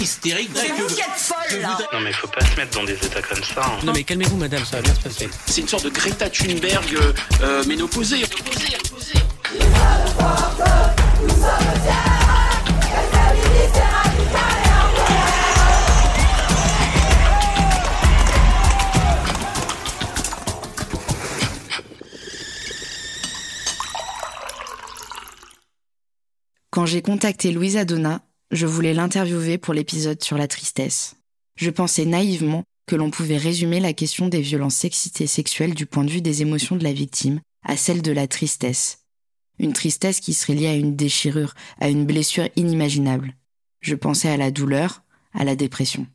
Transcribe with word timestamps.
hystérique. 0.00 0.50
C'est 0.54 0.68
vous 0.72 0.86
qui 0.86 1.00
êtes 1.00 1.06
folle, 1.16 1.60
là 1.60 1.78
Non 1.92 2.00
mais 2.00 2.12
faut 2.12 2.26
pas 2.28 2.44
se 2.44 2.56
mettre 2.56 2.76
dans 2.78 2.84
des 2.84 2.94
états 2.94 3.22
comme 3.22 3.42
ça. 3.42 3.62
hein. 3.64 3.78
Non 3.84 3.92
mais 3.92 4.04
calmez-vous 4.04 4.36
madame, 4.36 4.64
ça 4.64 4.76
va 4.76 4.82
bien 4.82 4.94
se 4.94 5.00
passer. 5.00 5.28
C'est 5.46 5.60
une 5.60 5.68
sorte 5.68 5.84
de 5.84 5.90
Greta 5.90 6.28
Thunberg 6.30 6.94
euh, 6.94 7.12
euh, 7.42 7.64
ménopausée. 7.64 8.22
Quand 26.70 26.86
j'ai 26.86 27.02
contacté 27.02 27.52
Louisa 27.52 27.84
Donna, 27.84 28.22
je 28.50 28.66
voulais 28.66 28.94
l'interviewer 28.94 29.58
pour 29.58 29.74
l'épisode 29.74 30.22
sur 30.22 30.36
la 30.36 30.48
tristesse. 30.48 31.16
Je 31.56 31.70
pensais 31.70 32.04
naïvement 32.04 32.64
que 32.86 32.96
l'on 32.96 33.10
pouvait 33.10 33.36
résumer 33.36 33.78
la 33.78 33.92
question 33.92 34.28
des 34.28 34.40
violences 34.40 34.74
sexistes 34.74 35.20
et 35.20 35.28
sexuelles 35.28 35.74
du 35.74 35.86
point 35.86 36.04
de 36.04 36.10
vue 36.10 36.22
des 36.22 36.42
émotions 36.42 36.76
de 36.76 36.82
la 36.82 36.92
victime 36.92 37.40
à 37.62 37.76
celle 37.76 38.02
de 38.02 38.10
la 38.10 38.26
tristesse. 38.26 39.04
Une 39.58 39.72
tristesse 39.72 40.20
qui 40.20 40.34
serait 40.34 40.54
liée 40.54 40.66
à 40.66 40.74
une 40.74 40.96
déchirure, 40.96 41.54
à 41.78 41.88
une 41.88 42.06
blessure 42.06 42.48
inimaginable. 42.56 43.36
Je 43.80 43.94
pensais 43.94 44.28
à 44.28 44.36
la 44.36 44.50
douleur, 44.50 45.02
à 45.32 45.44
la 45.44 45.54
dépression. 45.54 46.06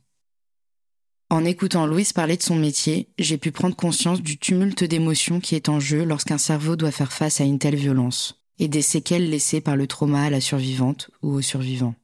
En 1.30 1.44
écoutant 1.44 1.86
Louise 1.86 2.12
parler 2.12 2.36
de 2.36 2.42
son 2.42 2.56
métier, 2.56 3.08
j'ai 3.18 3.38
pu 3.38 3.50
prendre 3.50 3.74
conscience 3.74 4.20
du 4.20 4.38
tumulte 4.38 4.84
d'émotions 4.84 5.40
qui 5.40 5.54
est 5.54 5.68
en 5.68 5.80
jeu 5.80 6.04
lorsqu'un 6.04 6.38
cerveau 6.38 6.76
doit 6.76 6.92
faire 6.92 7.12
face 7.12 7.40
à 7.40 7.44
une 7.44 7.58
telle 7.58 7.76
violence, 7.76 8.42
et 8.58 8.68
des 8.68 8.82
séquelles 8.82 9.30
laissées 9.30 9.60
par 9.60 9.76
le 9.76 9.86
trauma 9.86 10.24
à 10.24 10.30
la 10.30 10.40
survivante 10.40 11.10
ou 11.22 11.32
au 11.32 11.40
survivant. 11.40 11.94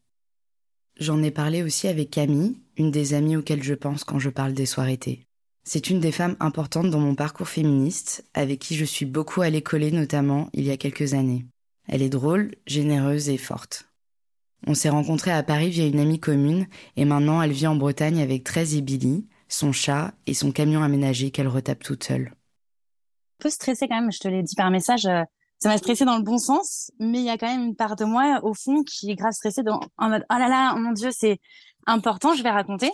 J'en 0.99 1.23
ai 1.23 1.31
parlé 1.31 1.63
aussi 1.63 1.89
avec 1.89 2.11
Camille, 2.11 2.57
une 2.77 2.91
des 2.91 3.15
amies 3.15 3.37
auxquelles 3.37 3.63
je 3.63 3.75
pense 3.75 4.05
quand 4.05 4.19
je 4.19 4.31
parle 4.31 4.53
des 4.53 4.67
soirs 4.67 4.89
été. 4.89 5.27
C'est 5.65 5.91
une 5.91 6.01
des 6.01 6.13
femmes 6.13 6.37
importantes 6.41 6.91
dans 6.91 6.99
mon 6.99 7.15
parcours 7.15 7.49
féministe, 7.49 8.25
avec 8.35 8.59
qui 8.59 8.75
je 8.75 8.85
suis 8.85 9.07
beaucoup 9.07 9.43
allée 9.43 9.63
coller 9.63 9.93
notamment 9.93 10.49
il 10.53 10.65
y 10.65 10.71
a 10.71 10.77
quelques 10.77 11.15
années. 11.15 11.47
Elle 11.89 12.03
est 12.03 12.09
drôle, 12.09 12.53
généreuse 12.67 13.29
et 13.29 13.39
forte. 13.39 13.89
On 14.67 14.75
s'est 14.75 14.91
rencontrés 14.91 15.33
à 15.33 15.43
Paris 15.43 15.71
via 15.71 15.87
une 15.87 15.99
amie 15.99 16.21
commune, 16.21 16.67
et 16.97 17.05
maintenant 17.05 17.43
elle 17.43 17.53
vit 17.53 17.67
en 17.67 17.77
Bretagne 17.77 18.21
avec 18.21 18.45
13 18.45 18.77
et 18.77 18.81
Billy, 18.81 19.27
son 19.49 19.73
chat 19.73 20.15
et 20.27 20.35
son 20.35 20.53
camion 20.53 20.83
aménagé 20.83 21.31
qu'elle 21.31 21.49
retape 21.49 21.83
toute 21.83 22.05
seule. 22.05 22.33
Un 23.41 23.43
peu 23.43 23.51
stressée 23.51 23.89
quand 23.89 24.01
même, 24.01 24.13
je 24.13 24.21
te 24.21 24.29
l'ai 24.29 24.43
dit 24.43 24.55
par 24.55 24.71
message. 24.71 25.09
Ça 25.63 25.69
m'a 25.69 25.79
stressée 25.79 26.05
dans 26.05 26.17
le 26.17 26.25
bon 26.25 26.39
sens, 26.39 26.91
mais 26.99 27.21
il 27.21 27.25
y 27.25 27.31
a 27.31 27.39
quand 27.39 27.47
même 27.47 27.63
une 27.63 27.77
part 27.77 27.95
de 27.95 28.05
moi 28.05 28.41
au 28.43 28.53
fond 28.53 28.83
qui 28.83 29.13
est 29.13 29.15
grave 29.15 29.31
stressée 29.31 29.63
dans, 29.63 29.79
en 29.97 30.09
mode 30.09 30.27
oh 30.29 30.35
là 30.37 30.49
là, 30.49 30.73
oh 30.75 30.81
mon 30.81 30.91
dieu, 30.91 31.11
c'est 31.17 31.39
important, 31.87 32.35
je 32.35 32.43
vais 32.43 32.51
raconter. 32.51 32.91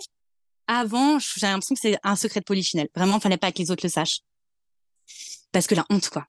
Avant, 0.67 1.17
j'ai 1.17 1.47
l'impression 1.47 1.73
que 1.73 1.81
c'est 1.81 1.97
un 2.03 2.15
secret 2.15 2.41
de 2.41 2.45
polichinelle. 2.45 2.87
Vraiment, 2.95 3.19
fallait 3.19 3.37
pas 3.37 3.51
que 3.51 3.57
les 3.57 3.71
autres 3.71 3.83
le 3.83 3.89
sachent. 3.89 4.19
Parce 5.51 5.65
que 5.65 5.73
la 5.73 5.83
honte, 5.89 6.09
quoi. 6.09 6.27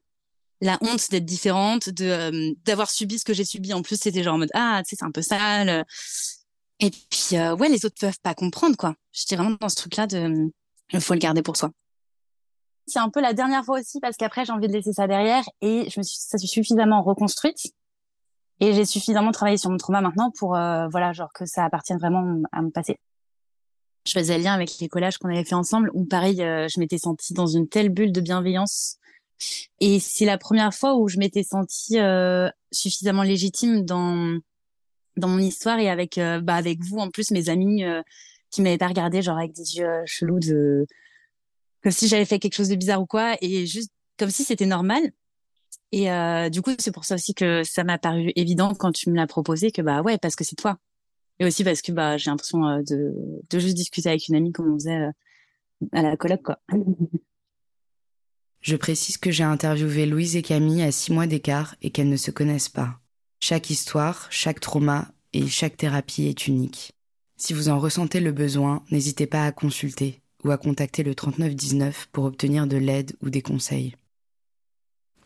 La 0.62 0.78
honte 0.80 1.10
d'être 1.10 1.26
différente, 1.26 1.90
de 1.90 2.06
euh, 2.06 2.54
d'avoir 2.64 2.88
subi 2.88 3.18
ce 3.18 3.26
que 3.26 3.34
j'ai 3.34 3.44
subi. 3.44 3.74
En 3.74 3.82
plus, 3.82 4.00
c'était 4.00 4.22
genre 4.22 4.36
en 4.36 4.38
mode 4.38 4.50
ah, 4.54 4.80
tu 4.82 4.88
sais, 4.88 4.96
c'est 4.98 5.04
un 5.04 5.10
peu 5.10 5.20
sale. 5.20 5.84
Et 6.78 6.90
puis 6.90 7.36
euh, 7.36 7.54
ouais, 7.54 7.68
les 7.68 7.84
autres 7.84 7.96
peuvent 8.00 8.20
pas 8.22 8.32
comprendre, 8.32 8.78
quoi. 8.78 8.94
J'étais 9.12 9.36
vraiment 9.36 9.58
dans 9.60 9.68
ce 9.68 9.76
truc-là 9.76 10.06
de 10.06 10.50
il 10.90 11.00
faut 11.02 11.12
le 11.12 11.18
garder 11.18 11.42
pour 11.42 11.58
soi. 11.58 11.70
C'est 12.86 12.98
un 12.98 13.10
peu 13.10 13.20
la 13.20 13.32
dernière 13.32 13.64
fois 13.64 13.78
aussi 13.78 14.00
parce 14.00 14.16
qu'après 14.16 14.44
j'ai 14.44 14.52
envie 14.52 14.68
de 14.68 14.72
laisser 14.72 14.92
ça 14.92 15.06
derrière 15.06 15.44
et 15.60 15.88
je 15.90 16.00
me 16.00 16.02
suis 16.02 16.18
ça 16.18 16.38
suis 16.38 16.48
suffisamment 16.48 17.02
reconstruite 17.02 17.72
et 18.60 18.72
j'ai 18.72 18.84
suffisamment 18.84 19.30
travaillé 19.30 19.56
sur 19.56 19.70
mon 19.70 19.76
trauma 19.76 20.00
maintenant 20.00 20.30
pour 20.30 20.56
euh, 20.56 20.88
voilà 20.88 21.12
genre 21.12 21.32
que 21.32 21.46
ça 21.46 21.64
appartienne 21.64 21.98
vraiment 21.98 22.42
à 22.52 22.62
mon 22.62 22.70
passé. 22.70 22.98
Je 24.06 24.18
faisais 24.18 24.38
le 24.38 24.44
lien 24.44 24.54
avec 24.54 24.78
les 24.80 24.88
collages 24.88 25.18
qu'on 25.18 25.28
avait 25.28 25.44
fait 25.44 25.54
ensemble 25.54 25.90
où 25.94 26.04
pareil 26.04 26.42
euh, 26.42 26.66
je 26.68 26.80
m'étais 26.80 26.98
sentie 26.98 27.34
dans 27.34 27.46
une 27.46 27.68
telle 27.68 27.90
bulle 27.90 28.12
de 28.12 28.20
bienveillance 28.20 28.98
et 29.80 30.00
c'est 30.00 30.24
la 30.24 30.38
première 30.38 30.74
fois 30.74 30.96
où 30.96 31.08
je 31.08 31.18
m'étais 31.18 31.42
sentie 31.42 31.98
euh, 31.98 32.48
suffisamment 32.72 33.22
légitime 33.22 33.84
dans 33.84 34.38
dans 35.16 35.28
mon 35.28 35.38
histoire 35.38 35.78
et 35.78 35.88
avec 35.90 36.18
euh, 36.18 36.40
bah 36.40 36.54
avec 36.54 36.80
vous 36.82 36.98
en 36.98 37.10
plus 37.10 37.30
mes 37.30 37.48
amis 37.48 37.84
euh, 37.84 38.02
qui 38.50 38.62
m'avaient 38.62 38.78
pas 38.78 38.88
regardé 38.88 39.22
genre 39.22 39.38
avec 39.38 39.52
des 39.52 39.76
yeux 39.76 40.02
chelous 40.06 40.40
de 40.40 40.86
comme 41.82 41.92
si 41.92 42.08
j'avais 42.08 42.24
fait 42.24 42.38
quelque 42.38 42.54
chose 42.54 42.68
de 42.68 42.76
bizarre 42.76 43.00
ou 43.00 43.06
quoi 43.06 43.36
et 43.40 43.66
juste 43.66 43.90
comme 44.18 44.30
si 44.30 44.44
c'était 44.44 44.66
normal 44.66 45.10
et 45.92 46.10
euh, 46.10 46.50
du 46.50 46.62
coup 46.62 46.72
c'est 46.78 46.92
pour 46.92 47.04
ça 47.04 47.16
aussi 47.16 47.34
que 47.34 47.62
ça 47.64 47.84
m'a 47.84 47.98
paru 47.98 48.32
évident 48.36 48.74
quand 48.74 48.92
tu 48.92 49.10
me 49.10 49.16
l'as 49.16 49.26
proposé 49.26 49.70
que 49.70 49.82
bah 49.82 50.02
ouais 50.02 50.18
parce 50.18 50.36
que 50.36 50.44
c'est 50.44 50.56
toi 50.56 50.78
et 51.38 51.44
aussi 51.46 51.64
parce 51.64 51.82
que 51.82 51.92
bah 51.92 52.16
j'ai 52.16 52.30
l'impression 52.30 52.66
euh, 52.66 52.82
de 52.82 53.14
de 53.48 53.58
juste 53.58 53.76
discuter 53.76 54.08
avec 54.08 54.28
une 54.28 54.36
amie 54.36 54.52
comme 54.52 54.72
on 54.72 54.78
faisait 54.78 54.98
euh, 55.00 55.10
à 55.92 56.02
la 56.02 56.16
coloc 56.16 56.42
quoi 56.42 56.58
Je 58.60 58.76
précise 58.76 59.16
que 59.16 59.30
j'ai 59.30 59.44
interviewé 59.44 60.04
Louise 60.04 60.36
et 60.36 60.42
Camille 60.42 60.82
à 60.82 60.92
six 60.92 61.12
mois 61.12 61.26
d'écart 61.26 61.76
et 61.80 61.90
qu'elles 61.90 62.10
ne 62.10 62.16
se 62.16 62.30
connaissent 62.30 62.68
pas. 62.68 63.00
Chaque 63.40 63.70
histoire, 63.70 64.26
chaque 64.30 64.60
trauma 64.60 65.08
et 65.32 65.46
chaque 65.46 65.78
thérapie 65.78 66.26
est 66.26 66.46
unique. 66.46 66.92
Si 67.38 67.54
vous 67.54 67.70
en 67.70 67.78
ressentez 67.78 68.20
le 68.20 68.32
besoin, 68.32 68.84
n'hésitez 68.90 69.26
pas 69.26 69.46
à 69.46 69.52
consulter 69.52 70.19
ou 70.44 70.50
à 70.50 70.56
contacter 70.56 71.02
le 71.02 71.14
3919 71.14 72.08
pour 72.12 72.24
obtenir 72.24 72.66
de 72.66 72.76
l'aide 72.76 73.12
ou 73.22 73.30
des 73.30 73.42
conseils. 73.42 73.94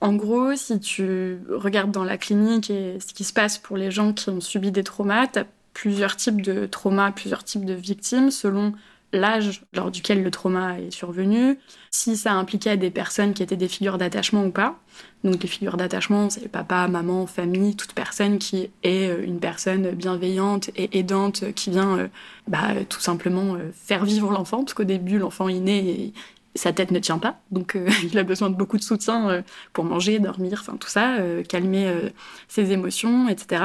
En 0.01 0.15
gros, 0.15 0.55
si 0.55 0.79
tu 0.81 1.39
regardes 1.49 1.93
dans 1.93 2.05
la 2.05 2.19
clinique 2.19 2.71
et 2.71 2.99
ce 3.01 3.15
qui 3.15 3.25
se 3.25 3.33
passe 3.33 3.59
pour 3.59 3.77
les 3.77 3.91
gens 3.91 4.13
qui 4.13 4.29
ont 4.29 4.41
subi 4.41 4.71
des 4.71 4.85
traumas, 4.85 5.27
tu 5.29 5.39
as 5.39 5.47
plusieurs 5.73 6.17
types 6.17 6.43
de 6.43 6.67
traumas, 6.67 7.11
plusieurs 7.11 7.45
types 7.45 7.65
de 7.65 7.75
victimes 7.75 8.31
selon 8.31 8.75
l'âge 9.15 9.63
lors 9.73 9.91
duquel 9.91 10.23
le 10.23 10.31
trauma 10.31 10.79
est 10.79 10.91
survenu, 10.91 11.59
si 11.91 12.17
ça 12.17 12.33
impliquait 12.33 12.77
des 12.77 12.91
personnes 12.91 13.33
qui 13.35 13.43
étaient 13.43 13.57
des 13.57 13.69
figures 13.69 13.99
d'attachement 13.99 14.45
ou 14.45 14.51
pas. 14.51 14.79
Donc 15.23 15.43
les 15.43 15.49
figures 15.49 15.77
d'attachement, 15.77 16.29
c'est 16.29 16.49
papa, 16.49 16.87
maman, 16.89 17.27
famille, 17.27 17.77
toute 17.77 17.93
personne 17.95 18.39
qui 18.39 18.71
est 18.83 19.09
euh, 19.09 19.25
une 19.25 19.41
personne 19.41 19.91
bienveillante 19.93 20.71
et 20.77 20.99
aidante 20.99 21.53
qui 21.55 21.71
vient 21.71 21.99
euh, 21.99 22.09
bah, 22.47 22.73
euh, 22.73 22.85
tout 22.89 23.01
simplement 23.01 23.55
euh, 23.55 23.71
faire 23.73 24.05
vivre 24.05 24.31
l'enfant, 24.31 24.59
parce 24.65 24.75
qu'au 24.75 24.85
début, 24.85 25.19
l'enfant 25.19 25.49
est 25.49 25.61
né 25.61 25.89
et 25.89 26.13
sa 26.55 26.73
tête 26.73 26.91
ne 26.91 26.99
tient 26.99 27.19
pas, 27.19 27.41
donc 27.51 27.77
euh, 27.77 27.89
il 28.05 28.19
a 28.19 28.23
besoin 28.23 28.51
de 28.51 28.57
beaucoup 28.57 28.79
de 28.79 28.83
soutien 28.83 29.29
euh, 29.29 29.43
pour 29.73 29.85
manger, 29.85 30.19
dormir, 30.19 30.59
enfin 30.61 30.77
tout 30.77 30.89
ça, 30.89 31.17
euh, 31.17 31.43
calmer 31.43 31.89
euh, 31.89 32.11
ses 32.49 32.73
émotions, 32.73 33.29
etc. 33.29 33.65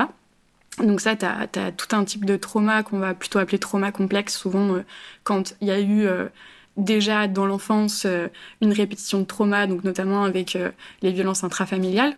Donc 0.77 1.01
ça, 1.01 1.15
tu 1.15 1.25
as, 1.25 1.47
tout 1.71 1.95
un 1.95 2.05
type 2.05 2.25
de 2.25 2.37
trauma 2.37 2.83
qu'on 2.83 2.99
va 2.99 3.13
plutôt 3.13 3.39
appeler 3.39 3.59
trauma 3.59 3.91
complexe, 3.91 4.37
souvent 4.37 4.75
euh, 4.75 4.85
quand 5.23 5.55
il 5.61 5.67
y 5.67 5.71
a 5.71 5.79
eu 5.79 6.05
euh, 6.05 6.27
déjà 6.77 7.27
dans 7.27 7.45
l'enfance 7.45 8.03
euh, 8.05 8.27
une 8.61 8.71
répétition 8.71 9.19
de 9.19 9.25
trauma, 9.25 9.67
donc 9.67 9.83
notamment 9.83 10.23
avec 10.23 10.57
les 11.01 11.11
violences 11.11 11.43
intrafamiliales. 11.43 12.17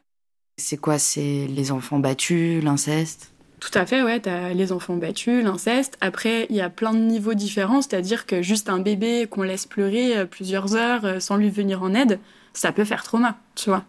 C'est 0.58 0.78
quoi? 0.78 1.00
C'est 1.00 1.48
les 1.48 1.72
enfants 1.72 1.98
battus, 1.98 2.64
l'inceste? 2.64 3.32
Tout 3.60 3.72
à 3.74 3.86
fait, 3.86 4.04
ouais, 4.04 4.20
t'as 4.20 4.54
les 4.54 4.72
enfants 4.72 4.96
battus, 4.96 5.44
l'inceste. 5.44 5.98
Après, 6.02 6.46
il 6.50 6.56
y 6.56 6.62
a 6.62 6.70
plein 6.70 6.94
de 6.94 7.00
niveaux 7.00 7.34
différents, 7.34 7.82
c'est-à-dire 7.82 8.26
que 8.26 8.42
juste 8.42 8.70
un 8.70 8.80
bébé 8.80 9.28
qu'on 9.30 9.44
laisse 9.44 9.66
pleurer 9.66 10.26
plusieurs 10.26 10.76
heures 10.76 11.22
sans 11.22 11.38
lui 11.38 11.50
venir 11.50 11.82
en 11.84 11.94
aide, 11.94 12.20
ça 12.54 12.72
peut 12.72 12.86
faire 12.86 13.04
trauma, 13.04 13.38
tu 13.56 13.70
vois. 13.70 13.86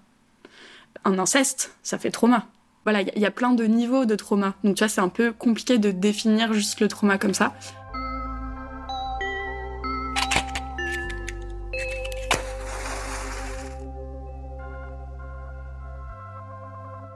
Un 1.05 1.19
inceste, 1.19 1.75
ça 1.83 1.99
fait 1.99 2.11
trauma. 2.11 2.47
Voilà, 2.85 3.03
il 3.03 3.19
y, 3.21 3.27
a- 3.27 3.31
plein 3.31 3.53
de 3.53 3.65
niveaux 3.65 4.05
de 4.07 4.15
trauma. 4.17 4.55
Donc, 4.65 4.77
tu 4.77 4.81
vois, 4.81 4.89
c'est 4.89 5.01
un 5.01 5.09
peu 5.09 5.33
compliqué 5.33 5.79
de 5.79 5.91
définir 5.91 6.53
juste 6.53 6.81
le 6.81 6.89
trauma 6.89 7.17
comme 7.17 7.35
ça. 7.35 7.55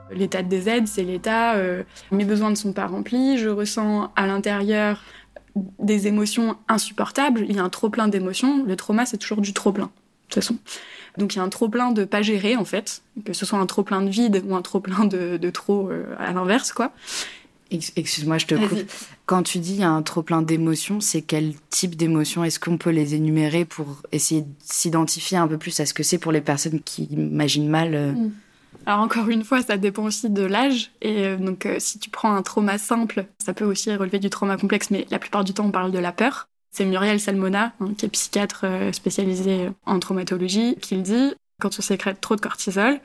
L'état 0.09 0.41
des 0.41 0.69
aides, 0.69 0.87
c'est 0.87 1.03
l'état, 1.03 1.55
euh, 1.55 1.83
mes 2.11 2.23
besoins 2.23 2.49
ne 2.49 2.55
sont 2.55 2.71
pas 2.71 2.87
remplis, 2.87 3.37
je 3.37 3.49
ressens 3.49 4.11
à 4.15 4.25
l'intérieur 4.25 5.03
des 5.79 6.07
émotions 6.07 6.55
insupportables, 6.69 7.45
il 7.49 7.55
y 7.55 7.59
a 7.59 7.63
un 7.63 7.69
trop 7.69 7.89
plein 7.89 8.07
d'émotions, 8.07 8.63
le 8.63 8.75
trauma 8.75 9.05
c'est 9.05 9.17
toujours 9.17 9.41
du 9.41 9.53
trop 9.53 9.71
plein, 9.71 9.85
de 9.87 9.91
toute 10.29 10.35
façon. 10.35 10.55
Donc 11.17 11.33
il 11.35 11.37
y 11.37 11.41
a 11.41 11.43
un 11.43 11.49
trop 11.49 11.69
plein 11.69 11.91
de 11.91 12.05
pas 12.05 12.21
géré 12.21 12.55
en 12.55 12.65
fait, 12.65 13.01
que 13.25 13.33
ce 13.33 13.45
soit 13.45 13.59
un 13.59 13.65
trop 13.65 13.83
plein 13.83 14.01
de 14.01 14.09
vide 14.09 14.43
ou 14.47 14.55
un 14.55 14.61
trop 14.61 14.79
plein 14.79 15.05
de, 15.05 15.37
de 15.37 15.49
trop 15.49 15.89
euh, 15.89 16.15
à 16.19 16.31
l'inverse 16.33 16.71
quoi. 16.73 16.93
Ex- 17.71 17.91
Excuse-moi, 17.97 18.37
je 18.37 18.45
te 18.45 18.55
coupe. 18.55 18.83
Quand 19.25 19.43
tu 19.43 19.59
dis 19.59 19.73
il 19.73 19.79
y 19.79 19.83
a 19.83 19.89
un 19.89 20.01
trop 20.03 20.23
plein 20.23 20.41
d'émotions, 20.41 21.01
c'est 21.01 21.21
quel 21.21 21.53
type 21.69 21.95
d'émotions? 21.95 22.43
Est-ce 22.43 22.59
qu'on 22.59 22.77
peut 22.77 22.91
les 22.91 23.15
énumérer 23.15 23.65
pour 23.65 24.01
essayer 24.11 24.41
de 24.43 24.47
s'identifier 24.61 25.37
un 25.37 25.47
peu 25.47 25.57
plus 25.57 25.79
à 25.79 25.85
ce 25.85 25.93
que 25.93 26.03
c'est 26.03 26.17
pour 26.17 26.31
les 26.31 26.41
personnes 26.41 26.81
qui 26.81 27.05
imaginent 27.05 27.67
mal 27.69 27.95
euh, 27.95 28.13
Alors 28.85 29.01
encore 29.01 29.29
une 29.29 29.43
fois, 29.43 29.61
ça 29.61 29.77
dépend 29.77 30.03
aussi 30.05 30.29
de 30.29 30.43
l'âge. 30.43 30.91
Et 31.01 31.25
euh, 31.25 31.37
donc 31.37 31.65
euh, 31.65 31.77
si 31.79 31.99
tu 31.99 32.09
prends 32.09 32.33
un 32.35 32.41
trauma 32.43 32.77
simple, 32.77 33.27
ça 33.39 33.53
peut 33.53 33.65
aussi 33.65 33.93
relever 33.95 34.19
du 34.19 34.29
trauma 34.29 34.57
complexe, 34.57 34.91
mais 34.91 35.05
la 35.09 35.19
plupart 35.19 35.43
du 35.43 35.53
temps 35.53 35.65
on 35.65 35.71
parle 35.71 35.91
de 35.91 35.99
la 35.99 36.11
peur. 36.13 36.49
C'est 36.71 36.85
Muriel 36.85 37.19
Salmona, 37.19 37.73
hein, 37.79 37.93
qui 37.97 38.05
est 38.05 38.09
psychiatre 38.09 38.61
euh, 38.65 38.91
spécialisée 38.91 39.69
en 39.85 39.99
traumatologie, 39.99 40.75
qui 40.81 40.95
le 40.95 41.01
dit. 41.01 41.33
Quand 41.59 41.69
on 41.79 41.81
sécrète 41.81 42.21
trop 42.21 42.35
de 42.35 42.41
cortisol, 42.41 42.99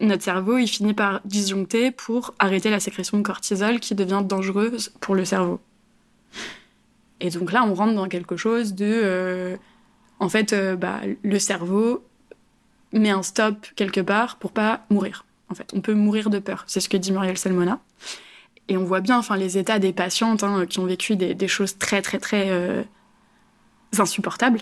notre 0.00 0.22
cerveau 0.22 0.58
il 0.58 0.68
finit 0.68 0.94
par 0.94 1.20
disjoncter 1.24 1.90
pour 1.90 2.34
arrêter 2.38 2.70
la 2.70 2.80
sécrétion 2.80 3.16
de 3.16 3.22
cortisol 3.22 3.80
qui 3.80 3.94
devient 3.94 4.22
dangereuse 4.24 4.90
pour 5.00 5.14
le 5.14 5.24
cerveau. 5.24 5.60
Et 7.20 7.30
donc 7.30 7.52
là, 7.52 7.64
on 7.64 7.74
rentre 7.74 7.94
dans 7.94 8.08
quelque 8.08 8.36
chose 8.36 8.74
de, 8.74 8.86
euh, 8.86 9.56
en 10.20 10.28
fait, 10.28 10.52
euh, 10.52 10.76
bah, 10.76 11.00
le 11.22 11.38
cerveau 11.38 12.04
met 12.92 13.10
un 13.10 13.22
stop 13.22 13.66
quelque 13.76 14.00
part 14.00 14.36
pour 14.36 14.52
pas 14.52 14.84
mourir. 14.90 15.24
En 15.50 15.54
fait, 15.54 15.70
on 15.72 15.80
peut 15.80 15.94
mourir 15.94 16.30
de 16.30 16.38
peur. 16.38 16.64
C'est 16.66 16.80
ce 16.80 16.88
que 16.88 16.96
dit 16.96 17.12
Muriel 17.12 17.38
Salmona. 17.38 17.80
Et 18.68 18.76
on 18.76 18.84
voit 18.84 19.00
bien, 19.00 19.18
enfin, 19.18 19.36
les 19.36 19.58
états 19.58 19.78
des 19.78 19.92
patientes 19.92 20.42
hein, 20.42 20.66
qui 20.66 20.78
ont 20.78 20.84
vécu 20.84 21.16
des, 21.16 21.48
choses 21.48 21.78
très, 21.78 22.02
très, 22.02 22.18
très 22.18 22.50
euh, 22.50 22.82
insupportables. 23.98 24.60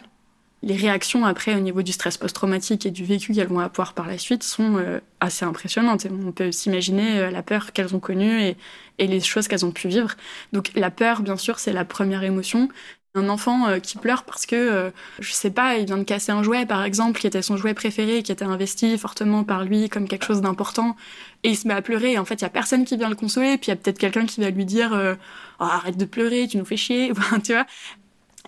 Les 0.62 0.76
réactions 0.76 1.26
après 1.26 1.54
au 1.54 1.60
niveau 1.60 1.82
du 1.82 1.92
stress 1.92 2.16
post-traumatique 2.16 2.86
et 2.86 2.90
du 2.90 3.04
vécu 3.04 3.32
qu'elles 3.34 3.48
vont 3.48 3.60
avoir 3.60 3.92
par 3.92 4.06
la 4.06 4.16
suite 4.16 4.42
sont 4.42 4.78
euh, 4.78 5.00
assez 5.20 5.44
impressionnantes. 5.44 6.06
on 6.10 6.32
peut 6.32 6.50
s'imaginer 6.50 7.18
euh, 7.18 7.30
la 7.30 7.42
peur 7.42 7.72
qu'elles 7.72 7.94
ont 7.94 8.00
connue 8.00 8.54
et 8.98 9.06
les 9.06 9.20
choses 9.20 9.48
qu'elles 9.48 9.66
ont 9.66 9.70
pu 9.70 9.88
vivre. 9.88 10.14
Donc 10.52 10.72
la 10.74 10.90
peur, 10.90 11.20
bien 11.20 11.36
sûr, 11.36 11.58
c'est 11.58 11.72
la 11.72 11.84
première 11.84 12.22
émotion. 12.22 12.68
Un 13.16 13.30
enfant 13.30 13.66
euh, 13.66 13.78
qui 13.78 13.96
pleure 13.96 14.24
parce 14.24 14.44
que, 14.44 14.54
euh, 14.54 14.90
je 15.20 15.32
sais 15.32 15.50
pas, 15.50 15.76
il 15.76 15.86
vient 15.86 15.96
de 15.96 16.02
casser 16.02 16.32
un 16.32 16.42
jouet, 16.42 16.66
par 16.66 16.84
exemple, 16.84 17.18
qui 17.18 17.26
était 17.26 17.40
son 17.40 17.56
jouet 17.56 17.72
préféré, 17.72 18.22
qui 18.22 18.30
était 18.30 18.44
investi 18.44 18.98
fortement 18.98 19.42
par 19.42 19.64
lui 19.64 19.88
comme 19.88 20.06
quelque 20.06 20.26
chose 20.26 20.42
d'important, 20.42 20.96
et 21.42 21.48
il 21.48 21.56
se 21.56 21.66
met 21.66 21.72
à 21.72 21.80
pleurer. 21.80 22.12
Et 22.12 22.18
en 22.18 22.26
fait, 22.26 22.34
il 22.34 22.42
y 22.42 22.44
a 22.44 22.50
personne 22.50 22.84
qui 22.84 22.98
vient 22.98 23.08
le 23.08 23.14
consoler, 23.14 23.56
puis 23.56 23.68
il 23.68 23.70
y 23.70 23.72
a 23.72 23.76
peut-être 23.76 23.98
quelqu'un 23.98 24.26
qui 24.26 24.42
va 24.42 24.50
lui 24.50 24.66
dire 24.66 24.92
euh, 24.92 25.14
oh, 25.60 25.64
arrête 25.64 25.96
de 25.96 26.04
pleurer, 26.04 26.46
tu 26.46 26.58
nous 26.58 26.66
fais 26.66 26.76
chier, 26.76 27.10
tu 27.42 27.54
vois. 27.54 27.64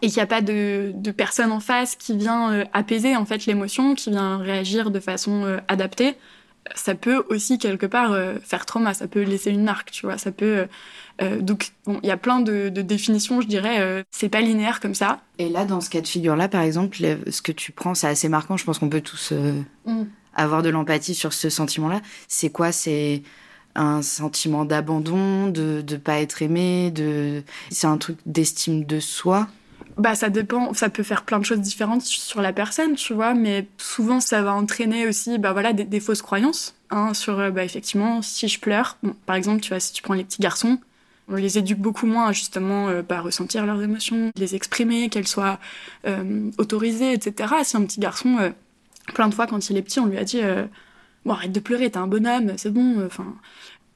Et 0.02 0.08
qu'il 0.08 0.16
n'y 0.16 0.22
a 0.22 0.26
pas 0.26 0.42
de, 0.42 0.92
personne 1.16 1.50
en 1.50 1.60
face 1.60 1.96
qui 1.96 2.14
vient 2.14 2.64
apaiser 2.74 3.16
en 3.16 3.24
fait 3.24 3.46
l'émotion, 3.46 3.94
qui 3.94 4.10
vient 4.10 4.36
réagir 4.36 4.90
de 4.90 5.00
façon 5.00 5.58
adaptée. 5.66 6.14
Ça 6.74 6.94
peut 6.94 7.24
aussi 7.30 7.58
quelque 7.58 7.86
part 7.86 8.14
faire 8.44 8.64
trauma, 8.64 8.94
ça 8.94 9.08
peut 9.08 9.22
laisser 9.22 9.50
une 9.50 9.64
marque, 9.64 9.90
tu 9.90 10.06
vois. 10.06 10.16
Ça 10.18 10.30
peut 10.30 10.68
euh, 11.20 11.40
donc, 11.40 11.72
bon, 11.84 11.98
il 12.02 12.08
y 12.08 12.12
a 12.12 12.16
plein 12.16 12.40
de, 12.40 12.68
de 12.68 12.82
définitions, 12.82 13.40
je 13.40 13.46
dirais. 13.46 13.80
Euh, 13.80 14.02
c'est 14.10 14.28
pas 14.28 14.40
linéaire 14.40 14.80
comme 14.80 14.94
ça. 14.94 15.20
Et 15.38 15.48
là, 15.48 15.64
dans 15.64 15.80
ce 15.80 15.90
cas 15.90 16.00
de 16.00 16.06
figure-là, 16.06 16.48
par 16.48 16.62
exemple, 16.62 16.96
ce 16.96 17.42
que 17.42 17.52
tu 17.52 17.72
prends, 17.72 17.94
c'est 17.94 18.06
assez 18.06 18.28
marquant. 18.28 18.56
Je 18.56 18.64
pense 18.64 18.78
qu'on 18.78 18.88
peut 18.88 19.00
tous 19.00 19.32
euh, 19.32 19.60
mm. 19.86 20.04
avoir 20.34 20.62
de 20.62 20.68
l'empathie 20.68 21.14
sur 21.14 21.32
ce 21.32 21.50
sentiment-là. 21.50 22.00
C'est 22.28 22.50
quoi? 22.50 22.72
C'est 22.72 23.22
un 23.74 24.02
sentiment 24.02 24.64
d'abandon, 24.64 25.48
de 25.48 25.84
ne 25.88 25.96
pas 25.96 26.20
être 26.20 26.42
aimé, 26.42 26.90
de 26.90 27.42
c'est 27.70 27.86
un 27.86 27.98
truc 27.98 28.18
d'estime 28.26 28.84
de 28.84 28.98
soi? 28.98 29.48
Bah 29.96 30.14
ça 30.14 30.30
dépend, 30.30 30.74
ça 30.74 30.88
peut 30.88 31.02
faire 31.02 31.24
plein 31.24 31.38
de 31.38 31.44
choses 31.44 31.60
différentes 31.60 32.02
sur 32.02 32.40
la 32.40 32.52
personne, 32.52 32.94
tu 32.94 33.14
vois, 33.14 33.34
mais 33.34 33.66
souvent 33.78 34.20
ça 34.20 34.42
va 34.42 34.54
entraîner 34.54 35.06
aussi 35.06 35.38
bah 35.38 35.52
voilà 35.52 35.72
des, 35.72 35.84
des 35.84 36.00
fausses 36.00 36.22
croyances 36.22 36.74
hein, 36.90 37.14
sur 37.14 37.36
bah 37.52 37.64
effectivement 37.64 38.22
si 38.22 38.48
je 38.48 38.60
pleure, 38.60 38.96
bon, 39.02 39.14
par 39.26 39.36
exemple 39.36 39.60
tu 39.60 39.70
vois 39.70 39.80
si 39.80 39.92
tu 39.92 40.02
prends 40.02 40.14
les 40.14 40.24
petits 40.24 40.40
garçons, 40.40 40.78
on 41.28 41.36
les 41.36 41.58
éduque 41.58 41.78
beaucoup 41.78 42.06
moins 42.06 42.28
à 42.28 42.32
justement 42.32 42.88
euh, 42.88 43.02
bah, 43.02 43.20
ressentir 43.20 43.66
leurs 43.66 43.82
émotions, 43.82 44.30
les 44.36 44.54
exprimer, 44.54 45.08
qu'elles 45.08 45.28
soient 45.28 45.58
euh, 46.06 46.50
autorisées, 46.58 47.12
etc. 47.12 47.54
Si 47.64 47.76
un 47.76 47.82
petit 47.84 48.00
garçon, 48.00 48.38
euh, 48.38 48.50
plein 49.14 49.28
de 49.28 49.34
fois 49.34 49.46
quand 49.46 49.70
il 49.70 49.76
est 49.76 49.82
petit, 49.82 50.00
on 50.00 50.06
lui 50.06 50.18
a 50.18 50.24
dit 50.24 50.40
bon 51.24 51.32
arrête 51.32 51.52
de 51.52 51.60
pleurer, 51.60 51.90
t'es 51.90 51.98
un 51.98 52.06
bonhomme, 52.06 52.54
c'est 52.56 52.72
bon. 52.72 53.04
Enfin, 53.04 53.34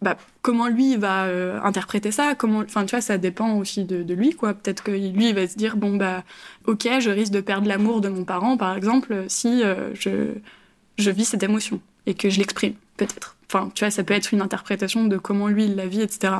bah, 0.00 0.16
comment 0.40 0.68
lui 0.68 0.96
va 0.96 1.24
interpréter 1.64 2.10
ça? 2.10 2.34
Comment, 2.34 2.60
enfin 2.60 2.84
tu 2.84 2.90
vois, 2.90 3.00
ça 3.00 3.18
dépend 3.18 3.54
aussi 3.58 3.84
de, 3.84 4.02
de 4.02 4.14
lui 4.14 4.34
quoi. 4.34 4.54
Peut-être 4.54 4.82
que 4.82 4.90
lui 4.90 5.28
il 5.28 5.34
va 5.34 5.46
se 5.46 5.56
dire 5.56 5.76
bon 5.76 5.96
bah 5.96 6.24
ok, 6.66 6.88
je 7.00 7.10
risque 7.10 7.32
de 7.32 7.40
perdre 7.40 7.68
l'amour 7.68 8.00
de 8.00 8.08
mon 8.08 8.24
parent 8.24 8.56
par 8.56 8.76
exemple 8.76 9.24
si 9.28 9.62
je 9.94 10.32
je 10.98 11.10
vis 11.10 11.24
cette 11.24 11.42
émotion 11.42 11.80
et 12.06 12.14
que 12.14 12.30
je 12.30 12.38
l'exprime 12.38 12.74
peut-être. 12.96 13.36
Enfin 13.46 13.70
tu 13.74 13.84
vois, 13.84 13.90
ça 13.90 14.02
peut 14.02 14.14
être 14.14 14.32
une 14.32 14.40
interprétation 14.40 15.04
de 15.04 15.18
comment 15.18 15.48
lui 15.48 15.66
il 15.66 15.76
la 15.76 15.86
vit, 15.86 16.00
etc. 16.00 16.36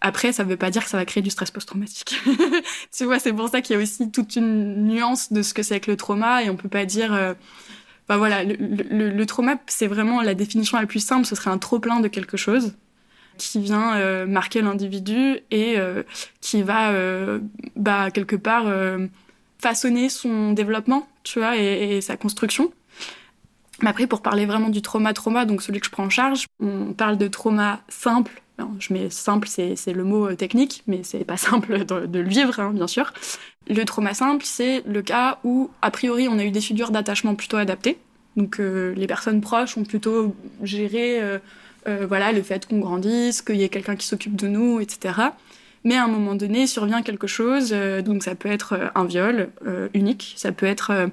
Après, 0.00 0.32
ça 0.32 0.44
ne 0.44 0.48
veut 0.48 0.56
pas 0.56 0.70
dire 0.70 0.84
que 0.84 0.90
ça 0.90 0.96
va 0.96 1.04
créer 1.04 1.22
du 1.22 1.30
stress 1.30 1.50
post-traumatique. 1.50 2.20
tu 2.96 3.04
vois, 3.04 3.18
c'est 3.18 3.32
pour 3.32 3.48
ça 3.48 3.60
qu'il 3.60 3.74
y 3.74 3.78
a 3.78 3.82
aussi 3.82 4.10
toute 4.10 4.36
une 4.36 4.86
nuance 4.86 5.32
de 5.32 5.42
ce 5.42 5.54
que 5.54 5.62
c'est 5.62 5.80
que 5.80 5.90
le 5.90 5.96
trauma 5.96 6.42
et 6.42 6.50
on 6.50 6.56
peut 6.56 6.68
pas 6.68 6.84
dire. 6.84 7.12
Euh... 7.12 7.34
Bah 8.08 8.16
voilà, 8.16 8.42
le, 8.42 9.24
trauma, 9.26 9.56
c'est 9.66 9.86
vraiment 9.86 10.22
la 10.22 10.32
définition 10.32 10.78
la 10.78 10.86
plus 10.86 11.04
simple. 11.04 11.26
Ce 11.26 11.34
serait 11.34 11.50
un 11.50 11.58
trop 11.58 11.78
plein 11.78 12.00
de 12.00 12.08
quelque 12.08 12.38
chose 12.38 12.74
qui 13.36 13.60
vient 13.60 13.96
euh, 13.96 14.26
marquer 14.26 14.62
l'individu 14.62 15.40
et 15.50 15.78
euh, 15.78 16.02
qui 16.40 16.62
va, 16.62 16.90
euh, 16.92 17.38
bah 17.76 18.10
quelque 18.10 18.34
part, 18.34 18.64
façonner 19.58 20.08
son 20.08 20.52
développement, 20.52 21.06
tu 21.22 21.38
vois, 21.38 21.58
et, 21.58 21.98
et 21.98 22.00
sa 22.00 22.16
construction. 22.16 22.72
Mais 23.82 23.90
après, 23.90 24.06
pour 24.06 24.22
parler 24.22 24.46
vraiment 24.46 24.70
du 24.70 24.80
trauma-trauma, 24.80 25.44
donc 25.44 25.60
celui 25.60 25.80
que 25.80 25.86
je 25.86 25.90
prends 25.90 26.04
en 26.04 26.10
charge, 26.10 26.46
on 26.60 26.94
parle 26.94 27.18
de 27.18 27.28
trauma 27.28 27.80
simple 27.88 28.42
je 28.78 28.92
mets 28.92 29.10
simple, 29.10 29.48
c'est 29.48 29.92
le 29.92 30.04
mot 30.04 30.28
euh, 30.28 30.36
technique, 30.36 30.82
mais 30.86 31.00
c'est 31.02 31.24
pas 31.24 31.36
simple 31.36 31.84
de, 31.84 32.18
le 32.18 32.28
vivre, 32.28 32.58
hein, 32.60 32.72
bien 32.72 32.86
sûr. 32.86 33.12
Le 33.68 33.84
trauma 33.84 34.14
simple, 34.14 34.44
c'est 34.44 34.82
le 34.86 35.02
cas 35.02 35.38
où, 35.44 35.70
a 35.82 35.90
priori, 35.90 36.28
on 36.28 36.38
a 36.38 36.44
eu 36.44 36.50
des 36.50 36.60
figures 36.60 36.90
d'attachement 36.90 37.34
plutôt 37.34 37.56
adaptées. 37.56 37.98
Donc, 38.36 38.60
euh, 38.60 38.94
les 38.96 39.06
personnes 39.06 39.40
proches 39.40 39.76
ont 39.76 39.84
plutôt 39.84 40.34
géré, 40.62 41.20
euh, 41.20 42.06
voilà, 42.06 42.32
le 42.32 42.42
fait 42.42 42.66
qu'on 42.66 42.78
grandisse, 42.78 43.42
qu'il 43.42 43.56
y 43.56 43.64
ait 43.64 43.68
quelqu'un 43.68 43.96
qui 43.96 44.06
s'occupe 44.06 44.36
de 44.36 44.48
nous, 44.48 44.80
etc. 44.80 45.14
Mais 45.84 45.96
à 45.96 46.04
un 46.04 46.08
moment 46.08 46.34
donné, 46.34 46.66
survient 46.66 47.02
quelque 47.02 47.26
chose. 47.26 47.70
Donc, 48.04 48.22
ça 48.22 48.34
peut 48.34 48.50
être 48.50 48.90
un 48.94 49.04
viol 49.04 49.48
unique, 49.94 50.34
ça 50.36 50.52
peut 50.52 50.66
être 50.66 51.10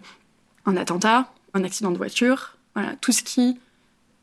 un 0.65 0.77
attentat, 0.77 1.31
un 1.53 1.63
accident 1.63 1.91
de 1.91 1.97
voiture, 1.97 2.57
voilà, 2.73 2.95
tout 2.99 3.13
ce 3.13 3.23
qui 3.23 3.57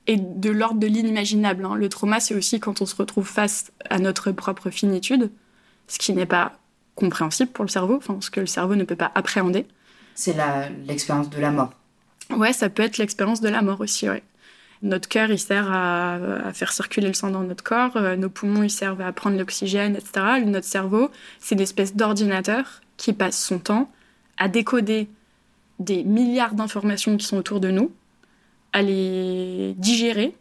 et 0.07 0.17
de 0.17 0.51
l'ordre 0.51 0.81
de 0.81 0.87
l'inimaginable. 0.87 1.65
Hein. 1.65 1.75
Le 1.75 1.89
trauma, 1.89 2.21
c'est 2.21 2.35
aussi 2.35 2.61
quand 2.61 2.83
on 2.83 2.87
se 2.87 2.97
retrouve 2.97 3.29
face 3.29 3.73
à 3.89 3.99
notre 3.99 4.33
propre 4.33 4.71
finitude, 4.71 5.31
ce 5.87 5.99
qui 5.99 6.13
n'est 6.13 6.27
pas 6.27 6.59
compréhensible 6.95 7.51
pour 7.51 7.65
le 7.65 7.71
cerveau, 7.71 7.97
enfin, 7.97 8.19
ce 8.21 8.31
que 8.31 8.41
le 8.41 8.47
cerveau 8.47 8.75
ne 8.75 8.85
peut 8.85 8.97
pas 8.97 9.13
appréhender. 9.15 9.67
C'est 10.15 10.37
l'expérience 10.87 11.31
de 11.31 11.41
la 11.41 11.51
mort. 11.51 11.73
Ouais, 12.31 12.53
ça 12.53 12.69
peut 12.69 12.83
être 12.83 12.99
l'expérience 12.99 13.41
de 13.41 13.49
la 13.49 13.63
mort 13.63 13.81
aussi, 13.81 14.09
ouais. 14.09 14.23
Notre 14.83 15.09
cœur, 15.09 15.31
il 15.31 15.39
sert 15.39 15.71
à, 15.71 16.15
à, 16.15 16.53
faire 16.53 16.73
circuler 16.73 17.07
le 17.07 17.15
sang 17.15 17.31
dans 17.31 17.45
notre 17.45 17.63
corps, 17.63 17.97
euh, 17.97 18.17
nos 18.17 18.29
poumons, 18.29 18.65
ils 18.65 18.71
servent 18.71 19.01
à 19.01 19.13
prendre 19.13 19.39
l'oxygène, 19.39 19.95
etc. 19.95 20.43
Notre 20.45 20.67
cerveau, 20.67 21.09
c'est 21.39 21.55
une 21.55 21.61
espèce 21.61 21.95
d'ordinateur 21.95 22.81
qui 22.97 23.13
passe 23.13 23.41
son 23.41 23.61
temps 23.61 23.91
à 24.39 24.49
décoder 24.49 25.09
des 25.79 26.03
milliards 26.03 26.55
d'informations 26.55 27.17
qui 27.17 27.27
sont 27.27 27.37
autour 27.37 27.61
de 27.61 27.71
nous, 27.71 27.93
à 28.73 28.83
les 28.83 29.75
digérer 29.79 30.35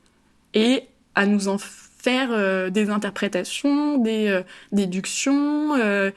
et 0.53 0.83
à 1.15 1.25
nous 1.25 1.47
en 1.47 1.57
faire 1.57 2.29
euh, 2.31 2.69
des 2.69 2.89
interprétations, 2.89 3.97
des 3.97 4.27
euh, 4.27 4.41
déductions, 4.71 5.75
euh, 5.75 6.11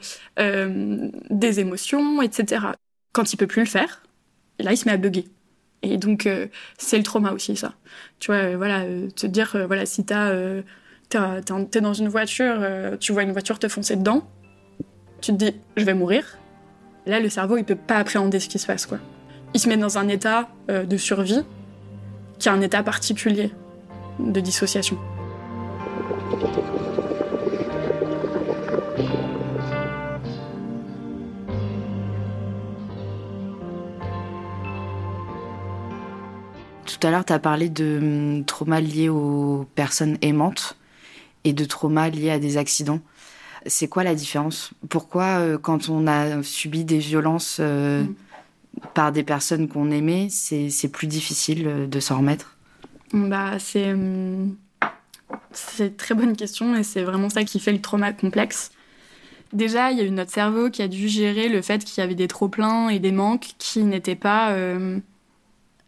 des 1.29 1.59
émotions, 1.59 2.21
etc. 2.21 2.67
Dans 3.13 3.23
il 3.23 3.37
peut 3.37 3.47
plus 3.47 3.61
le 3.61 3.67
faire, 3.67 4.01
là 4.59 4.73
il 4.73 4.77
se 4.77 4.85
met 4.85 4.91
à 4.91 4.97
bugger. 4.97 5.25
Et 5.83 5.97
donc 5.97 6.27
c'est 6.77 6.97
le 6.97 7.03
trauma 7.03 7.31
aussi 7.31 7.55
ça. 7.55 7.75
Tu 8.19 8.31
vois, 8.31 8.55
voilà, 8.57 8.83
te 9.15 9.27
dire 9.27 9.55
voilà 9.67 9.85
si 9.85 10.03
t'as 10.03 10.31
t'es 11.09 11.81
dans 11.81 11.93
une 11.93 12.09
voiture, 12.09 12.65
tu 12.99 13.13
vois 13.13 13.21
une 13.21 13.31
voiture 13.31 13.59
te 13.59 13.67
foncer 13.67 13.95
dedans, 13.95 14.27
tu 15.21 15.31
te 15.31 15.37
dis 15.37 15.55
je 15.77 15.85
vais 15.85 15.93
mourir. 15.93 16.39
Là 17.05 17.19
le 17.19 17.29
cerveau 17.29 17.57
il 17.57 17.63
peut 17.63 17.75
pas 17.75 17.97
appréhender 17.97 18.39
ce 18.39 18.49
qui 18.49 18.57
se 18.57 18.65
passe 18.65 18.87
quoi. 18.87 18.97
Il 19.53 19.59
se 19.59 19.69
met 19.69 19.77
dans 19.77 19.97
un 19.99 20.07
état 20.07 20.49
de 20.67 20.97
survie 20.97 21.43
qui 22.39 22.49
a 22.49 22.53
un 22.53 22.61
état 22.61 22.83
particulier 22.83 23.51
de 24.19 24.39
dissociation. 24.39 24.97
Tout 36.85 37.07
à 37.07 37.11
l'heure, 37.11 37.25
tu 37.25 37.33
as 37.33 37.39
parlé 37.39 37.69
de 37.69 37.99
hum, 38.01 38.45
trauma 38.45 38.79
liés 38.79 39.09
aux 39.09 39.65
personnes 39.75 40.17
aimantes 40.21 40.77
et 41.43 41.53
de 41.53 41.65
trauma 41.65 42.09
liés 42.09 42.31
à 42.31 42.39
des 42.39 42.57
accidents. 42.57 42.99
C'est 43.67 43.87
quoi 43.87 44.03
la 44.03 44.15
différence? 44.15 44.71
Pourquoi, 44.89 45.39
euh, 45.39 45.57
quand 45.57 45.89
on 45.89 46.07
a 46.07 46.41
subi 46.43 46.85
des 46.85 46.99
violences 46.99 47.57
euh, 47.59 48.03
mmh 48.03 48.15
par 48.93 49.11
des 49.11 49.23
personnes 49.23 49.67
qu'on 49.67 49.91
aimait, 49.91 50.27
c'est 50.29 50.89
plus 50.91 51.07
difficile 51.07 51.67
euh, 51.67 51.87
de 51.87 51.99
s'en 51.99 52.17
remettre? 52.19 52.57
Bah, 53.13 53.59
C'est 53.59 53.93
hum, 53.93 54.55
c'est 55.51 55.87
une 55.87 55.95
très 55.95 56.15
bonne 56.15 56.35
question 56.35 56.75
et 56.75 56.83
c'est 56.83 57.03
vraiment 57.03 57.29
ça 57.29 57.43
qui 57.43 57.59
fait 57.59 57.71
le 57.71 57.81
trauma 57.81 58.13
complexe. 58.13 58.71
Déjà, 59.53 59.91
il 59.91 59.97
y 59.97 60.01
a 60.01 60.03
eu 60.03 60.11
notre 60.11 60.31
cerveau 60.31 60.69
qui 60.69 60.81
a 60.81 60.87
dû 60.87 61.07
gérer 61.07 61.49
le 61.49 61.61
fait 61.61 61.83
qu'il 61.83 62.01
y 62.01 62.03
avait 62.03 62.15
des 62.15 62.27
trop-pleins 62.27 62.89
et 62.89 62.99
des 62.99 63.11
manques 63.11 63.53
qui 63.57 63.83
n'étaient 63.83 64.15
pas 64.15 64.51
euh, 64.51 64.99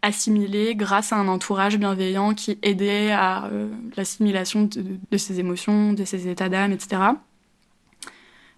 assimilés 0.02 0.74
grâce 0.74 1.12
à 1.12 1.16
un 1.16 1.28
entourage 1.28 1.76
bienveillant 1.76 2.34
qui 2.34 2.58
aidait 2.62 3.10
à 3.10 3.46
euh, 3.46 3.68
l'assimilation 3.96 4.64
de, 4.64 4.84
de 5.10 5.16
ses 5.16 5.40
émotions, 5.40 5.92
de 5.92 6.04
ses 6.04 6.28
états 6.28 6.48
d'âme, 6.48 6.72
etc. 6.72 7.02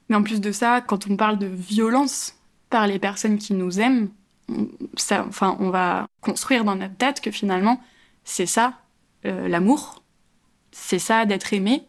Mais 0.08 0.16
en 0.16 0.22
plus 0.22 0.40
de 0.40 0.52
ça, 0.52 0.80
quand 0.80 1.08
on 1.08 1.16
parle 1.16 1.38
de 1.38 1.46
violence 1.46 2.36
par 2.68 2.86
les 2.86 2.98
personnes 2.98 3.38
qui 3.38 3.54
nous 3.54 3.80
aiment, 3.80 4.10
enfin, 5.10 5.56
on 5.60 5.70
va 5.70 6.06
construire 6.20 6.64
dans 6.64 6.76
notre 6.76 6.96
tête 6.96 7.20
que 7.20 7.30
finalement, 7.30 7.80
c'est 8.24 8.46
ça, 8.46 8.74
euh, 9.26 9.48
l'amour. 9.48 10.02
C'est 10.72 10.98
ça 10.98 11.24
d'être 11.26 11.52
aimé. 11.52 11.84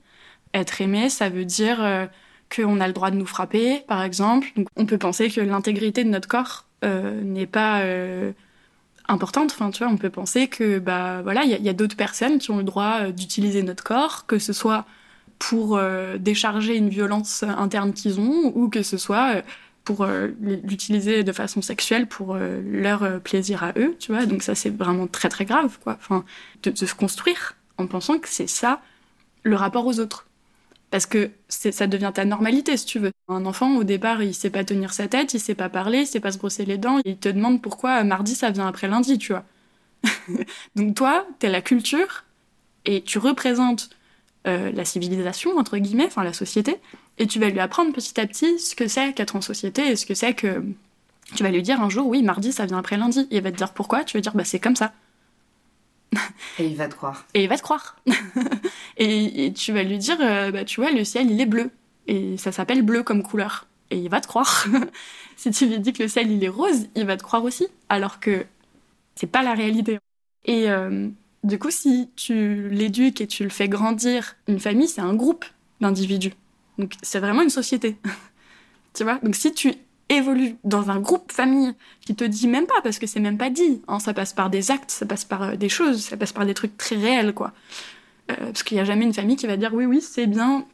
Être 0.53 0.81
aimé, 0.81 1.09
ça 1.09 1.29
veut 1.29 1.45
dire 1.45 1.81
euh, 1.81 2.05
qu'on 2.53 2.81
a 2.81 2.87
le 2.87 2.93
droit 2.93 3.11
de 3.11 3.15
nous 3.15 3.25
frapper, 3.25 3.83
par 3.87 4.03
exemple. 4.03 4.47
On 4.75 4.85
peut 4.85 4.97
penser 4.97 5.29
que 5.29 5.41
l'intégrité 5.41 6.03
de 6.03 6.09
notre 6.09 6.27
corps 6.27 6.65
euh, 6.83 7.21
n'est 7.21 7.47
pas 7.47 7.81
euh, 7.81 8.33
importante. 9.07 9.51
Enfin, 9.53 9.71
tu 9.71 9.83
vois, 9.83 9.91
on 9.91 9.97
peut 9.97 10.09
penser 10.09 10.47
que, 10.47 10.79
bah, 10.79 11.21
voilà, 11.21 11.43
il 11.43 11.51
y 11.51 11.69
a, 11.69 11.73
d'autres 11.73 11.95
personnes 11.95 12.39
qui 12.39 12.51
ont 12.51 12.57
le 12.57 12.63
droit 12.63 13.11
d'utiliser 13.11 13.63
notre 13.63 13.83
corps, 13.83 14.25
que 14.25 14.39
ce 14.39 14.53
soit 14.53 14.85
pour 15.39 15.81
décharger 16.19 16.75
une 16.77 16.89
violence 16.89 17.41
interne 17.41 17.93
qu'ils 17.93 18.19
ont, 18.19 18.51
ou 18.55 18.69
que 18.69 18.83
ce 18.83 18.97
soit 18.97 19.41
pour 19.83 20.05
l'utiliser 20.41 21.23
de 21.23 21.31
façon 21.31 21.61
sexuelle 21.61 22.07
pour 22.07 22.35
leur 22.37 23.19
plaisir 23.21 23.63
à 23.63 23.73
eux, 23.77 23.95
tu 23.99 24.11
vois. 24.11 24.25
Donc 24.25 24.43
ça, 24.43 24.53
c'est 24.53 24.69
vraiment 24.69 25.07
très 25.07 25.27
très 25.27 25.45
grave, 25.45 25.79
quoi. 25.83 25.97
Enfin, 25.99 26.23
de 26.63 26.73
se 26.75 26.93
construire 26.93 27.55
en 27.77 27.87
pensant 27.87 28.19
que 28.19 28.29
c'est 28.29 28.47
ça 28.47 28.81
le 29.43 29.55
rapport 29.55 29.85
aux 29.85 29.99
autres. 29.99 30.27
Parce 30.91 31.05
que 31.05 31.31
ça 31.47 31.87
devient 31.87 32.11
ta 32.13 32.25
normalité, 32.25 32.75
si 32.75 32.85
tu 32.85 32.99
veux. 32.99 33.11
Un 33.29 33.45
enfant, 33.45 33.77
au 33.77 33.85
départ, 33.85 34.21
il 34.21 34.35
sait 34.35 34.49
pas 34.49 34.65
tenir 34.65 34.91
sa 34.93 35.07
tête, 35.07 35.33
il 35.33 35.39
sait 35.39 35.55
pas 35.55 35.69
parler, 35.69 35.99
il 35.99 36.07
sait 36.07 36.19
pas 36.19 36.33
se 36.33 36.37
brosser 36.37 36.65
les 36.65 36.77
dents, 36.77 36.99
il 37.05 37.17
te 37.17 37.29
demande 37.29 37.61
pourquoi 37.61 38.03
mardi 38.03 38.35
ça 38.35 38.51
vient 38.51 38.67
après 38.67 38.89
lundi, 38.89 39.17
tu 39.17 39.31
vois. 39.31 39.45
Donc 40.75 40.95
toi, 40.95 41.25
t'es 41.39 41.49
la 41.49 41.61
culture 41.61 42.25
et 42.85 43.01
tu 43.03 43.19
représentes 43.19 43.89
euh, 44.47 44.71
la 44.71 44.85
civilisation, 44.85 45.57
entre 45.57 45.77
guillemets, 45.77 46.07
enfin 46.07 46.23
la 46.23 46.33
société, 46.33 46.77
et 47.19 47.27
tu 47.27 47.39
vas 47.39 47.49
lui 47.49 47.59
apprendre 47.59 47.93
petit 47.93 48.19
à 48.19 48.25
petit 48.25 48.59
ce 48.59 48.75
que 48.75 48.87
c'est 48.87 49.13
qu'être 49.13 49.35
en 49.35 49.41
société 49.41 49.87
et 49.87 49.95
ce 49.95 50.05
que 50.05 50.13
c'est 50.13 50.33
que. 50.33 50.63
Tu 51.35 51.43
vas 51.43 51.51
lui 51.51 51.61
dire 51.61 51.81
un 51.81 51.89
jour, 51.89 52.07
oui, 52.07 52.23
mardi 52.23 52.51
ça 52.51 52.65
vient 52.65 52.79
après 52.79 52.97
lundi. 52.97 53.27
Et 53.31 53.37
il 53.37 53.43
va 53.43 53.51
te 53.51 53.57
dire 53.57 53.71
pourquoi, 53.73 54.03
tu 54.03 54.17
vas 54.17 54.21
dire, 54.21 54.33
bah 54.33 54.43
c'est 54.43 54.59
comme 54.59 54.75
ça. 54.75 54.93
Et 56.59 56.65
il 56.65 56.75
va 56.75 56.87
te 56.87 56.95
croire. 56.95 57.25
Et 57.33 57.43
il 57.43 57.49
va 57.49 57.57
te 57.57 57.61
croire. 57.61 57.97
et, 58.97 59.53
tu 59.55 59.71
vas 59.71 59.83
lui 59.83 59.97
dire, 59.97 60.17
euh, 60.19 60.51
bah, 60.51 60.65
tu 60.65 60.81
vois, 60.81 60.91
le 60.91 61.03
ciel, 61.05 61.31
il 61.31 61.39
est 61.39 61.45
bleu. 61.45 61.71
Et 62.07 62.35
ça 62.37 62.51
s'appelle 62.51 62.81
bleu 62.81 63.03
comme 63.03 63.23
couleur. 63.23 63.67
Et 63.91 63.97
il 63.97 64.09
va 64.09 64.19
te 64.19 64.27
croire. 64.27 64.65
si 65.37 65.51
tu 65.51 65.67
lui 65.67 65.79
dis 65.79 65.93
que 65.93 66.03
le 66.03 66.09
ciel, 66.09 66.31
il 66.31 66.43
est 66.43 66.49
rose, 66.49 66.87
il 66.95 67.05
va 67.05 67.15
te 67.15 67.23
croire 67.23 67.43
aussi. 67.43 67.67
Alors 67.87 68.19
que 68.19 68.45
c'est 69.15 69.27
pas 69.27 69.43
la 69.43 69.53
réalité. 69.53 69.99
Et 70.45 70.69
euh, 70.69 71.07
du 71.43 71.57
coup, 71.57 71.71
si 71.71 72.09
tu 72.15 72.69
l'éduques 72.69 73.21
et 73.21 73.27
tu 73.27 73.43
le 73.43 73.49
fais 73.49 73.67
grandir, 73.67 74.35
une 74.47 74.59
famille, 74.59 74.87
c'est 74.87 75.01
un 75.01 75.13
groupe 75.13 75.45
d'individus. 75.79 76.33
Donc 76.77 76.93
c'est 77.01 77.19
vraiment 77.19 77.41
une 77.41 77.49
société. 77.49 77.97
tu 78.93 79.03
vois? 79.03 79.19
Donc 79.23 79.35
si 79.35 79.53
tu 79.53 79.73
évolue 80.09 80.57
dans 80.63 80.91
un 80.91 80.99
groupe 80.99 81.31
famille 81.31 81.73
qui 82.01 82.15
te 82.15 82.23
dit 82.23 82.47
même 82.47 82.67
pas, 82.67 82.81
parce 82.83 82.99
que 82.99 83.07
c'est 83.07 83.19
même 83.19 83.37
pas 83.37 83.49
dit. 83.49 83.81
Hein, 83.87 83.99
ça 83.99 84.13
passe 84.13 84.33
par 84.33 84.49
des 84.49 84.69
actes, 84.71 84.91
ça 84.91 85.05
passe 85.05 85.25
par 85.25 85.43
euh, 85.43 85.55
des 85.55 85.69
choses, 85.69 86.03
ça 86.03 86.17
passe 86.17 86.33
par 86.33 86.45
des 86.45 86.53
trucs 86.53 86.77
très 86.77 86.95
réels, 86.95 87.33
quoi. 87.33 87.53
Euh, 88.29 88.35
parce 88.37 88.63
qu'il 88.63 88.75
n'y 88.75 88.81
a 88.81 88.85
jamais 88.85 89.05
une 89.05 89.13
famille 89.13 89.35
qui 89.35 89.47
va 89.47 89.57
dire 89.57 89.73
oui, 89.73 89.85
oui, 89.85 90.01
c'est 90.01 90.27
bien, 90.27 90.65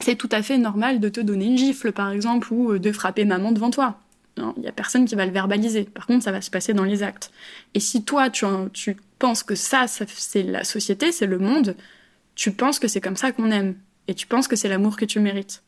c'est 0.00 0.16
tout 0.16 0.28
à 0.32 0.42
fait 0.42 0.58
normal 0.58 1.00
de 1.00 1.08
te 1.08 1.20
donner 1.20 1.46
une 1.46 1.56
gifle, 1.56 1.92
par 1.92 2.10
exemple, 2.10 2.52
ou 2.52 2.72
euh, 2.72 2.78
de 2.78 2.92
frapper 2.92 3.24
maman 3.24 3.52
devant 3.52 3.70
toi. 3.70 3.98
Il 4.36 4.62
n'y 4.62 4.68
a 4.68 4.72
personne 4.72 5.04
qui 5.04 5.14
va 5.14 5.26
le 5.26 5.32
verbaliser. 5.32 5.84
Par 5.84 6.06
contre, 6.06 6.24
ça 6.24 6.32
va 6.32 6.40
se 6.40 6.50
passer 6.50 6.72
dans 6.72 6.84
les 6.84 7.02
actes. 7.02 7.30
Et 7.74 7.80
si 7.80 8.04
toi, 8.04 8.30
tu, 8.30 8.46
tu 8.72 8.96
penses 9.20 9.44
que 9.44 9.54
ça, 9.54 9.86
c'est 9.86 10.42
la 10.42 10.64
société, 10.64 11.12
c'est 11.12 11.26
le 11.26 11.38
monde, 11.38 11.76
tu 12.34 12.50
penses 12.50 12.80
que 12.80 12.88
c'est 12.88 13.00
comme 13.00 13.16
ça 13.16 13.30
qu'on 13.30 13.52
aime. 13.52 13.76
Et 14.08 14.14
tu 14.14 14.26
penses 14.26 14.48
que 14.48 14.56
c'est 14.56 14.68
l'amour 14.68 14.96
que 14.96 15.04
tu 15.04 15.20
mérites. 15.20 15.62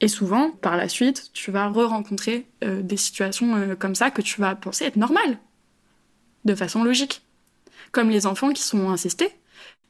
Et 0.00 0.08
souvent, 0.08 0.50
par 0.50 0.76
la 0.76 0.88
suite, 0.88 1.30
tu 1.32 1.52
vas 1.52 1.68
re-rencontrer 1.68 2.46
euh, 2.64 2.82
des 2.82 2.96
situations 2.96 3.54
euh, 3.54 3.74
comme 3.76 3.94
ça 3.94 4.10
que 4.10 4.22
tu 4.22 4.40
vas 4.40 4.54
penser 4.56 4.86
être 4.86 4.96
normales, 4.96 5.38
de 6.44 6.54
façon 6.54 6.82
logique. 6.82 7.22
Comme 7.92 8.10
les 8.10 8.26
enfants 8.26 8.50
qui 8.50 8.62
sont 8.62 8.90
incestés. 8.90 9.30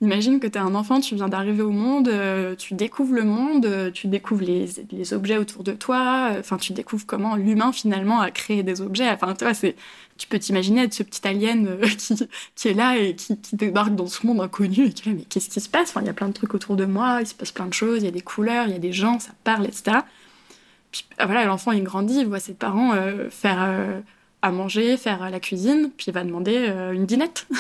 Imagine 0.03 0.41
que 0.41 0.47
tu 0.47 0.59
es 0.59 0.61
un 0.61 0.75
enfant, 0.75 1.01
tu 1.01 1.15
viens 1.15 1.29
d'arriver 1.29 1.63
au 1.63 1.71
monde, 1.71 2.09
euh, 2.09 2.55
tu 2.55 2.75
découvres 2.75 3.15
le 3.15 3.25
monde, 3.25 3.93
tu 3.95 4.09
découvres 4.09 4.45
les, 4.45 4.67
les, 4.91 5.15
objets 5.15 5.39
autour 5.39 5.65
de 5.65 5.73
toi, 5.73 6.33
enfin 6.39 6.59
tu 6.59 6.75
découvres 6.75 7.07
comment 7.07 7.35
l'humain 7.35 7.73
finalement 7.73 8.21
a 8.21 8.31
créé 8.31 8.63
des 8.63 8.83
objets. 8.83 9.09
Enfin 9.09 9.35
tu 9.35 9.45
vois, 9.45 9.55
c'est, 9.55 9.75
tu 10.17 10.27
peux 10.29 10.39
t'imaginer 10.39 10.85
être 10.85 10.95
ce 10.95 11.03
petit 11.03 11.27
alien 11.27 11.79
qui, 11.99 12.15
qui, 12.55 12.69
est 12.69 12.75
là 12.75 12.97
et 12.97 13.15
qui, 13.15 13.39
qui, 13.39 13.57
débarque 13.57 13.95
dans 13.95 14.07
ce 14.07 14.27
monde 14.27 14.41
inconnu 14.41 14.87
et 14.87 14.89
dis 14.89 15.03
mais 15.07 15.23
qu'est-ce 15.23 15.49
qui 15.49 15.61
se 15.61 15.69
passe? 15.69 15.95
Il 16.01 16.07
y 16.07 16.09
a 16.09 16.13
plein 16.13 16.29
de 16.29 16.33
trucs 16.33 16.55
autour 16.55 16.77
de 16.77 16.85
moi, 16.85 17.19
il 17.21 17.27
se 17.27 17.35
passe 17.35 17.53
plein 17.53 17.67
de 17.67 17.75
choses, 17.75 18.03
il 18.03 18.05
y 18.05 18.09
a 18.09 18.13
des 18.13 18.21
couleurs, 18.21 18.67
il 18.67 18.73
y 18.73 18.77
a 18.77 18.81
des 18.81 18.93
gens, 18.93 19.19
ça 19.19 19.33
parle, 19.45 19.67
etc. 19.67 19.99
Puis 20.93 21.05
ah, 21.19 21.27
voilà, 21.27 21.45
l'enfant 21.45 21.73
il 21.73 21.83
grandit, 21.83 22.21
il 22.21 22.27
voit 22.27 22.41
ses 22.41 22.55
parents 22.55 22.95
euh, 22.95 23.29
faire 23.31 23.63
euh, 23.63 24.01
à 24.43 24.51
manger, 24.51 24.97
faire 24.97 25.31
la 25.31 25.41
cuisine, 25.41 25.91
puis 25.97 26.07
il 26.09 26.13
va 26.13 26.25
demander 26.25 26.73
une 26.95 27.07
dinette. 27.07 27.47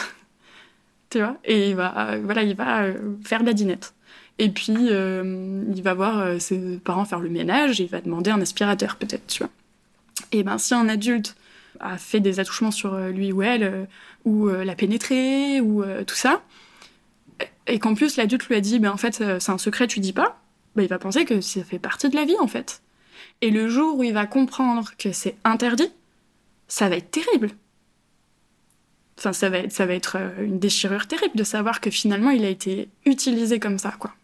tu 1.10 1.18
vois? 1.18 1.36
Et 1.44 1.70
il 1.70 1.76
va, 1.76 2.10
euh, 2.10 2.20
voilà, 2.22 2.42
il 2.42 2.54
va 2.54 2.82
euh, 2.82 2.94
faire 3.24 3.40
de 3.40 3.46
la 3.46 3.52
dinette. 3.52 3.94
Et 4.38 4.50
puis, 4.50 4.76
euh, 4.90 5.64
il 5.74 5.82
va 5.82 5.94
voir 5.94 6.40
ses 6.40 6.78
parents 6.78 7.06
faire 7.06 7.20
le 7.20 7.30
ménage 7.30 7.80
et 7.80 7.84
il 7.84 7.90
va 7.90 8.00
demander 8.00 8.30
un 8.30 8.40
aspirateur, 8.40 8.96
peut-être, 8.96 9.26
tu 9.26 9.38
vois. 9.38 9.50
Et 10.32 10.42
ben, 10.42 10.58
si 10.58 10.74
un 10.74 10.88
adulte 10.88 11.36
a 11.80 11.98
fait 11.98 12.20
des 12.20 12.40
attouchements 12.40 12.70
sur 12.70 12.96
lui 12.98 13.32
ou 13.32 13.42
elle, 13.42 13.88
ou 14.24 14.48
l'a 14.48 14.74
pénétré, 14.74 15.60
ou 15.60 15.84
tout 16.06 16.14
ça, 16.14 16.42
et 17.66 17.78
qu'en 17.78 17.94
plus 17.94 18.16
l'adulte 18.16 18.46
lui 18.46 18.54
a 18.54 18.60
dit, 18.60 18.78
ben 18.78 18.90
en 18.90 18.96
fait, 18.96 19.22
c'est 19.40 19.50
un 19.50 19.58
secret, 19.58 19.86
tu 19.86 20.00
dis 20.00 20.12
pas, 20.12 20.40
ben, 20.76 20.82
il 20.82 20.88
va 20.88 20.98
penser 20.98 21.24
que 21.24 21.40
ça 21.40 21.64
fait 21.64 21.78
partie 21.78 22.08
de 22.08 22.16
la 22.16 22.24
vie, 22.24 22.36
en 22.38 22.46
fait. 22.46 22.82
Et 23.40 23.50
le 23.50 23.68
jour 23.68 23.98
où 23.98 24.02
il 24.02 24.12
va 24.12 24.26
comprendre 24.26 24.92
que 24.98 25.12
c'est 25.12 25.36
interdit, 25.44 25.90
ça 26.68 26.88
va 26.88 26.96
être 26.96 27.10
terrible. 27.10 27.50
Enfin, 29.18 29.32
ça 29.32 29.48
va 29.48 29.58
être, 29.58 29.72
ça 29.72 29.86
va 29.86 29.94
être 29.94 30.16
euh, 30.18 30.44
une 30.44 30.58
déchirure 30.58 31.06
terrible 31.06 31.36
de 31.36 31.44
savoir 31.44 31.80
que 31.80 31.90
finalement 31.90 32.30
il 32.30 32.44
a 32.44 32.50
été 32.50 32.90
utilisé 33.06 33.58
comme 33.58 33.78
ça, 33.78 33.94
quoi. 33.98 34.14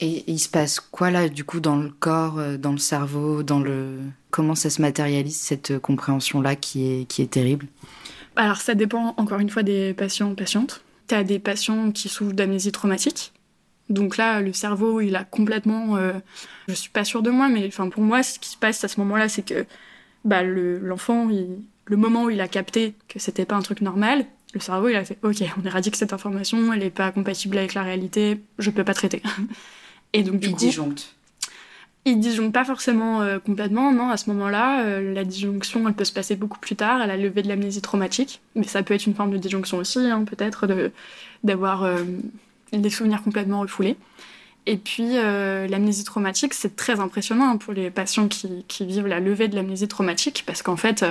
Et, 0.00 0.24
il 0.30 0.38
se 0.38 0.48
passe 0.48 0.80
quoi 0.80 1.10
là, 1.10 1.28
du 1.28 1.44
coup, 1.44 1.60
dans 1.60 1.76
le 1.76 1.90
corps, 1.90 2.38
euh, 2.38 2.56
dans 2.56 2.72
le 2.72 2.78
cerveau, 2.78 3.42
dans 3.42 3.60
le 3.60 3.98
comment 4.30 4.54
ça 4.54 4.70
se 4.70 4.80
matérialise 4.82 5.40
cette 5.40 5.78
compréhension-là 5.78 6.54
qui 6.56 6.86
est 6.86 7.04
qui 7.06 7.22
est 7.22 7.30
terrible? 7.30 7.66
Alors 8.36 8.58
ça 8.58 8.74
dépend 8.74 9.14
encore 9.16 9.40
une 9.40 9.50
fois 9.50 9.62
des 9.62 9.94
patients 9.94 10.34
patientes. 10.34 10.82
Tu 11.08 11.14
as 11.14 11.24
des 11.24 11.38
patients 11.38 11.90
qui 11.90 12.08
souffrent 12.08 12.34
d'amnésie 12.34 12.72
traumatique. 12.72 13.32
Donc 13.88 14.16
là, 14.16 14.40
le 14.40 14.52
cerveau, 14.52 15.00
il 15.00 15.16
a 15.16 15.24
complètement. 15.24 15.96
Euh, 15.96 16.12
je 16.68 16.74
suis 16.74 16.90
pas 16.90 17.04
sûre 17.04 17.22
de 17.22 17.30
moi, 17.30 17.48
mais 17.48 17.66
enfin 17.66 17.88
pour 17.88 18.02
moi, 18.02 18.22
ce 18.22 18.38
qui 18.38 18.50
se 18.50 18.56
passe 18.56 18.84
à 18.84 18.88
ce 18.88 19.00
moment-là, 19.00 19.28
c'est 19.28 19.42
que 19.42 19.66
bah, 20.24 20.42
l'enfant, 20.42 21.28
le 21.84 21.96
moment 21.96 22.24
où 22.24 22.30
il 22.30 22.40
a 22.40 22.48
capté 22.48 22.94
que 23.08 23.18
c'était 23.18 23.46
pas 23.46 23.56
un 23.56 23.62
truc 23.62 23.80
normal, 23.80 24.26
le 24.54 24.60
cerveau 24.60 24.88
il 24.88 24.96
a 24.96 25.04
fait 25.04 25.18
ok, 25.22 25.42
on 25.60 25.66
éradique 25.66 25.96
cette 25.96 26.12
information, 26.12 26.72
elle 26.72 26.82
est 26.82 26.90
pas 26.90 27.12
compatible 27.12 27.58
avec 27.58 27.74
la 27.74 27.82
réalité, 27.82 28.40
je 28.58 28.70
peux 28.70 28.84
pas 28.84 28.94
traiter. 28.94 29.22
Et 30.12 30.22
donc 30.22 30.40
du 30.40 30.48
il 30.48 30.54
disjoncte. 30.54 31.14
Il 32.04 32.20
disjoncte 32.20 32.54
pas 32.54 32.64
forcément 32.64 33.20
euh, 33.20 33.38
complètement, 33.38 33.92
non. 33.92 34.10
À 34.10 34.16
ce 34.16 34.30
moment-là, 34.30 34.84
euh, 34.84 35.12
la 35.12 35.24
disjonction 35.24 35.86
elle 35.86 35.94
peut 35.94 36.04
se 36.04 36.12
passer 36.12 36.36
beaucoup 36.36 36.58
plus 36.58 36.76
tard, 36.76 37.00
à 37.00 37.06
la 37.06 37.16
levée 37.16 37.42
de 37.42 37.48
l'amnésie 37.48 37.82
traumatique, 37.82 38.40
mais 38.54 38.66
ça 38.66 38.82
peut 38.82 38.94
être 38.94 39.06
une 39.06 39.14
forme 39.14 39.30
de 39.30 39.38
disjonction 39.38 39.78
aussi, 39.78 39.98
hein, 39.98 40.24
peut-être 40.24 40.66
d'avoir 41.44 41.82
euh, 41.82 42.04
des 42.72 42.90
souvenirs 42.90 43.22
complètement 43.22 43.60
refoulés. 43.60 43.96
Et 44.66 44.76
puis 44.76 45.14
l'amnésie 45.14 46.04
traumatique, 46.04 46.52
c'est 46.52 46.76
très 46.76 47.00
impressionnant 47.00 47.56
pour 47.56 47.72
les 47.72 47.90
patients 47.90 48.28
qui, 48.28 48.66
qui, 48.68 48.84
vivent 48.84 49.06
la 49.06 49.18
levée 49.18 49.48
de 49.48 49.54
l'amnésie 49.54 49.88
traumatique, 49.88 50.44
parce 50.46 50.60
qu'en 50.60 50.76
fait 50.76 51.06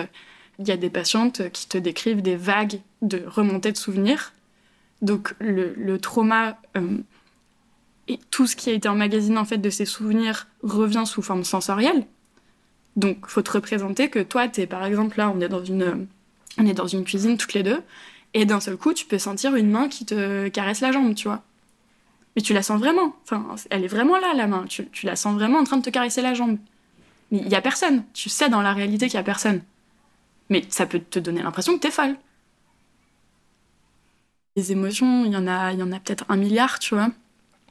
il 0.60 0.68
y 0.68 0.72
a 0.72 0.78
des 0.78 0.90
patientes 0.90 1.50
qui 1.52 1.68
te 1.68 1.78
décrivent 1.78 2.22
des 2.22 2.36
vagues 2.36 2.80
de 3.02 3.24
remontées 3.26 3.72
de 3.72 3.78
souvenirs. 3.78 4.34
Donc 5.02 5.34
le, 5.40 5.98
trauma 5.98 6.58
euh, 6.76 6.98
et 8.08 8.20
tout 8.32 8.48
ce 8.48 8.56
qui 8.56 8.70
a 8.70 8.74
été 8.74 8.88
emmagasiné 8.88 9.38
en 9.38 9.46
fait 9.46 9.58
de 9.58 9.70
ces 9.70 9.86
souvenirs 9.86 10.48
revient 10.64 11.04
sous 11.06 11.22
forme 11.22 11.44
sensorielle. 11.44 12.06
Donc 12.96 13.28
faut 13.28 13.42
te 13.42 13.52
représenter 13.52 14.10
que 14.10 14.20
toi 14.20 14.48
tu 14.48 14.62
es 14.62 14.68
par 14.68 14.86
exemple 14.86 15.18
là 15.18 15.32
on 15.36 15.40
est 15.42 15.50
dans 15.50 15.64
une 15.64 16.08
on 16.58 16.66
est 16.66 16.74
dans 16.74 16.88
une 16.88 17.04
cuisine 17.04 17.38
toutes 17.38 17.54
les 17.54 17.64
deux 17.64 17.82
et 18.34 18.46
d'un 18.46 18.60
seul 18.60 18.78
coup 18.78 18.94
tu 18.94 19.06
peux 19.06 19.20
sentir 19.20 19.56
une 19.56 19.70
main 19.70 19.88
qui 19.90 20.06
te 20.06 20.48
caresse 20.50 20.82
la 20.82 20.92
jambe, 20.92 21.16
tu 21.16 21.28
vois. 21.28 21.44
Mais 22.36 22.42
tu 22.44 22.54
la 22.54 22.62
sens 22.62 22.80
vraiment. 22.80 23.16
Enfin, 23.24 23.56
elle 23.72 23.84
est 23.84 23.88
vraiment 23.88 24.20
là 24.20 24.34
la 24.36 24.46
main. 24.46 24.66
Tu, 24.70 24.88
tu 24.90 25.08
la 25.08 25.16
sens 25.16 25.34
vraiment 25.34 25.58
en 25.60 25.64
train 25.64 25.78
de 25.78 25.82
te 25.82 25.90
caresser 25.90 26.22
la 26.22 26.36
jambe. 26.36 26.58
Mais 27.32 27.40
il 27.40 27.50
y 27.50 27.56
a 27.56 27.62
personne. 27.62 28.04
Tu 28.14 28.30
sais 28.30 28.50
dans 28.50 28.62
la 28.62 28.74
réalité 28.74 29.08
qu'il 29.08 29.16
y 29.16 29.20
a 29.20 29.24
personne. 29.24 29.62
Mais 30.50 30.64
ça 30.70 30.86
peut 30.86 31.00
te 31.00 31.20
donner 31.20 31.42
l'impression 31.42 31.74
que 31.76 31.80
t'es 31.82 31.92
folle. 31.92 32.16
Les 34.56 34.72
émotions, 34.72 35.26
il 35.26 35.32
y 35.32 35.38
en 35.38 35.48
a, 35.48 35.74
il 35.74 35.80
y 35.80 35.84
en 35.84 35.92
a 35.92 36.00
peut-être 36.00 36.26
un 36.30 36.38
milliard, 36.38 36.80
tu 36.80 36.96
vois. 36.96 37.10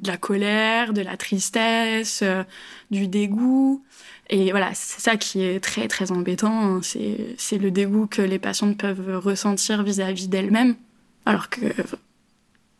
De 0.01 0.09
la 0.09 0.17
colère, 0.19 0.93
de 0.93 1.01
la 1.01 1.17
tristesse, 1.17 2.21
euh, 2.23 2.45
du 2.91 3.09
dégoût. 3.09 3.83
Et 4.29 4.51
voilà, 4.51 4.75
c'est 4.75 5.01
ça 5.01 5.17
qui 5.17 5.43
est 5.43 5.61
très 5.61 5.89
très 5.89 6.13
embêtant. 6.13 6.77
Hein. 6.77 6.81
C'est 6.83 7.59
le 7.59 7.71
dégoût 7.71 8.07
que 8.07 8.21
les 8.23 8.39
patientes 8.39 8.77
peuvent 8.77 9.19
ressentir 9.19 9.83
vis-à-vis 9.83 10.29
d'elles-mêmes. 10.29 10.77
Alors 11.25 11.49
que 11.49 11.61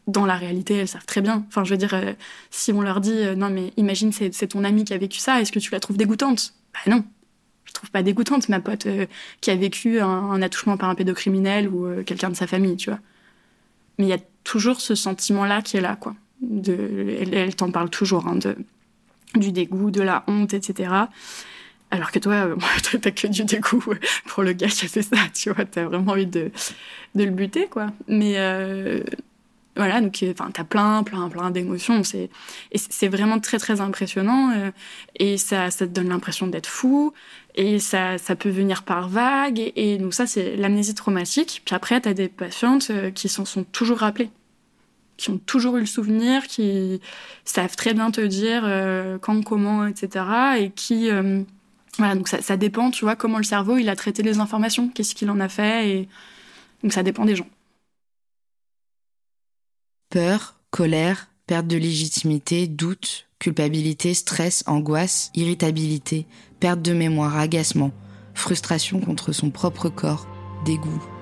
dans 0.07 0.27
la 0.27 0.37
réalité, 0.37 0.75
elles 0.75 0.89
savent 0.89 1.07
très 1.07 1.21
bien. 1.21 1.45
Enfin, 1.49 1.65
je 1.65 1.71
veux 1.71 1.79
dire, 1.79 1.95
euh, 1.95 2.13
si 2.51 2.73
on 2.73 2.81
leur 2.81 3.01
dit, 3.01 3.13
euh, 3.13 3.35
non 3.35 3.49
mais 3.51 3.73
imagine 3.77 4.13
c'est 4.13 4.49
ton 4.49 4.63
ami 4.63 4.85
qui 4.85 4.95
a 4.95 4.99
vécu 4.99 5.19
ça, 5.19 5.41
est-ce 5.41 5.53
que 5.53 5.59
tu 5.59 5.71
la 5.73 5.81
trouves 5.81 5.97
dégoûtante? 5.97 6.55
Bah 6.75 6.93
non, 6.93 7.05
je 7.65 7.73
trouve 7.73 7.91
pas 7.91 8.03
dégoûtante 8.03 8.49
ma 8.49 8.61
pote 8.61 8.87
qui 9.41 9.51
a 9.51 9.57
vécu 9.57 10.01
un, 10.01 10.43
attouchement 10.43 10.77
par 10.77 10.91
un 10.91 10.95
pédocriminel 10.95 11.69
ou 11.69 12.03
quelqu'un 12.05 12.31
de 12.31 12.37
sa 12.37 12.47
famille, 12.47 12.77
tu 12.77 12.91
vois. 12.91 13.01
Mais 13.99 14.05
il 14.05 14.09
y 14.09 14.13
a 14.13 14.19
toujours 14.45 14.81
ce 14.81 14.95
sentiment-là 14.95 15.63
qui 15.63 15.77
est 15.77 15.81
là, 15.81 15.97
quoi. 15.97 16.15
Elle, 16.43 17.55
t'en 17.57 17.71
parle 17.71 17.91
toujours, 17.91 18.27
hein, 18.27 18.39
du 19.35 19.53
dégoût, 19.53 19.91
de 19.91 20.03
la 20.03 20.25
honte, 20.27 20.55
etc. 20.55 20.91
Alors 21.91 22.11
que 22.11 22.19
toi, 22.19 22.35
euh, 22.35 22.57
t'as 23.01 23.11
que 23.11 23.27
du 23.27 23.45
dégoût 23.45 23.85
pour 24.27 24.43
le 24.43 24.53
gars 24.53 24.69
qui 24.69 24.85
a 24.85 24.89
fait 24.89 25.03
ça, 25.03 25.17
tu 25.33 25.51
vois, 25.51 25.65
t'as 25.65 25.85
vraiment 25.85 26.13
envie 26.13 26.27
de, 26.27 26.51
le 27.15 27.27
buter, 27.27 27.67
quoi. 27.69 27.93
Mais 28.09 28.35
euh, 28.37 29.03
voilà, 29.77 30.01
donc 30.01 30.25
enfin, 30.31 30.51
t'as 30.53 30.65
plein, 30.65 31.03
plein, 31.03 31.29
plein 31.29 31.51
d'émotions. 31.51 32.03
C'est, 32.03 32.31
c'est 32.75 33.09
vraiment 33.09 33.39
très, 33.39 33.59
très 33.59 33.81
impressionnant. 33.83 34.51
Euh, 34.57 34.71
et 35.17 35.37
ça, 35.37 35.69
te 35.71 35.85
donne 35.85 36.09
l'impression 36.09 36.47
d'être 36.47 36.67
fou. 36.67 37.13
Et 37.55 37.79
ça, 37.79 38.17
peut 38.39 38.49
venir 38.49 38.85
par 38.85 39.09
vagues. 39.09 39.59
Et, 39.61 39.95
et 39.95 39.99
donc 39.99 40.15
ça, 40.15 40.27
c'est 40.27 40.57
l'amnésie 40.57 40.95
traumatique. 40.95 41.63
Puis 41.65 41.75
après, 41.75 42.01
t'as 42.01 42.15
des 42.15 42.29
patientes 42.29 42.89
euh, 42.91 43.11
qui 43.11 43.29
s'en 43.29 43.45
sont 43.45 43.65
toujours 43.65 43.99
rappelées 43.99 44.31
qui 45.17 45.31
ont 45.31 45.39
toujours 45.39 45.77
eu 45.77 45.81
le 45.81 45.87
souvenir, 45.87 46.47
qui 46.47 47.01
savent 47.45 47.77
très 47.77 47.95
bien 47.95 48.11
te 48.11 48.21
dire 48.21 48.63
euh, 48.65 49.19
quand, 49.19 49.43
comment, 49.43 49.87
etc. 49.87 50.25
Et 50.59 50.71
qui, 50.71 51.11
euh, 51.11 51.43
voilà, 51.99 52.15
donc 52.15 52.29
ça, 52.29 52.43
ça, 52.43 52.57
dépend, 52.57 52.91
tu 52.91 53.05
vois, 53.05 53.17
comment 53.17 53.39
le 53.39 53.45
cerveau 53.45 53.79
il 53.79 53.89
a 53.89 53.97
traité 53.97 54.23
les 54.23 54.39
informations, 54.39 54.89
qu'est-ce 54.89 55.15
qu'il 55.15 55.31
en 55.31 55.41
a 55.41 55.49
fait, 55.49 55.89
et 55.89 56.09
donc 56.83 56.93
ça 56.93 57.03
dépend 57.03 57.25
des 57.25 57.37
gens. 57.37 57.49
Peur, 60.11 60.57
colère, 60.71 61.29
perte 61.47 61.67
de 61.67 61.77
légitimité, 61.77 62.67
doute, 62.67 63.27
culpabilité, 63.39 64.15
stress, 64.15 64.65
angoisse, 64.67 65.31
irritabilité, 65.35 66.27
perte 66.61 66.83
de 66.83 66.93
mémoire, 66.93 67.37
agacement, 67.37 67.93
frustration 68.35 69.01
contre 69.01 69.33
son 69.33 69.51
propre 69.51 69.89
corps, 69.89 70.27
dégoût. 70.65 71.16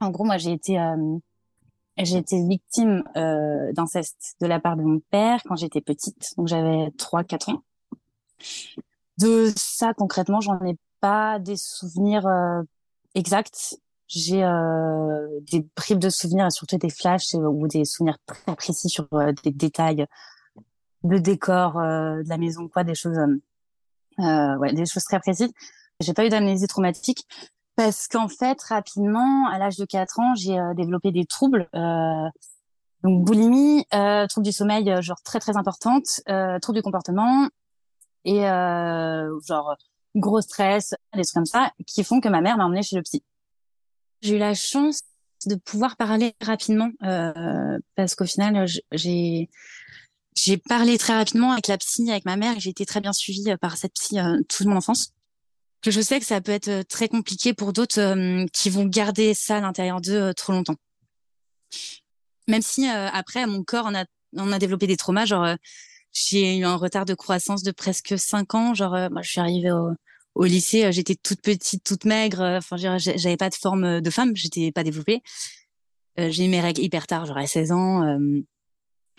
En 0.00 0.10
gros, 0.10 0.24
moi, 0.24 0.38
j'ai 0.38 0.52
été, 0.52 0.78
euh, 0.80 1.18
j'ai 1.98 2.16
été 2.16 2.42
victime 2.46 3.04
euh, 3.16 3.72
d'inceste 3.72 4.36
de 4.40 4.46
la 4.46 4.60
part 4.60 4.76
de 4.76 4.82
mon 4.82 5.00
père 5.10 5.40
quand 5.44 5.56
j'étais 5.56 5.80
petite, 5.80 6.34
donc 6.36 6.48
j'avais 6.48 6.90
3-4 6.96 7.52
ans. 7.52 7.62
De 9.18 9.52
ça, 9.54 9.92
concrètement, 9.92 10.40
j'en 10.40 10.58
ai 10.64 10.76
pas 11.00 11.38
des 11.38 11.56
souvenirs 11.56 12.26
euh, 12.26 12.62
exacts. 13.14 13.78
J'ai 14.08 14.42
euh, 14.42 15.28
des 15.42 15.64
bribes 15.76 16.00
de 16.00 16.08
souvenirs 16.08 16.46
et 16.46 16.50
surtout 16.50 16.78
des 16.78 16.90
flashs 16.90 17.34
ou 17.34 17.68
des 17.68 17.84
souvenirs 17.84 18.18
très 18.26 18.56
précis 18.56 18.88
sur 18.88 19.06
euh, 19.12 19.32
des 19.44 19.52
détails 19.52 20.04
de 21.04 21.18
décor 21.18 21.78
euh, 21.78 22.22
de 22.22 22.28
la 22.28 22.36
maison, 22.36 22.66
quoi, 22.68 22.82
des 22.82 22.96
choses, 22.96 23.18
ouais, 24.18 24.72
des 24.72 24.86
choses 24.86 25.04
très 25.04 25.20
précises. 25.20 25.52
J'ai 26.00 26.12
pas 26.12 26.26
eu 26.26 26.28
d'amnésie 26.28 26.66
traumatique. 26.66 27.24
Parce 27.80 28.08
qu'en 28.08 28.28
fait, 28.28 28.62
rapidement, 28.64 29.48
à 29.48 29.56
l'âge 29.56 29.78
de 29.78 29.86
4 29.86 30.20
ans, 30.20 30.34
j'ai 30.34 30.58
euh, 30.58 30.74
développé 30.74 31.12
des 31.12 31.24
troubles. 31.24 31.66
Euh, 31.74 32.28
donc 33.02 33.24
boulimie, 33.24 33.86
euh, 33.94 34.26
troubles 34.26 34.44
du 34.44 34.52
sommeil, 34.52 34.90
euh, 34.90 35.00
genre 35.00 35.22
très 35.22 35.40
très 35.40 35.56
importante, 35.56 36.04
troubles 36.60 36.76
du 36.76 36.82
comportement 36.82 37.48
et 38.26 38.40
genre 38.42 39.76
gros 40.14 40.42
stress, 40.42 40.92
des 41.14 41.22
trucs 41.22 41.32
comme 41.32 41.46
ça, 41.46 41.72
qui 41.86 42.04
font 42.04 42.20
que 42.20 42.28
ma 42.28 42.42
mère 42.42 42.58
m'a 42.58 42.66
emmenée 42.66 42.82
chez 42.82 42.96
le 42.96 43.02
psy. 43.02 43.24
J'ai 44.20 44.36
eu 44.36 44.38
la 44.38 44.52
chance 44.52 45.00
de 45.46 45.54
pouvoir 45.54 45.96
parler 45.96 46.34
rapidement 46.42 46.90
parce 47.94 48.14
qu'au 48.14 48.26
final, 48.26 48.66
j'ai 48.92 49.48
parlé 50.68 50.98
très 50.98 51.14
rapidement 51.14 51.52
avec 51.52 51.66
la 51.66 51.78
psy, 51.78 52.10
avec 52.10 52.26
ma 52.26 52.36
mère, 52.36 52.58
et 52.58 52.60
j'ai 52.60 52.68
été 52.68 52.84
très 52.84 53.00
bien 53.00 53.14
suivie 53.14 53.56
par 53.58 53.78
cette 53.78 53.94
psy 53.94 54.18
toute 54.50 54.66
mon 54.66 54.76
enfance 54.76 55.14
que 55.82 55.90
je 55.90 56.00
sais 56.00 56.20
que 56.20 56.26
ça 56.26 56.40
peut 56.40 56.52
être 56.52 56.68
euh, 56.68 56.82
très 56.82 57.08
compliqué 57.08 57.54
pour 57.54 57.72
d'autres 57.72 58.00
euh, 58.00 58.46
qui 58.52 58.70
vont 58.70 58.84
garder 58.84 59.34
ça 59.34 59.58
à 59.58 59.60
l'intérieur 59.60 60.00
d'eux 60.00 60.20
euh, 60.20 60.32
trop 60.32 60.52
longtemps. 60.52 60.76
Même 62.48 62.62
si 62.62 62.88
après 62.88 63.46
mon 63.46 63.62
corps 63.62 63.86
a 63.94 64.04
on 64.36 64.50
a 64.50 64.58
développé 64.58 64.88
des 64.88 64.96
traumas, 64.96 65.24
genre 65.24 65.54
j'ai 66.12 66.56
eu 66.58 66.64
un 66.64 66.74
retard 66.74 67.04
de 67.04 67.14
croissance 67.14 67.62
de 67.62 67.70
presque 67.70 68.18
cinq 68.18 68.54
ans, 68.54 68.74
genre 68.74 69.08
moi 69.12 69.22
je 69.22 69.30
suis 69.30 69.40
arrivée 69.40 69.70
au, 70.34 70.44
lycée, 70.44 70.90
j'étais 70.90 71.14
toute 71.14 71.42
petite, 71.42 71.84
toute 71.84 72.04
maigre, 72.06 72.40
enfin 72.58 72.76
j'avais 72.76 73.36
pas 73.36 73.50
de 73.50 73.54
forme 73.54 74.00
de 74.00 74.10
femme, 74.10 74.34
j'étais 74.34 74.72
pas 74.72 74.82
développée. 74.82 75.22
j'ai 76.16 76.44
eu 76.44 76.48
mes 76.48 76.60
règles 76.60 76.82
hyper 76.82 77.06
tard, 77.06 77.26
genre 77.26 77.38
à 77.38 77.46
16 77.46 77.70
ans. 77.70 78.18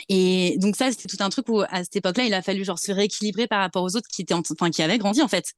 Et 0.09 0.57
donc 0.57 0.75
ça, 0.75 0.91
c'était 0.91 1.07
tout 1.07 1.23
un 1.23 1.29
truc 1.29 1.47
où 1.47 1.61
à 1.61 1.83
cette 1.85 1.95
époque-là, 1.95 2.25
il 2.25 2.33
a 2.33 2.41
fallu 2.41 2.65
genre 2.65 2.79
se 2.79 2.91
rééquilibrer 2.91 3.47
par 3.47 3.61
rapport 3.61 3.83
aux 3.83 3.95
autres 3.95 4.09
qui 4.11 4.23
étaient, 4.23 4.33
enfin 4.33 4.71
qui 4.71 4.81
avaient 4.81 4.97
grandi 4.97 5.21
en 5.21 5.29
fait 5.29 5.53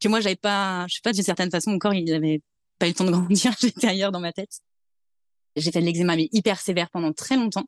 que 0.00 0.08
moi 0.08 0.20
j'avais 0.20 0.36
pas, 0.36 0.86
je 0.88 0.96
sais 0.96 1.00
pas 1.02 1.12
d'une 1.12 1.22
certaine 1.22 1.50
façon, 1.50 1.70
mon 1.72 1.78
corps 1.78 1.94
il 1.94 2.12
avait 2.12 2.42
pas 2.78 2.86
eu 2.86 2.90
le 2.90 2.94
temps 2.94 3.04
de 3.04 3.10
grandir, 3.12 3.54
j'étais 3.60 3.86
ailleurs 3.86 4.12
dans 4.12 4.20
ma 4.20 4.32
tête. 4.32 4.60
J'ai 5.56 5.72
fait 5.72 5.80
de 5.80 5.86
l'eczéma 5.86 6.16
mais 6.16 6.28
hyper 6.32 6.60
sévère 6.60 6.90
pendant 6.90 7.12
très 7.12 7.36
longtemps. 7.36 7.66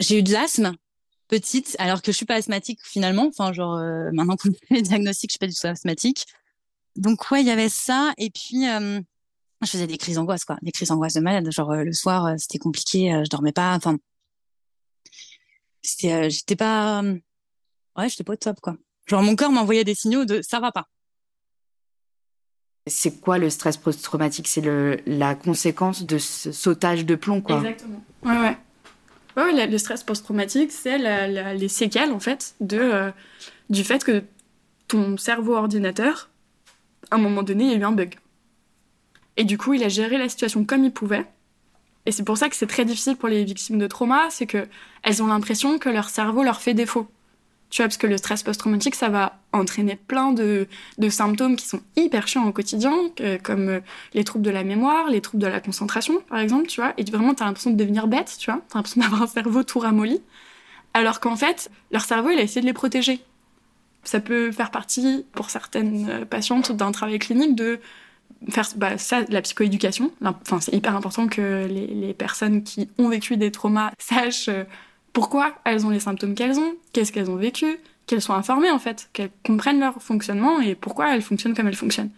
J'ai 0.00 0.18
eu 0.18 0.22
de 0.22 0.32
l'asthme 0.32 0.74
petite, 1.28 1.76
alors 1.78 2.02
que 2.02 2.12
je 2.12 2.16
suis 2.16 2.26
pas 2.26 2.36
asthmatique 2.36 2.80
finalement. 2.84 3.26
Enfin 3.28 3.52
genre 3.52 3.76
euh, 3.76 4.10
maintenant 4.12 4.36
pour 4.36 4.50
les 4.70 4.82
diagnostics, 4.82 5.30
je 5.30 5.34
suis 5.34 5.38
pas 5.38 5.46
du 5.46 5.54
tout 5.54 5.66
asthmatique. 5.66 6.26
Donc 6.96 7.30
ouais, 7.30 7.42
il 7.42 7.46
y 7.46 7.50
avait 7.50 7.68
ça 7.68 8.12
et 8.18 8.30
puis 8.30 8.68
euh, 8.68 9.00
je 9.62 9.68
faisais 9.68 9.86
des 9.86 9.98
crises 9.98 10.16
d'angoisse 10.16 10.44
quoi, 10.44 10.58
des 10.62 10.72
crises 10.72 10.88
d'angoisse 10.88 11.14
de 11.14 11.20
malade. 11.20 11.50
Genre 11.52 11.70
euh, 11.70 11.84
le 11.84 11.92
soir 11.92 12.26
euh, 12.26 12.34
c'était 12.38 12.58
compliqué, 12.58 13.22
je 13.24 13.30
dormais 13.30 13.52
pas. 13.52 13.74
Enfin 13.74 13.96
j'étais 15.82 16.56
pas, 16.56 17.02
ouais, 17.96 18.08
j'étais 18.08 18.24
pas 18.24 18.32
au 18.32 18.36
top 18.36 18.60
quoi. 18.60 18.76
Genre 19.06 19.22
mon 19.22 19.36
corps 19.36 19.52
m'envoyait 19.52 19.84
des 19.84 19.94
signaux 19.94 20.24
de 20.24 20.42
ça 20.42 20.58
va 20.60 20.72
pas. 20.72 20.86
C'est 22.88 23.20
quoi 23.20 23.38
le 23.38 23.50
stress 23.50 23.76
post-traumatique? 23.76 24.48
C'est 24.48 24.62
la 25.06 25.34
conséquence 25.34 26.04
de 26.04 26.18
ce 26.18 26.52
sautage 26.52 27.04
de 27.06 27.14
plomb, 27.14 27.40
quoi. 27.40 27.58
Exactement. 27.58 28.02
Ouais, 28.24 28.56
ouais. 29.36 29.66
le 29.66 29.78
stress 29.78 30.02
post-traumatique, 30.02 30.72
c'est 30.72 30.98
les 30.98 31.68
séquelles, 31.68 32.12
en 32.12 32.20
fait, 32.20 32.54
de, 32.60 32.78
euh, 32.78 33.10
du 33.70 33.84
fait 33.84 34.04
que 34.04 34.22
ton 34.88 35.16
cerveau 35.16 35.54
ordinateur, 35.56 36.30
à 37.10 37.16
un 37.16 37.18
moment 37.18 37.42
donné, 37.42 37.64
il 37.64 37.70
y 37.70 37.74
a 37.74 37.78
eu 37.78 37.84
un 37.84 37.92
bug. 37.92 38.14
Et 39.36 39.44
du 39.44 39.56
coup, 39.56 39.74
il 39.74 39.84
a 39.84 39.88
géré 39.88 40.18
la 40.18 40.28
situation 40.28 40.64
comme 40.64 40.84
il 40.84 40.92
pouvait. 40.92 41.26
Et 42.06 42.12
c'est 42.12 42.24
pour 42.24 42.38
ça 42.38 42.48
que 42.48 42.56
c'est 42.56 42.66
très 42.66 42.84
difficile 42.84 43.16
pour 43.16 43.28
les 43.28 43.44
victimes 43.44 43.78
de 43.78 43.86
trauma, 43.86 44.28
c'est 44.30 44.46
que 44.46 44.66
elles 45.02 45.22
ont 45.22 45.26
l'impression 45.26 45.78
que 45.78 45.88
leur 45.88 46.08
cerveau 46.08 46.42
leur 46.42 46.60
fait 46.60 46.74
défaut. 46.74 47.06
Tu 47.70 47.82
vois, 47.82 47.88
parce 47.88 47.98
que 47.98 48.06
le 48.06 48.16
stress 48.16 48.42
post-traumatique, 48.42 48.94
ça 48.94 49.10
va 49.10 49.38
entraîner 49.52 49.96
plein 49.96 50.32
de, 50.32 50.66
de, 50.96 51.08
symptômes 51.10 51.56
qui 51.56 51.66
sont 51.66 51.80
hyper 51.96 52.26
chiants 52.26 52.46
au 52.46 52.52
quotidien, 52.52 52.94
comme 53.42 53.68
euh, 53.68 53.80
les 54.14 54.24
troubles 54.24 54.44
de 54.44 54.50
la 54.50 54.64
mémoire, 54.64 55.08
les 55.10 55.20
troubles 55.20 55.42
de 55.42 55.48
la 55.48 55.60
concentration, 55.60 56.20
par 56.28 56.38
exemple, 56.38 56.66
tu 56.66 56.80
vois. 56.80 56.94
Et 56.96 57.04
vraiment, 57.04 57.34
t'as 57.34 57.44
l'impression 57.44 57.70
de 57.70 57.76
devenir 57.76 58.06
bête, 58.06 58.36
tu 58.38 58.50
vois. 58.50 58.62
T'as 58.68 58.78
l'impression 58.78 59.02
d'avoir 59.02 59.22
un 59.22 59.26
cerveau 59.26 59.62
tout 59.64 59.80
ramolli. 59.80 60.22
Alors 60.94 61.20
qu'en 61.20 61.36
fait, 61.36 61.70
leur 61.90 62.04
cerveau, 62.04 62.30
il 62.30 62.38
a 62.38 62.42
essayé 62.42 62.62
de 62.62 62.66
les 62.66 62.72
protéger. 62.72 63.20
Ça 64.02 64.20
peut 64.20 64.50
faire 64.50 64.70
partie, 64.70 65.26
pour 65.32 65.50
certaines 65.50 66.08
euh, 66.08 66.24
patientes, 66.24 66.72
d'un 66.72 66.92
travail 66.92 67.18
clinique 67.18 67.54
de 67.54 67.80
faire 68.48 68.66
bah, 68.76 68.96
ça, 68.96 69.22
la 69.28 69.42
psychoéducation. 69.42 70.10
Enfin, 70.24 70.60
c'est 70.60 70.74
hyper 70.74 70.96
important 70.96 71.26
que 71.26 71.66
les, 71.66 71.86
les, 71.86 72.14
personnes 72.14 72.62
qui 72.62 72.88
ont 72.98 73.08
vécu 73.08 73.36
des 73.36 73.50
traumas 73.50 73.92
sachent 73.98 74.48
euh, 74.48 74.64
pourquoi 75.12 75.54
elles 75.64 75.86
ont 75.86 75.90
les 75.90 76.00
symptômes 76.00 76.34
qu'elles 76.34 76.58
ont, 76.58 76.74
qu'est-ce 76.92 77.12
qu'elles 77.12 77.30
ont 77.30 77.36
vécu, 77.36 77.78
qu'elles 78.06 78.22
soient 78.22 78.36
informées 78.36 78.70
en 78.70 78.78
fait, 78.78 79.08
qu'elles 79.12 79.30
comprennent 79.44 79.80
leur 79.80 80.02
fonctionnement 80.02 80.60
et 80.60 80.74
pourquoi 80.74 81.14
elles 81.14 81.22
fonctionnent 81.22 81.54
comme 81.54 81.68
elles 81.68 81.76
fonctionnent. 81.76 82.10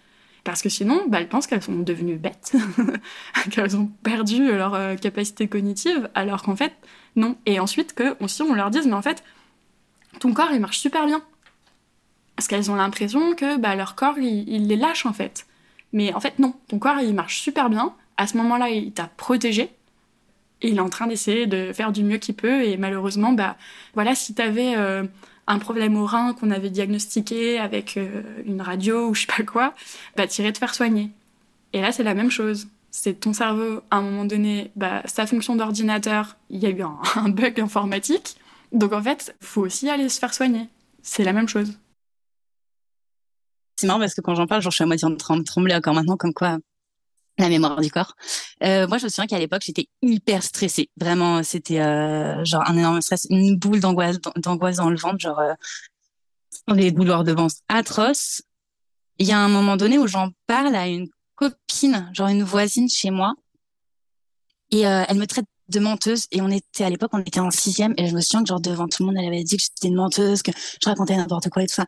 Parce 0.45 0.63
que 0.63 0.69
sinon, 0.69 1.03
bah, 1.09 1.21
elles 1.21 1.29
pensent 1.29 1.47
qu'elles 1.47 1.63
sont 1.63 1.81
devenues 1.81 2.17
bêtes, 2.17 2.57
qu'elles 3.51 3.77
ont 3.77 3.91
perdu 4.03 4.51
leur 4.51 4.75
euh, 4.75 4.97
capacité 4.97 5.49
cognitive, 5.49 6.09
alors 6.15 6.43
qu'en 6.43 6.57
fait, 6.57 6.73
non. 7.17 7.37
Et 7.45 7.61
ensuite, 7.61 7.95
que 7.95 8.17
aussi 8.23 8.43
on 8.43 8.55
leur 8.55 8.71
dise, 8.71 8.87
mais 8.87 8.95
en 8.95 9.03
fait, 9.03 9.23
ton 10.19 10.33
corps, 10.33 10.51
il 10.53 10.61
marche 10.61 10.79
super 10.79 11.07
bien. 11.07 11.23
Parce 12.37 12.49
qu'elles 12.49 12.71
ont 12.71 12.75
l'impression 12.75 13.35
que 13.35 13.59
bah, 13.59 13.75
leur 13.77 13.97
corps, 13.97 14.19
il, 14.19 14.49
il, 14.49 14.67
les 14.67 14.77
lâche 14.77 15.05
en 15.05 15.13
fait. 15.13 15.47
Mais 15.93 16.15
en 16.15 16.21
fait, 16.21 16.39
non. 16.39 16.55
Ton 16.69 16.79
corps, 16.79 17.01
il 17.01 17.15
marche 17.15 17.41
super 17.41 17.69
bien. 17.69 17.95
À 18.17 18.27
ce 18.27 18.37
moment-là, 18.39 18.71
il 18.71 18.93
t'a 18.93 19.11
protégé 19.17 19.71
il 20.63 20.77
est 20.77 20.81
en 20.81 20.89
train 20.89 21.07
d'essayer 21.07 21.47
de 21.47 21.73
faire 21.73 21.93
du 21.93 22.05
mieux 22.05 22.19
qu'il 22.19 22.35
peut. 22.35 22.65
Et 22.65 22.77
malheureusement, 22.77 23.33
bah, 23.33 23.57
voilà, 23.95 24.15
si 24.15 24.35
tu 24.35 24.43
avais 24.43 24.77
euh, 24.77 25.05
un 25.47 25.59
problème 25.59 25.97
au 25.97 26.07
rein 26.07 26.35
qu'on 26.35 26.51
avait 26.51 26.71
diagnostiqué 26.71 27.59
avec 27.59 27.97
euh, 27.97 28.23
une 28.45 28.61
radio 28.61 29.09
ou 29.09 29.15
je 29.15 29.23
sais 29.23 29.27
pas 29.27 29.43
quoi, 29.43 29.75
bah, 30.17 30.27
t'irais 30.27 30.53
te 30.53 30.59
faire 30.59 30.75
soigner. 30.75 31.11
Et 31.73 31.81
là, 31.81 31.93
c'est 31.93 32.03
la 32.03 32.15
même 32.15 32.31
chose. 32.31 32.69
C'est 32.91 33.21
ton 33.21 33.33
cerveau, 33.33 33.81
à 33.91 33.99
un 33.99 34.03
moment 34.03 34.25
donné, 34.25 34.71
bah, 34.77 35.03
sa 35.05 35.27
fonction 35.27 35.57
d'ordinateur, 35.57 36.37
il 36.51 36.59
y 36.59 36.67
a 36.67 36.71
eu 36.71 36.83
un, 36.83 37.29
bug 37.29 37.61
informatique. 37.61 38.37
Donc 38.73 38.93
en 38.93 39.03
fait, 39.03 39.35
faut 39.41 39.63
aussi 39.63 39.89
aller 39.89 40.09
se 40.09 40.19
faire 40.19 40.35
soigner. 40.35 40.69
C'est 41.03 41.25
la 41.25 41.33
même 41.33 41.49
chose. 41.49 41.79
C'est 43.77 43.87
marrant 43.87 44.01
parce 44.01 44.15
que 44.15 44.21
quand 44.21 44.35
j'en 44.35 44.47
parle, 44.47 44.63
je 44.63 44.69
suis 44.69 44.85
à 44.85 44.87
moitié 44.87 45.09
en 45.09 45.17
train 45.17 45.37
de 45.37 45.43
trembler 45.43 45.75
encore 45.75 45.95
maintenant, 45.95 46.17
comme 46.17 46.35
quoi 46.35 46.59
la 47.39 47.49
mémoire 47.49 47.81
du 47.81 47.91
corps. 47.91 48.15
Euh, 48.63 48.87
moi, 48.87 48.99
je 48.99 49.05
me 49.05 49.09
souviens 49.09 49.27
qu'à 49.27 49.39
l'époque, 49.39 49.63
j'étais 49.65 49.89
hyper 50.03 50.43
stressée. 50.43 50.91
Vraiment, 50.97 51.43
c'était 51.43 51.81
euh, 51.81 52.45
genre 52.45 52.63
un 52.69 52.77
énorme 52.77 53.01
stress, 53.01 53.27
une 53.31 53.57
boule 53.57 53.81
d'angoisse, 53.81 54.19
d'angoisse 54.37 54.77
dans 54.77 54.91
le 54.91 54.97
ventre, 54.97 55.19
genre 55.19 55.39
euh, 55.39 55.55
des 56.75 56.91
douleurs 56.91 57.25
de 57.25 57.33
ventre 57.33 57.55
atroces. 57.69 58.43
Il 59.19 59.27
y 59.27 59.33
a 59.33 59.39
un 59.39 59.49
moment 59.49 59.77
donné 59.77 59.99
où 59.99 60.07
j'en 60.07 60.31
parle 60.47 60.75
à 60.75 60.87
une 60.87 61.09
copine, 61.35 62.11
genre 62.13 62.29
une 62.29 62.43
voisine 62.43 62.89
chez 62.89 63.11
moi, 63.11 63.35
et 64.71 64.87
euh, 64.87 65.05
elle 65.09 65.19
me 65.19 65.27
traite 65.27 65.47
de 65.69 65.81
menteuse. 65.81 66.27
Et 66.31 66.41
on 66.41 66.51
était 66.51 66.85
à 66.85 66.91
l'époque, 66.91 67.11
on 67.13 67.21
était 67.21 67.41
en 67.41 67.51
sixième, 67.51 67.95
et 67.97 68.07
je 68.07 68.15
me 68.15 68.21
souviens 68.21 68.43
que 68.43 68.49
genre 68.49 68.61
devant 68.61 68.89
tout 68.89 69.03
le 69.03 69.07
monde, 69.07 69.17
elle 69.19 69.27
avait 69.27 69.45
dit 69.45 69.57
que 69.57 69.63
j'étais 69.63 69.89
une 69.89 69.97
menteuse, 69.97 70.43
que 70.43 70.53
je 70.53 70.89
racontais 70.89 71.17
n'importe 71.17 71.49
quoi 71.49 71.63
et 71.63 71.67
tout 71.67 71.75
ça. 71.75 71.87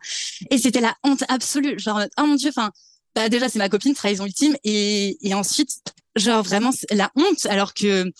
Et 0.49 0.57
c'était 0.57 0.81
la 0.81 0.95
honte 1.03 1.23
absolue. 1.27 1.77
Genre, 1.79 2.01
oh 2.19 2.25
mon 2.25 2.35
dieu, 2.35 2.49
enfin, 2.49 2.71
bah 3.15 3.29
déjà 3.29 3.49
c'est 3.49 3.59
ma 3.59 3.69
copine, 3.69 3.93
trahison 3.93 4.25
ultime, 4.25 4.55
et, 4.63 5.17
et 5.27 5.33
ensuite, 5.33 5.81
genre 6.15 6.43
vraiment 6.43 6.71
la 6.91 7.11
honte, 7.15 7.45
alors 7.47 7.73
que, 7.73 8.11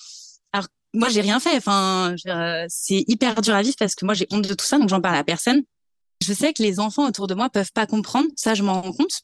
alors 0.52 0.68
moi 0.94 1.10
j'ai 1.10 1.22
rien 1.22 1.40
fait. 1.40 1.56
Enfin, 1.58 2.16
c'est 2.70 3.04
hyper 3.08 3.42
dur 3.42 3.56
à 3.56 3.62
vivre 3.62 3.76
parce 3.78 3.96
que 3.96 4.06
moi 4.06 4.14
j'ai 4.14 4.28
honte 4.32 4.48
de 4.48 4.54
tout 4.54 4.66
ça, 4.66 4.78
donc 4.78 4.90
j'en 4.90 5.02
parle 5.02 5.16
à 5.18 5.24
personne. 5.24 5.64
Je 6.24 6.34
sais 6.34 6.54
que 6.54 6.64
les 6.64 6.80
enfants 6.80 7.08
autour 7.08 7.28
de 7.28 7.34
moi 7.34 7.50
peuvent 7.50 7.72
pas 7.74 7.86
comprendre, 7.86 8.28
ça 8.36 8.54
je 8.54 8.64
m'en 8.64 8.82
rends 8.82 8.94
compte. 8.94 9.22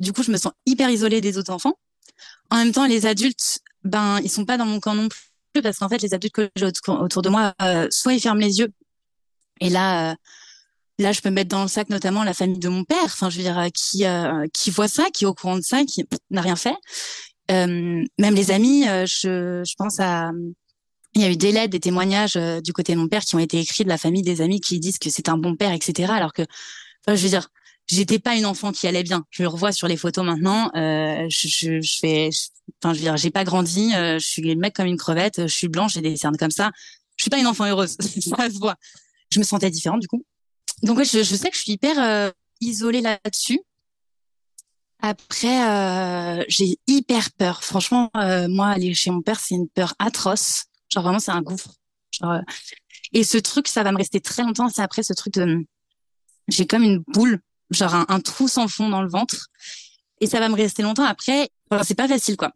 Du 0.00 0.12
coup, 0.12 0.22
je 0.22 0.30
me 0.30 0.36
sens 0.36 0.52
hyper 0.66 0.90
isolée 0.90 1.20
des 1.20 1.38
autres 1.38 1.52
enfants. 1.52 1.74
En 2.50 2.56
même 2.56 2.72
temps, 2.72 2.86
les 2.86 3.06
adultes, 3.06 3.58
ben, 3.84 4.20
ils 4.22 4.30
sont 4.30 4.44
pas 4.44 4.56
dans 4.56 4.66
mon 4.66 4.80
camp 4.80 4.94
non 4.94 5.08
plus 5.08 5.62
parce 5.62 5.78
qu'en 5.78 5.88
fait, 5.88 6.00
les 6.02 6.14
adultes 6.14 6.34
que 6.34 6.50
j'ai 6.54 6.66
autour 6.66 7.22
de 7.22 7.28
moi, 7.28 7.54
euh, 7.62 7.88
soit 7.90 8.14
ils 8.14 8.20
ferment 8.20 8.40
les 8.40 8.60
yeux. 8.60 8.68
Et 9.60 9.70
là, 9.70 10.12
euh, 10.12 10.14
là, 10.98 11.12
je 11.12 11.20
peux 11.20 11.30
mettre 11.30 11.50
dans 11.50 11.62
le 11.62 11.68
sac 11.68 11.88
notamment 11.90 12.24
la 12.24 12.34
famille 12.34 12.58
de 12.58 12.68
mon 12.68 12.84
père. 12.84 13.04
Enfin, 13.04 13.30
je 13.30 13.38
veux 13.38 13.42
dire, 13.42 13.66
qui 13.74 14.04
euh, 14.04 14.46
qui 14.52 14.70
voit 14.70 14.88
ça, 14.88 15.06
qui 15.12 15.24
est 15.24 15.26
au 15.26 15.34
courant 15.34 15.56
de 15.56 15.62
ça, 15.62 15.84
qui 15.84 16.04
n'a 16.30 16.40
rien 16.40 16.56
fait. 16.56 16.76
même 17.50 18.06
les 18.18 18.50
amis, 18.50 18.84
je, 18.84 19.62
je 19.64 19.74
pense 19.76 20.00
à 20.00 20.30
il 21.14 21.22
y 21.22 21.24
a 21.24 21.30
eu 21.30 21.36
des 21.36 21.52
lettres, 21.52 21.70
des 21.70 21.80
témoignages 21.80 22.36
du 22.62 22.72
côté 22.72 22.94
de 22.94 22.98
mon 22.98 23.08
père 23.08 23.22
qui 23.22 23.34
ont 23.34 23.40
été 23.40 23.58
écrits 23.58 23.84
de 23.84 23.88
la 23.88 23.98
famille 23.98 24.22
des 24.22 24.40
amis 24.40 24.60
qui 24.60 24.78
disent 24.78 24.98
que 24.98 25.10
c'est 25.10 25.28
un 25.28 25.38
bon 25.38 25.56
père, 25.56 25.72
etc. 25.72 26.12
Alors 26.12 26.32
que, 26.32 26.42
enfin, 27.06 27.16
je 27.16 27.22
veux 27.22 27.30
dire, 27.30 27.48
j'étais 27.88 28.18
pas 28.18 28.36
une 28.36 28.46
enfant 28.46 28.72
qui 28.72 28.86
allait 28.86 29.02
bien. 29.02 29.24
Je 29.30 29.42
le 29.42 29.48
revois 29.48 29.72
sur 29.72 29.88
les 29.88 29.96
photos 29.96 30.24
maintenant. 30.24 30.70
Euh, 30.76 31.26
je, 31.28 31.48
je, 31.48 31.80
je, 31.80 31.98
fais, 31.98 32.30
enfin, 32.82 32.92
je 32.92 32.98
veux 32.98 33.04
dire, 33.04 33.16
j'ai 33.16 33.30
pas 33.30 33.44
grandi. 33.44 33.94
Euh, 33.94 34.18
je 34.18 34.26
suis 34.26 34.42
le 34.42 34.54
mec 34.54 34.74
comme 34.74 34.86
une 34.86 34.98
crevette. 34.98 35.42
Je 35.46 35.54
suis 35.54 35.68
blanche, 35.68 35.94
j'ai 35.94 36.02
des 36.02 36.16
cernes 36.16 36.36
comme 36.36 36.50
ça. 36.50 36.70
Je 37.16 37.24
suis 37.24 37.30
pas 37.30 37.38
une 37.38 37.46
enfant 37.46 37.64
heureuse. 37.64 37.96
ça 38.00 38.50
se 38.50 38.58
voit. 38.58 38.76
Je 39.32 39.38
me 39.40 39.44
sentais 39.44 39.70
différente 39.70 40.00
du 40.00 40.08
coup. 40.08 40.24
Donc 40.82 40.98
ouais, 40.98 41.04
je, 41.04 41.22
je 41.22 41.36
sais 41.36 41.50
que 41.50 41.56
je 41.56 41.62
suis 41.62 41.72
hyper 41.72 41.98
euh, 41.98 42.30
isolée 42.60 43.00
là-dessus. 43.00 43.60
Après, 45.00 45.68
euh, 45.68 46.44
j'ai 46.48 46.78
hyper 46.86 47.30
peur. 47.32 47.62
Franchement, 47.62 48.10
euh, 48.16 48.48
moi, 48.48 48.68
aller 48.68 48.94
chez 48.94 49.10
mon 49.10 49.22
père, 49.22 49.38
c'est 49.38 49.54
une 49.54 49.68
peur 49.68 49.94
atroce. 49.98 50.64
Genre 50.88 51.04
vraiment, 51.04 51.20
c'est 51.20 51.30
un 51.30 51.42
gouffre. 51.42 51.70
Genre, 52.10 52.40
et 53.12 53.22
ce 53.22 53.38
truc, 53.38 53.68
ça 53.68 53.82
va 53.82 53.92
me 53.92 53.98
rester 53.98 54.20
très 54.20 54.42
longtemps. 54.42 54.68
C'est 54.68 54.82
après 54.82 55.02
ce 55.02 55.12
truc 55.12 55.34
de, 55.34 55.64
j'ai 56.48 56.66
comme 56.66 56.82
une 56.82 56.98
boule 56.98 57.40
genre 57.70 57.94
un, 58.08 58.20
trou 58.20 58.48
sans 58.48 58.66
fond 58.66 58.88
dans 58.88 59.02
le 59.02 59.08
ventre. 59.08 59.48
Et 60.20 60.26
ça 60.26 60.40
va 60.40 60.48
me 60.48 60.54
rester 60.54 60.82
longtemps 60.82 61.04
après. 61.04 61.48
Enfin, 61.70 61.84
c'est 61.84 61.94
pas 61.94 62.08
facile, 62.08 62.36
quoi. 62.36 62.52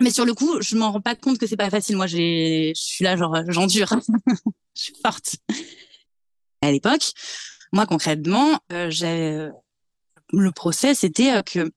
Mais 0.00 0.10
sur 0.10 0.24
le 0.24 0.34
coup, 0.34 0.60
je 0.60 0.76
m'en 0.76 0.92
rends 0.92 1.00
pas 1.00 1.14
compte 1.14 1.38
que 1.38 1.46
c'est 1.46 1.56
pas 1.56 1.70
facile. 1.70 1.96
Moi, 1.96 2.06
j'ai, 2.06 2.72
je 2.76 2.82
suis 2.82 3.04
là, 3.04 3.16
genre, 3.16 3.36
j'endure. 3.48 3.88
je 4.76 4.82
suis 4.82 4.94
forte. 5.02 5.36
À 6.64 6.72
l'époque, 6.72 7.12
moi, 7.72 7.86
concrètement, 7.86 8.58
euh, 8.72 8.90
j'ai, 8.90 9.50
le 10.32 10.52
procès, 10.52 10.94
c'était 10.94 11.32
euh, 11.32 11.42
que 11.42 11.70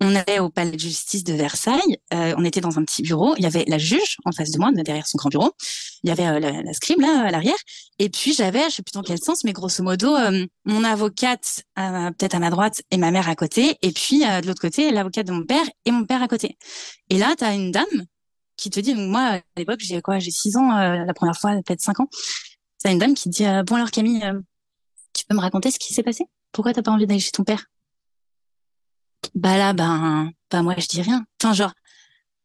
on 0.00 0.14
allait 0.14 0.38
au 0.38 0.48
palais 0.48 0.72
de 0.72 0.78
justice 0.78 1.24
de 1.24 1.34
Versailles. 1.34 1.98
Euh, 2.14 2.34
on 2.36 2.44
était 2.44 2.60
dans 2.60 2.78
un 2.78 2.84
petit 2.84 3.02
bureau. 3.02 3.34
Il 3.36 3.42
y 3.42 3.46
avait 3.46 3.64
la 3.66 3.78
juge 3.78 4.16
en 4.24 4.32
face 4.32 4.50
de 4.50 4.58
moi, 4.58 4.70
derrière 4.72 5.06
son 5.06 5.18
grand 5.18 5.28
bureau. 5.28 5.52
Il 6.02 6.08
y 6.08 6.12
avait 6.12 6.26
euh, 6.26 6.62
la, 6.62 6.72
scribe 6.72 7.00
là 7.00 7.26
à 7.26 7.30
l'arrière. 7.30 7.56
Et 7.98 8.08
puis 8.08 8.32
j'avais, 8.32 8.64
je 8.70 8.76
sais 8.76 8.82
plus 8.82 8.92
dans 8.92 9.02
quel 9.02 9.18
sens, 9.18 9.44
mais 9.44 9.52
grosso 9.52 9.82
modo, 9.82 10.16
mon 10.64 10.84
avocate 10.84 11.64
peut-être 11.76 12.34
à 12.34 12.38
ma 12.38 12.50
droite 12.50 12.82
et 12.90 12.96
ma 12.96 13.10
mère 13.10 13.28
à 13.28 13.34
côté. 13.34 13.76
Et 13.82 13.92
puis 13.92 14.20
de 14.20 14.46
l'autre 14.46 14.60
côté, 14.60 14.90
l'avocate 14.90 15.26
de 15.26 15.32
mon 15.32 15.44
père 15.44 15.64
et 15.84 15.90
mon 15.90 16.04
père 16.04 16.22
à 16.22 16.28
côté. 16.28 16.56
Et 17.10 17.18
là, 17.18 17.34
tu 17.36 17.44
as 17.44 17.54
une 17.54 17.70
dame 17.70 18.06
qui 18.56 18.70
te 18.70 18.80
dit, 18.80 18.94
donc 18.94 19.08
moi 19.08 19.20
à 19.20 19.40
l'époque 19.56 19.80
j'ai 19.80 20.00
quoi, 20.02 20.18
j'ai 20.18 20.30
six 20.30 20.56
ans 20.56 20.70
la 20.70 21.14
première 21.14 21.36
fois, 21.36 21.52
peut-être 21.64 21.80
cinq 21.80 22.00
ans. 22.00 22.08
T'as 22.82 22.92
une 22.92 22.98
dame 22.98 23.14
qui 23.14 23.28
dit, 23.28 23.44
bon 23.66 23.76
alors 23.76 23.90
Camille, 23.90 24.22
tu 25.12 25.24
peux 25.26 25.34
me 25.34 25.40
raconter 25.40 25.70
ce 25.70 25.78
qui 25.78 25.92
s'est 25.92 26.02
passé? 26.02 26.24
Pourquoi 26.52 26.72
t'as 26.72 26.82
pas 26.82 26.90
envie 26.90 27.06
d'aller 27.06 27.20
chez 27.20 27.30
ton 27.30 27.44
père? 27.44 27.66
Bah 29.34 29.56
là, 29.56 29.72
ben, 29.72 30.30
bah 30.50 30.62
moi 30.62 30.74
je 30.78 30.86
dis 30.86 31.02
rien. 31.02 31.24
Enfin, 31.40 31.52
genre, 31.52 31.72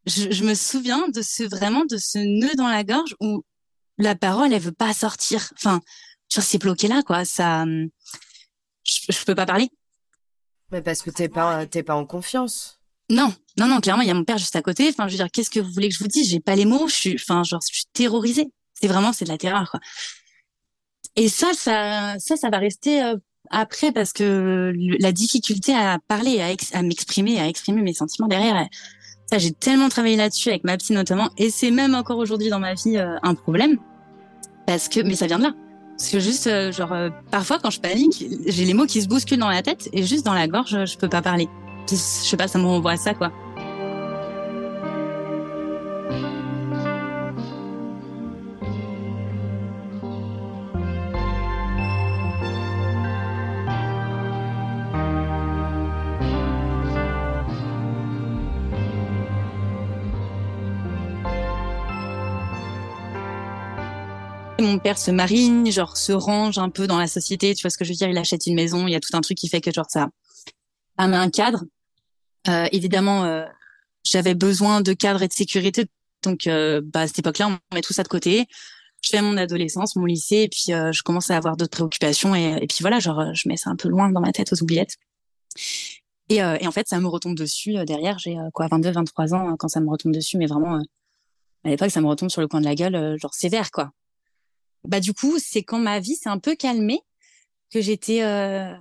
je, 0.05 0.31
je, 0.31 0.43
me 0.43 0.53
souviens 0.53 1.07
de 1.07 1.21
ce 1.21 1.43
vraiment 1.43 1.85
de 1.85 1.97
ce 1.97 2.19
nœud 2.19 2.53
dans 2.55 2.67
la 2.67 2.83
gorge 2.83 3.15
où 3.19 3.43
la 3.97 4.15
parole 4.15 4.53
elle 4.53 4.61
veut 4.61 4.71
pas 4.71 4.93
sortir. 4.93 5.49
Enfin, 5.57 5.81
genre 6.31 6.43
c'est 6.43 6.57
bloqué 6.57 6.87
là 6.87 7.01
quoi. 7.01 7.25
Ça, 7.25 7.65
je, 7.65 8.99
je 9.09 9.25
peux 9.25 9.35
pas 9.35 9.45
parler. 9.45 9.69
Mais 10.71 10.81
parce 10.81 11.01
que 11.01 11.09
t'es 11.09 11.29
pas 11.29 11.65
t'es 11.65 11.83
pas 11.83 11.95
en 11.95 12.05
confiance. 12.05 12.79
Non, 13.09 13.33
non, 13.57 13.67
non. 13.67 13.79
Clairement, 13.79 14.01
il 14.01 14.07
y 14.07 14.11
a 14.11 14.15
mon 14.15 14.25
père 14.25 14.37
juste 14.37 14.55
à 14.55 14.61
côté. 14.61 14.89
Enfin, 14.89 15.07
je 15.07 15.13
veux 15.13 15.17
dire, 15.17 15.31
qu'est-ce 15.31 15.49
que 15.49 15.59
vous 15.59 15.71
voulez 15.71 15.89
que 15.89 15.95
je 15.95 15.99
vous 15.99 16.07
dise? 16.07 16.29
J'ai 16.29 16.39
pas 16.39 16.55
les 16.55 16.65
mots. 16.65 16.87
Je 16.87 16.95
suis, 16.95 17.15
enfin, 17.15 17.43
genre, 17.43 17.61
je 17.61 17.75
suis 17.75 17.85
terrorisée. 17.93 18.47
C'est 18.73 18.87
vraiment, 18.87 19.13
c'est 19.13 19.25
de 19.25 19.29
la 19.29 19.37
terreur 19.37 19.69
quoi. 19.71 19.79
Et 21.15 21.29
ça, 21.29 21.51
ça, 21.53 22.15
ça, 22.19 22.35
ça 22.35 22.49
va 22.49 22.57
rester 22.57 23.01
euh, 23.03 23.15
après 23.49 23.91
parce 23.91 24.13
que 24.13 24.73
la 24.99 25.11
difficulté 25.11 25.73
à 25.73 25.99
parler, 26.07 26.41
à, 26.73 26.81
m'exprimer, 26.81 27.39
à 27.39 27.47
exprimer 27.47 27.81
mes 27.81 27.93
sentiments 27.93 28.27
derrière, 28.27 28.67
ça 29.29 29.37
j'ai 29.37 29.51
tellement 29.51 29.89
travaillé 29.89 30.17
là-dessus 30.17 30.49
avec 30.49 30.63
ma 30.63 30.77
psy 30.77 30.93
notamment, 30.93 31.29
et 31.37 31.49
c'est 31.49 31.71
même 31.71 31.95
encore 31.95 32.17
aujourd'hui 32.17 32.49
dans 32.49 32.59
ma 32.59 32.73
vie 32.73 32.97
euh, 32.97 33.17
un 33.23 33.33
problème 33.33 33.77
parce 34.67 34.89
que 34.89 34.99
mais 35.01 35.15
ça 35.15 35.27
vient 35.27 35.37
de 35.37 35.43
là. 35.43 35.53
Parce 35.97 36.09
que 36.09 36.19
juste 36.19 36.47
euh, 36.47 36.71
genre 36.71 36.93
euh, 36.93 37.09
parfois 37.31 37.59
quand 37.59 37.69
je 37.69 37.79
panique, 37.79 38.25
j'ai 38.45 38.65
les 38.65 38.73
mots 38.73 38.85
qui 38.85 39.01
se 39.01 39.07
bousculent 39.07 39.39
dans 39.39 39.49
la 39.49 39.61
tête 39.61 39.89
et 39.93 40.03
juste 40.03 40.25
dans 40.25 40.33
la 40.33 40.47
gorge, 40.47 40.85
je 40.85 40.97
peux 40.97 41.09
pas 41.09 41.21
parler. 41.21 41.47
Je 41.89 41.95
sais 41.95 42.37
pas, 42.37 42.47
ça 42.47 42.59
me 42.59 42.65
renvoie 42.65 42.93
à 42.93 42.97
ça 42.97 43.13
quoi. 43.13 43.31
Père 64.79 64.97
se 64.97 65.11
marie, 65.11 65.71
genre 65.71 65.97
se 65.97 66.11
range 66.11 66.57
un 66.57 66.69
peu 66.69 66.87
dans 66.87 66.97
la 66.97 67.07
société, 67.07 67.53
tu 67.55 67.61
vois 67.61 67.69
ce 67.69 67.77
que 67.77 67.85
je 67.85 67.91
veux 67.91 67.95
dire, 67.95 68.09
il 68.09 68.17
achète 68.17 68.47
une 68.47 68.55
maison, 68.55 68.87
il 68.87 68.91
y 68.91 68.95
a 68.95 68.99
tout 68.99 69.15
un 69.15 69.21
truc 69.21 69.37
qui 69.37 69.47
fait 69.49 69.61
que 69.61 69.71
genre 69.71 69.89
ça, 69.89 70.09
met 70.99 71.15
un 71.15 71.29
cadre. 71.29 71.63
Euh, 72.47 72.67
évidemment, 72.71 73.25
euh, 73.25 73.45
j'avais 74.03 74.35
besoin 74.35 74.81
de 74.81 74.93
cadre 74.93 75.23
et 75.23 75.27
de 75.27 75.33
sécurité, 75.33 75.85
donc 76.23 76.47
euh, 76.47 76.81
bah, 76.83 77.01
à 77.01 77.07
cette 77.07 77.19
époque-là, 77.19 77.47
on 77.47 77.75
met 77.75 77.81
tout 77.81 77.93
ça 77.93 78.03
de 78.03 78.07
côté. 78.07 78.45
Je 79.03 79.09
fais 79.09 79.21
mon 79.21 79.37
adolescence, 79.37 79.95
mon 79.95 80.05
lycée, 80.05 80.43
et 80.43 80.49
puis 80.49 80.73
euh, 80.73 80.91
je 80.91 81.03
commence 81.03 81.29
à 81.29 81.37
avoir 81.37 81.57
d'autres 81.57 81.71
préoccupations, 81.71 82.33
et, 82.35 82.65
puis 82.67 82.77
voilà, 82.81 82.99
genre 82.99 83.33
je 83.33 83.47
mets 83.47 83.57
ça 83.57 83.69
un 83.69 83.75
peu 83.75 83.89
loin 83.89 84.09
dans 84.09 84.21
ma 84.21 84.31
tête 84.31 84.51
aux 84.53 84.63
oubliettes. 84.63 84.95
Et, 86.29 86.37
et 86.37 86.67
en 86.67 86.71
fait, 86.71 86.87
ça 86.87 86.99
me 86.99 87.07
retombe 87.07 87.37
dessus 87.37 87.75
derrière. 87.85 88.17
J'ai 88.17 88.35
quoi, 88.53 88.67
22, 88.67 88.91
23 88.91 89.35
ans 89.35 89.55
quand 89.57 89.67
ça 89.67 89.79
me 89.79 89.89
retombe 89.89 90.11
dessus, 90.13 90.37
mais 90.37 90.47
vraiment 90.47 90.81
à 91.63 91.69
l'époque, 91.69 91.91
ça 91.91 92.01
me 92.01 92.07
retombe 92.07 92.29
sur 92.29 92.41
le 92.41 92.47
coin 92.47 92.61
de 92.61 92.65
la 92.65 92.73
gueule, 92.73 93.15
genre 93.19 93.33
sévère, 93.33 93.69
quoi 93.69 93.91
bah 94.87 94.99
du 94.99 95.13
coup, 95.13 95.37
c'est 95.39 95.63
quand 95.63 95.79
ma 95.79 95.99
vie 95.99 96.15
s'est 96.15 96.29
un 96.29 96.39
peu 96.39 96.55
calmée 96.55 97.01
que 97.71 97.81
j'étais 97.81 98.23
euh, 98.23 98.73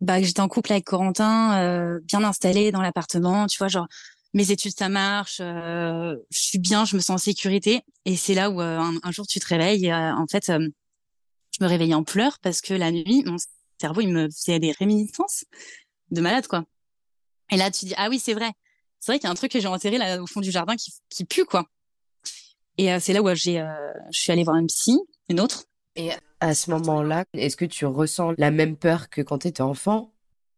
bah 0.00 0.20
j'étais 0.22 0.40
en 0.40 0.48
couple 0.48 0.72
avec 0.72 0.84
Corentin, 0.84 1.58
euh, 1.62 2.00
bien 2.04 2.22
installée 2.24 2.72
dans 2.72 2.82
l'appartement, 2.82 3.46
tu 3.46 3.58
vois, 3.58 3.68
genre 3.68 3.86
mes 4.34 4.50
études 4.50 4.76
ça 4.76 4.88
marche, 4.88 5.38
euh, 5.40 6.16
je 6.30 6.40
suis 6.40 6.58
bien, 6.58 6.84
je 6.84 6.96
me 6.96 7.00
sens 7.00 7.10
en 7.10 7.18
sécurité 7.18 7.82
et 8.04 8.16
c'est 8.16 8.34
là 8.34 8.50
où 8.50 8.60
euh, 8.60 8.78
un, 9.02 9.12
jour 9.12 9.26
tu 9.26 9.38
te 9.40 9.46
réveilles 9.46 9.86
et 9.86 9.94
en 9.94 10.26
fait 10.26 10.46
je 10.48 11.64
me 11.64 11.68
réveillais 11.68 11.94
en 11.94 12.04
pleurs 12.04 12.38
parce 12.40 12.60
que 12.60 12.74
la 12.74 12.90
nuit 12.90 13.22
mon 13.24 13.36
cerveau 13.80 14.00
il 14.00 14.08
me 14.08 14.28
faisait 14.30 14.58
des 14.58 14.72
réminiscences 14.72 15.44
de 16.10 16.20
malade 16.20 16.46
quoi. 16.46 16.64
Et 17.50 17.56
là 17.56 17.70
tu 17.70 17.84
dis 17.86 17.94
ah 17.96 18.08
oui, 18.08 18.18
c'est 18.18 18.34
vrai. 18.34 18.50
C'est 18.98 19.12
vrai 19.12 19.18
qu'il 19.18 19.26
y 19.26 19.28
a 19.28 19.32
un 19.32 19.34
truc 19.34 19.52
que 19.52 19.60
j'ai 19.60 19.68
enterré 19.68 19.98
là 19.98 20.22
au 20.22 20.26
fond 20.26 20.40
du 20.40 20.50
jardin 20.50 20.76
qui 20.76 20.92
qui 21.10 21.24
pue 21.24 21.44
quoi. 21.44 21.66
Et 22.76 22.98
c'est 22.98 23.12
là 23.12 23.22
où 23.22 23.32
j'ai 23.34 23.64
je 24.10 24.18
suis 24.18 24.32
allée 24.32 24.42
voir 24.42 24.56
un 24.56 24.66
psy 24.66 24.98
une 25.28 25.40
autre? 25.40 25.64
Et 25.96 26.10
à 26.40 26.54
ce 26.54 26.70
moment-là, 26.70 27.24
est-ce 27.34 27.56
que 27.56 27.64
tu 27.64 27.86
ressens 27.86 28.34
la 28.38 28.50
même 28.50 28.76
peur 28.76 29.08
que 29.08 29.22
quand 29.22 29.38
tu 29.38 29.48
étais 29.48 29.62
enfant? 29.62 30.14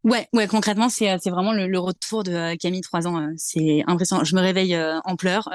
Ouais, 0.06 0.28
ouais, 0.32 0.46
concrètement, 0.46 0.88
c'est 0.88 1.18
c'est 1.20 1.30
vraiment 1.30 1.52
le, 1.52 1.78
retour 1.80 2.22
de 2.22 2.32
euh, 2.32 2.56
Camille, 2.56 2.80
trois 2.80 3.08
ans. 3.08 3.20
Euh, 3.20 3.32
c'est 3.36 3.82
impressionnant. 3.88 4.22
Je 4.22 4.36
me 4.36 4.40
réveille 4.40 4.76
euh, 4.76 5.00
en 5.04 5.16
pleurs. 5.16 5.50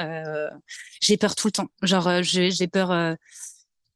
j'ai 1.02 1.18
peur 1.18 1.36
tout 1.36 1.48
le 1.48 1.52
temps. 1.54 1.68
Genre, 1.82 2.22
j'ai 2.22 2.68
peur. 2.68 3.18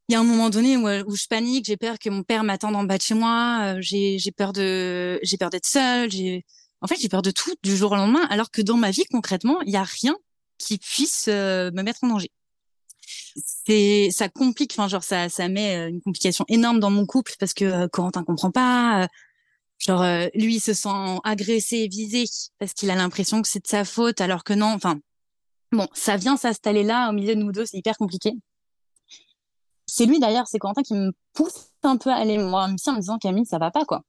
Il 0.07 0.13
y 0.13 0.15
a 0.15 0.19
un 0.19 0.23
moment 0.23 0.49
donné 0.49 0.77
où, 0.77 0.87
où 0.87 1.15
je 1.15 1.27
panique. 1.27 1.65
J'ai 1.65 1.77
peur 1.77 1.99
que 1.99 2.09
mon 2.09 2.23
père 2.23 2.43
m'attende 2.43 2.75
en 2.75 2.83
bas 2.83 2.97
de 2.97 3.01
chez 3.01 3.15
moi. 3.15 3.75
j'ai 3.81 4.17
j'ai 4.17 4.31
peur 4.31 4.53
de 4.53 5.19
j'ai 5.23 5.37
peur 5.37 5.49
d'être 5.49 5.65
seule. 5.65 6.09
J'ai 6.11 6.45
en 6.81 6.87
fait 6.87 6.95
j'ai 6.97 7.09
peur 7.09 7.21
de 7.21 7.31
tout 7.31 7.53
du 7.63 7.75
jour 7.75 7.91
au 7.91 7.95
lendemain. 7.95 8.25
Alors 8.29 8.49
que 8.51 8.61
dans 8.61 8.77
ma 8.77 8.91
vie 8.91 9.05
concrètement, 9.11 9.61
il 9.63 9.71
y 9.73 9.77
a 9.77 9.83
rien 9.83 10.15
qui 10.57 10.77
puisse 10.77 11.27
me 11.27 11.81
mettre 11.81 12.03
en 12.03 12.07
danger 12.07 12.31
c'est 13.35 14.09
ça 14.11 14.29
complique 14.29 14.73
enfin 14.73 14.87
genre 14.87 15.03
ça 15.03 15.27
ça 15.27 15.49
met 15.49 15.77
euh, 15.77 15.89
une 15.89 16.01
complication 16.01 16.45
énorme 16.47 16.79
dans 16.79 16.89
mon 16.89 17.05
couple 17.05 17.33
parce 17.39 17.53
que 17.53 17.65
euh, 17.65 17.87
Corentin 17.87 18.23
comprend 18.23 18.51
pas 18.51 19.03
euh, 19.03 19.07
Genre, 19.79 20.01
euh, 20.01 20.27
lui, 20.33 20.55
il 20.55 20.59
se 20.59 20.73
sent 20.73 21.19
agressé, 21.23 21.87
visé, 21.87 22.25
parce 22.59 22.73
qu'il 22.73 22.89
a 22.89 22.95
l'impression 22.95 23.41
que 23.41 23.47
c'est 23.47 23.61
de 23.61 23.67
sa 23.67 23.83
faute, 23.85 24.21
alors 24.21 24.43
que 24.43 24.53
non. 24.53 24.67
Enfin, 24.67 24.99
bon, 25.71 25.87
ça 25.93 26.17
vient 26.17 26.37
s'installer 26.37 26.83
là, 26.83 27.09
au 27.09 27.13
milieu 27.13 27.35
de 27.35 27.41
nous 27.41 27.51
deux, 27.51 27.65
c'est 27.65 27.77
hyper 27.77 27.97
compliqué. 27.97 28.33
C'est 29.85 30.05
lui, 30.05 30.19
d'ailleurs, 30.19 30.47
c'est 30.47 30.59
Quentin 30.59 30.81
qui 30.81 30.93
me 30.93 31.11
pousse 31.33 31.71
un 31.83 31.97
peu 31.97 32.09
à 32.09 32.15
aller 32.15 32.37
aussi 32.39 32.89
en 32.89 32.93
me 32.93 32.99
disant, 32.99 33.17
Camille, 33.19 33.45
ça 33.45 33.59
va 33.59 33.69
pas, 33.71 33.85
quoi. 33.85 34.01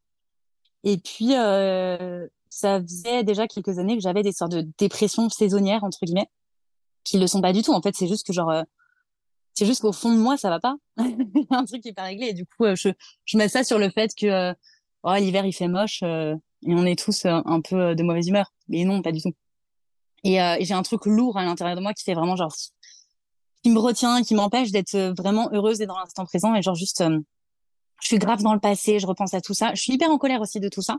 Et 0.85 0.99
puis, 0.99 1.37
euh, 1.37 2.27
ça 2.49 2.81
faisait 2.81 3.25
déjà 3.25 3.47
quelques 3.49 3.79
années 3.79 3.97
que 3.97 4.03
j'avais 4.03 4.23
des 4.23 4.33
sortes 4.33 4.53
de 4.53 4.67
dépressions 4.79 5.29
saisonnières, 5.29 5.85
entre 5.85 5.99
guillemets, 6.05 6.31
qui 7.05 7.19
le 7.19 7.27
sont 7.27 7.41
pas 7.43 7.53
du 7.53 7.63
tout. 7.63 7.73
En 7.73 7.83
fait, 7.83 7.95
c'est 7.97 8.09
juste 8.09 8.27
que, 8.27 8.33
genre, 8.33 8.51
euh, 8.51 8.63
c'est 9.57 9.67
juste 9.67 9.81
qu'au 9.81 9.93
fond 9.93 10.13
de 10.13 10.19
moi, 10.19 10.37
ça 10.37 10.51
va 10.51 10.61
pas. 10.61 10.77
Un 11.51 11.65
truc 11.65 11.83
qui 11.83 11.89
est 11.89 11.95
pas 11.95 12.05
réglé. 12.05 12.29
Et 12.29 12.35
du 12.35 12.45
coup, 12.45 12.65
je, 12.75 12.91
je 13.25 13.39
mets 13.39 13.49
ça 13.49 13.65
sur 13.65 13.79
le 13.79 13.91
fait 13.91 14.13
que 14.15 14.55
oh, 15.03 15.15
l'hiver 15.15 15.47
il 15.47 15.53
fait 15.53 15.69
moche 15.69 16.01
euh, 16.03 16.35
et 16.67 16.75
on 16.75 16.85
est 16.85 16.99
tous 16.99 17.25
euh, 17.25 17.41
un 17.45 17.61
peu 17.61 17.77
euh, 17.77 17.95
de 17.95 18.03
mauvaise 18.03 18.29
humeur. 18.29 18.53
Mais 18.69 18.85
non, 18.85 19.03
pas 19.03 19.13
du 19.13 19.23
tout. 19.23 19.33
Et, 20.25 20.37
et 20.37 20.65
j'ai 20.65 20.75
un 20.75 20.83
truc 20.83 21.07
lourd 21.07 21.37
à 21.39 21.45
l'intérieur 21.45 21.77
de 21.77 21.83
moi 21.83 21.95
qui 21.95 22.03
fait 22.03 22.15
vraiment 22.15 22.35
genre 22.35 22.53
qui 23.63 23.71
me 23.71 23.79
retient, 23.79 24.23
qui 24.23 24.35
m'empêche 24.35 24.73
d'être 24.73 25.15
vraiment 25.17 25.49
heureuse 25.53 25.81
et 25.81 25.87
dans 25.87 25.97
l'instant 25.97 26.25
présent 26.25 26.53
et 26.55 26.63
genre 26.63 26.75
juste 26.75 27.05
je 28.01 28.09
suis 28.09 28.19
grave 28.19 28.43
dans 28.43 28.53
le 28.53 28.59
passé, 28.59 28.99
je 28.99 29.07
repense 29.07 29.35
à 29.35 29.41
tout 29.41 29.55
ça. 29.55 29.73
Je 29.75 29.83
suis 29.83 29.93
hyper 29.93 30.11
en 30.11 30.19
colère 30.19 30.41
aussi 30.41 30.59
de 30.59 30.69
tout 30.69 30.83
ça. 30.83 30.97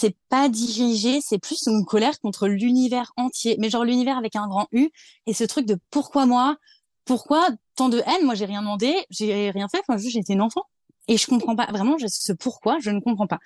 C'est 0.00 0.16
pas 0.28 0.48
dirigé, 0.48 1.20
c'est 1.20 1.38
plus 1.38 1.68
une 1.68 1.84
colère 1.84 2.18
contre 2.18 2.48
l'univers 2.48 3.12
entier, 3.16 3.56
mais 3.60 3.70
genre 3.70 3.84
l'univers 3.84 4.18
avec 4.18 4.34
un 4.34 4.48
grand 4.48 4.66
U 4.72 4.90
et 5.26 5.34
ce 5.34 5.44
truc 5.44 5.66
de 5.66 5.78
pourquoi 5.90 6.26
moi, 6.26 6.56
pourquoi 7.04 7.48
tant 7.76 7.88
de 7.88 7.98
haine, 7.98 8.24
moi 8.24 8.34
j'ai 8.34 8.44
rien 8.44 8.60
demandé, 8.60 8.94
j'ai 9.10 9.50
rien 9.50 9.68
fait, 9.68 9.80
enfin 9.86 9.98
juste 9.98 10.14
j'étais 10.14 10.34
une 10.34 10.42
enfant. 10.42 10.62
Et 11.08 11.16
je 11.18 11.26
comprends 11.26 11.54
pas 11.54 11.66
vraiment 11.66 11.96
ce 11.98 12.32
pourquoi, 12.32 12.78
je 12.80 12.90
ne 12.90 13.00
comprends 13.00 13.26
pas. 13.26 13.38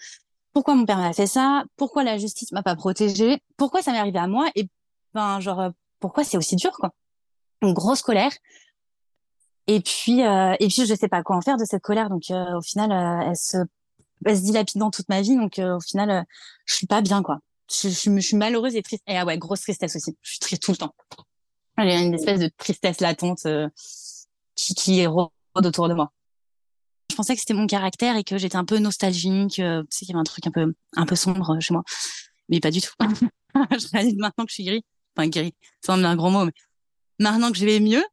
Pourquoi 0.53 0.75
mon 0.75 0.87
père 0.87 0.99
m'a 0.99 1.12
fait 1.12 1.27
ça? 1.27 1.64
Pourquoi 1.77 2.05
la 2.05 2.18
justice 2.18 2.53
m'a 2.53 2.62
pas 2.62 2.77
protégée? 2.77 3.42
Pourquoi 3.57 3.83
ça 3.83 3.92
m'est 3.92 3.99
arrivé 3.99 4.18
à 4.18 4.27
moi? 4.27 4.49
Et 4.55 4.68
ben 5.14 5.40
genre 5.40 5.61
euh, 5.61 5.71
pourquoi 6.01 6.25
c'est 6.25 6.37
aussi 6.37 6.57
dur 6.57 6.73
quoi? 6.73 6.92
Une 7.62 7.75
grosse 7.75 8.03
colère. 8.03 8.33
Et 9.66 9.81
puis 9.81 10.25
euh, 10.25 10.55
et 10.61 10.68
puis 10.68 10.87
je 10.87 10.94
sais 10.94 11.09
pas 11.09 11.23
quoi 11.23 11.37
en 11.37 11.42
faire 11.42 11.57
de 11.57 11.64
cette 11.64 11.83
colère. 11.83 12.09
Donc 12.11 12.31
euh, 12.31 12.57
au 12.59 12.62
final 12.62 12.92
elle 13.27 13.37
se 13.37 13.59
elle 14.25 14.37
se 14.37 14.42
dilapide 14.42 14.81
dans 14.81 14.90
toute 14.90 15.09
ma 15.09 15.21
vie. 15.23 15.37
Donc 15.37 15.59
au 15.59 15.81
final 15.81 16.25
je 16.64 16.75
suis 16.75 16.87
pas 16.87 17.01
bien 17.03 17.23
quoi. 17.23 17.38
Je, 17.71 17.88
je, 17.88 18.11
je, 18.14 18.21
suis 18.21 18.37
malheureuse 18.37 18.77
et 18.77 18.83
triste. 18.83 19.03
Et 19.07 19.18
ah 19.18 19.25
ouais 19.27 19.38
grosse 19.38 19.61
tristesse 19.62 19.97
aussi. 19.97 20.16
Je 20.23 20.31
suis 20.31 20.40
triste 20.40 20.62
tout 20.62 20.73
le 20.73 20.79
temps. 20.79 20.94
Il 21.79 21.88
y 21.88 21.93
a 21.93 22.01
une 22.01 22.14
espèce 22.14 22.41
de 22.41 22.51
tristesse 22.57 23.01
latente 23.01 23.47
qui 24.55 24.75
qui 24.75 25.07
rôde 25.07 25.31
autour 25.55 25.88
de 25.88 25.95
moi 25.95 26.12
je 27.11 27.17
pensais 27.17 27.35
que 27.35 27.41
c'était 27.41 27.55
mon 27.55 27.67
caractère 27.67 28.17
et 28.17 28.25
que 28.25 28.38
j'étais 28.38 28.57
un 28.57 28.64
peu 28.64 28.79
nostalgique, 28.79 29.59
euh, 29.61 29.83
tu 29.83 29.88
sais 29.91 30.07
qu'il 30.07 30.11
y 30.11 30.12
avait 30.12 30.21
un 30.21 30.25
truc 30.25 30.47
un 30.47 30.51
peu 30.51 30.75
un 30.97 31.07
peu 31.07 31.17
sombre 31.17 31.59
chez 31.61 31.73
moi, 31.73 31.83
mais 32.49 32.61
pas 32.61 32.71
du 32.71 32.81
tout. 32.81 32.93
je 33.55 33.88
réalise 33.93 34.17
maintenant 34.17 34.45
que 34.45 34.51
je 34.51 34.55
suis 34.55 34.64
guérie, 34.64 34.85
enfin 35.17 35.29
guérie, 35.29 35.55
c'est 35.81 35.93
un 35.93 36.17
grand 36.17 36.31
mot, 36.31 36.45
mais 36.45 36.53
maintenant 37.19 37.51
que 37.51 37.59
je 37.59 37.64
vais 37.64 37.81
mieux, 37.81 38.05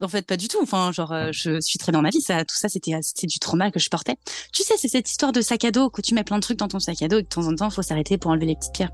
en 0.00 0.08
fait 0.08 0.26
pas 0.26 0.36
du 0.36 0.48
tout. 0.48 0.58
Enfin 0.62 0.92
genre 0.92 1.12
euh, 1.12 1.30
je 1.32 1.60
suis 1.60 1.78
très 1.78 1.90
dans 1.92 2.02
ma 2.02 2.10
vie, 2.10 2.22
tout 2.22 2.54
ça 2.54 2.68
c'était 2.68 2.92
c'était 3.02 3.26
du 3.26 3.38
trauma 3.38 3.70
que 3.70 3.80
je 3.80 3.88
portais. 3.88 4.16
Tu 4.52 4.62
sais 4.62 4.74
c'est 4.76 4.88
cette 4.88 5.10
histoire 5.10 5.32
de 5.32 5.40
sac 5.40 5.64
à 5.64 5.70
dos 5.70 5.90
que 5.90 6.02
tu 6.02 6.14
mets 6.14 6.24
plein 6.24 6.36
de 6.36 6.42
trucs 6.42 6.58
dans 6.58 6.68
ton 6.68 6.80
sac 6.80 7.00
à 7.02 7.08
dos 7.08 7.18
et 7.18 7.22
de 7.22 7.28
temps 7.28 7.46
en 7.46 7.54
temps 7.54 7.70
faut 7.70 7.82
s'arrêter 7.82 8.18
pour 8.18 8.30
enlever 8.30 8.46
les 8.46 8.56
petites 8.56 8.74
pierres. 8.74 8.92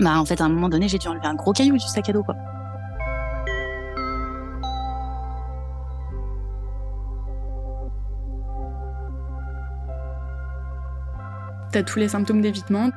Bah 0.00 0.20
en 0.20 0.26
fait 0.26 0.40
à 0.40 0.44
un 0.44 0.48
moment 0.50 0.68
donné 0.68 0.88
j'ai 0.88 0.98
dû 0.98 1.08
enlever 1.08 1.26
un 1.26 1.34
gros 1.34 1.52
caillou 1.52 1.76
du 1.76 1.86
sac 1.86 2.08
à 2.08 2.12
dos 2.12 2.22
quoi. 2.22 2.34
Tous 11.82 11.98
les 11.98 12.08
symptômes 12.08 12.40
d'évitement. 12.40 12.90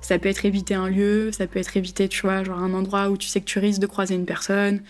Ça 0.00 0.18
peut 0.18 0.28
être 0.28 0.44
éviter 0.44 0.74
un 0.74 0.88
lieu, 0.88 1.30
ça 1.32 1.46
peut 1.46 1.60
être 1.60 1.76
éviter, 1.76 2.08
tu 2.08 2.22
vois, 2.22 2.42
genre 2.42 2.58
un 2.58 2.74
endroit 2.74 3.08
où 3.08 3.16
tu 3.16 3.28
sais 3.28 3.40
que 3.40 3.44
tu 3.44 3.60
risques 3.60 3.80
de 3.80 3.86
croiser 3.86 4.16
une 4.16 4.24
personne, 4.24 4.80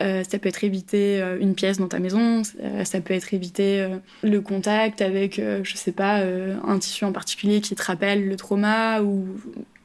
euh, 0.00 0.22
ça 0.22 0.38
peut 0.38 0.48
être 0.48 0.62
éviter 0.62 1.20
euh, 1.20 1.38
une 1.40 1.56
pièce 1.56 1.78
dans 1.78 1.88
ta 1.88 1.98
maison, 1.98 2.42
euh, 2.62 2.84
ça 2.84 3.00
peut 3.00 3.14
être 3.14 3.34
éviter 3.34 3.88
le 4.22 4.40
contact 4.40 5.02
avec, 5.02 5.40
je 5.40 5.74
sais 5.74 5.90
pas, 5.90 6.22
un 6.22 6.78
tissu 6.78 7.04
en 7.04 7.12
particulier 7.12 7.60
qui 7.60 7.74
te 7.74 7.82
rappelle 7.82 8.28
le 8.28 8.36
trauma 8.36 9.02
ou 9.02 9.26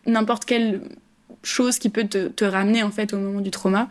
n'importe 0.05 0.45
quelle 0.45 0.81
chose 1.41 1.79
qui 1.79 1.89
peut 1.89 2.07
te, 2.07 2.27
te, 2.27 2.45
ramener 2.45 2.83
en 2.83 2.91
fait 2.91 3.13
au 3.13 3.17
moment 3.17 3.41
du 3.41 3.49
trauma. 3.49 3.89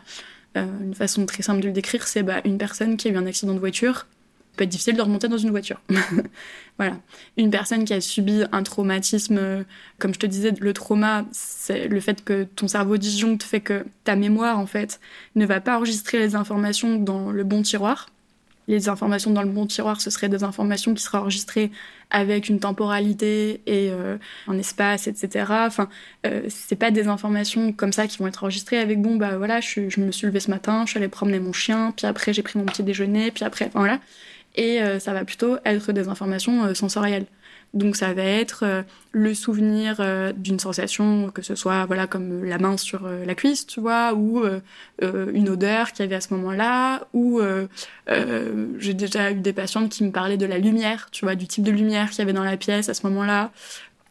une 0.55 0.95
façon 0.95 1.25
très 1.25 1.43
simple 1.43 1.59
de 1.59 1.67
le 1.67 1.73
décrire, 1.73 2.07
c'est 2.07 2.23
bah, 2.23 2.39
une 2.45 2.57
personne 2.57 2.95
qui 2.95 3.09
a 3.09 3.11
eu 3.11 3.17
un 3.17 3.25
accident 3.25 3.53
de 3.53 3.59
voiture 3.59 4.05
peut 4.55 4.63
être 4.63 4.69
difficile 4.69 4.95
de 4.95 5.01
remonter 5.01 5.27
dans 5.27 5.37
une 5.37 5.51
voiture. 5.51 5.81
voilà. 6.77 6.97
Une 7.37 7.49
personne 7.49 7.85
qui 7.85 7.93
a 7.93 8.01
subi 8.01 8.43
un 8.51 8.63
traumatisme, 8.63 9.37
euh, 9.37 9.63
comme 9.99 10.13
je 10.13 10.19
te 10.19 10.25
disais, 10.25 10.53
le 10.59 10.73
trauma, 10.73 11.25
c'est 11.31 11.87
le 11.87 11.99
fait 11.99 12.23
que 12.23 12.43
ton 12.43 12.67
cerveau 12.67 12.97
disjoncte 12.97 13.43
fait 13.43 13.61
que 13.61 13.85
ta 14.03 14.15
mémoire, 14.15 14.59
en 14.59 14.65
fait, 14.65 14.99
ne 15.35 15.45
va 15.45 15.61
pas 15.61 15.77
enregistrer 15.77 16.19
les 16.19 16.35
informations 16.35 16.97
dans 16.97 17.31
le 17.31 17.43
bon 17.43 17.61
tiroir. 17.61 18.09
Les 18.67 18.89
informations 18.89 19.29
dans 19.29 19.43
le 19.43 19.49
bon 19.49 19.67
tiroir, 19.67 20.01
ce 20.01 20.09
seraient 20.09 20.29
des 20.29 20.43
informations 20.43 20.93
qui 20.95 21.03
seraient 21.03 21.19
enregistrées 21.19 21.71
avec 22.09 22.49
une 22.49 22.59
temporalité 22.59 23.61
et 23.67 23.91
euh, 23.91 24.17
un 24.47 24.57
espace, 24.57 25.07
etc. 25.07 25.45
Enfin, 25.67 25.87
euh, 26.25 26.41
c'est 26.49 26.75
pas 26.75 26.89
des 26.89 27.07
informations 27.07 27.71
comme 27.73 27.93
ça 27.93 28.07
qui 28.07 28.17
vont 28.17 28.27
être 28.27 28.43
enregistrées 28.43 28.79
avec 28.79 29.01
bon 29.01 29.17
bah 29.17 29.37
voilà, 29.37 29.61
je, 29.61 29.89
je 29.89 29.99
me 29.99 30.11
suis 30.11 30.25
levée 30.25 30.39
ce 30.39 30.49
matin, 30.49 30.83
je 30.85 30.91
suis 30.91 30.97
allée 30.97 31.07
promener 31.07 31.39
mon 31.39 31.53
chien, 31.53 31.93
puis 31.95 32.07
après 32.07 32.33
j'ai 32.33 32.41
pris 32.41 32.57
mon 32.57 32.65
petit 32.65 32.83
déjeuner, 32.83 33.31
puis 33.31 33.43
après, 33.43 33.65
enfin 33.65 33.79
voilà 33.79 33.99
et 34.55 34.81
euh, 34.81 34.99
ça 34.99 35.13
va 35.13 35.25
plutôt 35.25 35.57
être 35.65 35.91
des 35.91 36.07
informations 36.07 36.65
euh, 36.65 36.73
sensorielles. 36.73 37.25
Donc 37.73 37.97
ça 37.97 38.13
va 38.13 38.23
être 38.23 38.63
euh, 38.63 38.83
le 39.11 39.33
souvenir 39.33 40.01
d'une 40.35 40.59
sensation, 40.59 41.29
que 41.29 41.41
ce 41.41 41.55
soit 41.55 41.85
voilà 41.85 42.07
comme 42.07 42.45
la 42.45 42.57
main 42.57 42.77
sur 42.77 43.07
la 43.07 43.35
cuisse, 43.35 43.67
tu 43.67 43.81
vois, 43.81 44.13
ou 44.13 44.43
une 45.01 45.49
odeur 45.49 45.91
qu'il 45.91 46.03
y 46.03 46.07
avait 46.07 46.15
à 46.15 46.21
ce 46.21 46.33
moment-là, 46.33 47.07
ou 47.13 47.41
j'ai 48.77 48.93
déjà 48.93 49.31
eu 49.31 49.35
des 49.35 49.53
patientes 49.53 49.89
qui 49.89 50.03
me 50.03 50.11
parlaient 50.11 50.37
de 50.37 50.45
la 50.45 50.57
lumière, 50.57 51.09
tu 51.11 51.25
vois, 51.25 51.35
du 51.35 51.47
type 51.47 51.63
de 51.63 51.71
lumière 51.71 52.09
qu'il 52.09 52.19
y 52.19 52.21
avait 52.21 52.33
dans 52.33 52.43
la 52.43 52.57
pièce 52.57 52.89
à 52.89 52.93
ce 52.93 53.05
moment-là. 53.07 53.51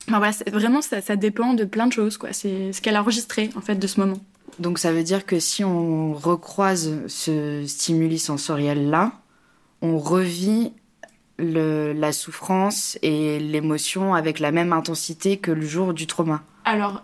Enfin, 0.08 0.18
voilà, 0.18 0.34
vraiment 0.52 0.82
ça, 0.82 1.00
ça 1.00 1.16
dépend 1.16 1.54
de 1.54 1.64
plein 1.64 1.86
de 1.86 1.92
choses, 1.92 2.16
quoi. 2.16 2.32
C'est 2.32 2.72
ce 2.72 2.82
qu'elle 2.82 2.96
a 2.96 3.02
enregistré 3.02 3.50
en 3.56 3.60
fait 3.60 3.76
de 3.76 3.86
ce 3.86 4.00
moment. 4.00 4.18
Donc 4.58 4.78
ça 4.78 4.92
veut 4.92 5.02
dire 5.02 5.26
que 5.26 5.38
si 5.38 5.64
on 5.64 6.14
recroise 6.14 6.92
ce 7.08 7.64
stimuli 7.66 8.18
sensoriel 8.18 8.88
là, 8.90 9.12
on 9.84 9.98
revit 9.98 10.72
la 11.38 12.12
souffrance 12.12 12.98
et 13.02 13.38
l'émotion 13.38 14.14
avec 14.14 14.38
la 14.38 14.50
même 14.50 14.72
intensité 14.72 15.36
que 15.36 15.50
le 15.50 15.66
jour 15.66 15.92
du 15.92 16.06
trauma. 16.06 16.42
Alors, 16.64 17.02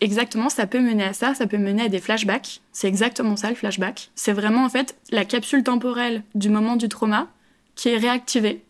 exactement, 0.00 0.50
ça 0.50 0.66
peut 0.66 0.80
mener 0.80 1.04
à 1.04 1.12
ça, 1.14 1.34
ça 1.34 1.46
peut 1.46 1.56
mener 1.56 1.84
à 1.84 1.88
des 1.88 2.00
flashbacks. 2.00 2.60
C'est 2.72 2.88
exactement 2.88 3.36
ça 3.36 3.48
le 3.48 3.54
flashback. 3.54 4.10
C'est 4.14 4.32
vraiment 4.32 4.64
en 4.64 4.68
fait 4.68 4.98
la 5.10 5.24
capsule 5.24 5.62
temporelle 5.62 6.22
du 6.34 6.50
moment 6.50 6.76
du 6.76 6.88
trauma 6.88 7.28
qui 7.74 7.88
est 7.88 7.96
réactivée. 7.96 8.62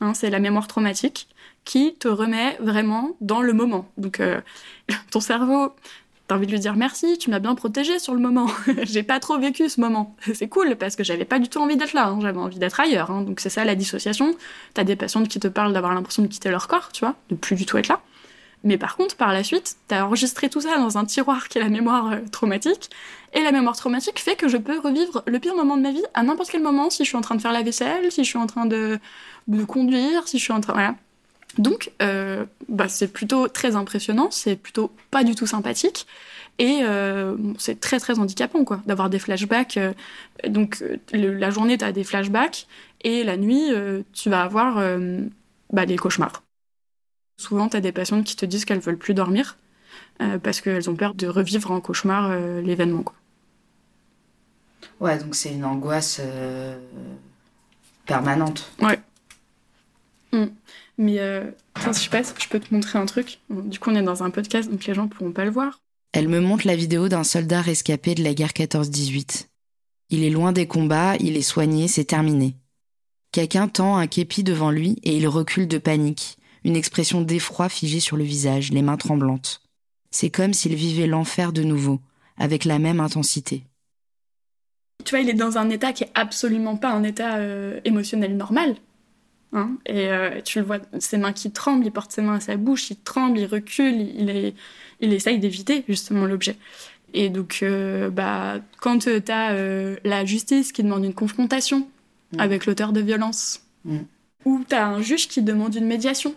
Hein, 0.00 0.14
c'est 0.14 0.30
la 0.30 0.38
mémoire 0.38 0.68
traumatique 0.68 1.28
qui 1.64 1.94
te 1.94 2.08
remet 2.08 2.56
vraiment 2.60 3.16
dans 3.20 3.40
le 3.40 3.54
moment. 3.54 3.88
Donc 3.96 4.20
euh, 4.20 4.40
ton 5.10 5.20
cerveau 5.20 5.72
T'as 6.26 6.36
envie 6.36 6.46
de 6.46 6.52
lui 6.52 6.58
dire 6.58 6.74
merci, 6.74 7.18
tu 7.18 7.28
m'as 7.30 7.38
bien 7.38 7.54
protégé 7.54 7.98
sur 7.98 8.14
le 8.14 8.20
moment. 8.20 8.46
j'ai 8.82 9.02
pas 9.02 9.20
trop 9.20 9.38
vécu 9.38 9.68
ce 9.68 9.80
moment. 9.80 10.16
C'est 10.34 10.48
cool 10.48 10.76
parce 10.76 10.96
que 10.96 11.04
j'avais 11.04 11.26
pas 11.26 11.38
du 11.38 11.48
tout 11.48 11.58
envie 11.58 11.76
d'être 11.76 11.92
là, 11.92 12.08
hein. 12.08 12.18
j'avais 12.22 12.38
envie 12.38 12.58
d'être 12.58 12.80
ailleurs. 12.80 13.10
Hein. 13.10 13.22
Donc 13.22 13.40
c'est 13.40 13.50
ça 13.50 13.64
la 13.64 13.74
dissociation. 13.74 14.34
T'as 14.72 14.84
des 14.84 14.96
patientes 14.96 15.28
qui 15.28 15.38
te 15.38 15.48
parlent 15.48 15.74
d'avoir 15.74 15.94
l'impression 15.94 16.22
de 16.22 16.28
quitter 16.28 16.50
leur 16.50 16.66
corps, 16.66 16.90
tu 16.92 17.00
vois, 17.00 17.14
de 17.28 17.34
plus 17.34 17.56
du 17.56 17.66
tout 17.66 17.76
être 17.76 17.88
là. 17.88 18.00
Mais 18.64 18.78
par 18.78 18.96
contre, 18.96 19.16
par 19.16 19.32
la 19.34 19.44
suite, 19.44 19.76
t'as 19.88 20.04
enregistré 20.04 20.48
tout 20.48 20.62
ça 20.62 20.78
dans 20.78 20.96
un 20.96 21.04
tiroir 21.04 21.48
qui 21.48 21.58
est 21.58 21.60
la 21.60 21.68
mémoire 21.68 22.12
euh, 22.12 22.20
traumatique. 22.32 22.90
Et 23.34 23.42
la 23.42 23.52
mémoire 23.52 23.76
traumatique 23.76 24.18
fait 24.18 24.36
que 24.36 24.48
je 24.48 24.56
peux 24.56 24.78
revivre 24.78 25.22
le 25.26 25.38
pire 25.38 25.54
moment 25.54 25.76
de 25.76 25.82
ma 25.82 25.90
vie 25.90 26.04
à 26.14 26.22
n'importe 26.22 26.50
quel 26.50 26.62
moment, 26.62 26.88
si 26.88 27.04
je 27.04 27.08
suis 27.08 27.16
en 27.18 27.20
train 27.20 27.34
de 27.34 27.42
faire 27.42 27.52
la 27.52 27.62
vaisselle, 27.62 28.10
si 28.10 28.24
je 28.24 28.28
suis 28.30 28.38
en 28.38 28.46
train 28.46 28.64
de, 28.64 28.98
de 29.48 29.64
conduire, 29.64 30.26
si 30.26 30.38
je 30.38 30.44
suis 30.44 30.52
en 30.52 30.62
train. 30.62 30.72
Voilà. 30.72 30.94
Donc, 31.58 31.92
euh, 32.02 32.44
bah, 32.68 32.88
c'est 32.88 33.08
plutôt 33.08 33.48
très 33.48 33.76
impressionnant, 33.76 34.30
c'est 34.30 34.56
plutôt 34.56 34.90
pas 35.10 35.24
du 35.24 35.34
tout 35.34 35.46
sympathique. 35.46 36.06
Et 36.58 36.80
euh, 36.82 37.36
c'est 37.58 37.80
très 37.80 37.98
très 37.98 38.18
handicapant 38.18 38.64
quoi, 38.64 38.80
d'avoir 38.86 39.10
des 39.10 39.18
flashbacks. 39.18 39.76
Euh, 39.76 39.92
donc 40.46 40.84
le, 41.12 41.34
la 41.34 41.50
journée 41.50 41.76
tu 41.76 41.84
as 41.84 41.90
des 41.90 42.04
flashbacks 42.04 42.68
et 43.02 43.24
la 43.24 43.36
nuit 43.36 43.70
tu 44.12 44.30
vas 44.30 44.42
avoir 44.42 44.80
bah, 45.72 45.84
des 45.84 45.96
cauchemars. 45.96 46.42
Souvent 47.38 47.68
tu 47.68 47.76
as 47.76 47.80
des 47.80 47.90
patientes 47.92 48.24
qui 48.24 48.36
te 48.36 48.46
disent 48.46 48.64
qu'elles 48.64 48.78
veulent 48.78 48.96
plus 48.96 49.14
dormir 49.14 49.56
parce 50.42 50.60
qu'elles 50.60 50.88
ont 50.88 50.94
peur 50.94 51.14
de 51.14 51.26
revivre 51.26 51.72
en 51.72 51.80
cauchemar 51.80 52.34
l'événement 52.62 53.02
quoi. 53.02 53.16
Ouais 55.00 55.18
donc 55.18 55.34
c'est 55.34 55.52
une 55.52 55.64
angoisse 55.64 56.20
permanente. 58.06 58.70
Ouais. 58.80 59.00
Mm. 60.32 60.46
Mais 60.98 61.18
euh, 61.18 61.50
je 61.86 61.92
sais 61.92 62.08
pas 62.08 62.22
si 62.22 62.32
je 62.38 62.48
peux 62.48 62.60
te 62.60 62.72
montrer 62.72 62.98
un 62.98 63.06
truc. 63.06 63.38
Du 63.50 63.78
coup, 63.78 63.90
on 63.90 63.96
est 63.96 64.02
dans 64.02 64.22
un 64.22 64.30
podcast, 64.30 64.70
donc 64.70 64.84
les 64.84 64.94
gens 64.94 65.08
pourront 65.08 65.32
pas 65.32 65.44
le 65.44 65.50
voir. 65.50 65.80
Elle 66.12 66.28
me 66.28 66.40
montre 66.40 66.66
la 66.66 66.76
vidéo 66.76 67.08
d'un 67.08 67.24
soldat 67.24 67.60
rescapé 67.60 68.14
de 68.14 68.22
la 68.22 68.34
guerre 68.34 68.52
14-18. 68.52 69.48
Il 70.10 70.22
est 70.22 70.30
loin 70.30 70.52
des 70.52 70.66
combats, 70.66 71.16
il 71.16 71.36
est 71.36 71.42
soigné, 71.42 71.88
c'est 71.88 72.04
terminé. 72.04 72.54
Quelqu'un 73.32 73.66
tend 73.66 73.96
un 73.96 74.06
képi 74.06 74.44
devant 74.44 74.70
lui 74.70 74.98
et 75.02 75.16
il 75.16 75.26
recule 75.26 75.66
de 75.66 75.78
panique, 75.78 76.38
une 76.62 76.76
expression 76.76 77.20
d'effroi 77.20 77.68
figée 77.68 77.98
sur 77.98 78.16
le 78.16 78.22
visage, 78.22 78.70
les 78.70 78.82
mains 78.82 78.96
tremblantes. 78.96 79.60
C'est 80.12 80.30
comme 80.30 80.54
s'il 80.54 80.76
vivait 80.76 81.08
l'enfer 81.08 81.52
de 81.52 81.64
nouveau, 81.64 82.00
avec 82.38 82.64
la 82.64 82.78
même 82.78 83.00
intensité. 83.00 83.64
Tu 85.04 85.10
vois, 85.10 85.20
il 85.20 85.28
est 85.28 85.34
dans 85.34 85.58
un 85.58 85.68
état 85.70 85.92
qui 85.92 86.04
est 86.04 86.12
absolument 86.14 86.76
pas 86.76 86.92
un 86.92 87.02
état 87.02 87.38
euh, 87.38 87.80
émotionnel 87.84 88.36
normal. 88.36 88.76
Hein 89.54 89.76
et 89.86 90.08
euh, 90.08 90.40
tu 90.42 90.58
le 90.58 90.64
vois, 90.64 90.78
ses 90.98 91.16
mains 91.16 91.32
qui 91.32 91.50
tremblent, 91.52 91.86
il 91.86 91.92
porte 91.92 92.10
ses 92.10 92.22
mains 92.22 92.34
à 92.34 92.40
sa 92.40 92.56
bouche, 92.56 92.90
il 92.90 92.96
tremble, 92.96 93.38
il 93.38 93.46
recule, 93.46 93.94
il, 93.94 94.28
est, 94.28 94.54
il 95.00 95.12
essaye 95.12 95.38
d'éviter 95.38 95.84
justement 95.88 96.26
l'objet. 96.26 96.56
Et 97.12 97.28
donc, 97.28 97.60
euh, 97.62 98.10
bah, 98.10 98.56
quand 98.80 98.98
tu 98.98 99.32
as 99.32 99.54
la 100.04 100.24
justice 100.24 100.72
qui 100.72 100.82
demande 100.82 101.04
une 101.04 101.14
confrontation 101.14 101.88
mm. 102.32 102.40
avec 102.40 102.66
l'auteur 102.66 102.92
de 102.92 103.00
violence, 103.00 103.62
mm. 103.84 103.98
ou 104.44 104.64
tu 104.68 104.74
as 104.74 104.88
un 104.88 105.00
juge 105.00 105.28
qui 105.28 105.40
demande 105.40 105.74
une 105.76 105.86
médiation, 105.86 106.34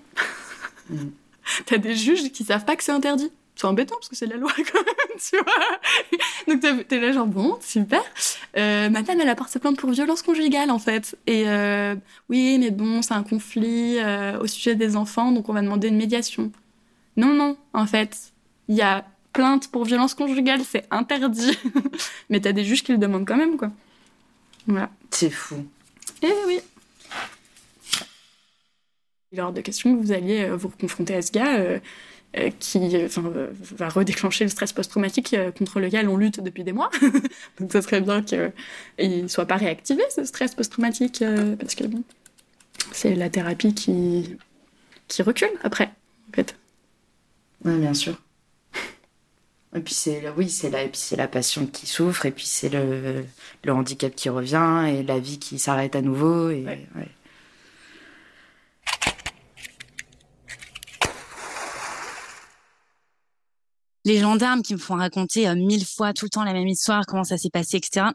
mm. 0.91 0.97
tu 1.65 1.73
as 1.73 1.79
des 1.79 1.95
juges 1.95 2.31
qui 2.31 2.43
savent 2.43 2.65
pas 2.65 2.75
que 2.75 2.83
c'est 2.83 2.91
interdit 2.91 3.31
c'est 3.57 3.65
embêtant 3.65 3.95
parce 3.95 4.07
que 4.07 4.15
c'est 4.15 4.27
la 4.27 4.37
loi 4.37 4.51
quand 4.71 4.83
même, 4.85 5.19
tu 5.19 5.35
vois. 5.37 6.55
Donc 6.55 6.87
t'es 6.87 6.99
là 6.99 7.11
genre 7.11 7.25
bon, 7.25 7.57
super. 7.61 8.01
Euh, 8.55 8.89
madame, 8.89 9.19
elle 9.19 9.29
a 9.29 9.35
porté 9.35 9.59
plainte 9.59 9.77
pour 9.77 9.89
violence 9.89 10.21
conjugale 10.21 10.69
en 10.69 10.79
fait. 10.79 11.17
Et 11.25 11.47
euh, 11.47 11.95
oui, 12.29 12.57
mais 12.59 12.69
bon, 12.69 13.01
c'est 13.01 13.15
un 13.15 13.23
conflit 13.23 13.97
euh, 13.97 14.39
au 14.39 14.47
sujet 14.47 14.75
des 14.75 14.95
enfants, 14.95 15.31
donc 15.31 15.49
on 15.49 15.53
va 15.53 15.61
demander 15.61 15.87
une 15.87 15.97
médiation. 15.97 16.51
Non, 17.17 17.33
non, 17.33 17.57
en 17.73 17.87
fait, 17.87 18.31
il 18.67 18.75
y 18.75 18.81
a 18.81 19.05
plainte 19.33 19.69
pour 19.71 19.85
violence 19.85 20.13
conjugale, 20.13 20.61
c'est 20.63 20.85
interdit. 20.91 21.57
mais 22.29 22.39
t'as 22.39 22.51
des 22.51 22.63
juges 22.63 22.83
qui 22.83 22.91
le 22.91 22.99
demandent 22.99 23.27
quand 23.27 23.37
même, 23.37 23.57
quoi. 23.57 23.71
Voilà. 24.67 24.91
C'est 25.09 25.31
fou. 25.31 25.65
Eh 26.21 26.31
oui. 26.45 26.59
Il 29.31 29.39
est 29.39 29.41
hors 29.41 29.51
de 29.51 29.61
question 29.61 29.95
que 29.95 30.01
vous 30.01 30.11
alliez 30.11 30.47
vous 30.49 30.69
confronter 30.69 31.15
à 31.15 31.21
ce 31.21 31.31
gars 31.31 31.79
euh, 32.37 32.49
qui 32.59 32.95
va 33.75 33.89
redéclencher 33.89 34.43
le 34.43 34.49
stress 34.49 34.73
post-traumatique 34.73 35.33
euh, 35.33 35.51
contre 35.51 35.79
lequel 35.79 36.07
on 36.07 36.17
lutte 36.17 36.41
depuis 36.41 36.63
des 36.63 36.73
mois. 36.73 36.89
Donc 37.59 37.71
ça 37.71 37.81
serait 37.81 38.01
bien 38.01 38.21
qu'il 38.21 39.23
ne 39.23 39.27
soit 39.27 39.45
pas 39.45 39.57
réactivé, 39.57 40.03
ce 40.13 40.23
stress 40.23 40.55
post-traumatique, 40.55 41.21
euh, 41.21 41.55
parce 41.55 41.75
que 41.75 41.85
bon, 41.85 42.03
c'est 42.91 43.15
la 43.15 43.29
thérapie 43.29 43.73
qui, 43.73 44.37
qui 45.07 45.21
recule 45.23 45.49
après, 45.63 45.91
en 46.29 46.35
fait. 46.35 46.55
Oui, 47.65 47.77
bien 47.77 47.93
sûr. 47.93 48.21
Et 49.75 49.79
puis 49.81 49.93
c'est 49.93 50.23
oui, 50.37 50.49
c'est 50.49 50.69
la, 50.69 50.79
c'est 50.93 51.17
la 51.17 51.27
passion 51.27 51.65
qui 51.65 51.87
souffre, 51.87 52.25
et 52.25 52.31
puis 52.31 52.45
c'est 52.45 52.69
le, 52.69 53.25
le 53.63 53.73
handicap 53.73 54.15
qui 54.15 54.29
revient, 54.29 54.85
et 54.87 55.03
la 55.03 55.19
vie 55.19 55.39
qui 55.39 55.59
s'arrête 55.59 55.95
à 55.95 56.01
nouveau. 56.01 56.49
Et, 56.49 56.63
ouais. 56.63 56.87
Les 64.07 64.19
gendarmes 64.19 64.61
qui 64.63 64.73
me 64.73 64.79
font 64.79 64.95
raconter 64.95 65.47
euh, 65.49 65.55
mille 65.55 65.85
fois 65.85 66.13
tout 66.13 66.25
le 66.25 66.29
temps 66.29 66.45
la 66.45 66.53
même 66.53 66.67
histoire, 66.67 67.05
comment 67.05 67.25
ça 67.25 67.37
s'est 67.37 67.49
passé, 67.49 67.75
etc. 67.77 68.07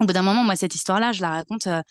Au 0.00 0.06
bout 0.06 0.12
d'un 0.12 0.22
moment, 0.22 0.42
moi, 0.42 0.56
cette 0.56 0.74
histoire-là, 0.74 1.12
je 1.12 1.20
la 1.20 1.30
raconte 1.30 1.66
euh, 1.66 1.82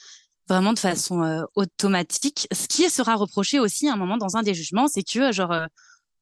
vraiment 0.49 0.73
de 0.73 0.79
façon 0.79 1.21
euh, 1.21 1.43
automatique. 1.55 2.47
Ce 2.51 2.67
qui 2.67 2.89
sera 2.89 3.15
reproché 3.15 3.59
aussi 3.59 3.87
à 3.89 3.93
un 3.93 3.95
moment 3.95 4.17
dans 4.17 4.37
un 4.37 4.41
des 4.41 4.55
jugements, 4.55 4.87
c'est 4.87 5.03
que 5.03 5.31
genre 5.31 5.53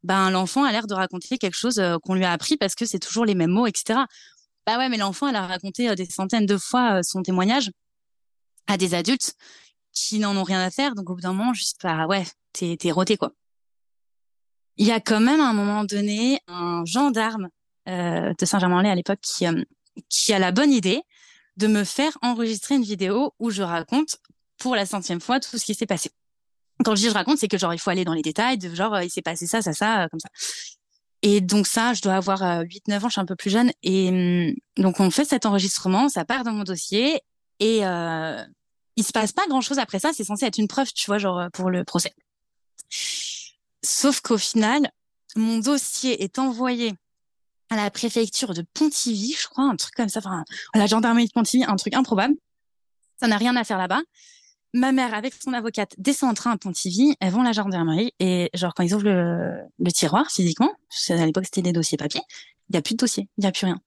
ben 0.04 0.30
l'enfant 0.30 0.64
a 0.66 0.72
l'air 0.72 0.88
de 0.88 0.94
raconter 0.94 1.38
quelque 1.38 1.56
chose 1.56 1.82
qu'on 2.04 2.16
lui 2.16 2.26
a 2.26 2.32
appris 2.32 2.58
parce 2.58 2.76
que 2.76 2.86
c'est 2.86 3.00
toujours 3.00 3.26
les 3.26 3.34
mêmes 3.34 3.52
mots, 3.52 3.66
etc. 3.66 4.02
Bah 4.68 4.78
ouais, 4.78 4.90
mais 4.90 4.98
l'enfant, 4.98 5.28
elle 5.28 5.36
a 5.36 5.48
raconté 5.48 5.96
des 5.96 6.06
centaines 6.06 6.46
de 6.46 6.58
fois 6.58 7.02
son 7.02 7.24
témoignage 7.24 7.72
à 8.68 8.78
des 8.78 8.94
adultes 8.94 9.34
qui 9.94 10.20
n'en 10.20 10.36
ont 10.36 10.44
rien 10.44 10.60
à 10.60 10.70
faire. 10.70 10.96
Donc 10.96 11.10
au 11.10 11.16
bout 11.16 11.22
d'un 11.22 11.34
moment, 11.34 11.54
juste 11.54 11.80
bah 11.84 12.06
ouais, 12.08 12.26
t'es 12.54 12.92
roté 12.92 13.18
quoi 13.18 13.32
il 14.78 14.86
y 14.86 14.92
a 14.92 15.00
quand 15.00 15.20
même 15.20 15.40
à 15.40 15.50
un 15.50 15.54
moment 15.54 15.84
donné 15.84 16.40
un 16.48 16.84
gendarme 16.86 17.50
euh, 17.88 18.34
de 18.38 18.46
Saint-Germain-en-Laye 18.46 18.92
à 18.92 18.96
l'époque 18.96 19.20
qui, 19.22 19.46
euh, 19.48 19.64
qui 20.10 20.34
a 20.34 20.40
la 20.40 20.52
bonne 20.52 20.72
idée 20.72 21.02
de 21.58 21.68
me 21.68 21.84
faire 21.84 22.18
enregistrer 22.22 22.76
une 22.76 22.84
vidéo 22.84 23.34
où 23.40 23.50
je 23.50 23.64
raconte 23.64 24.18
pour 24.58 24.76
la 24.76 24.86
centième 24.86 25.22
fois 25.22 25.40
tout 25.40 25.58
ce 25.58 25.66
qui 25.66 25.76
s'est 25.76 25.86
passé. 25.86 26.10
Quand 26.84 26.96
je 26.96 27.04
dis 27.04 27.10
je 27.10 27.14
raconte, 27.14 27.38
c'est 27.38 27.48
que 27.48 27.58
genre 27.58 27.74
il 27.74 27.80
faut 27.80 27.90
aller 27.90 28.04
dans 28.04 28.14
les 28.14 28.22
détails, 28.22 28.58
de 28.58 28.74
genre 28.74 29.00
il 29.02 29.10
s'est 29.10 29.22
passé 29.22 29.48
ça, 29.48 29.62
ça, 29.62 29.74
ça, 29.74 30.04
euh, 30.04 30.08
comme 30.10 30.20
ça. 30.20 30.30
Et 31.22 31.42
donc 31.42 31.68
ça, 31.68 31.94
je 31.94 32.02
dois 32.02 32.16
avoir 32.16 32.42
8-9 32.64 32.98
ans, 32.98 33.08
je 33.08 33.14
suis 33.14 33.22
un 33.22 33.26
peu 33.26 33.36
plus 33.36 33.50
jeune. 33.50 33.72
Et 33.84 34.10
hum, 34.10 34.84
donc 34.84 35.00
on 35.00 35.10
fait 35.10 35.26
cet 35.26 35.46
enregistrement, 35.46 36.10
ça 36.10 36.26
part 36.26 36.44
dans 36.44 36.52
mon 36.52 36.64
dossier 36.64 37.22
et 37.60 37.86
euh, 37.86 38.44
il 38.98 39.04
se 39.04 39.12
passe 39.12 39.32
pas 39.32 39.48
grand-chose 39.48 39.80
après 39.80 40.00
ça. 40.00 40.12
C'est 40.14 40.26
censé 40.26 40.46
être 40.46 40.58
une 40.58 40.68
preuve, 40.68 40.92
tu 40.94 41.06
vois, 41.06 41.18
genre 41.18 41.48
pour 41.54 41.70
le 41.70 41.84
procès. 41.84 42.14
Sauf 43.86 44.20
qu'au 44.22 44.40
final, 44.40 44.90
mon 45.36 45.60
dossier 45.60 46.24
est 46.24 46.40
envoyé 46.40 46.96
à 47.70 47.76
la 47.76 47.92
préfecture 47.92 48.54
de 48.54 48.64
Pontivy, 48.74 49.36
je 49.40 49.48
crois, 49.48 49.66
un 49.66 49.76
truc 49.76 49.94
comme 49.94 50.10
ça, 50.10 50.20
enfin, 50.20 50.44
à 50.74 50.80
la 50.80 50.88
gendarmerie 50.88 51.28
de 51.28 51.32
Pontivy, 51.32 51.64
un 51.64 51.76
truc 51.76 51.94
improbable. 51.94 52.34
Ça 53.20 53.28
n'a 53.28 53.38
rien 53.38 53.56
à 53.56 53.64
faire 53.64 53.78
là-bas. 53.78 54.02
Ma 54.74 54.92
mère, 54.92 55.14
avec 55.14 55.36
son 55.36 55.54
avocate, 55.54 55.94
descend 56.00 56.32
en 56.32 56.34
train 56.34 56.52
à 56.52 56.58
Pontivy, 56.58 57.16
elles 57.20 57.32
vont 57.32 57.42
à 57.42 57.46
la 57.46 57.52
gendarmerie, 57.52 58.12
et 58.20 58.50
genre, 58.56 58.74
quand 58.74 58.84
ils 58.84 58.94
ouvrent 58.96 59.06
le, 59.06 59.92
tiroir, 59.92 60.30
physiquement, 60.32 60.74
à 61.10 61.26
l'époque, 61.26 61.46
c'était 61.46 61.62
des 61.62 61.72
dossiers 61.72 61.98
papier, 61.98 62.22
il 62.70 62.74
n'y 62.74 62.80
a 62.80 62.82
plus 62.82 62.96
de 62.96 63.00
dossier, 63.00 63.30
il 63.38 63.42
n'y 63.42 63.48
a 63.48 63.52
plus 63.52 63.66
rien. 63.66 63.80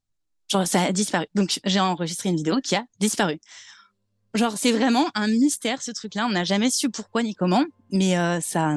Genre, 0.48 0.66
ça 0.66 0.82
a 0.82 0.92
disparu. 0.92 1.26
Donc, 1.34 1.58
j'ai 1.64 1.80
enregistré 1.80 2.28
une 2.28 2.36
vidéo 2.36 2.60
qui 2.62 2.76
a 2.76 2.84
disparu. 3.00 3.38
Genre, 4.34 4.56
c'est 4.56 4.72
vraiment 4.72 5.08
un 5.14 5.26
mystère, 5.26 5.82
ce 5.82 5.90
truc-là. 5.90 6.26
On 6.26 6.30
n'a 6.30 6.44
jamais 6.44 6.70
su 6.70 6.88
pourquoi 6.88 7.22
ni 7.22 7.34
comment, 7.34 7.64
mais 7.90 8.16
euh, 8.16 8.40
ça, 8.40 8.76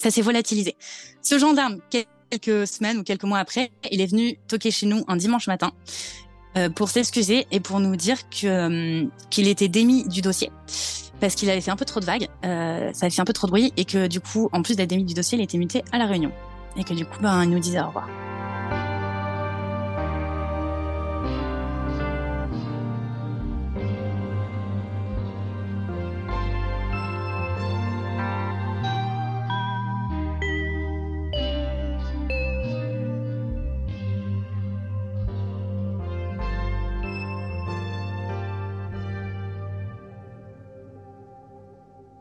ça 0.00 0.10
s'est 0.10 0.22
volatilisé. 0.22 0.76
Ce 1.22 1.38
gendarme, 1.38 1.78
quelques 1.90 2.66
semaines 2.66 2.98
ou 2.98 3.02
quelques 3.04 3.24
mois 3.24 3.38
après, 3.38 3.70
il 3.90 4.00
est 4.00 4.06
venu 4.06 4.38
toquer 4.48 4.70
chez 4.70 4.86
nous 4.86 5.04
un 5.08 5.16
dimanche 5.16 5.46
matin 5.46 5.72
euh, 6.56 6.70
pour 6.70 6.88
s'excuser 6.88 7.46
et 7.50 7.60
pour 7.60 7.80
nous 7.80 7.96
dire 7.96 8.28
que 8.28 8.46
euh, 8.46 9.06
qu'il 9.28 9.46
était 9.46 9.68
démis 9.68 10.08
du 10.08 10.20
dossier 10.20 10.50
parce 11.20 11.34
qu'il 11.34 11.50
avait 11.50 11.60
fait 11.60 11.70
un 11.70 11.76
peu 11.76 11.84
trop 11.84 12.00
de 12.00 12.06
vagues, 12.06 12.28
euh, 12.46 12.90
ça 12.94 13.06
avait 13.06 13.14
fait 13.14 13.20
un 13.20 13.26
peu 13.26 13.34
trop 13.34 13.46
de 13.46 13.52
bruit 13.52 13.72
et 13.76 13.84
que 13.84 14.06
du 14.06 14.20
coup, 14.20 14.48
en 14.52 14.62
plus 14.62 14.74
d'être 14.74 14.88
démis 14.88 15.04
du 15.04 15.12
dossier, 15.12 15.38
il 15.38 15.44
était 15.44 15.58
muté 15.58 15.84
à 15.92 15.98
la 15.98 16.06
Réunion 16.06 16.32
et 16.76 16.84
que 16.84 16.94
du 16.94 17.04
coup, 17.04 17.18
ben, 17.20 17.44
il 17.44 17.50
nous 17.50 17.58
disait 17.58 17.80
au 17.80 17.88
revoir. 17.88 18.08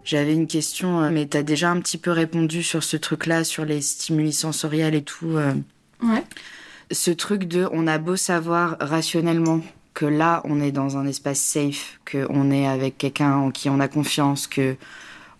J'avais 0.10 0.34
une 0.34 0.48
question, 0.48 1.02
euh, 1.02 1.12
mais 1.12 1.28
tu 1.28 1.38
as 1.38 1.44
déjà 1.44 1.70
un 1.70 1.80
petit 1.80 2.00
peu 2.00 2.10
répondu 2.10 2.64
sur 2.64 2.84
ce 2.84 2.98
truc-là, 2.98 3.44
sur 3.44 3.64
les 3.64 3.80
stimuli 3.80 4.34
sensoriels 4.34 4.96
et 4.96 5.04
tout. 5.04 5.38
Euh. 5.38 5.54
Ouais. 6.02 6.24
Ce 6.90 7.12
truc 7.12 7.44
de, 7.44 7.70
on 7.72 7.86
a 7.86 8.00
beau 8.00 8.16
savoir 8.16 8.76
rationnellement 8.80 9.62
que 9.94 10.08
là, 10.08 10.42
on 10.46 10.62
est 10.62 10.72
dans 10.72 10.98
un 10.98 11.06
espace 11.06 11.40
safe, 11.40 12.00
qu'on 12.12 12.50
est 12.50 12.66
avec 12.66 12.98
quelqu'un 12.98 13.36
en 13.36 13.52
qui 13.52 13.70
on 13.70 13.80
a 13.80 13.88
confiance, 13.88 14.48
que 14.48 14.78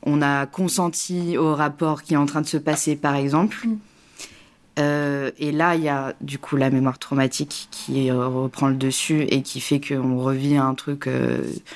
on 0.04 0.22
a 0.22 0.46
consenti 0.46 1.36
au 1.36 1.56
rapport 1.56 2.04
qui 2.04 2.14
est 2.14 2.18
en 2.18 2.28
train 2.28 2.42
de 2.42 2.48
se 2.48 2.58
passer, 2.58 2.96
par 2.96 3.16
exemple. 3.16 3.66
Mm. 3.66 3.78
Euh, 4.78 5.32
et 5.40 5.52
là, 5.52 5.74
il 5.78 5.82
y 5.82 5.90
a 5.90 6.14
du 6.22 6.38
coup 6.38 6.58
la 6.58 6.70
mémoire 6.70 7.00
traumatique 7.00 7.70
qui 7.72 8.12
reprend 8.12 8.68
le 8.68 8.76
dessus 8.76 9.24
et 9.24 9.42
qui 9.42 9.62
fait 9.62 9.82
qu'on 9.82 10.20
revit 10.20 10.58
un 10.58 10.76
truc, 10.76 11.10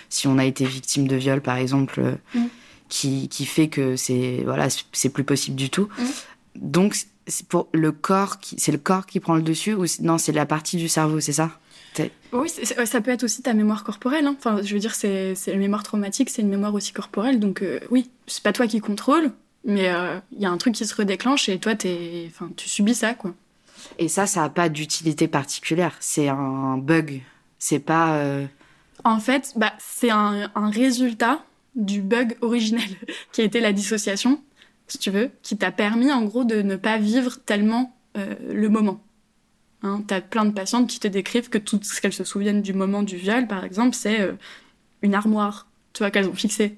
si 0.09 0.27
on 0.27 0.37
a 0.37 0.45
été 0.45 0.63
victime 0.65 1.07
de 1.07 1.15
viol, 1.15 1.41
par 1.41 1.57
exemple. 1.57 2.19
Mm 2.35 2.41
qui, 2.93 3.27
qui 3.27 3.45
fait 3.47 3.69
que 3.69 3.95
c'est 3.95 4.41
voilà 4.45 4.67
c'est 4.91 5.09
plus 5.09 5.23
possible 5.23 5.55
du 5.55 5.71
tout. 5.71 5.89
Mmh. 5.97 6.03
Donc 6.55 6.95
c'est 7.25 7.47
pour 7.47 7.67
le 7.73 7.91
corps 7.91 8.39
qui 8.39 8.55
c'est 8.59 8.71
le 8.71 8.77
corps 8.77 9.07
qui 9.07 9.19
prend 9.19 9.35
le 9.35 9.41
dessus 9.41 9.73
ou 9.73 9.85
non 10.01 10.19
c'est 10.19 10.31
la 10.31 10.45
partie 10.45 10.77
du 10.77 10.87
cerveau 10.87 11.19
c'est 11.19 11.33
ça? 11.33 11.49
Oui, 12.31 12.49
ça 12.49 13.01
peut 13.01 13.11
être 13.11 13.23
aussi 13.23 13.43
ta 13.43 13.53
mémoire 13.53 13.83
corporelle. 13.83 14.25
Hein. 14.25 14.35
Enfin, 14.35 14.63
je 14.63 14.73
veux 14.73 14.79
dire, 14.79 14.95
c'est 14.95 15.35
la 15.45 15.57
mémoire 15.57 15.83
traumatique, 15.83 16.31
c'est 16.31 16.41
une 16.41 16.49
mémoire 16.49 16.73
aussi 16.73 16.91
corporelle. 16.91 17.39
Donc, 17.39 17.61
euh, 17.61 17.79
oui, 17.91 18.09
c'est 18.25 18.41
pas 18.41 18.51
toi 18.51 18.65
qui 18.65 18.79
contrôle, 18.79 19.31
mais 19.63 19.83
il 19.83 19.95
euh, 19.95 20.19
y 20.39 20.45
a 20.47 20.49
un 20.49 20.57
truc 20.57 20.73
qui 20.73 20.87
se 20.87 20.95
redéclenche 20.95 21.49
et 21.49 21.59
toi, 21.59 21.73
es, 21.85 22.25
enfin, 22.31 22.49
tu 22.57 22.67
subis 22.67 22.95
ça, 22.95 23.13
quoi. 23.13 23.35
Et 23.99 24.07
ça, 24.07 24.25
ça 24.25 24.41
n'a 24.41 24.49
pas 24.49 24.69
d'utilité 24.69 25.27
particulière. 25.27 25.95
C'est 25.99 26.29
un 26.29 26.79
bug. 26.79 27.21
C'est 27.59 27.77
pas. 27.77 28.15
Euh, 28.15 28.47
en 29.03 29.19
fait, 29.19 29.53
bah, 29.55 29.73
c'est 29.77 30.09
un, 30.09 30.49
un, 30.55 30.69
résultat 30.71 31.43
du 31.75 32.01
bug 32.01 32.37
originel 32.41 32.89
qui 33.31 33.41
a 33.41 33.43
été 33.43 33.59
la 33.59 33.73
dissociation, 33.73 34.41
si 34.87 34.97
tu 34.97 35.11
veux, 35.11 35.31
qui 35.41 35.57
t'a 35.57 35.71
permis 35.71 36.11
en 36.11 36.23
gros 36.23 36.43
de 36.43 36.61
ne 36.61 36.75
pas 36.75 36.97
vivre 36.97 37.37
tellement 37.45 37.95
euh, 38.17 38.35
le 38.51 38.69
moment. 38.69 39.01
Hein, 39.81 40.03
T'as 40.07 40.21
plein 40.21 40.45
de 40.45 40.51
patientes 40.51 40.89
qui 40.89 40.99
te 40.99 41.07
décrivent 41.07 41.49
que 41.49 41.57
tout 41.57 41.79
ce 41.81 41.99
qu'elles 41.99 42.13
se 42.13 42.23
souviennent 42.23 42.61
du 42.61 42.73
moment 42.73 43.03
du 43.03 43.17
viol, 43.17 43.47
par 43.47 43.65
exemple, 43.65 43.95
c'est 43.95 44.21
euh, 44.21 44.33
une 45.01 45.15
armoire, 45.15 45.67
tu 45.93 45.99
vois, 45.99 46.11
qu'elles 46.11 46.29
ont 46.29 46.35
fixée, 46.35 46.77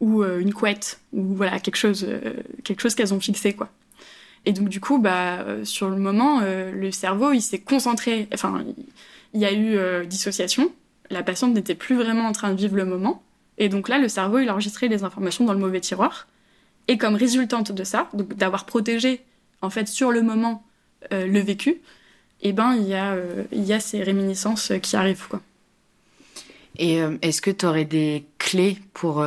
ou 0.00 0.24
une 0.24 0.54
couette 0.54 0.98
ou 1.12 1.34
voilà 1.34 1.60
quelque 1.60 1.76
chose 1.76 2.08
quelque 2.64 2.80
chose 2.80 2.94
qu'elles 2.94 3.12
ont 3.12 3.20
fixé 3.20 3.52
quoi. 3.52 3.68
Et 4.46 4.54
donc 4.54 4.70
du 4.70 4.80
coup 4.80 4.98
bah 4.98 5.44
sur 5.64 5.90
le 5.90 5.96
moment 5.96 6.40
le 6.40 6.90
cerveau 6.90 7.32
il 7.32 7.42
s'est 7.42 7.58
concentré 7.58 8.26
enfin 8.32 8.64
il 9.34 9.40
y 9.40 9.44
a 9.44 9.52
eu 9.52 10.06
dissociation, 10.06 10.72
la 11.10 11.22
patiente 11.22 11.52
n'était 11.52 11.74
plus 11.74 11.96
vraiment 11.96 12.24
en 12.24 12.32
train 12.32 12.50
de 12.50 12.56
vivre 12.56 12.76
le 12.76 12.86
moment 12.86 13.22
et 13.58 13.68
donc 13.68 13.88
là 13.88 13.98
le 13.98 14.08
cerveau 14.08 14.38
il 14.38 14.48
a 14.48 14.52
enregistré 14.52 14.88
les 14.88 15.04
informations 15.04 15.44
dans 15.44 15.52
le 15.52 15.58
mauvais 15.58 15.80
tiroir 15.80 16.26
et 16.88 16.98
comme 16.98 17.14
résultante 17.14 17.72
de 17.72 17.84
ça, 17.84 18.08
donc 18.14 18.34
d'avoir 18.34 18.66
protégé 18.66 19.22
en 19.62 19.70
fait 19.70 19.86
sur 19.86 20.10
le 20.10 20.22
moment 20.22 20.64
euh, 21.12 21.26
le 21.26 21.38
vécu, 21.38 21.80
eh 22.42 22.52
ben 22.52 22.74
il 22.74 22.88
y 22.88 22.94
a 22.94 23.12
euh, 23.12 23.44
il 23.52 23.64
y 23.64 23.72
a 23.72 23.78
ces 23.78 24.02
réminiscences 24.02 24.72
qui 24.82 24.96
arrivent. 24.96 25.26
Et 26.78 27.00
euh, 27.00 27.16
est-ce 27.22 27.42
que 27.42 27.50
tu 27.50 27.64
aurais 27.66 27.84
des 27.84 28.24
clés 28.38 28.78
pour 28.92 29.24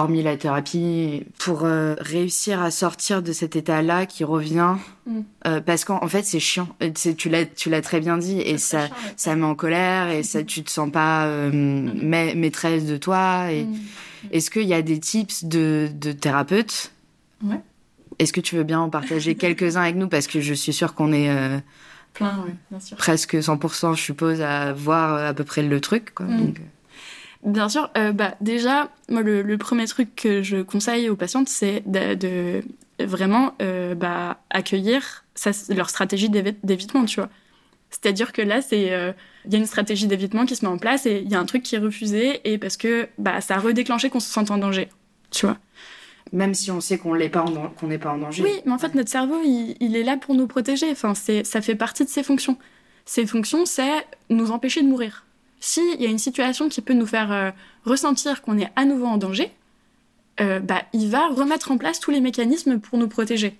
hormis 0.00 0.22
la 0.22 0.36
thérapie 0.36 1.24
pour 1.38 1.60
réussir 1.60 2.62
à 2.62 2.70
sortir 2.70 3.22
de 3.22 3.32
cet 3.32 3.56
état-là 3.56 4.06
qui 4.06 4.24
revient 4.24 4.76
mm. 5.06 5.60
parce 5.64 5.84
qu'en 5.84 6.06
fait 6.08 6.24
c'est 6.24 6.40
chiant 6.40 6.68
tu 7.16 7.28
l'as 7.28 7.44
tu 7.44 7.70
l'as 7.70 7.82
très 7.82 8.00
bien 8.00 8.18
dit 8.18 8.40
et 8.40 8.58
ça 8.58 8.88
ça 9.16 9.34
met 9.36 9.44
en 9.44 9.54
colère 9.54 10.10
et 10.10 10.22
ça 10.22 10.42
tu 10.42 10.62
te 10.62 10.70
sens 10.70 10.90
pas 10.90 11.28
mm. 11.28 12.34
maîtresse 12.36 12.84
de 12.84 12.96
toi 12.96 13.50
et 13.50 13.64
mm. 13.64 13.76
Est-ce 14.32 14.50
qu'il 14.50 14.66
y 14.66 14.74
a 14.74 14.82
des 14.82 14.98
tips 14.98 15.44
de, 15.44 15.88
de 15.92 16.12
thérapeutes 16.12 16.92
Ouais. 17.42 17.60
Est-ce 18.18 18.32
que 18.32 18.40
tu 18.40 18.56
veux 18.56 18.64
bien 18.64 18.80
en 18.80 18.90
partager 18.90 19.34
quelques-uns 19.36 19.82
avec 19.82 19.96
nous? 19.96 20.08
Parce 20.08 20.26
que 20.26 20.40
je 20.40 20.54
suis 20.54 20.72
sûre 20.72 20.94
qu'on 20.94 21.12
est 21.12 21.30
euh, 21.30 21.58
Plein, 22.14 22.42
oui, 22.46 22.52
bien 22.70 22.80
sûr. 22.80 22.96
presque 22.96 23.34
100%, 23.34 23.94
je 23.94 24.00
suppose, 24.00 24.40
à 24.40 24.72
voir 24.72 25.26
à 25.26 25.34
peu 25.34 25.44
près 25.44 25.62
le 25.62 25.80
truc. 25.80 26.14
Quoi. 26.14 26.26
Mm. 26.26 26.46
Donc... 26.46 26.60
Euh. 27.44 27.50
Bien 27.50 27.68
sûr. 27.68 27.90
Euh, 27.96 28.12
bah, 28.12 28.34
déjà, 28.40 28.90
moi, 29.08 29.22
le, 29.22 29.58
premier 29.58 29.86
truc 29.86 30.14
que 30.14 30.42
je 30.42 30.62
conseille 30.62 31.08
aux 31.08 31.16
patientes, 31.16 31.48
c'est 31.48 31.82
de, 31.86 32.14
de, 32.14 32.62
vraiment 33.04 33.54
bah, 33.96 34.40
accueillir 34.50 35.24
leur 35.68 35.90
stratégie 35.90 36.30
d'évitement, 36.30 37.04
tu 37.04 37.20
vois. 37.20 37.30
C'est-à-dire 37.90 38.32
que 38.32 38.42
là, 38.42 38.62
c'est 38.62 38.92
euh, 38.92 39.12
il 39.46 39.52
y 39.52 39.56
a 39.56 39.58
une 39.58 39.66
stratégie 39.66 40.06
d'évitement 40.06 40.44
qui 40.44 40.56
se 40.56 40.64
met 40.64 40.70
en 40.70 40.78
place 40.78 41.06
et 41.06 41.22
il 41.24 41.30
y 41.30 41.34
a 41.34 41.40
un 41.40 41.44
truc 41.44 41.62
qui 41.62 41.76
est 41.76 41.78
refusé 41.78 42.40
et 42.44 42.58
parce 42.58 42.76
que 42.76 43.08
bah 43.18 43.40
ça 43.40 43.56
a 43.56 43.58
redéclenché 43.58 44.10
qu'on 44.10 44.20
se 44.20 44.30
sente 44.30 44.50
en 44.50 44.58
danger, 44.58 44.88
tu 45.30 45.46
vois. 45.46 45.58
Même 46.32 46.54
si 46.54 46.70
on 46.72 46.80
sait 46.80 46.98
qu'on 46.98 47.14
n'est 47.14 47.28
pas 47.28 47.42
en 47.44 47.52
pas 47.52 48.18
danger. 48.18 48.42
Oui, 48.42 48.60
mais 48.66 48.72
en 48.72 48.78
fait 48.78 48.94
notre 48.94 49.10
cerveau 49.10 49.40
il, 49.44 49.96
est 49.96 50.02
là 50.02 50.16
pour 50.16 50.34
nous 50.34 50.48
protéger. 50.48 50.90
Enfin 50.90 51.14
ça 51.14 51.60
fait 51.62 51.76
partie 51.76 52.04
de 52.04 52.10
ses 52.10 52.24
fonctions. 52.24 52.58
Ses 53.04 53.24
fonctions 53.24 53.64
c'est 53.64 54.04
nous 54.30 54.50
empêcher 54.50 54.82
de 54.82 54.88
mourir. 54.88 55.24
S'il 55.60 56.00
y 56.00 56.06
a 56.06 56.08
une 56.08 56.18
situation 56.18 56.68
qui 56.68 56.80
peut 56.80 56.94
nous 56.94 57.06
faire 57.06 57.32
euh, 57.32 57.50
ressentir 57.84 58.42
qu'on 58.42 58.58
est 58.58 58.70
à 58.76 58.84
nouveau 58.84 59.06
en 59.06 59.16
danger, 59.16 59.50
euh, 60.40 60.60
bah 60.60 60.82
il 60.92 61.08
va 61.08 61.28
remettre 61.28 61.70
en 61.70 61.78
place 61.78 61.98
tous 61.98 62.10
les 62.10 62.20
mécanismes 62.20 62.78
pour 62.78 62.98
nous 62.98 63.08
protéger. 63.08 63.56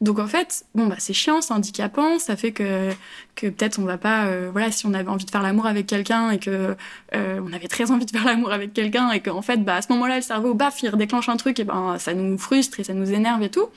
Donc 0.00 0.18
en 0.18 0.26
fait, 0.26 0.64
bon 0.74 0.86
bah 0.86 0.96
c'est 0.98 1.14
chiant, 1.14 1.40
c'est 1.40 1.52
handicapant, 1.52 2.18
ça 2.18 2.36
fait 2.36 2.52
que 2.52 2.90
que 3.34 3.48
peut-être 3.48 3.78
on 3.80 3.84
va 3.84 3.98
pas, 3.98 4.26
euh, 4.26 4.50
voilà, 4.52 4.70
si 4.70 4.86
on 4.86 4.94
avait 4.94 5.08
envie 5.08 5.24
de 5.24 5.30
faire 5.30 5.42
l'amour 5.42 5.66
avec 5.66 5.86
quelqu'un 5.86 6.30
et 6.30 6.38
que 6.38 6.76
on 7.12 7.52
avait 7.52 7.68
très 7.68 7.90
envie 7.90 8.06
de 8.06 8.10
faire 8.10 8.24
l'amour 8.24 8.52
avec 8.52 8.72
quelqu'un 8.72 9.10
et 9.10 9.20
qu'en 9.20 9.42
fait 9.42 9.64
bah 9.64 9.76
à 9.76 9.82
ce 9.82 9.90
moment-là 9.92 10.16
le 10.16 10.22
cerveau 10.22 10.54
baf 10.54 10.82
il 10.82 10.90
redéclenche 10.90 11.28
un 11.28 11.36
truc 11.36 11.58
et 11.58 11.64
ben 11.64 11.96
ça 11.98 12.14
nous 12.14 12.38
frustre 12.38 12.78
et 12.80 12.84
ça 12.84 12.94
nous 12.94 13.10
énerve 13.12 13.42
et 13.42 13.50
tout. 13.50 13.68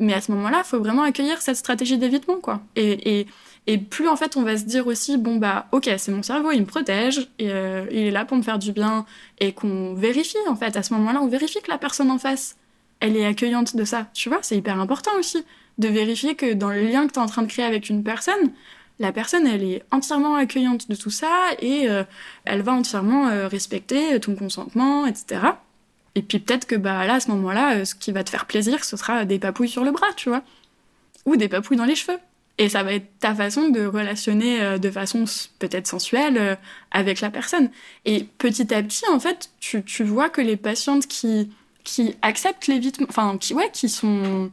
Mais 0.00 0.14
à 0.14 0.20
ce 0.20 0.30
moment-là, 0.32 0.62
faut 0.64 0.78
vraiment 0.78 1.02
accueillir 1.02 1.42
cette 1.42 1.56
stratégie 1.56 1.98
d'évitement 1.98 2.36
quoi. 2.36 2.60
Et, 2.76 3.20
et 3.20 3.26
et 3.68 3.78
plus 3.78 4.08
en 4.08 4.16
fait 4.16 4.36
on 4.36 4.42
va 4.42 4.56
se 4.56 4.64
dire 4.64 4.88
aussi 4.88 5.16
bon 5.16 5.36
bah 5.36 5.66
ok 5.70 5.88
c'est 5.98 6.10
mon 6.10 6.24
cerveau 6.24 6.50
il 6.50 6.62
me 6.62 6.66
protège 6.66 7.28
euh, 7.40 7.86
il 7.92 7.98
est 7.98 8.10
là 8.10 8.24
pour 8.24 8.36
me 8.36 8.42
faire 8.42 8.58
du 8.58 8.72
bien 8.72 9.06
et 9.38 9.52
qu'on 9.52 9.94
vérifie 9.94 10.36
en 10.48 10.56
fait 10.56 10.76
à 10.76 10.82
ce 10.82 10.92
moment-là 10.94 11.20
on 11.22 11.28
vérifie 11.28 11.60
que 11.62 11.70
la 11.70 11.78
personne 11.78 12.10
en 12.10 12.18
face 12.18 12.56
elle 13.00 13.16
est 13.16 13.26
accueillante 13.26 13.76
de 13.76 13.84
ça. 13.84 14.08
Tu 14.14 14.28
vois, 14.28 14.38
c'est 14.42 14.56
hyper 14.56 14.78
important 14.80 15.12
aussi 15.18 15.44
de 15.78 15.88
vérifier 15.88 16.34
que 16.34 16.54
dans 16.54 16.70
le 16.70 16.82
lien 16.82 17.06
que 17.06 17.12
tu 17.12 17.18
es 17.18 17.22
en 17.22 17.26
train 17.26 17.42
de 17.42 17.46
créer 17.48 17.64
avec 17.64 17.88
une 17.88 18.02
personne, 18.02 18.52
la 18.98 19.12
personne, 19.12 19.46
elle 19.46 19.62
est 19.62 19.84
entièrement 19.92 20.34
accueillante 20.34 20.90
de 20.90 20.96
tout 20.96 21.10
ça 21.10 21.30
et 21.60 21.88
euh, 21.88 22.02
elle 22.44 22.62
va 22.62 22.72
entièrement 22.72 23.28
euh, 23.28 23.46
respecter 23.46 24.18
ton 24.18 24.34
consentement, 24.34 25.06
etc. 25.06 25.40
Et 26.16 26.22
puis 26.22 26.40
peut-être 26.40 26.66
que 26.66 26.74
bah 26.74 27.06
là, 27.06 27.14
à 27.14 27.20
ce 27.20 27.30
moment-là, 27.30 27.84
ce 27.84 27.94
qui 27.94 28.10
va 28.10 28.24
te 28.24 28.30
faire 28.30 28.46
plaisir, 28.46 28.84
ce 28.84 28.96
sera 28.96 29.24
des 29.24 29.38
papouilles 29.38 29.68
sur 29.68 29.84
le 29.84 29.92
bras, 29.92 30.12
tu 30.16 30.30
vois, 30.30 30.42
ou 31.26 31.36
des 31.36 31.48
papouilles 31.48 31.76
dans 31.76 31.84
les 31.84 31.94
cheveux. 31.94 32.18
Et 32.58 32.68
ça 32.68 32.82
va 32.82 32.92
être 32.92 33.06
ta 33.20 33.34
façon 33.34 33.68
de 33.68 33.86
relationner 33.86 34.78
de 34.80 34.90
façon 34.90 35.24
peut-être 35.60 35.86
sensuelle 35.86 36.58
avec 36.90 37.20
la 37.20 37.30
personne. 37.30 37.70
Et 38.04 38.24
petit 38.38 38.74
à 38.74 38.82
petit, 38.82 39.04
en 39.12 39.20
fait, 39.20 39.50
tu, 39.60 39.84
tu 39.84 40.02
vois 40.02 40.28
que 40.28 40.40
les 40.40 40.56
patientes 40.56 41.06
qui 41.06 41.50
qui 41.88 42.14
acceptent 42.20 42.66
l'évitement, 42.66 43.06
enfin, 43.08 43.38
qui, 43.38 43.54
ouais, 43.54 43.70
qui 43.72 43.88
sont, 43.88 44.50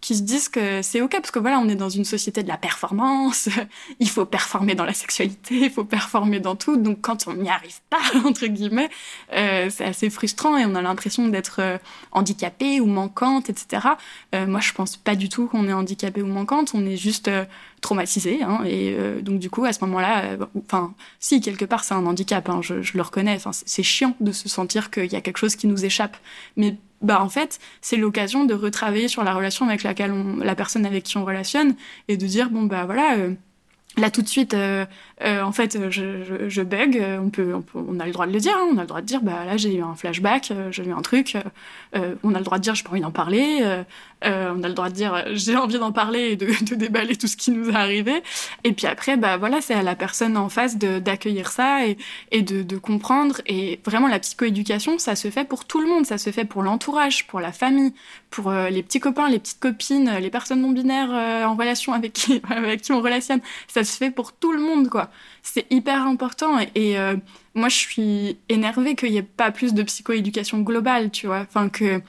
qui 0.00 0.14
se 0.14 0.22
disent 0.22 0.48
que 0.48 0.82
c'est 0.82 1.00
ok 1.00 1.12
parce 1.12 1.30
que 1.30 1.38
voilà 1.38 1.58
on 1.58 1.68
est 1.68 1.74
dans 1.74 1.88
une 1.88 2.04
société 2.04 2.42
de 2.42 2.48
la 2.48 2.56
performance 2.56 3.48
il 4.00 4.08
faut 4.08 4.24
performer 4.24 4.74
dans 4.74 4.84
la 4.84 4.94
sexualité 4.94 5.56
il 5.56 5.70
faut 5.70 5.84
performer 5.84 6.40
dans 6.40 6.56
tout 6.56 6.76
donc 6.76 7.00
quand 7.00 7.26
on 7.26 7.34
n'y 7.34 7.48
arrive 7.48 7.80
pas 7.90 8.00
entre 8.24 8.46
guillemets 8.46 8.90
euh, 9.32 9.68
c'est 9.70 9.84
assez 9.84 10.10
frustrant 10.10 10.56
et 10.56 10.64
on 10.66 10.74
a 10.74 10.82
l'impression 10.82 11.28
d'être 11.28 11.60
euh, 11.60 11.78
handicapé 12.12 12.80
ou 12.80 12.86
manquante 12.86 13.50
etc 13.50 13.88
euh, 14.34 14.46
moi 14.46 14.60
je 14.60 14.72
pense 14.72 14.96
pas 14.96 15.16
du 15.16 15.28
tout 15.28 15.46
qu'on 15.46 15.68
est 15.68 15.72
handicapé 15.72 16.22
ou 16.22 16.26
manquante 16.26 16.72
on 16.74 16.86
est 16.86 16.96
juste 16.96 17.28
euh, 17.28 17.44
traumatisé 17.80 18.42
hein, 18.42 18.62
et 18.64 18.96
donc 19.22 19.38
du 19.38 19.50
coup 19.50 19.64
à 19.64 19.72
ce 19.72 19.84
moment-là 19.84 20.24
euh, 20.24 20.46
enfin 20.58 20.94
si 21.20 21.40
quelque 21.40 21.64
part 21.64 21.84
c'est 21.84 21.94
un 21.94 22.06
handicap 22.06 22.48
hein, 22.48 22.60
je, 22.62 22.74
le 22.74 23.02
reconnais 23.02 23.38
c'est 23.52 23.82
chiant 23.82 24.14
de 24.20 24.32
se 24.32 24.48
sentir 24.48 24.90
qu'il 24.90 25.12
y 25.12 25.16
a 25.16 25.20
quelque 25.20 25.38
chose 25.38 25.56
qui 25.56 25.66
nous 25.66 25.84
échappe. 25.84 26.16
Mais 26.56 26.76
bah 27.02 27.22
en 27.22 27.28
fait 27.28 27.58
c'est 27.80 27.96
l'occasion 27.96 28.44
de 28.44 28.54
retravailler 28.54 29.08
sur 29.08 29.24
la 29.24 29.34
relation 29.34 29.68
avec 29.68 29.82
laquelle 29.82 30.12
on, 30.12 30.36
la 30.36 30.54
personne 30.54 30.84
avec 30.86 31.04
qui 31.04 31.16
on 31.16 31.24
relationne 31.24 31.74
et 32.08 32.16
de 32.16 32.26
dire 32.26 32.50
bon 32.50 32.64
bah 32.64 32.84
voilà 32.84 33.16
euh, 33.18 33.34
là 33.96 34.10
tout 34.10 34.22
de 34.22 34.28
suite 34.28 34.54
euh, 34.54 34.84
euh, 35.24 35.42
en 35.42 35.52
fait 35.52 35.90
je, 35.90 36.22
je, 36.24 36.48
je 36.48 36.62
bug 36.62 37.00
on 37.20 37.30
peut, 37.30 37.54
on 37.54 37.62
peut, 37.62 37.78
on 37.88 38.00
a 38.00 38.06
le 38.06 38.12
droit 38.12 38.26
de 38.26 38.32
le 38.32 38.40
dire 38.40 38.54
hein, 38.56 38.68
on 38.72 38.78
a 38.78 38.82
le 38.82 38.86
droit 38.86 39.00
de 39.00 39.06
dire 39.06 39.22
bah 39.22 39.44
là 39.44 39.56
j'ai 39.56 39.76
eu 39.76 39.82
un 39.82 39.94
flashback 39.94 40.52
j'ai 40.70 40.84
eu 40.84 40.92
un 40.92 41.02
truc 41.02 41.36
on 41.94 42.34
a 42.34 42.38
le 42.38 42.44
droit 42.44 42.58
de 42.58 42.62
dire 42.62 42.74
j'ai 42.74 42.82
pas 42.82 42.90
envie 42.90 43.00
d'en 43.00 43.12
parler 43.12 43.62
euh, 44.24 44.52
on 44.56 44.62
a 44.62 44.68
le 44.68 44.74
droit 44.74 44.88
de 44.88 44.94
dire 44.94 45.24
j'ai 45.32 45.56
envie 45.56 45.78
d'en 45.78 45.92
parler 45.92 46.30
et 46.30 46.36
de, 46.36 46.46
de, 46.64 46.74
déballer 46.74 47.16
tout 47.16 47.26
ce 47.26 47.36
qui 47.36 47.50
nous 47.50 47.70
est 47.70 47.74
arrivé. 47.74 48.22
Et 48.64 48.72
puis 48.72 48.86
après, 48.86 49.16
bah 49.16 49.36
voilà, 49.36 49.60
c'est 49.60 49.74
à 49.74 49.82
la 49.82 49.94
personne 49.94 50.36
en 50.36 50.48
face 50.48 50.76
d'accueillir 50.76 51.50
ça 51.50 51.86
et, 51.86 51.96
et 52.30 52.42
de, 52.42 52.62
de, 52.62 52.76
comprendre. 52.78 53.40
Et 53.46 53.80
vraiment, 53.84 54.08
la 54.08 54.18
psychoéducation, 54.18 54.98
ça 54.98 55.16
se 55.16 55.30
fait 55.30 55.44
pour 55.44 55.64
tout 55.64 55.80
le 55.80 55.86
monde. 55.86 56.06
Ça 56.06 56.18
se 56.18 56.30
fait 56.30 56.44
pour 56.44 56.62
l'entourage, 56.62 57.26
pour 57.26 57.40
la 57.40 57.52
famille, 57.52 57.92
pour 58.30 58.48
euh, 58.48 58.70
les 58.70 58.82
petits 58.82 59.00
copains, 59.00 59.28
les 59.28 59.38
petites 59.38 59.60
copines, 59.60 60.10
les 60.20 60.30
personnes 60.30 60.60
non 60.60 60.70
binaires 60.70 61.12
euh, 61.12 61.44
en 61.44 61.54
relation 61.54 61.92
avec 61.92 62.12
qui, 62.12 62.42
avec 62.50 62.82
qui 62.82 62.92
on 62.92 63.00
relationne. 63.00 63.40
Ça 63.68 63.84
se 63.84 63.96
fait 63.96 64.10
pour 64.10 64.32
tout 64.32 64.52
le 64.52 64.60
monde, 64.60 64.88
quoi. 64.88 65.10
C'est 65.42 65.66
hyper 65.70 66.06
important. 66.06 66.58
Et, 66.58 66.70
et 66.74 66.98
euh, 66.98 67.16
moi, 67.54 67.68
je 67.68 67.76
suis 67.76 68.38
énervée 68.48 68.94
qu'il 68.94 69.10
n'y 69.10 69.18
ait 69.18 69.22
pas 69.22 69.50
plus 69.50 69.74
de 69.74 69.82
psychoéducation 69.82 70.60
globale, 70.60 71.10
tu 71.10 71.26
vois. 71.26 71.40
Enfin, 71.40 71.68
que 71.68 72.00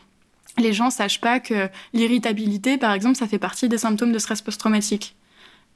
les 0.59 0.73
gens 0.73 0.89
sachent 0.89 1.21
pas 1.21 1.39
que 1.39 1.69
l'irritabilité, 1.93 2.77
par 2.77 2.93
exemple, 2.93 3.15
ça 3.15 3.27
fait 3.27 3.39
partie 3.39 3.69
des 3.69 3.77
symptômes 3.77 4.11
de 4.11 4.19
stress 4.19 4.41
post-traumatique. 4.41 5.15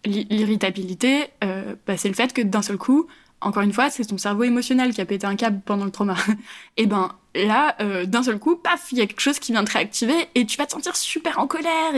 L'irritabilité, 0.06 1.28
euh, 1.44 1.76
bah, 1.88 1.96
c'est 1.98 2.10
le 2.10 2.14
fait 2.14 2.34
que 2.34 2.42
d'un 2.42 2.62
seul 2.62 2.78
coup, 2.78 3.08
encore 3.40 3.64
une 3.64 3.74
fois, 3.74 3.90
c'est 3.90 4.06
ton 4.06 4.18
cerveau 4.18 4.44
émotionnel 4.44 4.94
qui 4.94 5.02
a 5.02 5.06
pété 5.06 5.26
un 5.26 5.36
câble 5.36 5.62
pendant 5.66 5.86
le 5.86 5.92
trauma. 5.92 6.16
et 6.78 6.86
ben 6.86 7.16
là, 7.36 7.76
euh, 7.82 8.06
d'un 8.06 8.24
seul 8.24 8.40
coup, 8.40 8.56
paf, 8.56 8.92
il 8.92 8.98
y 8.98 9.02
a 9.02 9.06
quelque 9.06 9.22
chose 9.22 9.40
qui 9.40 9.52
vient 9.52 9.64
te 9.64 9.72
réactiver 9.72 10.28
et 10.36 10.46
tu 10.46 10.58
vas 10.58 10.66
te 10.66 10.72
sentir 10.72 10.96
super 10.96 11.40
en 11.40 11.48
colère. 11.48 11.94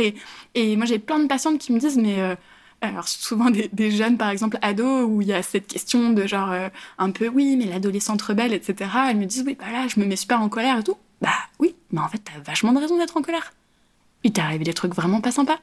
Et, 0.55 0.75
moi, 0.75 0.85
j'ai 0.85 0.99
plein 0.99 1.19
de 1.19 1.27
patientes 1.27 1.59
qui 1.59 1.71
me 1.73 1.79
disent, 1.79 1.97
mais 1.97 2.19
euh, 2.21 2.35
alors 2.81 3.07
souvent 3.07 3.49
des, 3.49 3.91
jeunes, 3.91 4.17
par 4.17 4.29
exemple 4.29 4.57
ados, 4.61 5.05
où 5.07 5.21
il 5.21 5.27
y 5.27 5.33
a 5.33 5.41
cette 5.41 5.67
question 5.67 6.11
de 6.11 6.27
genre 6.27 6.53
un 6.97 7.11
peu 7.11 7.27
oui, 7.27 7.55
mais 7.57 7.65
l'adolescente 7.65 8.21
rebelle, 8.21 8.53
etc. 8.53 8.89
Elles 9.09 9.17
me 9.17 9.25
disent 9.25 9.43
oui, 9.45 9.55
bah 9.59 9.71
là, 9.71 9.87
je 9.87 9.99
me 9.99 10.05
mets 10.05 10.15
super 10.15 10.41
en 10.41 10.49
colère 10.49 10.79
et 10.79 10.83
tout. 10.83 10.97
Bah 11.21 11.33
oui, 11.59 11.75
mais 11.91 12.01
en 12.01 12.07
fait, 12.07 12.19
t'as 12.19 12.39
vachement 12.39 12.73
de 12.73 12.79
raison 12.79 12.97
d'être 12.97 13.17
en 13.17 13.21
colère. 13.21 13.53
Il 14.23 14.33
t'est 14.33 14.41
arrivé 14.41 14.63
des 14.63 14.73
trucs 14.73 14.93
vraiment 14.93 15.21
pas 15.21 15.31
sympas. 15.31 15.59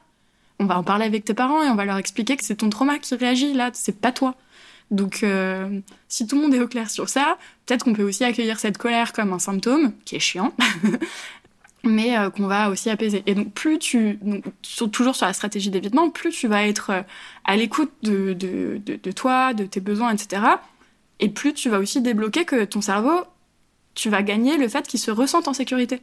On 0.59 0.65
va 0.65 0.77
en 0.77 0.83
parler 0.83 1.05
avec 1.05 1.25
tes 1.25 1.33
parents 1.33 1.63
et 1.63 1.67
on 1.67 1.75
va 1.75 1.85
leur 1.85 1.97
expliquer 1.97 2.37
que 2.37 2.45
c'est 2.45 2.55
ton 2.55 2.69
trauma 2.69 2.99
qui 2.99 3.13
réagit 3.15 3.53
là, 3.53 3.71
c'est 3.73 3.99
pas 3.99 4.11
toi. 4.11 4.35
Donc, 4.91 5.23
euh, 5.23 5.79
si 6.07 6.27
tout 6.27 6.35
le 6.35 6.43
monde 6.43 6.53
est 6.53 6.59
au 6.59 6.67
clair 6.67 6.89
sur 6.89 7.09
ça, 7.09 7.37
peut-être 7.65 7.83
qu'on 7.83 7.93
peut 7.93 8.03
aussi 8.03 8.23
accueillir 8.23 8.59
cette 8.59 8.77
colère 8.77 9.11
comme 9.11 9.33
un 9.33 9.39
symptôme, 9.39 9.93
qui 10.05 10.15
est 10.15 10.19
chiant, 10.19 10.53
mais 11.83 12.17
euh, 12.17 12.29
qu'on 12.29 12.47
va 12.47 12.69
aussi 12.69 12.89
apaiser. 12.89 13.23
Et 13.25 13.33
donc, 13.33 13.53
plus 13.53 13.79
tu, 13.79 14.19
donc, 14.21 14.43
toujours 14.91 15.15
sur 15.15 15.25
la 15.25 15.33
stratégie 15.33 15.71
d'évitement, 15.71 16.09
plus 16.09 16.29
tu 16.29 16.47
vas 16.47 16.67
être 16.67 16.89
euh, 16.91 17.01
à 17.43 17.55
l'écoute 17.55 17.91
de, 18.03 18.33
de, 18.33 18.79
de 18.85 19.11
toi, 19.11 19.53
de 19.53 19.65
tes 19.65 19.79
besoins, 19.79 20.13
etc. 20.13 20.43
Et 21.19 21.29
plus 21.29 21.53
tu 21.53 21.69
vas 21.69 21.79
aussi 21.79 22.01
débloquer 22.01 22.45
que 22.45 22.63
ton 22.65 22.81
cerveau, 22.81 23.23
tu 23.95 24.09
vas 24.09 24.23
gagner 24.23 24.57
le 24.57 24.67
fait 24.67 24.87
qu'il 24.87 24.99
se 24.99 25.11
ressente 25.11 25.47
en 25.47 25.53
sécurité. 25.53 26.01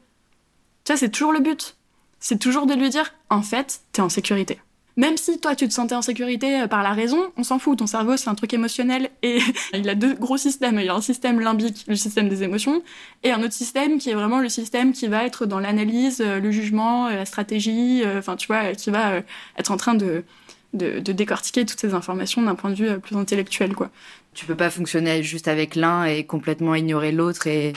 Ça, 0.84 0.96
c'est 0.96 1.10
toujours 1.10 1.32
le 1.32 1.40
but. 1.40 1.76
C'est 2.18 2.38
toujours 2.38 2.66
de 2.66 2.74
lui 2.74 2.90
dire, 2.90 3.14
en 3.30 3.42
fait, 3.42 3.80
t'es 3.92 4.02
en 4.02 4.08
sécurité. 4.08 4.60
Même 4.96 5.16
si 5.16 5.38
toi 5.38 5.54
tu 5.54 5.68
te 5.68 5.72
sentais 5.72 5.94
en 5.94 6.02
sécurité 6.02 6.60
euh, 6.60 6.66
par 6.66 6.82
la 6.82 6.92
raison, 6.92 7.32
on 7.36 7.42
s'en 7.42 7.58
fout. 7.58 7.78
Ton 7.78 7.86
cerveau 7.86 8.16
c'est 8.16 8.28
un 8.28 8.34
truc 8.34 8.52
émotionnel 8.52 9.10
et 9.22 9.38
il 9.72 9.88
a 9.88 9.94
deux 9.94 10.14
gros 10.14 10.36
systèmes. 10.36 10.78
Il 10.78 10.86
y 10.86 10.88
a 10.88 10.94
un 10.94 11.00
système 11.00 11.40
limbique, 11.40 11.84
le 11.88 11.96
système 11.96 12.28
des 12.28 12.42
émotions, 12.42 12.82
et 13.22 13.30
un 13.30 13.42
autre 13.42 13.54
système 13.54 13.98
qui 13.98 14.10
est 14.10 14.14
vraiment 14.14 14.40
le 14.40 14.48
système 14.48 14.92
qui 14.92 15.06
va 15.06 15.24
être 15.24 15.46
dans 15.46 15.60
l'analyse, 15.60 16.20
euh, 16.20 16.40
le 16.40 16.50
jugement, 16.50 17.06
euh, 17.06 17.14
la 17.14 17.24
stratégie. 17.24 18.02
Enfin 18.18 18.36
tu 18.36 18.48
vois, 18.48 18.74
qui 18.74 18.90
va 18.90 19.22
être 19.56 19.70
en 19.70 19.76
train 19.76 19.94
de, 19.94 20.24
de, 20.74 21.12
décortiquer 21.12 21.64
toutes 21.64 21.80
ces 21.80 21.94
informations 21.94 22.42
d'un 22.42 22.54
point 22.54 22.70
de 22.70 22.74
vue 22.74 23.00
plus 23.00 23.16
intellectuel 23.16 23.74
quoi. 23.74 23.90
Tu 24.34 24.46
peux 24.46 24.54
pas 24.54 24.70
fonctionner 24.70 25.22
juste 25.22 25.48
avec 25.48 25.74
l'un 25.74 26.04
et 26.04 26.24
complètement 26.24 26.74
ignorer 26.74 27.12
l'autre 27.12 27.46
et 27.46 27.72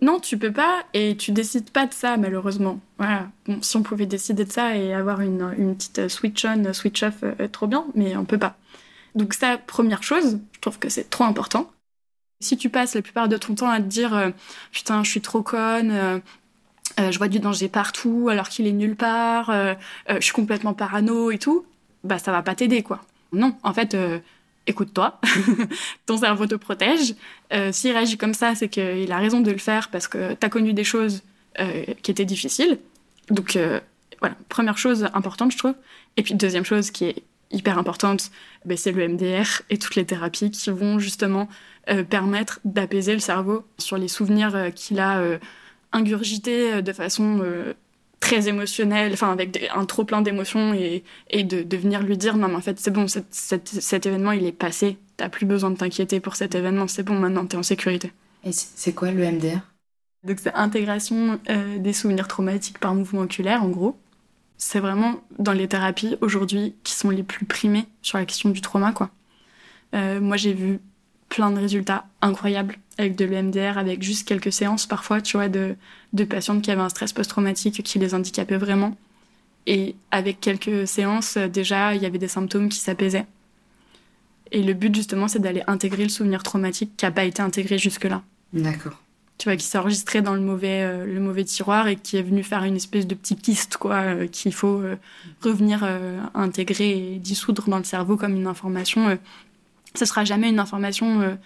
non, 0.00 0.20
tu 0.20 0.38
peux 0.38 0.52
pas 0.52 0.84
et 0.94 1.16
tu 1.16 1.32
décides 1.32 1.70
pas 1.70 1.86
de 1.86 1.92
ça 1.92 2.16
malheureusement. 2.16 2.80
Voilà. 2.98 3.28
Bon, 3.46 3.60
si 3.62 3.76
on 3.76 3.82
pouvait 3.82 4.06
décider 4.06 4.44
de 4.44 4.52
ça 4.52 4.76
et 4.76 4.94
avoir 4.94 5.20
une, 5.20 5.54
une 5.58 5.74
petite 5.74 6.08
switch 6.08 6.44
on, 6.44 6.72
switch 6.72 7.02
off, 7.02 7.24
euh, 7.24 7.48
trop 7.48 7.66
bien, 7.66 7.84
mais 7.94 8.16
on 8.16 8.24
peut 8.24 8.38
pas. 8.38 8.56
Donc 9.14 9.34
ça, 9.34 9.58
première 9.58 10.02
chose, 10.02 10.38
je 10.52 10.60
trouve 10.60 10.78
que 10.78 10.88
c'est 10.88 11.10
trop 11.10 11.24
important. 11.24 11.70
Si 12.40 12.56
tu 12.56 12.68
passes 12.68 12.94
la 12.94 13.02
plupart 13.02 13.28
de 13.28 13.36
ton 13.36 13.56
temps 13.56 13.70
à 13.70 13.78
te 13.80 13.86
dire 13.86 14.14
euh, 14.14 14.30
putain, 14.70 15.02
je 15.02 15.10
suis 15.10 15.20
trop 15.20 15.42
conne, 15.42 15.90
euh, 15.90 16.20
je 16.96 17.18
vois 17.18 17.28
du 17.28 17.40
danger 17.40 17.68
partout 17.68 18.28
alors 18.30 18.48
qu'il 18.48 18.68
est 18.68 18.72
nulle 18.72 18.96
part, 18.96 19.52
je 19.52 20.20
suis 20.20 20.32
complètement 20.32 20.74
parano 20.74 21.30
et 21.30 21.38
tout, 21.38 21.64
bah 22.02 22.18
ça 22.18 22.32
va 22.32 22.42
pas 22.42 22.56
t'aider 22.56 22.82
quoi. 22.82 23.00
Non, 23.32 23.56
en 23.62 23.72
fait 23.72 23.96
écoute-toi, 24.68 25.20
ton 26.06 26.18
cerveau 26.18 26.46
te 26.46 26.54
protège. 26.54 27.14
Euh, 27.52 27.72
S'il 27.72 27.92
réagit 27.92 28.16
comme 28.16 28.34
ça, 28.34 28.54
c'est 28.54 28.68
qu'il 28.68 29.10
a 29.10 29.18
raison 29.18 29.40
de 29.40 29.50
le 29.50 29.58
faire 29.58 29.90
parce 29.90 30.06
que 30.06 30.34
tu 30.34 30.46
as 30.46 30.48
connu 30.48 30.74
des 30.74 30.84
choses 30.84 31.22
euh, 31.58 31.84
qui 32.02 32.10
étaient 32.10 32.26
difficiles. 32.26 32.78
Donc 33.30 33.56
euh, 33.56 33.80
voilà, 34.20 34.36
première 34.48 34.78
chose 34.78 35.08
importante, 35.14 35.52
je 35.52 35.58
trouve. 35.58 35.74
Et 36.16 36.22
puis 36.22 36.34
deuxième 36.34 36.64
chose 36.64 36.90
qui 36.90 37.06
est 37.06 37.22
hyper 37.50 37.78
importante, 37.78 38.30
ben, 38.66 38.76
c'est 38.76 38.92
le 38.92 39.08
MDR 39.08 39.62
et 39.70 39.78
toutes 39.78 39.96
les 39.96 40.04
thérapies 40.04 40.50
qui 40.50 40.70
vont 40.70 40.98
justement 40.98 41.48
permettre 42.10 42.60
d'apaiser 42.66 43.14
le 43.14 43.18
cerveau 43.18 43.64
sur 43.78 43.96
les 43.96 44.08
souvenirs 44.08 44.70
qu'il 44.74 45.00
a 45.00 45.22
ingurgités 45.90 46.82
de 46.82 46.92
façon 46.92 47.42
très 48.20 48.48
émotionnel, 48.48 49.12
enfin 49.12 49.32
avec 49.32 49.68
un 49.74 49.84
trop 49.84 50.04
plein 50.04 50.22
d'émotions 50.22 50.74
et, 50.74 51.04
et 51.30 51.44
de, 51.44 51.62
de, 51.62 51.76
venir 51.76 52.02
lui 52.02 52.16
dire 52.16 52.36
non 52.36 52.48
mais 52.48 52.56
en 52.56 52.60
fait 52.60 52.78
c'est 52.78 52.90
bon, 52.90 53.06
cet 53.08 54.06
événement 54.06 54.32
il 54.32 54.44
est 54.44 54.52
passé, 54.52 54.98
t'as 55.16 55.28
plus 55.28 55.46
besoin 55.46 55.70
de 55.70 55.76
t'inquiéter 55.76 56.20
pour 56.20 56.36
cet 56.36 56.54
événement, 56.54 56.88
c'est 56.88 57.02
bon 57.02 57.14
maintenant 57.14 57.46
t'es 57.46 57.56
en 57.56 57.62
sécurité. 57.62 58.12
Et 58.44 58.52
c'est 58.52 58.92
quoi 58.92 59.10
le 59.10 59.24
MDR 59.24 59.60
Donc 60.24 60.38
c'est 60.40 60.54
intégration 60.54 61.38
euh, 61.48 61.78
des 61.78 61.92
souvenirs 61.92 62.28
traumatiques 62.28 62.78
par 62.78 62.94
mouvement 62.94 63.22
oculaire 63.22 63.62
en 63.62 63.68
gros. 63.68 63.98
C'est 64.56 64.80
vraiment 64.80 65.20
dans 65.38 65.52
les 65.52 65.68
thérapies 65.68 66.16
aujourd'hui 66.20 66.74
qui 66.82 66.92
sont 66.92 67.10
les 67.10 67.22
plus 67.22 67.46
primées 67.46 67.86
sur 68.02 68.18
la 68.18 68.24
question 68.24 68.50
du 68.50 68.60
trauma 68.60 68.92
quoi. 68.92 69.10
Euh, 69.94 70.20
moi 70.20 70.36
j'ai 70.36 70.52
vu 70.52 70.80
plein 71.28 71.50
de 71.50 71.58
résultats 71.58 72.06
incroyables 72.20 72.78
avec 72.98 73.16
de 73.16 73.24
l'EMDR, 73.24 73.78
avec 73.78 74.02
juste 74.02 74.26
quelques 74.26 74.52
séances 74.52 74.86
parfois, 74.86 75.20
tu 75.20 75.36
vois, 75.36 75.48
de, 75.48 75.76
de 76.12 76.24
patientes 76.24 76.62
qui 76.62 76.70
avaient 76.70 76.82
un 76.82 76.88
stress 76.88 77.12
post-traumatique 77.12 77.82
qui 77.82 77.98
les 77.98 78.14
handicapait 78.14 78.58
vraiment. 78.58 78.96
Et 79.66 79.94
avec 80.10 80.40
quelques 80.40 80.86
séances, 80.86 81.36
déjà, 81.36 81.94
il 81.94 82.02
y 82.02 82.06
avait 82.06 82.18
des 82.18 82.28
symptômes 82.28 82.68
qui 82.68 82.78
s'apaisaient. 82.78 83.26
Et 84.50 84.62
le 84.62 84.72
but, 84.74 84.94
justement, 84.94 85.28
c'est 85.28 85.38
d'aller 85.38 85.62
intégrer 85.66 86.02
le 86.02 86.08
souvenir 86.08 86.42
traumatique 86.42 86.96
qui 86.96 87.04
n'a 87.04 87.10
pas 87.10 87.24
été 87.24 87.42
intégré 87.42 87.78
jusque-là. 87.78 88.22
D'accord. 88.52 88.98
Tu 89.36 89.48
vois, 89.48 89.56
qui 89.56 89.64
s'est 89.64 89.78
enregistré 89.78 90.20
dans 90.20 90.34
le 90.34 90.40
mauvais, 90.40 90.82
euh, 90.82 91.04
le 91.04 91.20
mauvais 91.20 91.44
tiroir 91.44 91.86
et 91.86 91.96
qui 91.96 92.16
est 92.16 92.22
venu 92.22 92.42
faire 92.42 92.64
une 92.64 92.76
espèce 92.76 93.06
de 93.06 93.14
petit 93.14 93.36
kyste, 93.36 93.76
quoi, 93.76 93.96
euh, 93.96 94.26
qu'il 94.26 94.52
faut 94.52 94.80
euh, 94.80 94.96
revenir 95.42 95.86
intégrer 96.34 97.14
et 97.14 97.18
dissoudre 97.18 97.68
dans 97.68 97.78
le 97.78 97.84
cerveau 97.84 98.16
comme 98.16 98.34
une 98.34 98.46
information. 98.46 99.18
ce 99.94 100.04
sera 100.04 100.24
jamais 100.24 100.48
une 100.48 100.58
information 100.58 101.38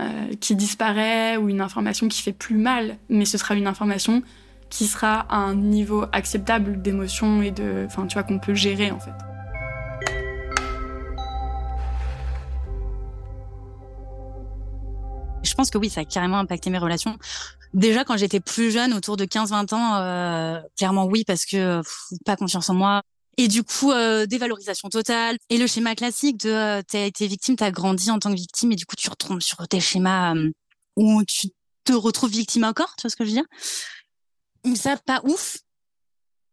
euh, 0.00 0.34
qui 0.40 0.56
disparaît 0.56 1.36
ou 1.36 1.48
une 1.50 1.60
information 1.60 2.08
qui 2.08 2.22
fait 2.22 2.32
plus 2.32 2.56
mal, 2.56 2.96
mais 3.10 3.26
ce 3.26 3.36
sera 3.36 3.54
une 3.54 3.66
information 3.66 4.22
qui 4.70 4.86
sera 4.86 5.26
à 5.28 5.36
un 5.36 5.54
niveau 5.54 6.06
acceptable 6.12 6.80
d'émotion 6.80 7.42
et 7.42 7.50
de, 7.50 7.84
enfin, 7.86 8.06
tu 8.06 8.14
vois, 8.14 8.22
qu'on 8.22 8.38
peut 8.38 8.54
gérer 8.54 8.90
en 8.90 8.98
fait. 8.98 9.12
Je 15.42 15.54
pense 15.54 15.70
que 15.70 15.76
oui, 15.76 15.90
ça 15.90 16.00
a 16.00 16.04
carrément 16.04 16.38
impacté 16.38 16.70
mes 16.70 16.78
relations. 16.78 17.18
Déjà, 17.74 18.04
quand 18.04 18.16
j'étais 18.16 18.40
plus 18.40 18.70
jeune, 18.70 18.94
autour 18.94 19.16
de 19.16 19.24
15-20 19.24 19.74
ans, 19.74 19.96
euh, 19.96 20.60
clairement 20.78 21.04
oui, 21.04 21.24
parce 21.26 21.44
que 21.44 21.82
pas 22.24 22.36
confiance 22.36 22.70
en 22.70 22.74
moi, 22.74 23.02
et 23.36 23.48
du 23.48 23.62
coup, 23.62 23.92
euh, 23.92 24.26
dévalorisation 24.26 24.88
totale. 24.88 25.38
Et 25.48 25.58
le 25.58 25.66
schéma 25.66 25.94
classique 25.94 26.38
de 26.38 26.50
euh, 26.50 26.82
t'as 26.86 27.06
été 27.06 27.26
victime, 27.26 27.56
t'as 27.56 27.70
grandi 27.70 28.10
en 28.10 28.18
tant 28.18 28.30
que 28.30 28.36
victime, 28.36 28.72
et 28.72 28.76
du 28.76 28.86
coup, 28.86 28.96
tu 28.96 29.08
retombes 29.08 29.40
sur 29.40 29.66
tes 29.68 29.80
schémas 29.80 30.34
euh, 30.34 30.50
où 30.96 31.24
tu 31.24 31.48
te 31.84 31.92
retrouves 31.92 32.30
victime 32.30 32.64
encore, 32.64 32.94
tu 32.96 33.02
vois 33.02 33.10
ce 33.10 33.16
que 33.16 33.24
je 33.24 33.30
veux 33.30 33.36
dire? 33.36 34.76
Ça, 34.76 34.96
pas 34.98 35.20
ouf. 35.24 35.58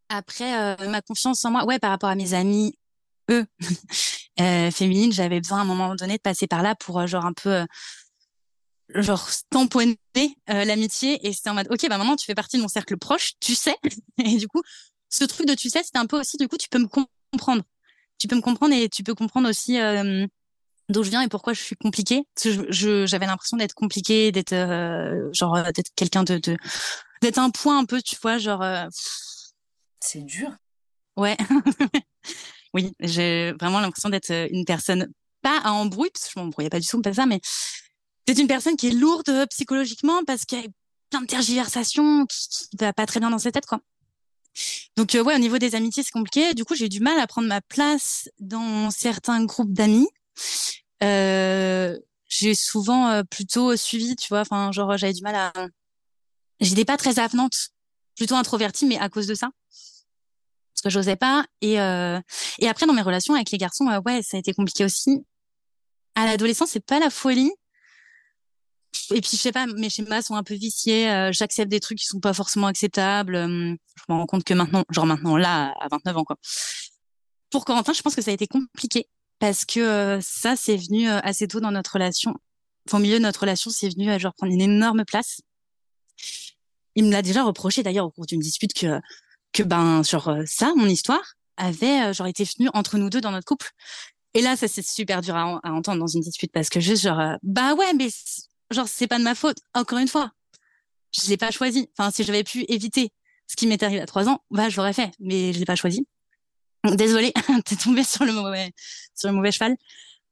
Après, 0.10 0.78
ma 0.88 1.02
confiance 1.02 1.44
en 1.44 1.52
moi, 1.52 1.66
ouais, 1.66 1.80
par 1.80 1.90
rapport 1.90 2.08
à 2.08 2.16
mes 2.16 2.34
amis, 2.34 2.78
eux, 3.30 3.46
féminines, 4.72 5.12
j'avais 5.12 5.42
besoin 5.42 5.58
à 5.58 5.62
un 5.64 5.66
moment 5.66 5.94
donné 5.96 6.16
de 6.16 6.22
passer 6.22 6.48
par 6.48 6.62
là 6.62 6.76
pour 6.76 7.06
genre 7.06 7.26
un 7.26 7.34
peu 7.34 7.66
genre 8.96 9.28
tamponner 9.50 9.98
l'amitié 10.48 11.28
et 11.28 11.34
c'était 11.34 11.50
en 11.50 11.56
mode 11.56 11.68
ok 11.70 11.90
bah 11.90 11.98
maintenant 11.98 12.16
tu 12.16 12.26
fais 12.26 12.36
partie 12.36 12.56
de 12.56 12.62
mon 12.62 12.70
cercle 12.70 12.96
proche 12.96 13.34
tu 13.42 13.54
sais 13.54 13.76
et 14.18 14.38
du 14.38 14.48
coup 14.48 14.62
ce 15.10 15.24
truc 15.24 15.48
de 15.48 15.54
tu 15.54 15.70
sais, 15.70 15.84
c'était 15.84 16.00
un 16.00 16.06
peu 16.06 16.20
aussi, 16.20 16.38
du 16.38 16.48
coup, 16.48 16.58
tu 16.58 16.70
peux 16.70 16.80
me 16.80 16.88
comprendre. 17.32 17.64
Tu 18.20 18.28
peux 18.28 18.36
me 18.36 18.42
comprendre 18.42 18.74
et 18.74 18.90
tu 18.90 19.04
peux 19.04 19.14
comprendre 19.14 19.50
aussi 19.50 19.80
euh, 19.80 20.26
d'où 20.90 21.04
je 21.04 21.10
viens 21.10 21.22
et 21.22 21.28
pourquoi 21.28 21.54
je 21.54 21.62
suis 21.62 21.76
compliquée. 21.76 22.24
Que 22.42 22.72
je, 22.72 23.06
j'avais 23.06 23.26
l'impression 23.26 23.58
d'être 23.58 23.74
compliquée, 23.74 24.32
d'être 24.32 24.54
euh, 24.54 25.30
genre 25.34 25.56
euh, 25.56 25.72
d'être 25.72 25.92
quelqu'un 25.96 26.24
de, 26.24 26.40
d'être 27.22 27.38
un 27.38 27.50
point 27.50 27.78
un 27.80 27.86
peu, 27.86 28.02
tu 28.02 28.16
vois, 28.22 28.38
genre. 28.38 28.62
Euh, 28.62 28.86
C'est 30.02 30.24
dur. 30.24 30.52
Ouais. 31.16 31.38
oui, 32.74 32.94
j'ai 33.00 33.54
vraiment 33.60 33.80
l'impression 33.80 34.10
d'être 34.10 34.32
une 34.52 34.66
personne 34.66 35.08
pas 35.42 35.60
à 35.64 35.72
embrouille 35.72 36.10
parce 36.12 36.26
que 36.26 36.32
je 36.36 36.40
m'embrouillais 36.40 36.70
pas 36.70 36.80
du 36.80 36.88
tout, 36.88 37.02
pas 37.02 37.14
ça, 37.14 37.26
mais 37.26 37.40
d'être 38.26 38.40
une 38.40 38.48
personne 38.48 38.76
qui 38.76 38.88
est 38.88 38.92
lourde 38.92 39.46
psychologiquement 39.50 40.24
parce 40.26 40.46
qu'il 40.46 40.62
y 40.62 40.66
a 40.66 40.68
plein 41.10 41.22
de 41.22 41.28
tergiversations 41.28 42.26
qui, 42.26 42.50
qui 42.50 42.78
va 42.78 42.94
pas 42.94 43.06
très 43.06 43.20
bien 43.20 43.30
dans 43.30 43.38
sa 43.38 43.52
tête, 43.52 43.66
quoi. 43.66 43.80
Donc 44.98 45.14
euh, 45.14 45.24
ouais, 45.24 45.36
au 45.36 45.40
niveau 45.40 45.60
des 45.60 45.76
amitiés, 45.76 46.02
c'est 46.02 46.12
compliqué. 46.12 46.56
Du 46.56 46.66
coup, 46.66 46.74
j'ai 46.76 46.90
du 46.90 47.00
mal 47.00 47.20
à 47.20 47.28
prendre 47.28 47.48
ma 47.48 47.62
place 47.62 48.30
dans 48.40 48.90
certains 48.90 49.46
groupes 49.46 49.72
d'amis. 49.72 50.10
Euh, 51.04 51.98
j'ai 52.28 52.56
souvent 52.56 53.10
euh, 53.10 53.24
plutôt 53.24 53.76
suivi, 53.76 54.16
tu 54.16 54.28
vois. 54.30 54.42
Enfin, 54.42 54.72
genre 54.72 54.98
j'avais 54.98 55.14
du 55.14 55.22
mal 55.22 55.36
à. 55.36 55.54
J'étais 56.60 56.86
pas 56.86 56.98
très 56.98 57.20
avenante, 57.20 57.70
plutôt 58.16 58.36
introvertie, 58.36 58.88
mais 58.88 58.98
à 58.98 59.08
cause 59.10 59.28
de 59.28 59.36
ça, 59.36 59.52
parce 59.70 60.82
que 60.84 60.90
j'osais 60.90 61.16
pas. 61.16 61.46
Et 61.62 61.80
euh, 61.80 62.20
et 62.58 62.68
après 62.68 62.88
dans 62.88 62.94
mes 62.94 63.04
relations 63.04 63.36
avec 63.36 63.52
les 63.52 63.60
garçons, 63.60 63.86
ouais, 64.06 64.24
ça 64.24 64.38
a 64.38 64.40
été 64.40 64.54
compliqué 64.54 64.84
aussi. 64.84 65.24
À 66.16 66.26
l'adolescence, 66.26 66.72
c'est 66.72 66.84
pas 66.84 67.00
la 67.00 67.12
folie 67.12 67.52
et 69.14 69.22
puis 69.22 69.32
je 69.32 69.38
sais 69.38 69.52
pas, 69.52 69.66
mes 69.68 69.90
schémas 69.90 70.22
sont 70.22 70.36
un 70.36 70.44
peu 70.44 70.56
viciés. 70.56 71.10
Euh, 71.10 71.32
j'accepte 71.32 71.70
des 71.70 71.80
trucs 71.80 71.98
qui 71.98 72.06
sont 72.06 72.20
pas 72.20 72.34
forcément 72.34 72.68
acceptables. 72.68 73.36
Euh, 73.36 73.48
je 73.96 74.04
me 74.10 74.16
rends 74.16 74.26
compte 74.26 74.44
que 74.44 74.54
maintenant, 74.54 74.84
genre 74.90 75.06
maintenant 75.06 75.38
là, 75.38 75.74
à 75.80 75.88
29 75.90 76.18
ans 76.18 76.24
quoi. 76.24 76.38
Pour 77.50 77.66
Corentin, 77.66 77.94
je 77.94 78.02
pense 78.02 78.16
que 78.16 78.22
ça 78.22 78.32
a 78.32 78.34
été 78.34 78.48
compliqué 78.48 79.08
parce 79.40 79.66
que 79.66 79.80
euh, 79.80 80.20
ça, 80.22 80.56
c'est 80.56 80.78
venu 80.78 81.08
assez 81.08 81.48
tôt 81.48 81.60
dans 81.60 81.72
notre 81.72 81.94
relation. 81.94 82.36
Au 82.92 83.00
milieu 83.00 83.18
de 83.18 83.24
notre 83.24 83.42
relation, 83.42 83.70
c'est 83.70 83.90
venu 83.90 84.10
à 84.10 84.18
genre 84.18 84.34
prendre 84.34 84.54
une 84.54 84.62
énorme 84.62 85.04
place. 85.06 85.42
Il 86.96 87.06
me 87.06 87.12
l'a 87.12 87.22
déjà 87.22 87.44
reproché 87.44 87.84
d'ailleurs 87.84 88.06
au 88.06 88.12
cours 88.12 88.26
d'une 88.26 88.40
dispute 88.40 88.74
que 88.74 89.00
que 89.54 89.64
ben 89.64 90.04
genre 90.04 90.38
ça, 90.46 90.74
mon 90.76 90.88
histoire 90.88 91.36
avait 91.58 92.14
genre 92.14 92.28
été 92.28 92.44
venue 92.44 92.70
entre 92.74 92.98
nous 92.98 93.10
deux 93.10 93.22
dans 93.22 93.32
notre 93.32 93.46
couple. 93.46 93.70
Et 94.34 94.42
là, 94.42 94.56
ça 94.56 94.68
c'est 94.68 94.86
super 94.86 95.22
dur 95.22 95.36
à, 95.36 95.60
à, 95.64 95.72
entendre 95.72 96.00
dans 96.00 96.08
une 96.08 96.22
dispute 96.22 96.52
parce 96.52 96.70
que 96.70 96.80
juste 96.80 97.04
genre 97.04 97.38
bah 97.44 97.74
ouais, 97.76 97.94
mais 97.94 98.10
genre 98.72 98.88
c'est 98.88 99.08
pas 99.08 99.18
de 99.20 99.24
ma 99.24 99.36
faute. 99.36 99.58
Encore 99.74 100.00
une 100.00 100.08
fois, 100.08 100.32
je 101.12 101.28
l'ai 101.30 101.38
pas 101.38 101.52
choisi. 101.52 101.90
Enfin, 101.98 102.12
si 102.12 102.24
j'avais 102.24 102.44
pu 102.44 102.66
éviter 102.68 103.12
ce 103.48 103.56
qui 103.56 103.68
m'est 103.68 103.82
arrivé 103.82 104.02
à 104.02 104.06
trois 104.06 104.28
ans, 104.28 104.44
bah 104.52 104.70
je 104.70 104.78
l'aurais 104.78 104.94
fait, 104.94 105.12
mais 105.20 105.54
je 105.54 105.60
l'ai 105.60 105.66
pas 105.66 105.76
choisi. 105.76 106.08
Désolée, 106.84 107.34
t'es 107.66 107.76
tombée 107.76 108.04
sur 108.04 108.26
le 108.26 108.34
mauvais 108.34 108.72
sur 109.16 109.30
le 109.30 109.36
mauvais 109.36 109.52
cheval. 109.52 109.76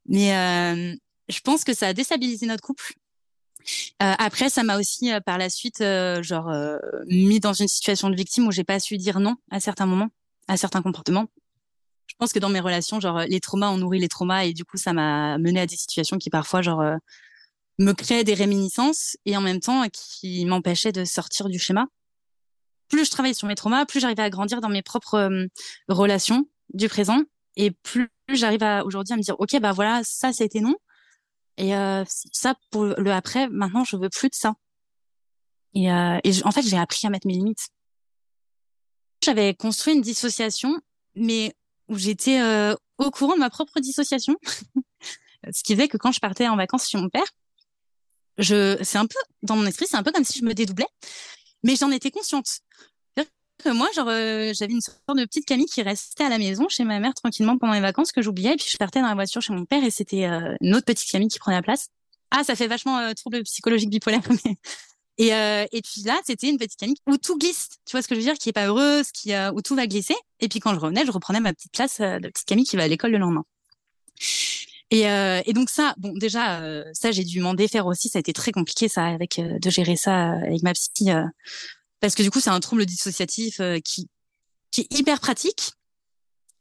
Mais 0.06 0.36
euh, 0.36 0.94
je 1.28 1.40
pense 1.40 1.64
que 1.64 1.74
ça 1.74 1.88
a 1.88 1.92
déstabilisé 1.92 2.46
notre 2.46 2.62
couple. 2.62 2.94
Euh, 4.02 4.14
après, 4.18 4.48
ça 4.48 4.62
m'a 4.62 4.78
aussi 4.78 5.12
euh, 5.12 5.20
par 5.20 5.38
la 5.38 5.50
suite, 5.50 5.80
euh, 5.80 6.22
genre 6.22 6.48
euh, 6.50 6.78
mis 7.08 7.40
dans 7.40 7.52
une 7.52 7.68
situation 7.68 8.10
de 8.10 8.16
victime 8.16 8.46
où 8.46 8.52
j'ai 8.52 8.64
pas 8.64 8.78
su 8.78 8.96
dire 8.96 9.18
non 9.18 9.36
à 9.50 9.58
certains 9.58 9.86
moments, 9.86 10.10
à 10.46 10.56
certains 10.56 10.82
comportements. 10.82 11.26
Je 12.06 12.14
pense 12.18 12.32
que 12.32 12.38
dans 12.38 12.48
mes 12.48 12.60
relations, 12.60 13.00
genre 13.00 13.20
les 13.20 13.40
traumas 13.40 13.70
ont 13.70 13.78
nourri 13.78 13.98
les 13.98 14.08
traumas 14.08 14.44
et 14.44 14.52
du 14.52 14.64
coup, 14.64 14.76
ça 14.76 14.92
m'a 14.92 15.38
mené 15.38 15.60
à 15.60 15.66
des 15.66 15.76
situations 15.76 16.18
qui 16.18 16.30
parfois, 16.30 16.62
genre 16.62 16.82
me 17.78 17.92
créait 17.92 18.24
des 18.24 18.34
réminiscences 18.34 19.16
et 19.26 19.36
en 19.36 19.40
même 19.40 19.60
temps 19.60 19.84
qui 19.92 20.44
m'empêchait 20.46 20.92
de 20.92 21.04
sortir 21.04 21.48
du 21.48 21.58
schéma. 21.58 21.86
Plus 22.88 23.04
je 23.04 23.10
travaillais 23.10 23.34
sur 23.34 23.48
mes 23.48 23.54
traumas, 23.54 23.84
plus 23.84 24.00
j'arrivais 24.00 24.22
à 24.22 24.30
grandir 24.30 24.60
dans 24.60 24.68
mes 24.68 24.82
propres 24.82 25.18
euh, 25.18 25.46
relations 25.88 26.48
du 26.72 26.88
présent 26.88 27.20
Et 27.56 27.70
plus 27.70 28.08
j'arrive 28.28 28.62
à 28.62 28.84
aujourd'hui 28.84 29.14
à 29.14 29.16
me 29.16 29.22
dire, 29.22 29.38
ok, 29.38 29.58
bah 29.60 29.72
voilà, 29.72 30.02
ça 30.04 30.32
c'était 30.32 30.60
non. 30.60 30.74
Et 31.58 31.74
euh, 31.74 32.04
ça 32.32 32.54
pour 32.70 32.84
le 32.84 33.12
après, 33.12 33.48
maintenant 33.48 33.84
je 33.84 33.96
veux 33.96 34.10
plus 34.10 34.28
de 34.28 34.34
ça. 34.34 34.54
Et, 35.74 35.92
euh, 35.92 36.18
et 36.24 36.32
en 36.44 36.50
fait, 36.52 36.62
j'ai 36.62 36.78
appris 36.78 37.06
à 37.06 37.10
mettre 37.10 37.26
mes 37.26 37.34
limites. 37.34 37.68
J'avais 39.22 39.54
construit 39.54 39.94
une 39.94 40.00
dissociation, 40.00 40.80
mais 41.14 41.54
où 41.88 41.98
j'étais 41.98 42.40
euh, 42.40 42.74
au 42.98 43.10
courant 43.10 43.34
de 43.34 43.40
ma 43.40 43.50
propre 43.50 43.80
dissociation, 43.80 44.36
ce 45.52 45.62
qui 45.62 45.76
fait 45.76 45.88
que 45.88 45.98
quand 45.98 46.12
je 46.12 46.20
partais 46.20 46.48
en 46.48 46.56
vacances 46.56 46.88
chez 46.88 46.98
mon 46.98 47.08
père, 47.08 47.26
je, 48.38 48.76
c'est 48.82 48.98
un 48.98 49.06
peu 49.06 49.18
dans 49.42 49.56
mon 49.56 49.66
esprit, 49.66 49.86
c'est 49.88 49.96
un 49.96 50.02
peu 50.02 50.12
comme 50.12 50.24
si 50.24 50.38
je 50.38 50.44
me 50.44 50.54
dédoublais, 50.54 50.88
mais 51.62 51.76
j'en 51.76 51.90
étais 51.90 52.10
consciente 52.10 52.60
que 53.62 53.70
moi, 53.70 53.88
genre, 53.94 54.08
euh, 54.08 54.52
j'avais 54.54 54.72
une 54.72 54.80
sorte 54.80 54.98
de 55.08 55.24
petite 55.24 55.46
Camille 55.46 55.66
qui 55.66 55.82
restait 55.82 56.24
à 56.24 56.28
la 56.28 56.38
maison 56.38 56.68
chez 56.68 56.84
ma 56.84 57.00
mère 57.00 57.14
tranquillement 57.14 57.56
pendant 57.58 57.72
les 57.72 57.80
vacances 57.80 58.12
que 58.12 58.22
j'oubliais. 58.22 58.52
Et 58.52 58.56
puis 58.56 58.66
je 58.70 58.76
partais 58.76 59.00
dans 59.00 59.08
la 59.08 59.14
voiture 59.14 59.42
chez 59.42 59.52
mon 59.52 59.64
père 59.64 59.82
et 59.82 59.90
c'était 59.90 60.26
euh, 60.26 60.54
une 60.60 60.74
autre 60.74 60.84
petite 60.84 61.10
Camille 61.10 61.28
qui 61.28 61.38
prenait 61.38 61.56
la 61.56 61.62
place. 61.62 61.88
Ah, 62.30 62.44
ça 62.44 62.56
fait 62.56 62.66
vachement 62.66 62.98
euh, 62.98 63.12
trouble 63.14 63.42
psychologique 63.44 63.90
bipolaire. 63.90 64.22
Euh, 65.18 65.64
et 65.72 65.80
puis 65.80 66.02
là, 66.02 66.20
c'était 66.26 66.46
une 66.46 66.58
petite 66.58 66.78
Camille 66.78 66.98
où 67.06 67.16
tout 67.16 67.38
glisse. 67.38 67.70
Tu 67.86 67.92
vois 67.92 68.02
ce 68.02 68.06
que 68.06 68.14
je 68.14 68.20
veux 68.20 68.26
dire? 68.26 68.34
Qui 68.34 68.50
est 68.50 68.52
pas 68.52 68.66
heureuse, 68.66 69.10
qui 69.12 69.32
où 69.54 69.62
tout 69.62 69.74
va 69.74 69.86
glisser. 69.86 70.14
Et 70.40 70.48
puis 70.48 70.60
quand 70.60 70.74
je 70.74 70.78
revenais, 70.78 71.06
je 71.06 71.10
reprenais 71.10 71.40
ma 71.40 71.54
petite 71.54 71.72
place 71.72 72.02
de 72.02 72.28
petite 72.28 72.44
Camille 72.44 72.66
qui 72.66 72.76
va 72.76 72.82
à 72.82 72.86
l'école 72.86 73.12
le 73.12 73.16
lendemain. 73.16 73.46
Et, 74.90 75.02
et 75.02 75.52
donc 75.52 75.68
ça, 75.68 75.94
bon 75.98 76.12
déjà, 76.14 76.62
ça 76.92 77.10
j'ai 77.10 77.24
dû 77.24 77.40
m'en 77.40 77.54
défaire 77.54 77.86
aussi. 77.86 78.08
Ça 78.08 78.18
a 78.18 78.20
été 78.20 78.32
très 78.32 78.52
compliqué 78.52 78.88
ça 78.88 79.06
avec 79.06 79.40
de 79.40 79.70
gérer 79.70 79.96
ça 79.96 80.30
avec 80.32 80.62
ma 80.62 80.72
psy 80.74 81.10
parce 82.00 82.14
que 82.14 82.22
du 82.22 82.30
coup 82.30 82.40
c'est 82.40 82.50
un 82.50 82.60
trouble 82.60 82.86
dissociatif 82.86 83.60
euh, 83.60 83.78
qui 83.80 84.08
qui 84.70 84.82
est 84.82 84.98
hyper 84.98 85.20
pratique. 85.20 85.72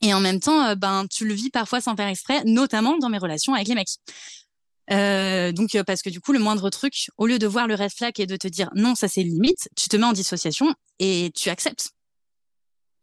Et 0.01 0.13
en 0.13 0.19
même 0.19 0.39
temps 0.39 0.65
euh, 0.65 0.76
ben 0.76 1.05
tu 1.07 1.26
le 1.28 1.34
vis 1.34 1.49
parfois 1.49 1.82
sans 1.82 1.95
faire 1.95 2.07
exprès 2.07 2.43
notamment 2.45 2.97
dans 2.97 3.09
mes 3.09 3.17
relations 3.17 3.53
avec 3.53 3.67
les 3.67 3.76
mecs. 3.76 3.97
Euh, 4.91 5.51
donc 5.51 5.76
parce 5.88 6.01
que 6.01 6.09
du 6.09 6.21
coup 6.21 6.32
le 6.32 6.39
moindre 6.39 6.69
truc 6.69 7.09
au 7.17 7.26
lieu 7.26 7.39
de 7.39 7.47
voir 7.47 7.67
le 7.67 7.73
red 7.73 7.91
flag 7.91 8.19
et 8.19 8.28
de 8.28 8.36
te 8.36 8.47
dire 8.47 8.69
non 8.76 8.93
ça 8.93 9.07
c'est 9.07 9.23
limite 9.23 9.67
tu 9.76 9.89
te 9.89 9.97
mets 9.97 10.05
en 10.05 10.13
dissociation 10.13 10.73
et 10.99 11.32
tu 11.36 11.49
acceptes. 11.49 11.91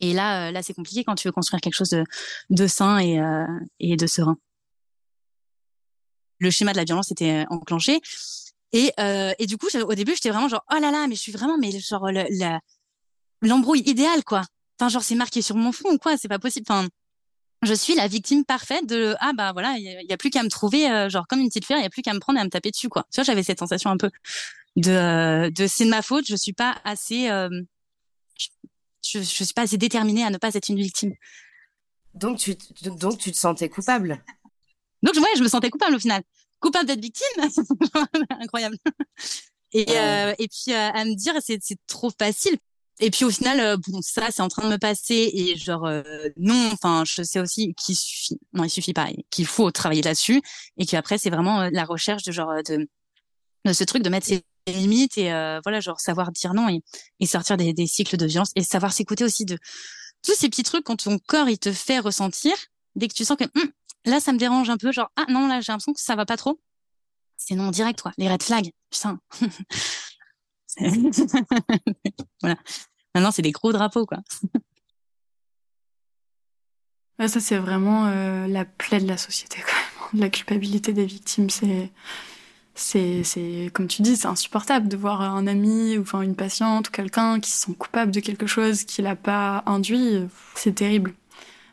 Et 0.00 0.12
là 0.12 0.52
là 0.52 0.62
c'est 0.62 0.74
compliqué 0.74 1.04
quand 1.04 1.14
tu 1.16 1.28
veux 1.28 1.32
construire 1.32 1.60
quelque 1.60 1.74
chose 1.74 1.90
de, 1.90 2.04
de 2.50 2.66
sain 2.66 2.98
et, 2.98 3.20
et 3.80 3.96
de 3.96 4.06
serein 4.06 4.36
le 6.42 6.50
schéma 6.50 6.72
de 6.72 6.76
la 6.76 6.84
violence 6.84 7.10
était 7.10 7.46
enclenché 7.48 8.00
et, 8.72 8.92
euh, 8.98 9.32
et 9.38 9.46
du 9.46 9.58
coup, 9.58 9.68
au 9.74 9.94
début, 9.94 10.12
j'étais 10.14 10.30
vraiment 10.30 10.48
genre, 10.48 10.64
oh 10.72 10.78
là 10.80 10.90
là, 10.90 11.06
mais 11.06 11.14
je 11.14 11.20
suis 11.20 11.32
vraiment, 11.32 11.58
mais 11.58 11.78
genre, 11.78 12.08
l'embrouille 13.42 13.82
idéale, 13.86 14.24
quoi. 14.24 14.42
Enfin, 14.78 14.88
genre, 14.88 15.02
c'est 15.02 15.14
marqué 15.14 15.42
sur 15.42 15.56
mon 15.56 15.72
front 15.72 15.98
quoi, 15.98 16.16
c'est 16.16 16.28
pas 16.28 16.38
possible. 16.38 16.66
Enfin, 16.68 16.88
je 17.62 17.74
suis 17.74 17.94
la 17.94 18.08
victime 18.08 18.44
parfaite 18.44 18.86
de, 18.86 19.14
ah 19.20 19.32
bah 19.34 19.52
voilà, 19.52 19.74
il 19.78 20.06
y, 20.08 20.12
a 20.12 20.16
plus 20.16 20.30
qu'à 20.30 20.42
me 20.42 20.48
trouver, 20.48 20.90
euh, 20.90 21.08
genre, 21.08 21.26
comme 21.28 21.40
une 21.40 21.48
petite 21.48 21.66
fleur, 21.66 21.78
il 21.78 21.82
y 21.82 21.86
a 21.86 21.90
plus 21.90 22.02
qu'à 22.02 22.14
me 22.14 22.18
prendre 22.18 22.38
et 22.38 22.42
à 22.42 22.44
me 22.44 22.50
taper 22.50 22.70
dessus, 22.70 22.88
quoi. 22.88 23.04
Tu 23.12 23.16
vois, 23.16 23.24
j'avais 23.24 23.42
cette 23.42 23.58
sensation 23.58 23.90
un 23.90 23.98
peu 23.98 24.10
de, 24.76 25.52
c'est 25.68 25.84
de 25.84 25.90
ma 25.90 26.02
faute, 26.02 26.26
je 26.26 26.34
suis 26.34 26.54
pas 26.54 26.80
assez, 26.84 27.28
euh, 27.30 27.50
je, 29.04 29.18
je 29.18 29.44
suis 29.44 29.54
pas 29.54 29.62
assez 29.62 29.76
déterminée 29.76 30.24
à 30.24 30.30
ne 30.30 30.38
pas 30.38 30.54
être 30.54 30.70
une 30.70 30.78
victime. 30.78 31.12
Donc 32.14 32.38
tu, 32.38 32.56
donc 32.82 33.18
tu 33.18 33.32
te 33.32 33.36
sentais 33.36 33.68
coupable. 33.68 34.22
Donc 35.02 35.14
ouais, 35.16 35.36
je 35.36 35.42
me 35.42 35.48
sentais 35.48 35.70
coupable 35.70 35.96
au 35.96 36.00
final 36.00 36.22
coupable 36.62 36.86
d'être 36.86 37.02
victime. 37.02 37.26
Incroyable. 38.40 38.78
Et, 39.72 39.86
euh, 39.90 40.34
et 40.38 40.48
puis 40.48 40.72
euh, 40.72 40.90
à 40.92 41.04
me 41.04 41.14
dire, 41.14 41.34
c'est 41.40 41.60
trop 41.86 42.10
facile. 42.18 42.56
Et 43.00 43.10
puis 43.10 43.24
au 43.24 43.30
final, 43.30 43.58
euh, 43.58 43.76
bon, 43.88 44.00
ça, 44.00 44.30
c'est 44.30 44.42
en 44.42 44.48
train 44.48 44.64
de 44.64 44.72
me 44.72 44.78
passer. 44.78 45.30
Et 45.34 45.56
genre, 45.56 45.90
non, 46.38 46.70
enfin, 46.72 47.04
je 47.04 47.22
sais 47.22 47.40
aussi 47.40 47.74
qu'il 47.74 47.96
suffit. 47.96 48.38
Non, 48.54 48.64
il 48.64 48.70
suffit 48.70 48.94
pas. 48.94 49.08
Qu'il 49.30 49.46
faut 49.46 49.70
travailler 49.70 50.02
là-dessus. 50.02 50.40
Et 50.78 50.86
qu'après, 50.86 51.18
c'est 51.18 51.30
vraiment 51.30 51.68
la 51.70 51.84
recherche 51.84 52.22
de 52.22 52.32
genre 52.32 52.54
de, 52.66 52.88
de 53.64 53.72
ce 53.72 53.84
truc 53.84 54.02
de 54.02 54.08
mettre 54.08 54.26
ses 54.26 54.42
limites 54.68 55.18
et 55.18 55.30
voilà, 55.64 55.80
genre 55.80 55.98
savoir 55.98 56.30
dire 56.30 56.54
non 56.54 56.68
et, 56.68 56.82
et 57.18 57.26
sortir 57.26 57.56
des, 57.56 57.72
des 57.72 57.88
cycles 57.88 58.16
de 58.16 58.26
violence 58.26 58.52
et 58.54 58.62
savoir 58.62 58.92
s'écouter 58.92 59.24
aussi 59.24 59.44
de 59.44 59.58
tous 60.24 60.34
ces 60.36 60.48
petits 60.48 60.62
trucs 60.62 60.84
quand 60.84 61.02
ton 61.02 61.18
corps 61.18 61.48
il 61.48 61.58
te 61.58 61.72
fait 61.72 61.98
ressentir 61.98 62.54
dès 62.94 63.08
que 63.08 63.14
tu 63.14 63.24
sens 63.24 63.36
que 63.36 63.44
hum, 63.58 63.70
Là, 64.04 64.20
ça 64.20 64.32
me 64.32 64.38
dérange 64.38 64.68
un 64.70 64.76
peu, 64.76 64.92
genre, 64.92 65.10
ah 65.16 65.26
non, 65.28 65.46
là, 65.46 65.60
j'ai 65.60 65.72
l'impression 65.72 65.92
que 65.92 66.00
ça 66.00 66.16
va 66.16 66.26
pas 66.26 66.36
trop. 66.36 66.60
C'est 67.36 67.54
non 67.54 67.70
direct, 67.70 68.02
quoi. 68.02 68.12
Les 68.18 68.28
red 68.28 68.42
flags, 68.42 68.72
putain. 68.90 69.18
voilà. 72.40 72.56
Maintenant, 73.14 73.30
c'est 73.30 73.42
des 73.42 73.52
gros 73.52 73.72
drapeaux, 73.72 74.06
quoi. 74.06 74.18
ça, 77.18 77.40
c'est 77.40 77.58
vraiment 77.58 78.06
euh, 78.06 78.46
la 78.46 78.64
plaie 78.64 79.00
de 79.00 79.06
la 79.06 79.16
société, 79.16 79.58
quand. 79.60 80.18
La 80.18 80.28
culpabilité 80.28 80.92
des 80.92 81.06
victimes, 81.06 81.50
c'est. 81.50 81.90
C'est, 82.74 83.70
comme 83.74 83.86
tu 83.86 84.00
dis, 84.00 84.16
c'est 84.16 84.28
insupportable 84.28 84.88
de 84.88 84.96
voir 84.96 85.20
un 85.20 85.46
ami 85.46 85.98
ou 85.98 86.04
une 86.22 86.34
patiente 86.34 86.88
ou 86.88 86.90
quelqu'un 86.90 87.38
qui 87.38 87.50
se 87.50 87.66
sent 87.66 87.74
coupable 87.74 88.12
de 88.12 88.20
quelque 88.20 88.46
chose 88.46 88.84
qu'il 88.84 89.04
n'a 89.04 89.14
pas 89.14 89.62
induit. 89.66 90.26
C'est 90.54 90.74
terrible. 90.74 91.14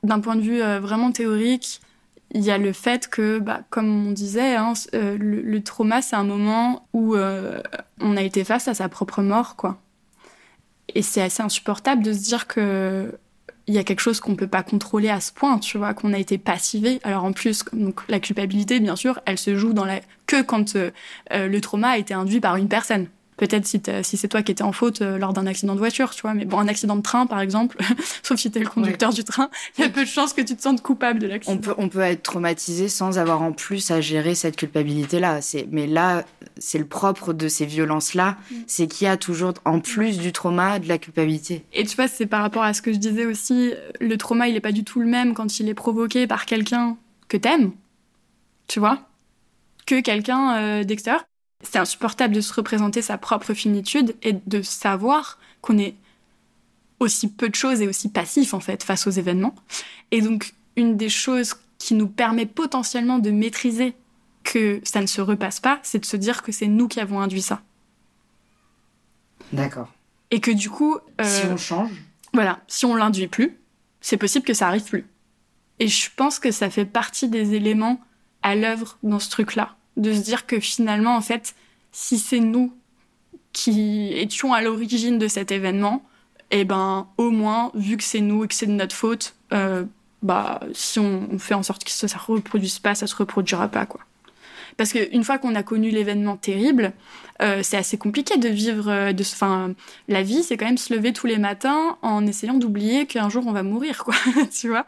D'un 0.03 0.19
point 0.19 0.36
de 0.36 0.41
vue 0.41 0.61
euh, 0.61 0.82
vraiment 0.82 1.13
théorique, 1.13 1.80
il 2.32 2.41
y 2.41 2.51
a 2.51 2.57
le 2.57 2.73
fait 2.73 3.07
que, 3.07 3.39
bah, 3.39 3.61
comme 3.69 4.07
on 4.07 4.11
disait, 4.11 4.55
hein, 4.55 4.73
euh, 4.93 5.17
le, 5.19 5.63
trauma, 5.63 6.01
c'est 6.01 6.15
un 6.15 6.23
moment 6.23 6.88
où 6.93 7.15
euh, 7.15 7.61
on 7.99 8.15
a 8.17 8.21
été 8.21 8.43
face 8.43 8.67
à 8.67 8.73
sa 8.73 8.88
propre 8.89 9.21
mort, 9.21 9.55
quoi. 9.55 9.80
Et 10.95 11.01
c'est 11.01 11.21
assez 11.21 11.43
insupportable 11.43 12.03
de 12.03 12.13
se 12.13 12.19
dire 12.19 12.47
que 12.47 13.17
il 13.67 13.75
y 13.75 13.77
a 13.77 13.84
quelque 13.84 13.99
chose 13.99 14.19
qu'on 14.19 14.36
peut 14.36 14.47
pas 14.47 14.63
contrôler 14.63 15.09
à 15.09 15.21
ce 15.21 15.32
point, 15.32 15.59
tu 15.59 15.77
vois, 15.77 15.93
qu'on 15.93 16.11
a 16.13 16.17
été 16.17 16.39
passivé. 16.39 16.99
Alors 17.03 17.23
en 17.23 17.34
plus, 17.34 17.63
donc 17.71 18.01
la 18.09 18.19
culpabilité, 18.19 18.80
bien 18.80 18.95
sûr, 18.95 19.19
elle 19.27 19.38
se 19.38 19.55
joue 19.55 19.73
dans 19.73 19.86
la 19.86 19.99
que 20.25 20.41
quand 20.41 20.75
euh, 20.75 20.89
le 21.30 21.61
trauma 21.61 21.89
a 21.89 21.97
été 21.99 22.15
induit 22.15 22.39
par 22.39 22.55
une 22.55 22.67
personne. 22.67 23.07
Peut-être 23.40 23.66
si, 23.66 23.82
si 24.04 24.18
c'est 24.18 24.28
toi 24.28 24.44
qui 24.44 24.52
étais 24.52 24.64
en 24.64 24.74
faute 24.74 25.02
euh, 25.02 25.18
lors 25.18 25.32
d'un 25.32 25.48
accident 25.48 25.74
de 25.74 25.80
voiture, 25.80 26.10
tu 26.14 26.24
vois. 26.24 26.34
Mais 26.34 26.44
bon, 26.44 26.60
un 26.60 26.68
accident 26.68 26.98
de 26.98 27.02
train, 27.02 27.26
par 27.26 27.40
exemple, 27.40 27.78
sauf 28.22 28.38
si 28.38 28.52
t'es 28.52 28.60
le 28.60 28.68
conducteur 28.68 29.14
du 29.14 29.24
train, 29.24 29.50
il 29.78 29.82
y 29.86 29.88
a 29.88 29.90
peu 29.90 30.02
de 30.04 30.10
chances 30.10 30.34
que 30.34 30.42
tu 30.42 30.58
te 30.58 30.62
sentes 30.62 30.82
coupable 30.82 31.20
de 31.20 31.28
l'accident. 31.28 31.56
On 31.56 31.58
peut, 31.58 31.74
on 31.78 31.88
peut 31.88 32.02
être 32.02 32.22
traumatisé 32.22 32.90
sans 32.90 33.18
avoir 33.18 33.42
en 33.42 33.54
plus 33.54 33.92
à 33.92 34.02
gérer 34.02 34.36
cette 34.36 34.58
culpabilité-là. 34.58 35.40
Mais 35.72 35.88
là, 35.88 36.26
c'est 36.58 36.80
le 36.80 36.86
propre 36.86 37.32
de 37.32 37.48
ces 37.48 37.66
violences-là, 37.66 38.36
mm. 38.52 38.56
c'est 38.68 38.88
qu'il 38.88 39.06
y 39.06 39.10
a 39.10 39.16
toujours, 39.16 39.54
en 39.64 39.80
plus 39.80 40.20
du 40.20 40.34
trauma, 40.34 40.80
de 40.80 40.90
la 40.90 40.98
culpabilité. 40.98 41.64
Et 41.72 41.86
tu 41.86 41.96
vois, 41.96 42.10
c'est 42.10 42.26
par 42.26 42.42
rapport 42.42 42.64
à 42.64 42.74
ce 42.74 42.82
que 42.82 42.92
je 42.92 42.98
disais 42.98 43.26
aussi, 43.26 43.74
le 44.02 44.18
trauma, 44.18 44.50
il 44.50 44.56
est 44.58 44.60
pas 44.60 44.74
du 44.74 44.84
tout 44.84 45.00
le 45.00 45.08
même 45.08 45.34
quand 45.34 45.62
il 45.62 45.70
est 45.70 45.74
provoqué 45.74 46.28
par 46.28 46.46
quelqu'un 46.46 46.98
que 47.30 47.38
t'aimes, 47.38 47.72
tu 48.68 48.82
vois, 48.82 49.00
que 49.86 50.02
quelqu'un 50.02 50.58
euh, 50.58 50.84
d'extérieur. 50.84 51.24
C'est 51.62 51.80
insupportable 51.80 52.34
de 52.34 52.41
se 52.41 52.53
représenter 52.53 53.01
sa 53.01 53.18
propre 53.18 53.53
finitude 53.53 54.16
et 54.22 54.34
de 54.34 54.62
savoir 54.62 55.39
qu'on 55.62 55.78
est 55.78 55.95
aussi 56.99 57.30
peu 57.30 57.49
de 57.49 57.55
choses 57.55 57.82
et 57.82 57.88
aussi 57.88 58.10
passif 58.10 58.53
en 58.53 58.60
fait 58.60 58.84
face 58.84 59.07
aux 59.07 59.12
événements. 59.12 59.55
Et 60.12 60.22
donc 60.22 60.53
une 60.76 60.97
des 60.97 61.10
choses 61.10 61.55
qui 61.78 61.93
nous 61.93 62.07
permet 62.07 62.45
potentiellement 62.45 63.20
de 63.20 63.32
maîtriser 63.32 63.93
que 64.43 64.82
ça 64.84 65.01
ne 65.01 65.07
se 65.07 65.22
repasse 65.22 65.60
pas, 65.60 65.80
c'est 65.84 65.99
de 65.99 66.05
se 66.05 66.18
dire 66.18 66.43
que 66.43 66.51
c'est 66.51 66.68
nous 66.68 66.88
qui 66.88 66.99
avons 66.99 67.20
induit 67.20 67.41
ça. 67.41 67.62
D'accord. 69.51 69.91
Et 70.32 70.39
que 70.39 70.51
du 70.51 70.70
coup... 70.70 70.97
Euh, 71.20 71.24
si 71.24 71.45
on 71.47 71.57
change 71.57 71.91
Voilà, 72.34 72.60
si 72.68 72.86
on 72.86 72.95
l'induit 72.95 73.28
plus, 73.28 73.57
c'est 74.01 74.18
possible 74.18 74.45
que 74.45 74.53
ça 74.53 74.68
arrive 74.68 74.84
plus. 74.84 75.05
Et 75.80 75.88
je 75.88 76.10
pense 76.16 76.39
que 76.39 76.51
ça 76.51 76.70
fait 76.70 76.86
partie 76.86 77.30
des 77.30 77.53
éléments 77.53 78.01
à 78.43 78.55
l'œuvre 78.55 78.97
dans 79.03 79.20
ce 79.20 79.30
truc-là 79.30 79.76
de 80.00 80.14
se 80.14 80.22
dire 80.22 80.47
que 80.47 80.60
finalement, 80.60 81.16
en 81.16 81.22
fait, 81.22 81.54
si 81.91 82.18
c'est 82.18 82.39
nous 82.39 82.74
qui 83.54 84.14
étions 84.14 84.54
à 84.54 84.62
l'origine 84.62 85.20
de 85.20 85.28
cet 85.28 85.52
événement, 85.52 86.04
eh 86.52 86.64
ben, 86.66 87.08
au 87.18 87.30
moins, 87.30 87.72
vu 87.76 87.97
que 87.97 88.04
c'est 88.04 88.22
nous 88.22 88.45
et 88.45 88.47
que 88.47 88.56
c'est 88.56 88.66
de 88.66 88.72
notre 88.72 88.95
faute, 88.95 89.36
euh, 89.54 89.84
bah, 90.24 90.62
si 90.74 91.00
on, 91.00 91.38
fait 91.38 91.54
en 91.54 91.64
sorte 91.64 91.84
que 91.84 91.91
ça, 91.91 92.08
ne 92.08 92.36
reproduise 92.36 92.80
pas, 92.80 92.95
ça 92.95 93.08
se 93.08 93.16
reproduira 93.16 93.68
pas, 93.68 93.86
quoi. 93.86 94.02
Parce 94.78 94.93
qu'une 94.93 95.26
fois 95.26 95.38
qu'on 95.38 95.56
a 95.56 95.64
connu 95.64 95.89
l'événement 95.89 96.38
terrible, 96.38 96.93
euh, 97.41 97.60
c'est 97.64 97.76
assez 97.76 97.97
compliqué 97.97 98.38
de 98.38 98.47
vivre. 98.47 98.89
Euh, 98.89 99.12
de, 99.12 99.24
fin, 99.24 99.74
la 100.08 100.24
vie, 100.24 100.41
c'est 100.41 100.56
quand 100.56 100.68
même 100.68 100.78
se 100.78 100.93
lever 100.93 101.12
tous 101.12 101.28
les 101.28 101.38
matins 101.38 101.97
en 102.02 102.26
essayant 102.26 102.54
d'oublier 102.54 103.06
qu'un 103.06 103.28
jour 103.28 103.45
on 103.45 103.52
va 103.52 103.64
mourir, 103.64 104.06
quoi. 104.06 104.16
tu 104.58 104.70
vois 104.70 104.86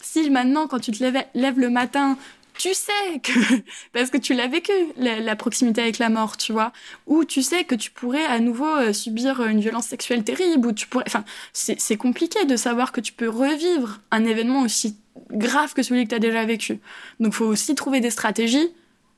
Si 0.00 0.30
maintenant, 0.30 0.68
quand 0.68 0.78
tu 0.78 0.92
te 0.92 1.02
lèves 1.02 1.58
le 1.58 1.68
matin, 1.68 2.16
tu 2.58 2.74
sais 2.74 3.18
que 3.22 3.32
parce 3.92 4.10
que 4.10 4.18
tu 4.18 4.34
l'as 4.34 4.46
vécu 4.46 4.72
la, 4.96 5.36
proximité 5.36 5.82
avec 5.82 5.98
la 5.98 6.08
mort, 6.08 6.36
tu 6.36 6.52
vois, 6.52 6.72
ou 7.06 7.24
tu 7.24 7.42
sais 7.42 7.64
que 7.64 7.74
tu 7.74 7.90
pourrais 7.90 8.24
à 8.24 8.38
nouveau 8.38 8.66
euh, 8.66 8.92
subir 8.92 9.44
une 9.44 9.60
violence 9.60 9.86
sexuelle 9.86 10.24
terrible, 10.24 10.66
ou 10.68 10.72
tu 10.72 10.86
pourrais, 10.86 11.04
enfin, 11.06 11.24
c'est 11.52 11.96
compliqué 11.96 12.44
de 12.44 12.56
savoir 12.56 12.92
que 12.92 13.00
tu 13.00 13.12
peux 13.12 13.28
revivre 13.28 14.00
un 14.10 14.24
événement 14.24 14.62
aussi 14.62 14.96
grave 15.30 15.74
que 15.74 15.82
celui 15.82 16.04
que 16.04 16.10
tu 16.10 16.14
as 16.14 16.20
déjà 16.20 16.44
vécu. 16.44 16.80
Donc, 17.20 17.34
faut 17.34 17.46
aussi 17.46 17.74
trouver 17.74 18.00
des 18.00 18.10
stratégies 18.10 18.68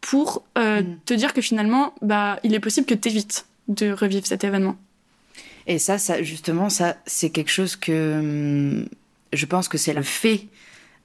pour 0.01 0.45
euh, 0.57 0.83
mm. 0.83 0.99
te 1.05 1.15
dire 1.15 1.33
que 1.33 1.41
finalement, 1.41 1.95
bah, 2.03 2.39
il 2.43 2.55
est 2.55 2.61
possible 2.61 2.87
que 2.87 2.95
tu 2.95 3.09
évites 3.09 3.47
de 3.69 3.91
revivre 3.91 4.27
cet 4.27 4.45
événement. 4.45 4.77
Et 5.67 5.79
ça, 5.79 5.99
ça 5.99 6.23
justement, 6.23 6.71
ça, 6.71 6.97
c'est 7.07 7.31
quelque 7.31 7.51
chose 7.51 7.77
que 7.77 8.19
hum, 8.19 8.89
je 9.33 9.47
pense 9.47 9.69
que 9.69 9.79
c'est 9.79 9.95
le 9.95 10.03
fait 10.03 10.47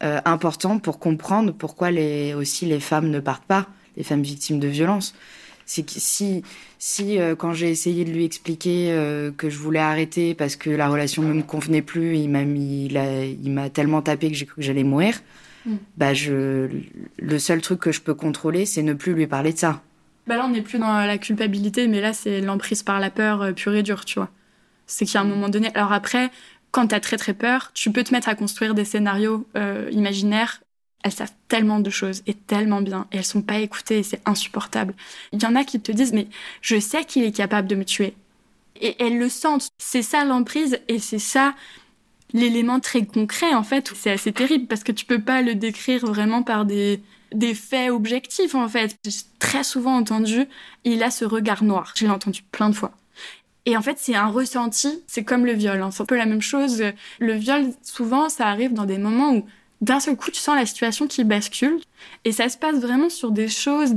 euh, 0.04 0.20
important 0.26 0.80
pour 0.80 0.98
comprendre 0.98 1.54
pourquoi 1.54 1.92
les, 1.92 2.34
aussi 2.34 2.66
les 2.66 2.80
femmes 2.80 3.10
ne 3.10 3.20
partent 3.20 3.46
pas, 3.46 3.68
les 3.98 4.04
femmes 4.04 4.24
victimes 4.24 4.60
de 4.60 4.68
violences. 4.68 5.14
C'est 5.68 5.84
que 5.84 5.92
si, 5.96 6.44
si 6.80 7.20
euh, 7.20 7.36
quand 7.36 7.54
j'ai 7.54 7.70
essayé 7.70 8.04
de 8.04 8.12
lui 8.12 8.26
expliquer 8.26 8.92
euh, 8.92 9.32
que 9.32 9.50
je 9.52 9.60
voulais 9.60 9.80
arrêter 9.80 10.34
parce 10.34 10.56
que 10.56 10.72
la 10.72 10.90
relation 10.90 11.22
ne 11.22 11.34
me 11.34 11.44
convenait 11.44 11.84
plus, 11.84 12.18
il 12.18 12.30
m'a 12.30 12.44
mis, 12.44 12.88
il 12.88 13.52
m'a 13.52 13.70
tellement 13.70 14.02
tapé 14.02 14.30
que 14.30 14.36
j'ai 14.36 14.48
cru 14.48 14.56
que 14.56 14.62
j'allais 14.64 14.84
mourir. 14.84 15.20
Mm. 15.68 15.76
Bah 15.98 16.16
je, 16.16 16.68
le 17.20 17.40
seul 17.40 17.62
truc 17.62 17.80
que 17.80 17.92
je 17.92 18.02
peux 18.02 18.16
contrôler, 18.16 18.66
c'est 18.66 18.82
ne 18.82 18.94
plus 18.94 19.14
lui 19.14 19.28
parler 19.28 19.54
de 19.54 19.60
ça. 19.60 19.82
Bah 20.26 20.36
là, 20.36 20.46
on 20.46 20.50
n'est 20.50 20.62
plus 20.62 20.80
dans 20.80 21.06
la 21.06 21.18
culpabilité, 21.20 21.88
mais 21.88 22.02
là, 22.02 22.14
c'est 22.14 22.42
l'emprise 22.42 22.82
par 22.82 23.00
la 23.00 23.12
peur 23.12 23.54
pure 23.54 23.76
et 23.76 23.84
dure, 23.84 24.04
tu 24.04 24.18
vois. 24.18 24.30
C'est 24.88 25.06
qu'à 25.06 25.22
un 25.22 25.26
moment 25.26 25.50
donné, 25.50 25.70
alors 25.76 25.94
après, 25.94 26.32
quand 26.72 26.88
t'as 26.88 27.00
très 27.00 27.18
très 27.18 27.34
peur, 27.34 27.72
tu 27.74 27.92
peux 27.92 28.04
te 28.04 28.14
mettre 28.14 28.30
à 28.30 28.36
construire 28.36 28.74
des 28.74 28.86
scénarios 28.86 29.46
euh, 29.56 29.90
imaginaires. 29.92 30.62
Elles 31.04 31.12
savent 31.12 31.34
tellement 31.48 31.80
de 31.80 31.90
choses 31.90 32.22
et 32.28 32.34
tellement 32.34 32.82
bien 32.82 33.08
et 33.12 33.18
elles 33.18 33.26
sont 33.26 33.42
pas 33.42 33.60
écoutées 33.60 34.00
et 34.00 34.04
c'est 34.04 34.22
insupportable. 34.26 34.94
Il 35.32 35.42
y 35.42 35.46
en 35.46 35.56
a 35.56 35.64
qui 35.64 35.80
te 35.80 35.92
disent 35.92 36.14
mais 36.14 36.28
je 36.62 36.80
sais 36.80 37.06
qu'il 37.06 37.24
est 37.24 37.32
capable 37.32 37.68
de 37.68 37.76
me 37.76 37.86
tuer 37.86 38.14
et 38.80 38.96
elles 39.04 39.18
le 39.18 39.30
sentent. 39.30 39.70
C'est 39.80 40.04
ça 40.04 40.26
l'emprise 40.26 40.80
et 40.88 41.00
c'est 41.00 41.20
ça 41.20 41.56
l'élément 42.34 42.80
très 42.80 43.06
concret 43.06 43.54
en 43.54 43.64
fait. 43.64 43.92
C'est 43.96 44.12
assez 44.12 44.32
terrible 44.32 44.68
parce 44.68 44.84
que 44.84 44.92
tu 44.92 45.06
peux 45.06 45.22
pas 45.22 45.42
le 45.42 45.56
décrire 45.56 46.06
vraiment 46.06 46.44
par 46.44 46.66
des 46.66 47.02
des 47.34 47.56
faits 47.56 47.92
objectifs 47.92 48.56
en 48.56 48.68
fait. 48.70 48.96
J'ai 49.06 49.12
très 49.40 49.64
souvent 49.64 49.96
entendu 49.98 50.48
il 50.84 51.04
a 51.04 51.12
ce 51.12 51.26
regard 51.26 51.64
noir. 51.64 51.94
Je 51.96 52.06
l'ai 52.06 52.12
entendu 52.12 52.44
plein 52.52 52.70
de 52.70 52.76
fois. 52.76 52.92
Et 53.66 53.78
en 53.78 53.82
fait, 53.82 53.98
c'est 54.00 54.16
un 54.16 54.28
ressenti, 54.28 55.04
c'est 55.08 55.24
comme 55.24 55.46
le 55.46 55.54
viol. 55.54 55.82
Hein. 55.82 55.92
C'est 55.92 56.02
un 56.02 56.06
peu 56.06 56.18
la 56.18 56.26
même 56.26 56.42
chose. 56.42 56.84
Le 57.20 57.34
viol, 57.34 57.68
souvent, 57.84 58.30
ça 58.30 58.48
arrive 58.48 58.74
dans 58.74 58.86
des 58.86 58.98
moments 58.98 59.34
où 59.34 59.46
d'un 59.82 60.00
seul 60.00 60.16
coup, 60.16 60.32
tu 60.32 60.40
sens 60.40 60.56
la 60.56 60.66
situation 60.66 61.08
qui 61.08 61.24
bascule. 61.24 61.80
Et 62.26 62.32
ça 62.32 62.50
se 62.50 62.58
passe 62.58 62.80
vraiment 62.80 63.10
sur 63.10 63.32
des 63.32 63.48
choses 63.48 63.96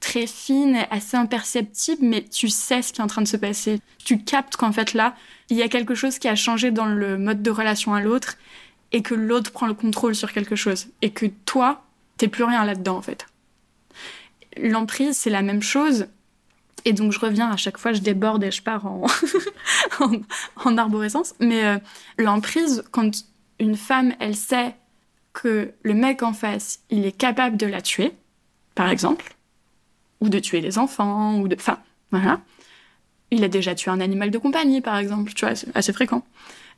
très 0.00 0.26
fines, 0.26 0.78
assez 0.90 1.16
imperceptibles, 1.16 2.04
mais 2.04 2.22
tu 2.22 2.48
sais 2.48 2.82
ce 2.82 2.92
qui 2.92 3.00
est 3.00 3.04
en 3.04 3.08
train 3.08 3.22
de 3.22 3.28
se 3.28 3.36
passer. 3.36 3.80
Tu 4.04 4.18
captes 4.18 4.56
qu'en 4.56 4.70
fait 4.70 4.92
là, 4.92 5.16
il 5.48 5.56
y 5.56 5.62
a 5.62 5.68
quelque 5.68 5.94
chose 5.94 6.18
qui 6.18 6.28
a 6.28 6.34
changé 6.34 6.70
dans 6.70 6.86
le 6.86 7.16
mode 7.16 7.42
de 7.42 7.50
relation 7.50 7.94
à 7.94 8.02
l'autre 8.02 8.36
et 8.92 9.02
que 9.02 9.14
l'autre 9.14 9.50
prend 9.50 9.66
le 9.66 9.74
contrôle 9.74 10.14
sur 10.14 10.32
quelque 10.32 10.56
chose. 10.56 10.88
Et 11.02 11.10
que 11.10 11.26
toi, 11.46 11.84
t'es 12.16 12.28
plus 12.28 12.44
rien 12.44 12.64
là-dedans 12.64 12.96
en 12.96 13.02
fait. 13.02 13.26
L'emprise, 14.56 15.16
c'est 15.16 15.30
la 15.30 15.42
même 15.42 15.62
chose, 15.62 16.06
et 16.84 16.92
donc 16.92 17.12
je 17.12 17.18
reviens 17.18 17.50
à 17.50 17.56
chaque 17.56 17.78
fois, 17.78 17.92
je 17.92 18.00
déborde 18.00 18.44
et 18.44 18.50
je 18.50 18.62
pars 18.62 18.86
en, 18.86 19.06
en, 20.64 20.78
arborescence. 20.78 21.34
Mais 21.40 21.64
euh, 21.64 21.78
l'emprise, 22.18 22.84
quand 22.90 23.10
une 23.58 23.76
femme, 23.76 24.14
elle 24.20 24.36
sait 24.36 24.74
que 25.32 25.72
le 25.82 25.94
mec 25.94 26.22
en 26.22 26.32
face, 26.32 26.80
il 26.90 27.06
est 27.06 27.16
capable 27.16 27.56
de 27.56 27.66
la 27.66 27.80
tuer, 27.80 28.12
par 28.74 28.88
exemple, 28.88 29.34
ou 30.20 30.28
de 30.28 30.38
tuer 30.38 30.60
les 30.60 30.78
enfants, 30.78 31.38
ou 31.38 31.48
de... 31.48 31.56
Enfin, 31.56 31.78
voilà. 32.10 32.40
Il 33.30 33.42
a 33.42 33.48
déjà 33.48 33.74
tué 33.74 33.90
un 33.90 34.00
animal 34.00 34.30
de 34.30 34.38
compagnie, 34.38 34.80
par 34.80 34.96
exemple, 34.96 35.32
tu 35.32 35.44
vois, 35.44 35.54
assez 35.74 35.92
fréquent. 35.92 36.22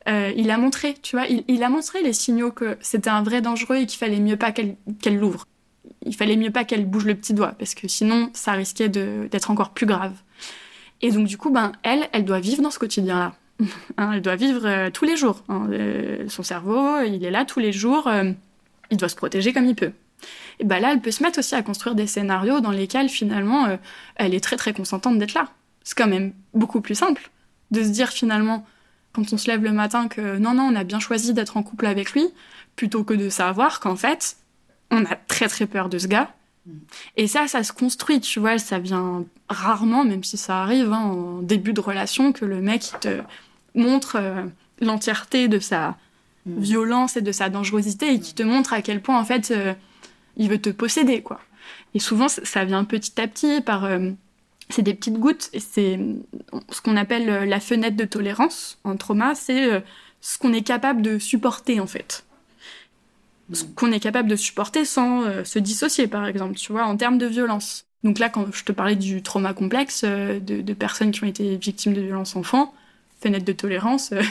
Euh, 0.08 0.32
il 0.36 0.50
a 0.50 0.56
montré, 0.56 0.94
tu 1.02 1.16
vois, 1.16 1.26
il, 1.26 1.62
a 1.62 1.68
montré 1.68 2.02
les 2.02 2.12
signaux 2.12 2.52
que 2.52 2.78
c'était 2.80 3.10
un 3.10 3.22
vrai 3.22 3.42
dangereux 3.42 3.76
et 3.76 3.86
qu'il 3.86 3.98
fallait 3.98 4.20
mieux 4.20 4.36
pas 4.36 4.52
qu'elle 4.52 4.76
l'ouvre 5.18 5.46
il 6.04 6.14
fallait 6.14 6.36
mieux 6.36 6.50
pas 6.50 6.64
qu'elle 6.64 6.86
bouge 6.86 7.04
le 7.04 7.14
petit 7.14 7.34
doigt 7.34 7.54
parce 7.58 7.74
que 7.74 7.88
sinon 7.88 8.30
ça 8.32 8.52
risquait 8.52 8.88
d'être 8.88 9.50
encore 9.50 9.70
plus 9.70 9.86
grave. 9.86 10.14
Et 11.02 11.10
donc 11.10 11.26
du 11.26 11.36
coup, 11.36 11.50
ben 11.50 11.72
elle, 11.82 12.08
elle 12.12 12.24
doit 12.24 12.40
vivre 12.40 12.62
dans 12.62 12.70
ce 12.70 12.78
quotidien-là. 12.78 13.34
Hein, 13.96 14.12
elle 14.12 14.20
doit 14.20 14.36
vivre 14.36 14.66
euh, 14.66 14.90
tous 14.90 15.06
les 15.06 15.16
jours. 15.16 15.42
Hein. 15.48 15.68
Euh, 15.70 16.28
son 16.28 16.42
cerveau, 16.42 17.00
il 17.00 17.24
est 17.24 17.30
là 17.30 17.46
tous 17.46 17.58
les 17.58 17.72
jours. 17.72 18.06
Euh, 18.06 18.32
il 18.90 18.98
doit 18.98 19.08
se 19.08 19.16
protéger 19.16 19.54
comme 19.54 19.64
il 19.64 19.74
peut. 19.74 19.92
Et 20.60 20.64
ben 20.64 20.78
là, 20.78 20.92
elle 20.92 21.00
peut 21.00 21.10
se 21.10 21.22
mettre 21.22 21.38
aussi 21.38 21.54
à 21.54 21.62
construire 21.62 21.94
des 21.94 22.06
scénarios 22.06 22.60
dans 22.60 22.70
lesquels 22.70 23.08
finalement, 23.08 23.78
elle 24.16 24.34
est 24.34 24.40
très 24.42 24.56
très 24.56 24.72
consentante 24.72 25.18
d'être 25.18 25.34
là. 25.34 25.48
C'est 25.82 25.96
quand 25.96 26.06
même 26.06 26.32
beaucoup 26.54 26.80
plus 26.80 26.94
simple 26.94 27.30
de 27.70 27.82
se 27.82 27.88
dire 27.88 28.10
finalement, 28.10 28.64
quand 29.12 29.32
on 29.32 29.36
se 29.36 29.50
lève 29.50 29.62
le 29.62 29.72
matin, 29.72 30.08
que 30.08 30.38
non 30.38 30.54
non, 30.54 30.64
on 30.64 30.76
a 30.76 30.84
bien 30.84 31.00
choisi 31.00 31.34
d'être 31.34 31.56
en 31.56 31.62
couple 31.62 31.86
avec 31.86 32.12
lui, 32.12 32.28
plutôt 32.76 33.04
que 33.04 33.14
de 33.14 33.28
savoir 33.28 33.80
qu'en 33.80 33.96
fait, 33.96 34.36
on 34.90 35.04
a 35.04 35.16
très 35.16 35.48
très 35.48 35.66
peur 35.66 35.88
de 35.88 35.98
ce 35.98 36.06
gars. 36.06 36.34
Mm. 36.66 36.72
Et 37.16 37.26
ça, 37.26 37.48
ça 37.48 37.62
se 37.62 37.72
construit, 37.72 38.20
tu 38.20 38.40
vois, 38.40 38.58
ça 38.58 38.78
vient 38.78 39.24
rarement, 39.48 40.04
même 40.04 40.24
si 40.24 40.36
ça 40.36 40.62
arrive 40.62 40.92
hein, 40.92 41.02
en 41.02 41.42
début 41.42 41.72
de 41.72 41.80
relation, 41.80 42.32
que 42.32 42.44
le 42.44 42.60
mec 42.60 42.92
te 43.00 43.20
montre 43.74 44.16
euh, 44.16 44.44
l'entièreté 44.80 45.48
de 45.48 45.58
sa 45.58 45.96
mm. 46.46 46.60
violence 46.60 47.16
et 47.16 47.22
de 47.22 47.32
sa 47.32 47.48
dangerosité 47.48 48.12
et 48.12 48.20
qui 48.20 48.34
te 48.34 48.42
montre 48.42 48.72
à 48.72 48.82
quel 48.82 49.00
point, 49.00 49.18
en 49.18 49.24
fait, 49.24 49.50
euh, 49.50 49.74
il 50.36 50.48
veut 50.48 50.60
te 50.60 50.70
posséder, 50.70 51.22
quoi. 51.22 51.40
Et 51.94 51.98
souvent, 51.98 52.28
ça 52.28 52.64
vient 52.64 52.84
petit 52.84 53.20
à 53.20 53.26
petit 53.26 53.60
par... 53.60 53.84
Euh, 53.84 54.10
c'est 54.68 54.82
des 54.82 54.94
petites 54.94 55.18
gouttes 55.18 55.48
et 55.52 55.60
c'est 55.60 55.96
ce 56.70 56.80
qu'on 56.80 56.96
appelle 56.96 57.48
la 57.48 57.60
fenêtre 57.60 57.96
de 57.96 58.04
tolérance 58.04 58.80
en 58.82 58.96
trauma, 58.96 59.36
c'est 59.36 59.80
ce 60.20 60.38
qu'on 60.38 60.52
est 60.52 60.66
capable 60.66 61.02
de 61.02 61.20
supporter, 61.20 61.78
en 61.78 61.86
fait 61.86 62.25
ce 63.52 63.64
qu'on 63.64 63.92
est 63.92 64.00
capable 64.00 64.28
de 64.28 64.36
supporter 64.36 64.84
sans 64.84 65.22
euh, 65.24 65.44
se 65.44 65.58
dissocier, 65.58 66.06
par 66.06 66.26
exemple, 66.26 66.54
tu 66.54 66.72
vois, 66.72 66.84
en 66.84 66.96
termes 66.96 67.18
de 67.18 67.26
violence. 67.26 67.86
Donc 68.02 68.18
là, 68.18 68.28
quand 68.28 68.52
je 68.52 68.64
te 68.64 68.72
parlais 68.72 68.96
du 68.96 69.22
trauma 69.22 69.54
complexe 69.54 70.02
euh, 70.04 70.38
de, 70.40 70.72
personnes 70.74 71.10
qui 71.10 71.24
ont 71.24 71.26
été 71.26 71.56
victimes 71.56 71.94
de 71.94 72.00
violences 72.00 72.36
enfants, 72.36 72.74
fenêtre 73.20 73.44
de 73.44 73.52
tolérance 73.52 74.12
euh, 74.12 74.22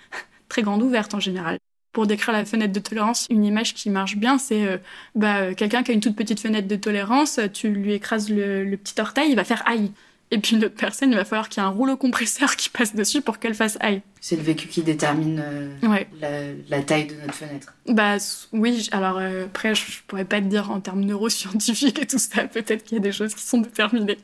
très 0.48 0.62
grande 0.62 0.82
ouverte 0.82 1.14
en 1.14 1.20
général. 1.20 1.58
Pour 1.92 2.06
décrire 2.06 2.34
la 2.34 2.44
fenêtre 2.44 2.74
de 2.74 2.80
tolérance, 2.80 3.26
une 3.30 3.44
image 3.44 3.72
qui 3.72 3.88
marche 3.88 4.16
bien, 4.16 4.36
c'est 4.36 4.78
bah, 5.14 5.54
quelqu'un 5.54 5.82
qui 5.82 5.92
a 5.92 5.94
une 5.94 6.02
toute 6.02 6.14
petite 6.14 6.38
fenêtre 6.38 6.68
de 6.68 6.76
tolérance, 6.76 7.40
tu 7.54 7.70
lui 7.70 7.94
écrases 7.94 8.28
le, 8.28 8.64
le 8.64 8.76
petit 8.76 9.00
orteil, 9.00 9.30
il 9.30 9.34
va 9.34 9.44
faire 9.44 9.66
aïe. 9.66 9.90
Et 10.32 10.38
puis 10.38 10.56
une 10.56 10.64
autre 10.64 10.74
personne, 10.74 11.10
il 11.10 11.16
va 11.16 11.24
falloir 11.24 11.48
qu'il 11.48 11.62
y 11.62 11.66
ait 11.66 11.68
un 11.68 11.72
rouleau 11.72 11.96
compresseur 11.96 12.56
qui 12.56 12.68
passe 12.68 12.94
dessus 12.94 13.20
pour 13.20 13.38
qu'elle 13.38 13.54
fasse 13.54 13.78
aïe. 13.80 14.02
C'est 14.20 14.34
le 14.34 14.42
vécu 14.42 14.66
qui 14.66 14.82
détermine 14.82 15.40
euh, 15.82 16.54
la, 16.68 16.82
taille 16.82 17.06
de 17.06 17.14
notre 17.14 17.34
fenêtre. 17.34 17.74
Bah 17.88 18.16
oui, 18.52 18.88
alors 18.90 19.18
euh, 19.18 19.44
après 19.44 19.76
je 19.76 20.02
pourrais 20.08 20.24
pas 20.24 20.40
te 20.40 20.46
dire 20.46 20.72
en 20.72 20.80
termes 20.80 21.02
neuroscientifiques 21.02 22.00
et 22.00 22.06
tout 22.06 22.18
ça, 22.18 22.44
peut-être 22.48 22.82
qu'il 22.82 22.96
y 22.96 23.00
a 23.00 23.02
des 23.02 23.12
choses 23.12 23.34
qui 23.34 23.44
sont 23.44 23.60
déterminées. 23.60 24.18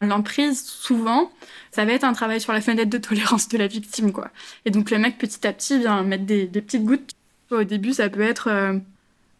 L'emprise, 0.00 0.64
souvent, 0.64 1.30
ça 1.72 1.84
va 1.84 1.92
être 1.92 2.04
un 2.04 2.12
travail 2.12 2.40
sur 2.40 2.52
la 2.52 2.60
fenêtre 2.60 2.88
de 2.88 2.98
tolérance 2.98 3.48
de 3.48 3.58
la 3.58 3.66
victime, 3.66 4.12
quoi. 4.12 4.30
Et 4.64 4.70
donc 4.70 4.90
le 4.90 4.98
mec 4.98 5.18
petit 5.18 5.46
à 5.46 5.52
petit 5.52 5.78
vient 5.78 6.02
mettre 6.04 6.24
des, 6.24 6.46
petites 6.46 6.84
gouttes. 6.84 7.10
Au 7.50 7.64
début, 7.64 7.92
ça 7.92 8.08
peut 8.08 8.22
être 8.22 8.48
euh, 8.48 8.78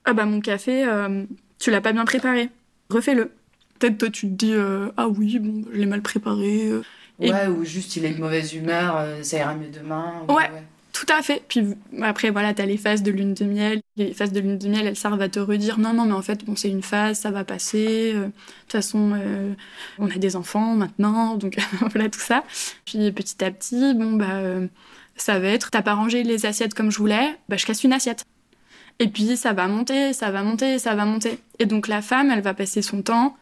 ah 0.05 0.13
bah 0.13 0.25
mon 0.25 0.41
café, 0.41 0.85
tu 1.61 1.71
l'as 1.71 1.81
pas 1.81 1.93
bien 1.93 2.05
préparé, 2.05 2.51
refais-le 2.91 3.31
peut-être 3.81 3.99
toi 3.99 4.11
tu 4.11 4.29
te 4.29 4.33
dis 4.33 4.53
euh, 4.53 4.91
ah 4.97 5.09
oui 5.09 5.39
bon 5.41 5.65
je 5.73 5.79
l'ai 5.79 5.87
mal 5.87 6.03
préparé 6.03 6.69
euh. 6.69 6.83
ouais 7.19 7.49
ou 7.49 7.65
juste 7.65 7.97
il 7.97 8.05
est 8.05 8.15
de 8.15 8.21
mauvaise 8.21 8.55
humeur 8.55 8.97
euh, 8.97 9.23
ça 9.23 9.39
ira 9.39 9.55
mieux 9.55 9.69
demain 9.69 10.25
ouais, 10.29 10.49
tout 10.93 11.07
à 11.09 11.23
fait. 11.23 11.43
Puis 11.49 11.63
après 12.03 12.31
voilà 12.31 12.53
t'as 12.53 12.67
les 12.67 12.77
phases 12.77 13.03
de 13.03 13.11
lune 13.11 13.33
de 13.33 13.45
miel. 13.45 13.81
Les 13.97 14.13
phases 14.13 14.33
de 14.33 14.41
lune 14.41 14.59
de 14.59 14.69
miel 14.69 14.87
elles 14.87 14.97
servent 14.97 15.23
à 15.23 15.29
te 15.29 15.41
redire 15.41 15.79
non 15.79 15.95
non 15.95 16.05
mais 16.05 16.13
en 16.13 16.23
fait 16.23 16.45
bon 16.45 16.57
c'est 16.57 16.69
une 16.69 16.83
phase 16.83 17.19
ça 17.19 17.31
va 17.31 17.43
passer 17.43 18.13
de 18.13 18.25
toute 18.25 18.73
façon 18.73 19.19
on 19.99 20.11
a 20.11 20.15
des 20.17 20.37
enfants 20.37 20.75
maintenant 20.75 21.37
donc 21.37 21.57
voilà 21.81 22.09
tout 22.11 22.21
ça. 22.21 22.45
Puis 22.85 23.11
petit 23.13 23.43
à 23.43 23.51
petit 23.51 23.95
bon 23.95 24.13
bah 24.13 24.43
ça 25.17 25.39
va 25.39 25.49
être 25.49 25.71
t'as 25.71 25.83
pas 25.83 25.95
rangé 25.95 26.23
les 26.23 26.45
assiettes 26.45 26.75
comme 26.75 26.91
je 26.91 26.99
voulais 26.99 27.37
bah 27.49 27.57
je 27.57 27.65
casse 27.65 27.83
une 27.83 27.93
assiette. 27.93 28.25
Et 28.99 29.09
puis 29.09 29.39
ça 29.39 29.55
va 29.55 29.67
monter, 29.67 30.13
ça 30.13 30.31
va 30.31 30.43
monter, 30.43 30.79
ça 30.79 30.95
va 30.95 31.07
monter. 31.07 31.39
Et 31.59 31.65
donc 31.65 31.89
la 31.89 32.03
femme, 32.03 32.31
elle 32.31 32.43
va 32.43 32.53
passer 32.53 32.83
son 32.83 33.01
temps 33.01 33.35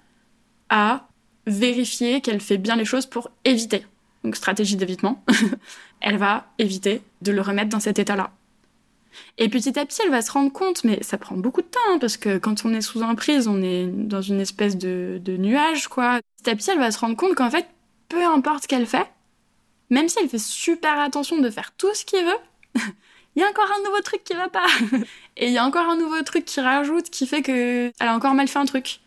à 0.70 1.06
vérifier 1.46 2.20
qu'elle 2.20 2.40
fait 2.40 2.58
bien 2.58 2.76
les 2.76 2.84
choses 2.84 3.06
pour 3.06 3.30
éviter. 3.44 3.86
Donc 4.24 4.36
stratégie 4.36 4.76
d'évitement. 4.76 5.24
elle 6.00 6.16
va 6.16 6.46
éviter 6.58 7.02
de 7.22 7.32
le 7.32 7.40
remettre 7.40 7.70
dans 7.70 7.80
cet 7.80 7.98
état-là. 7.98 8.30
Et 9.38 9.48
petit 9.48 9.78
à 9.78 9.86
petit, 9.86 10.02
elle 10.04 10.10
va 10.10 10.22
se 10.22 10.30
rendre 10.30 10.52
compte, 10.52 10.84
mais 10.84 11.02
ça 11.02 11.18
prend 11.18 11.36
beaucoup 11.36 11.62
de 11.62 11.66
temps, 11.66 11.80
hein, 11.88 11.98
parce 11.98 12.16
que 12.16 12.38
quand 12.38 12.64
on 12.64 12.74
est 12.74 12.80
sous 12.80 13.02
emprise, 13.02 13.48
on 13.48 13.62
est 13.62 13.86
dans 13.86 14.22
une 14.22 14.40
espèce 14.40 14.76
de, 14.76 15.20
nuage, 15.26 15.88
quoi. 15.88 16.20
Petit 16.38 16.50
à 16.50 16.56
petit, 16.56 16.70
elle 16.70 16.78
va 16.78 16.90
se 16.90 16.98
rendre 16.98 17.16
compte 17.16 17.34
qu'en 17.34 17.50
fait, 17.50 17.66
peu 18.08 18.24
importe 18.24 18.64
ce 18.64 18.68
qu'elle 18.68 18.86
fait, 18.86 19.06
même 19.90 20.08
si 20.08 20.18
elle 20.20 20.28
fait 20.28 20.38
super 20.38 20.98
attention 20.98 21.38
de 21.38 21.50
faire 21.50 21.72
tout 21.76 21.92
ce 21.94 22.04
qu'il 22.04 22.24
veut, 22.24 22.82
il 23.36 23.42
y 23.42 23.44
a 23.44 23.48
encore 23.48 23.70
un 23.78 23.82
nouveau 23.84 24.00
truc 24.02 24.24
qui 24.24 24.34
va 24.34 24.48
pas. 24.48 24.66
Et 25.36 25.46
il 25.46 25.52
y 25.52 25.58
a 25.58 25.64
encore 25.64 25.88
un 25.88 25.96
nouveau 25.96 26.22
truc 26.22 26.44
qui 26.44 26.60
rajoute 26.60 27.10
qui 27.10 27.26
fait 27.26 27.42
que 27.42 27.90
elle 28.00 28.08
a 28.08 28.14
encore 28.14 28.34
mal 28.34 28.48
fait 28.48 28.58
un 28.58 28.66
truc. 28.66 29.00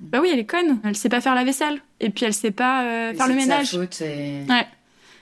Bah 0.00 0.18
oui, 0.20 0.30
elle 0.32 0.38
est 0.38 0.44
conne. 0.46 0.80
Elle 0.84 0.96
sait 0.96 1.08
pas 1.08 1.20
faire 1.20 1.34
la 1.34 1.44
vaisselle. 1.44 1.80
Et 2.00 2.10
puis 2.10 2.24
elle 2.24 2.34
sait 2.34 2.50
pas 2.50 2.84
euh, 2.84 3.14
faire 3.14 3.28
le 3.28 3.34
ménage. 3.34 3.66
Sa 3.66 3.78
faute 3.78 4.00
et... 4.00 4.42
Ouais. 4.48 4.66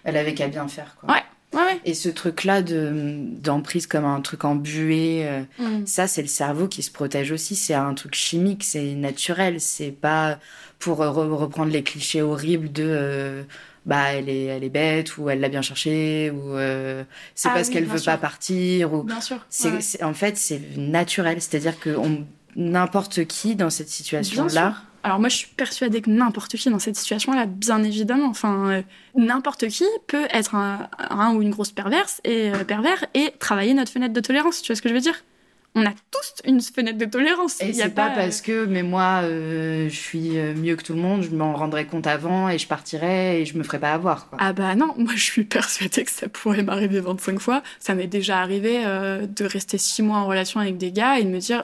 Elle 0.05 0.17
avait 0.17 0.35
qu'à 0.35 0.49
bien 0.49 0.69
faire, 0.69 0.97
quoi. 1.01 1.13
Ouais. 1.15 1.23
Ouais, 1.55 1.63
ouais. 1.63 1.81
Et 1.87 1.95
ce 1.95 2.11
truc-là 2.11 2.61
de 2.61 2.93
d'emprise 3.41 3.87
comme 3.87 4.05
un 4.05 4.21
truc 4.21 4.45
embué, 4.45 5.27
euh, 5.27 5.41
mm. 5.59 5.87
ça 5.87 6.07
c'est 6.07 6.21
le 6.21 6.29
cerveau 6.29 6.69
qui 6.69 6.83
se 6.83 6.91
protège 6.91 7.33
aussi. 7.33 7.57
C'est 7.57 7.73
un 7.73 7.95
truc 7.95 8.15
chimique, 8.15 8.63
c'est 8.65 8.93
naturel. 8.95 9.59
C'est 9.59 9.91
pas 9.91 10.39
pour 10.79 10.99
reprendre 10.99 11.73
les 11.73 11.83
clichés 11.83 12.21
horribles 12.21 12.71
de 12.71 12.85
euh, 12.87 13.43
bah 13.87 14.13
elle 14.13 14.29
est 14.29 14.45
elle 14.45 14.63
est 14.63 14.69
bête 14.69 15.17
ou 15.17 15.31
elle 15.31 15.41
l'a 15.41 15.49
bien 15.49 15.63
cherché 15.63 16.31
ou 16.31 16.53
euh, 16.55 17.03
c'est 17.35 17.49
Ah 17.49 17.53
parce 17.55 17.69
oui, 17.69 17.75
qu'elle 17.75 17.87
veut 17.87 17.97
sûr. 17.97 18.13
pas 18.13 18.19
partir 18.19 18.93
ou 18.93 19.03
Bien 19.05 19.21
sûr. 19.23 19.39
c'est 19.49 19.71
ouais. 19.71 19.81
c'est- 19.81 20.05
en 20.05 20.13
fait 20.13 20.37
c'est 20.37 20.61
naturel 20.77 21.41
c'est-à-dire 21.41 21.81
que 21.81 21.97
on- 21.97 22.27
n'importe 22.59 23.25
qui 23.27 23.55
dans 23.55 23.71
cette 23.71 23.89
situation 23.89 24.45
Bien 24.47 24.63
là 24.63 24.71
sûr. 24.73 24.83
Alors 25.05 25.21
moi, 25.21 25.29
je 25.29 25.37
suis 25.37 25.47
persuadée 25.47 26.03
que 26.03 26.11
n'importe 26.11 26.57
qui 26.57 26.69
dans 26.69 26.81
cette 26.81 26.97
situation-là, 26.97 27.47
bien 27.47 27.83
évidemment, 27.85 28.27
enfin, 28.27 28.69
euh, 28.69 28.83
n'importe 29.17 29.69
qui 29.69 29.85
peut 30.09 30.27
être 30.31 30.55
un, 30.57 30.89
un 30.99 31.35
ou 31.35 31.41
une 31.41 31.51
grosse 31.51 31.71
perverse 31.71 32.21
et 32.25 32.51
euh, 32.53 32.65
pervers 32.65 33.07
et 33.15 33.33
travailler 33.39 33.75
notre 33.75 33.93
fenêtre 33.93 34.13
de 34.13 34.21
tolérance. 34.21 34.61
Tu 34.61 34.73
vois 34.73 34.77
ce 34.77 34.83
que 34.83 34.89
je 34.89 34.95
veux 34.95 35.01
dire? 35.01 35.15
On 35.77 35.87
a 35.87 35.93
tous 36.11 36.43
une 36.45 36.61
fenêtre 36.61 36.99
de 36.99 37.05
tolérance. 37.05 37.61
et 37.63 37.69
Il 37.69 37.77
y 37.77 37.81
a 37.81 37.85
c'est 37.85 37.91
pas 37.91 38.11
euh, 38.11 38.17
parce 38.17 38.41
que 38.41 38.65
mais 38.65 38.83
moi 38.83 39.21
je 39.23 39.89
suis 39.91 40.31
mieux 40.31 40.75
que 40.75 40.83
tout 40.83 40.95
le 40.95 41.01
monde 41.01 41.23
je 41.23 41.31
m'en 41.31 41.55
rendrai 41.55 41.87
compte 41.87 42.07
avant 42.07 42.49
et 42.49 42.59
je 42.59 42.67
partirai 42.67 43.41
et 43.41 43.45
je 43.45 43.57
me 43.57 43.63
ferai 43.63 43.79
pas 43.79 43.93
avoir 43.93 44.29
quoi. 44.29 44.39
Ah 44.41 44.53
bah 44.53 44.75
non, 44.75 44.95
moi 44.97 45.13
je 45.15 45.23
suis 45.23 45.45
persuadée 45.45 46.05
que 46.05 46.11
ça 46.11 46.29
pourrait 46.29 46.65
m'arriver 46.65 47.01
25 47.01 47.39
fois. 47.39 47.63
Ça 47.79 47.95
m'est 47.95 48.09
déjà 48.09 48.41
arrivé 48.41 48.83
de 48.83 49.45
rester 49.45 49.79
6 49.79 50.03
mois 50.03 50.19
en 50.19 50.27
relation 50.27 50.59
avec 50.59 50.79
des 50.79 50.91
gars 50.91 51.21
et 51.21 51.25
de 51.25 51.29
me 51.29 51.39
dire 51.39 51.63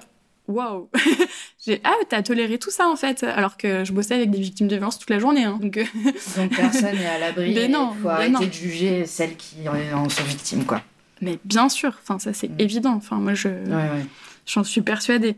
waouh, 0.48 0.88
j'ai 1.66 1.80
ah 1.84 1.94
t'as 2.08 2.22
toléré 2.22 2.58
tout 2.58 2.70
ça 2.70 2.88
en 2.88 2.96
fait, 2.96 3.22
alors 3.22 3.56
que 3.56 3.84
je 3.84 3.92
bossais 3.92 4.14
avec 4.14 4.30
des 4.30 4.38
victimes 4.40 4.68
de 4.68 4.76
violence 4.76 4.98
toute 4.98 5.10
la 5.10 5.18
journée. 5.18 5.44
Hein, 5.44 5.58
donc 5.60 5.76
euh, 5.78 5.84
donc 6.36 6.54
personne 6.54 6.96
n'est 6.96 7.06
à 7.06 7.18
l'abri 7.18 7.52
Mais 7.54 7.68
non, 7.68 7.92
faut 8.00 8.08
arrêter 8.08 8.32
non. 8.32 8.40
de 8.40 8.52
juger 8.52 9.06
celles 9.06 9.36
qui 9.36 9.56
en 9.68 10.08
sont 10.08 10.24
victimes 10.24 10.64
quoi. 10.64 10.82
mais 11.20 11.38
bien 11.44 11.68
sûr, 11.68 11.98
enfin 12.02 12.18
ça 12.18 12.32
c'est 12.32 12.48
Mm. 12.48 12.60
évident. 12.60 12.94
Enfin 12.94 13.16
moi 13.16 13.34
je 13.34 13.48
Ouais, 13.48 13.74
ouais. 13.74 14.06
j'en 14.46 14.64
suis 14.64 14.82
persuadée. 14.82 15.36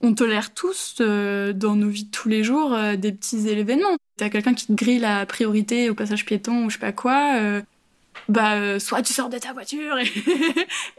On 0.00 0.14
tolère 0.14 0.54
tous 0.54 0.96
euh, 1.00 1.52
dans 1.52 1.74
nos 1.74 1.88
vies 1.88 2.04
de 2.04 2.10
tous 2.10 2.28
les 2.28 2.44
jours 2.44 2.72
euh, 2.72 2.94
des 2.96 3.10
petits 3.12 3.48
événements. 3.48 3.96
T'as 4.16 4.28
quelqu'un 4.28 4.54
qui 4.54 4.66
te 4.66 4.72
grille 4.72 5.00
la 5.00 5.26
priorité 5.26 5.90
au 5.90 5.94
passage 5.94 6.24
piéton 6.24 6.64
ou 6.64 6.70
je 6.70 6.74
sais 6.74 6.80
pas 6.80 6.92
quoi. 6.92 7.34
euh, 7.40 7.60
bah 8.28 8.54
euh, 8.54 8.78
soit 8.78 9.02
tu 9.02 9.12
sors 9.12 9.28
de 9.28 9.38
ta 9.38 9.52
voiture 9.52 9.98
et, 9.98 10.06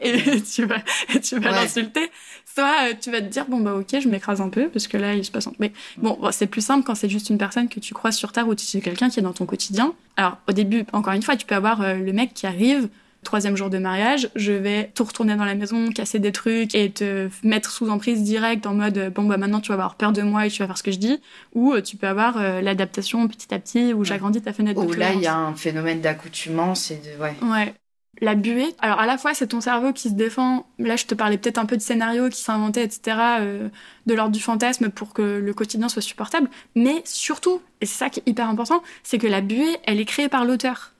et 0.00 0.42
tu 0.42 0.64
vas 0.64 0.78
et 1.14 1.20
tu 1.20 1.38
vas 1.38 1.50
Ouais. 1.50 1.56
l'insulter 1.62 2.10
soit 2.54 2.88
euh, 2.90 2.94
tu 3.00 3.10
vas 3.10 3.20
te 3.20 3.26
dire 3.26 3.46
bon 3.46 3.60
bah 3.60 3.74
ok 3.74 4.00
je 4.00 4.08
m'écrase 4.08 4.40
un 4.40 4.48
peu 4.48 4.68
parce 4.68 4.86
que 4.88 4.96
là 4.96 5.14
il 5.14 5.24
se 5.24 5.30
passe 5.30 5.46
un... 5.46 5.52
mais 5.58 5.72
bon 5.96 6.16
bon, 6.20 6.30
c'est 6.32 6.46
plus 6.46 6.64
simple 6.64 6.84
quand 6.84 6.94
c'est 6.94 7.08
juste 7.08 7.30
une 7.30 7.38
personne 7.38 7.68
que 7.68 7.80
tu 7.80 7.94
croises 7.94 8.16
sur 8.16 8.32
ta 8.32 8.42
route 8.42 8.60
c'est 8.60 8.80
quelqu'un 8.80 9.10
qui 9.10 9.18
est 9.20 9.22
dans 9.22 9.32
ton 9.32 9.46
quotidien 9.46 9.92
alors 10.16 10.38
au 10.48 10.52
début 10.52 10.84
encore 10.92 11.12
une 11.12 11.22
fois 11.22 11.36
tu 11.36 11.46
peux 11.46 11.54
avoir 11.54 11.82
euh, 11.82 11.94
le 11.94 12.12
mec 12.12 12.34
qui 12.34 12.46
arrive 12.46 12.88
troisième 13.24 13.56
jour 13.56 13.70
de 13.70 13.78
mariage, 13.78 14.30
je 14.34 14.52
vais 14.52 14.90
tout 14.94 15.04
retourner 15.04 15.36
dans 15.36 15.44
la 15.44 15.54
maison, 15.54 15.90
casser 15.90 16.18
des 16.18 16.32
trucs 16.32 16.74
et 16.74 16.90
te 16.90 17.28
mettre 17.42 17.70
sous 17.70 17.90
emprise 17.90 18.22
directe 18.22 18.66
en 18.66 18.74
mode 18.74 19.12
bon 19.14 19.24
bah 19.24 19.36
maintenant 19.36 19.60
tu 19.60 19.68
vas 19.68 19.74
avoir 19.74 19.94
peur 19.96 20.12
de 20.12 20.22
moi 20.22 20.46
et 20.46 20.50
tu 20.50 20.60
vas 20.60 20.66
faire 20.66 20.78
ce 20.78 20.82
que 20.82 20.92
je 20.92 20.98
dis, 20.98 21.20
ou 21.54 21.72
euh, 21.72 21.82
tu 21.82 21.96
peux 21.96 22.06
avoir 22.06 22.38
euh, 22.38 22.60
l'adaptation 22.60 23.26
petit 23.28 23.52
à 23.52 23.58
petit 23.58 23.92
où 23.92 24.04
j'agrandis 24.04 24.40
ta 24.40 24.52
fenêtre 24.52 24.80
de 24.80 24.86
Ou 24.86 24.92
là 24.92 25.12
il 25.12 25.20
y 25.20 25.26
a 25.26 25.36
un 25.36 25.54
phénomène 25.54 26.00
d'accoutumance 26.00 26.90
et 26.90 26.96
de 26.96 27.22
ouais. 27.22 27.36
Ouais. 27.42 27.74
La 28.20 28.34
buée, 28.34 28.74
alors 28.80 29.00
à 29.00 29.06
la 29.06 29.16
fois 29.16 29.34
c'est 29.34 29.46
ton 29.48 29.60
cerveau 29.60 29.92
qui 29.92 30.08
se 30.08 30.14
défend, 30.14 30.66
là 30.78 30.96
je 30.96 31.06
te 31.06 31.14
parlais 31.14 31.38
peut-être 31.38 31.58
un 31.58 31.66
peu 31.66 31.76
de 31.76 31.82
scénarios 31.82 32.28
qui 32.28 32.40
s'inventaient, 32.40 32.84
etc., 32.84 33.16
euh, 33.40 33.68
de 34.06 34.14
l'ordre 34.14 34.32
du 34.32 34.40
fantasme 34.40 34.90
pour 34.90 35.14
que 35.14 35.22
le 35.22 35.54
quotidien 35.54 35.88
soit 35.88 36.02
supportable, 36.02 36.50
mais 36.74 37.02
surtout, 37.04 37.62
et 37.80 37.86
c'est 37.86 37.96
ça 37.96 38.10
qui 38.10 38.20
est 38.20 38.28
hyper 38.28 38.48
important, 38.48 38.82
c'est 39.04 39.18
que 39.18 39.26
la 39.26 39.40
buée, 39.40 39.76
elle 39.84 40.00
est 40.00 40.04
créée 40.04 40.28
par 40.28 40.44
l'auteur. 40.44 40.92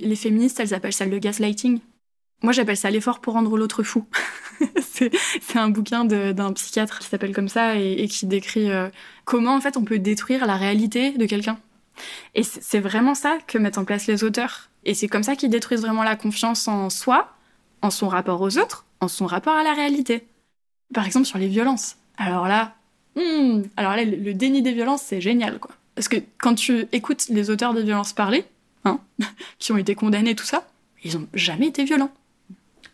Les 0.00 0.16
féministes, 0.16 0.60
elles 0.60 0.74
appellent 0.74 0.92
ça 0.92 1.06
le 1.06 1.18
gaslighting. 1.18 1.80
Moi 2.42 2.52
j'appelle 2.52 2.76
ça 2.76 2.90
l'effort 2.90 3.20
pour 3.20 3.34
rendre 3.34 3.56
l'autre 3.56 3.82
fou. 3.82 4.04
c'est 4.82 5.10
un 5.56 5.70
bouquin 5.70 6.04
d'un 6.04 6.52
psychiatre 6.52 6.98
qui 6.98 7.06
s'appelle 7.06 7.34
comme 7.34 7.48
ça 7.48 7.76
et, 7.76 8.06
qui 8.08 8.26
décrit 8.26 8.70
euh, 8.70 8.88
comment 9.24 9.54
en 9.54 9.60
fait 9.60 9.76
on 9.76 9.84
peut 9.84 9.98
détruire 9.98 10.46
la 10.46 10.56
réalité 10.56 11.12
de 11.12 11.26
quelqu'un. 11.26 11.58
Et 12.34 12.42
c'est 12.42 12.80
vraiment 12.80 13.14
ça 13.14 13.38
que 13.46 13.56
mettent 13.56 13.78
en 13.78 13.84
place 13.86 14.06
les 14.06 14.22
auteurs. 14.22 14.68
Et 14.84 14.92
c'est 14.92 15.08
comme 15.08 15.22
ça 15.22 15.34
qu'ils 15.34 15.50
détruisent 15.50 15.80
vraiment 15.80 16.04
la 16.04 16.14
confiance 16.14 16.68
en 16.68 16.90
soi, 16.90 17.34
en 17.80 17.90
son 17.90 18.08
rapport 18.08 18.40
aux 18.42 18.58
autres, 18.58 18.84
en 19.00 19.08
son 19.08 19.26
rapport 19.26 19.54
à 19.54 19.62
la 19.62 19.72
réalité. 19.72 20.26
Par 20.92 21.06
exemple, 21.06 21.26
sur 21.26 21.38
les 21.38 21.48
violences. 21.48 21.96
Alors 22.18 22.48
là, 22.48 22.76
hmm, 23.16 23.62
alors 23.76 23.96
là, 23.96 24.04
le 24.04 24.34
déni 24.34 24.60
des 24.60 24.72
violences, 24.72 25.02
c'est 25.02 25.22
génial, 25.22 25.58
quoi. 25.58 25.74
Parce 25.94 26.08
que 26.08 26.18
quand 26.38 26.54
tu 26.54 26.86
écoutes 26.92 27.28
les 27.30 27.48
auteurs 27.48 27.72
des 27.72 27.82
violences 27.82 28.12
parler, 28.12 28.44
hein, 28.86 29.00
qui 29.58 29.72
ont 29.72 29.76
été 29.76 29.94
condamnés, 29.94 30.34
tout 30.34 30.44
ça, 30.46 30.66
ils 31.04 31.16
ont 31.16 31.26
jamais 31.34 31.66
été 31.68 31.84
violents. 31.84 32.10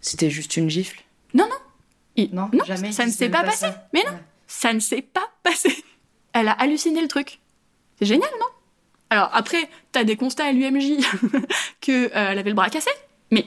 C'était 0.00 0.30
juste 0.30 0.56
une 0.56 0.68
gifle? 0.68 1.02
Ils- 2.14 2.28
Non, 2.34 2.50
non 2.52 2.64
jamais. 2.66 2.92
ça 2.92 3.06
ne 3.06 3.10
s'est 3.10 3.30
pas 3.30 3.42
passé. 3.42 3.60
ça. 3.66 3.88
Mais 3.94 4.02
non. 4.04 4.10
Ouais. 4.12 4.18
ça 4.46 4.74
ne 4.74 4.80
s'est 4.80 5.00
pas 5.00 5.30
passé. 5.42 5.72
Elle 6.34 6.48
a 6.48 6.52
halluciné 6.52 7.00
le 7.00 7.08
truc. 7.08 7.38
C'est 7.98 8.04
génial, 8.04 8.28
non? 8.38 8.46
Alors 9.08 9.30
après, 9.32 9.68
t'as 9.92 10.04
des 10.04 10.16
constats 10.16 10.44
à 10.46 10.52
l'UMJ 10.52 10.98
que 11.80 12.06
euh, 12.06 12.08
elle 12.14 12.38
avait 12.38 12.50
le 12.50 12.54
bras 12.54 12.68
cassé, 12.68 12.90
mais 13.30 13.46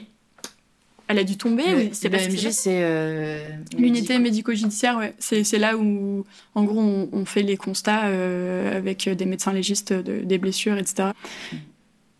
elle 1.08 1.18
a 1.20 1.24
dû 1.24 1.36
tomber. 1.36 1.62
Oui, 1.74 1.90
c'est 1.92 2.10
pas 2.10 2.16
euh, 2.18 3.48
L'unité 3.78 4.18
médico-judiciaire, 4.18 4.96
ouais. 4.96 5.14
c'est 5.20 5.58
là 5.58 5.76
où, 5.76 6.24
en 6.56 6.64
gros, 6.64 6.80
on, 6.80 7.08
on 7.12 7.24
fait 7.24 7.42
les 7.42 7.56
constats 7.56 8.06
euh, 8.06 8.76
avec 8.76 9.08
des 9.08 9.26
médecins 9.26 9.52
légistes 9.52 9.92
de- 9.92 10.22
des 10.24 10.38
blessures, 10.38 10.76
etc. 10.76 11.10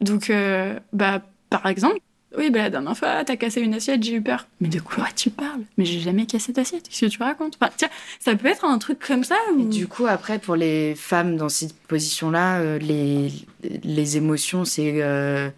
Donc, 0.01 0.30
euh, 0.30 0.78
bah, 0.92 1.22
par 1.51 1.66
exemple, 1.66 2.01
oui, 2.36 2.51
bah, 2.51 2.59
la 2.59 2.70
dernière 2.70 2.97
fois, 2.97 3.24
t'as 3.24 3.36
cassé 3.36 3.61
une 3.61 3.74
assiette, 3.74 4.03
j'ai 4.03 4.14
eu 4.14 4.20
peur. 4.22 4.47
Mais 4.61 4.68
de 4.68 4.80
quoi 4.80 5.07
tu 5.14 5.30
parles? 5.30 5.62
Mais 5.78 5.84
j'ai 5.84 6.01
jamais 6.01 6.26
cassé 6.26 6.53
d'assiette, 6.53 6.88
qu'est-ce 6.88 7.07
que 7.07 7.11
tu 7.11 7.22
racontes? 7.22 7.57
Enfin, 7.61 7.72
tiens, 7.76 7.88
Ça 8.20 8.34
peut 8.36 8.49
être 8.49 8.64
un 8.64 8.78
truc 8.78 8.99
comme 9.07 9.24
ça 9.24 9.36
Et 9.59 9.64
du 9.64 9.86
coup, 9.86 10.07
après, 10.07 10.38
pour 10.38 10.57
les 10.57 10.94
femmes 10.94 11.36
dans 11.36 11.49
cette 11.49 11.74
position-là, 11.74 12.59
euh, 12.61 12.78
les, 12.78 13.32
les 13.62 14.16
émotions, 14.18 14.64
c'est 14.66 15.03
euh, 15.03 15.49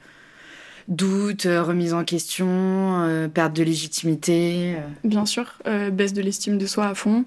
doute, 0.86 1.46
euh, 1.46 1.62
remise 1.62 1.94
en 1.94 2.04
question, 2.04 2.46
euh, 2.48 3.28
perte 3.28 3.54
de 3.54 3.64
légitimité. 3.64 4.76
Bien 5.02 5.26
sûr, 5.26 5.58
baisse 5.92 6.12
de 6.12 6.22
l'estime 6.22 6.58
de 6.58 6.66
soi 6.66 6.86
à 6.86 6.94
fond, 6.94 7.24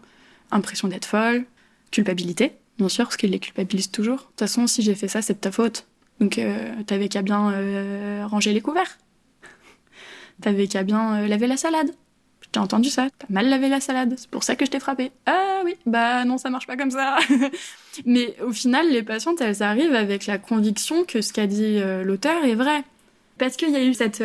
impression 0.52 0.88
d'être 0.88 1.06
folle, 1.06 1.44
culpabilité, 1.92 2.54
bien 2.78 2.90
sûr, 2.90 3.06
parce 3.06 3.18
qu'ils 3.18 3.32
les 3.32 3.40
culpabilisent 3.40 3.92
toujours. 3.92 4.18
De 4.18 4.24
toute 4.24 4.40
façon, 4.40 4.66
si 4.68 4.82
j'ai 4.82 4.96
fait 4.96 5.10
ça, 5.10 5.22
c'est 5.22 5.34
de 5.34 5.40
ta 5.40 5.52
faute. 5.52 5.88
Donc, 6.22 6.38
euh, 6.38 6.72
t'avais 6.86 7.10
qu'à 7.10 7.24
bien 7.24 7.52
euh, 7.52 8.26
ranger 8.28 8.54
les 8.54 8.62
couverts. 8.62 9.00
T'avais 10.42 10.68
qu'à 10.68 10.84
bien 10.84 11.24
euh, 11.24 11.28
laver 11.28 11.48
la 11.48 11.58
salade. 11.58 11.92
J'ai 12.54 12.60
entendu 12.60 12.90
ça, 12.90 13.08
t'as 13.18 13.28
mal 13.30 13.50
lavé 13.50 13.70
la 13.70 13.80
salade, 13.80 14.14
c'est 14.18 14.30
pour 14.30 14.44
ça 14.44 14.56
que 14.56 14.66
je 14.66 14.72
t'ai 14.72 14.80
frappé. 14.80 15.12
Ah 15.26 15.62
oui, 15.64 15.76
bah 15.86 16.26
non, 16.26 16.38
ça 16.38 16.50
marche 16.50 16.68
pas 16.68 16.76
comme 16.76 16.92
ça. 16.92 17.18
Mais 18.06 18.36
au 18.46 18.52
final, 18.52 18.90
les 18.90 19.04
patientes, 19.04 19.40
elles 19.40 19.64
arrivent 19.64 19.96
avec 19.96 20.26
la 20.26 20.38
conviction 20.38 21.06
que 21.06 21.22
ce 21.22 21.32
qu'a 21.32 21.48
dit 21.48 21.80
l'auteur 22.04 22.44
est 22.44 22.56
vrai. 22.56 22.84
Parce 23.38 23.56
qu'il 23.56 23.70
y 23.70 23.78
a 23.78 23.84
eu 23.84 23.94
cette 23.94 24.22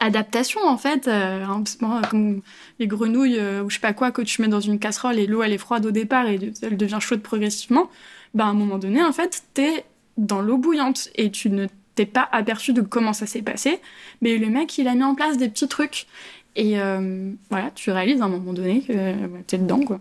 adaptation, 0.00 0.60
en 0.64 0.76
fait, 0.76 1.08
euh, 1.08 1.44
euh, 1.46 2.02
comme 2.10 2.42
les 2.78 2.86
grenouilles 2.86 3.40
ou 3.62 3.70
je 3.70 3.74
sais 3.74 3.80
pas 3.80 3.92
quoi 3.92 4.10
que 4.10 4.22
tu 4.22 4.42
mets 4.42 4.48
dans 4.48 4.60
une 4.60 4.78
casserole 4.78 5.18
et 5.18 5.26
l'eau 5.26 5.42
elle 5.42 5.52
est 5.52 5.58
froide 5.58 5.86
au 5.86 5.90
départ 5.90 6.26
et 6.28 6.38
elle 6.62 6.76
devient 6.76 6.98
chaude 7.00 7.22
progressivement, 7.22 7.90
bah 8.34 8.44
à 8.44 8.48
un 8.48 8.54
moment 8.54 8.78
donné 8.78 9.02
en 9.02 9.12
fait 9.12 9.42
t'es 9.54 9.84
dans 10.18 10.42
l'eau 10.42 10.58
bouillante 10.58 11.08
et 11.14 11.30
tu 11.30 11.48
ne 11.48 11.66
t'es 11.94 12.06
pas 12.06 12.28
aperçu 12.30 12.72
de 12.72 12.82
comment 12.82 13.12
ça 13.12 13.26
s'est 13.26 13.42
passé, 13.42 13.80
mais 14.20 14.36
le 14.36 14.48
mec 14.48 14.76
il 14.78 14.86
a 14.86 14.94
mis 14.94 15.02
en 15.02 15.14
place 15.14 15.38
des 15.38 15.48
petits 15.48 15.68
trucs 15.68 16.06
et 16.54 16.78
euh, 16.78 17.32
voilà 17.50 17.70
tu 17.70 17.90
réalises 17.90 18.20
à 18.20 18.26
un 18.26 18.28
moment 18.28 18.52
donné 18.52 18.82
que 18.82 18.92
euh, 18.92 19.28
t'es 19.46 19.58
dedans 19.58 19.80
quoi. 19.80 20.00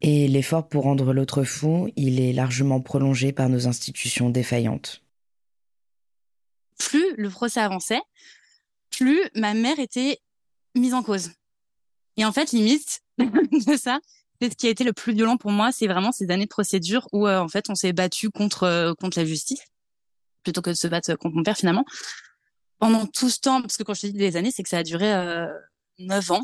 Et 0.00 0.26
l'effort 0.26 0.66
pour 0.66 0.82
rendre 0.82 1.12
l'autre 1.12 1.44
fou, 1.44 1.88
il 1.94 2.18
est 2.20 2.32
largement 2.32 2.80
prolongé 2.80 3.32
par 3.32 3.48
nos 3.48 3.68
institutions 3.68 4.30
défaillantes. 4.30 5.02
plus 6.76 7.14
le 7.16 7.30
procès 7.30 7.60
avançait, 7.60 8.00
plus 8.90 9.20
ma 9.36 9.54
mère 9.54 9.78
était 9.78 10.18
mise 10.74 10.94
en 10.94 11.02
cause. 11.02 11.30
Et 12.16 12.24
en 12.24 12.32
fait, 12.32 12.52
limite 12.52 13.02
de 13.18 13.76
ça, 13.76 14.00
ce 14.50 14.56
qui 14.56 14.66
a 14.66 14.70
été 14.70 14.84
le 14.84 14.92
plus 14.92 15.12
violent 15.12 15.36
pour 15.36 15.50
moi, 15.50 15.72
c'est 15.72 15.86
vraiment 15.86 16.12
ces 16.12 16.30
années 16.30 16.44
de 16.44 16.50
procédure 16.50 17.08
où 17.12 17.26
euh, 17.26 17.40
en 17.40 17.48
fait 17.48 17.70
on 17.70 17.74
s'est 17.74 17.92
battu 17.92 18.30
contre 18.30 18.64
euh, 18.64 18.94
contre 18.94 19.18
la 19.18 19.24
justice 19.24 19.60
plutôt 20.42 20.62
que 20.62 20.70
de 20.70 20.74
se 20.74 20.88
battre 20.88 21.14
contre 21.14 21.36
mon 21.36 21.42
père 21.42 21.56
finalement. 21.56 21.84
Pendant 22.78 23.06
tout 23.06 23.30
ce 23.30 23.38
temps, 23.38 23.60
parce 23.60 23.76
que 23.76 23.84
quand 23.84 23.94
je 23.94 24.02
te 24.02 24.06
dis 24.08 24.12
des 24.14 24.36
années, 24.36 24.50
c'est 24.50 24.62
que 24.64 24.68
ça 24.68 24.78
a 24.78 24.82
duré 24.82 25.12
euh, 25.12 25.46
neuf 25.98 26.30
ans. 26.32 26.42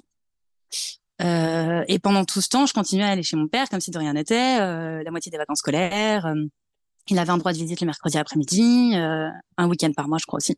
Euh, 1.21 1.83
et 1.89 1.99
pendant 1.99 2.25
tout 2.25 2.41
ce 2.41 2.49
temps, 2.49 2.65
je 2.67 2.73
continuais 2.73 3.05
à 3.05 3.09
aller 3.09 3.25
chez 3.25 3.37
mon 3.37 3.49
père 3.49 3.69
comme 3.69 3.81
si 3.81 3.91
de 3.91 3.99
rien 3.99 4.13
n'était, 4.13 4.61
euh, 4.61 5.03
la 5.03 5.11
moitié 5.11 5.31
des 5.31 5.39
vacances 5.39 5.59
scolaires. 5.59 6.27
euh, 6.27 6.35
il 7.11 7.19
avait 7.19 7.31
un 7.31 7.39
droit 7.39 7.53
de 7.53 7.59
visite 7.59 7.81
le 7.81 7.87
mercredi 7.87 8.19
après-midi, 8.19 8.93
euh, 8.95 9.29
un 9.57 9.67
week-end 9.67 9.91
par 9.97 10.09
mois, 10.09 10.19
je 10.19 10.27
crois 10.27 10.37
aussi. 10.37 10.57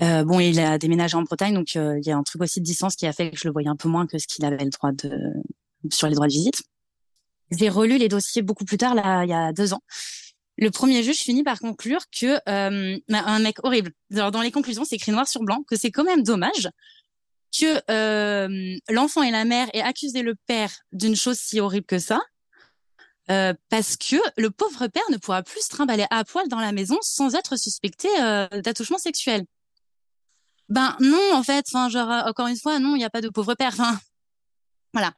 Euh, 0.00 0.24
bon, 0.24 0.40
il 0.40 0.58
a 0.58 0.78
déménagé 0.78 1.16
en 1.16 1.22
Bretagne, 1.22 1.54
donc 1.54 1.76
euh, 1.76 1.98
il 2.00 2.06
y 2.06 2.10
a 2.10 2.16
un 2.16 2.22
truc 2.22 2.42
aussi 2.42 2.60
de 2.60 2.64
distance 2.64 2.96
qui 2.96 3.06
a 3.06 3.12
fait 3.12 3.30
que 3.30 3.36
je 3.36 3.46
le 3.46 3.52
voyais 3.52 3.68
un 3.68 3.76
peu 3.76 3.88
moins 3.88 4.06
que 4.06 4.18
ce 4.18 4.26
qu'il 4.26 4.44
avait 4.44 4.64
le 4.64 4.70
droit 4.70 4.90
de 4.90 5.12
sur 5.92 6.08
les 6.08 6.14
droits 6.14 6.26
de 6.26 6.32
visite. 6.32 6.62
J'ai 7.50 7.68
relu 7.68 7.98
les 7.98 8.08
dossiers 8.08 8.42
beaucoup 8.42 8.64
plus 8.64 8.78
tard, 8.78 8.94
là, 8.94 9.24
il 9.24 9.30
y 9.30 9.34
a 9.34 9.52
deux 9.52 9.72
ans. 9.74 9.82
Le 10.56 10.70
premier 10.70 11.02
juge 11.02 11.18
finit 11.18 11.42
par 11.42 11.58
conclure 11.58 12.02
que 12.10 12.38
euh, 12.48 12.98
un 13.08 13.38
mec 13.40 13.56
horrible. 13.64 13.92
Alors 14.12 14.30
dans 14.30 14.40
les 14.40 14.52
conclusions, 14.52 14.84
c'est 14.84 14.96
écrit 14.96 15.12
noir 15.12 15.26
sur 15.26 15.42
blanc 15.42 15.64
que 15.66 15.76
c'est 15.76 15.90
quand 15.90 16.04
même 16.04 16.22
dommage 16.22 16.68
que 17.56 17.80
euh, 17.90 18.76
l'enfant 18.88 19.22
et 19.22 19.30
la 19.30 19.44
mère 19.44 19.68
aient 19.74 19.82
accusé 19.82 20.22
le 20.22 20.34
père 20.34 20.72
d'une 20.92 21.14
chose 21.14 21.38
si 21.38 21.60
horrible 21.60 21.86
que 21.86 22.00
ça, 22.00 22.20
euh, 23.30 23.54
parce 23.68 23.96
que 23.96 24.16
le 24.36 24.50
pauvre 24.50 24.88
père 24.88 25.04
ne 25.10 25.18
pourra 25.18 25.44
plus 25.44 25.60
se 25.60 25.68
trimballer 25.68 26.06
à 26.10 26.24
poil 26.24 26.48
dans 26.48 26.58
la 26.58 26.72
maison 26.72 26.98
sans 27.00 27.36
être 27.36 27.56
suspecté 27.56 28.08
d'attouchement 28.64 28.98
sexuel. 28.98 29.44
Ben 30.68 30.96
non, 30.98 31.34
en 31.34 31.42
fait, 31.44 31.64
enfin 31.68 31.88
genre 31.88 32.08
encore 32.26 32.48
une 32.48 32.56
fois, 32.56 32.80
non, 32.80 32.96
il 32.96 32.98
n'y 32.98 33.04
a 33.04 33.10
pas 33.10 33.20
de 33.20 33.28
pauvre 33.28 33.54
père. 33.54 33.74
Enfin, 33.74 34.00
voilà. 34.92 35.12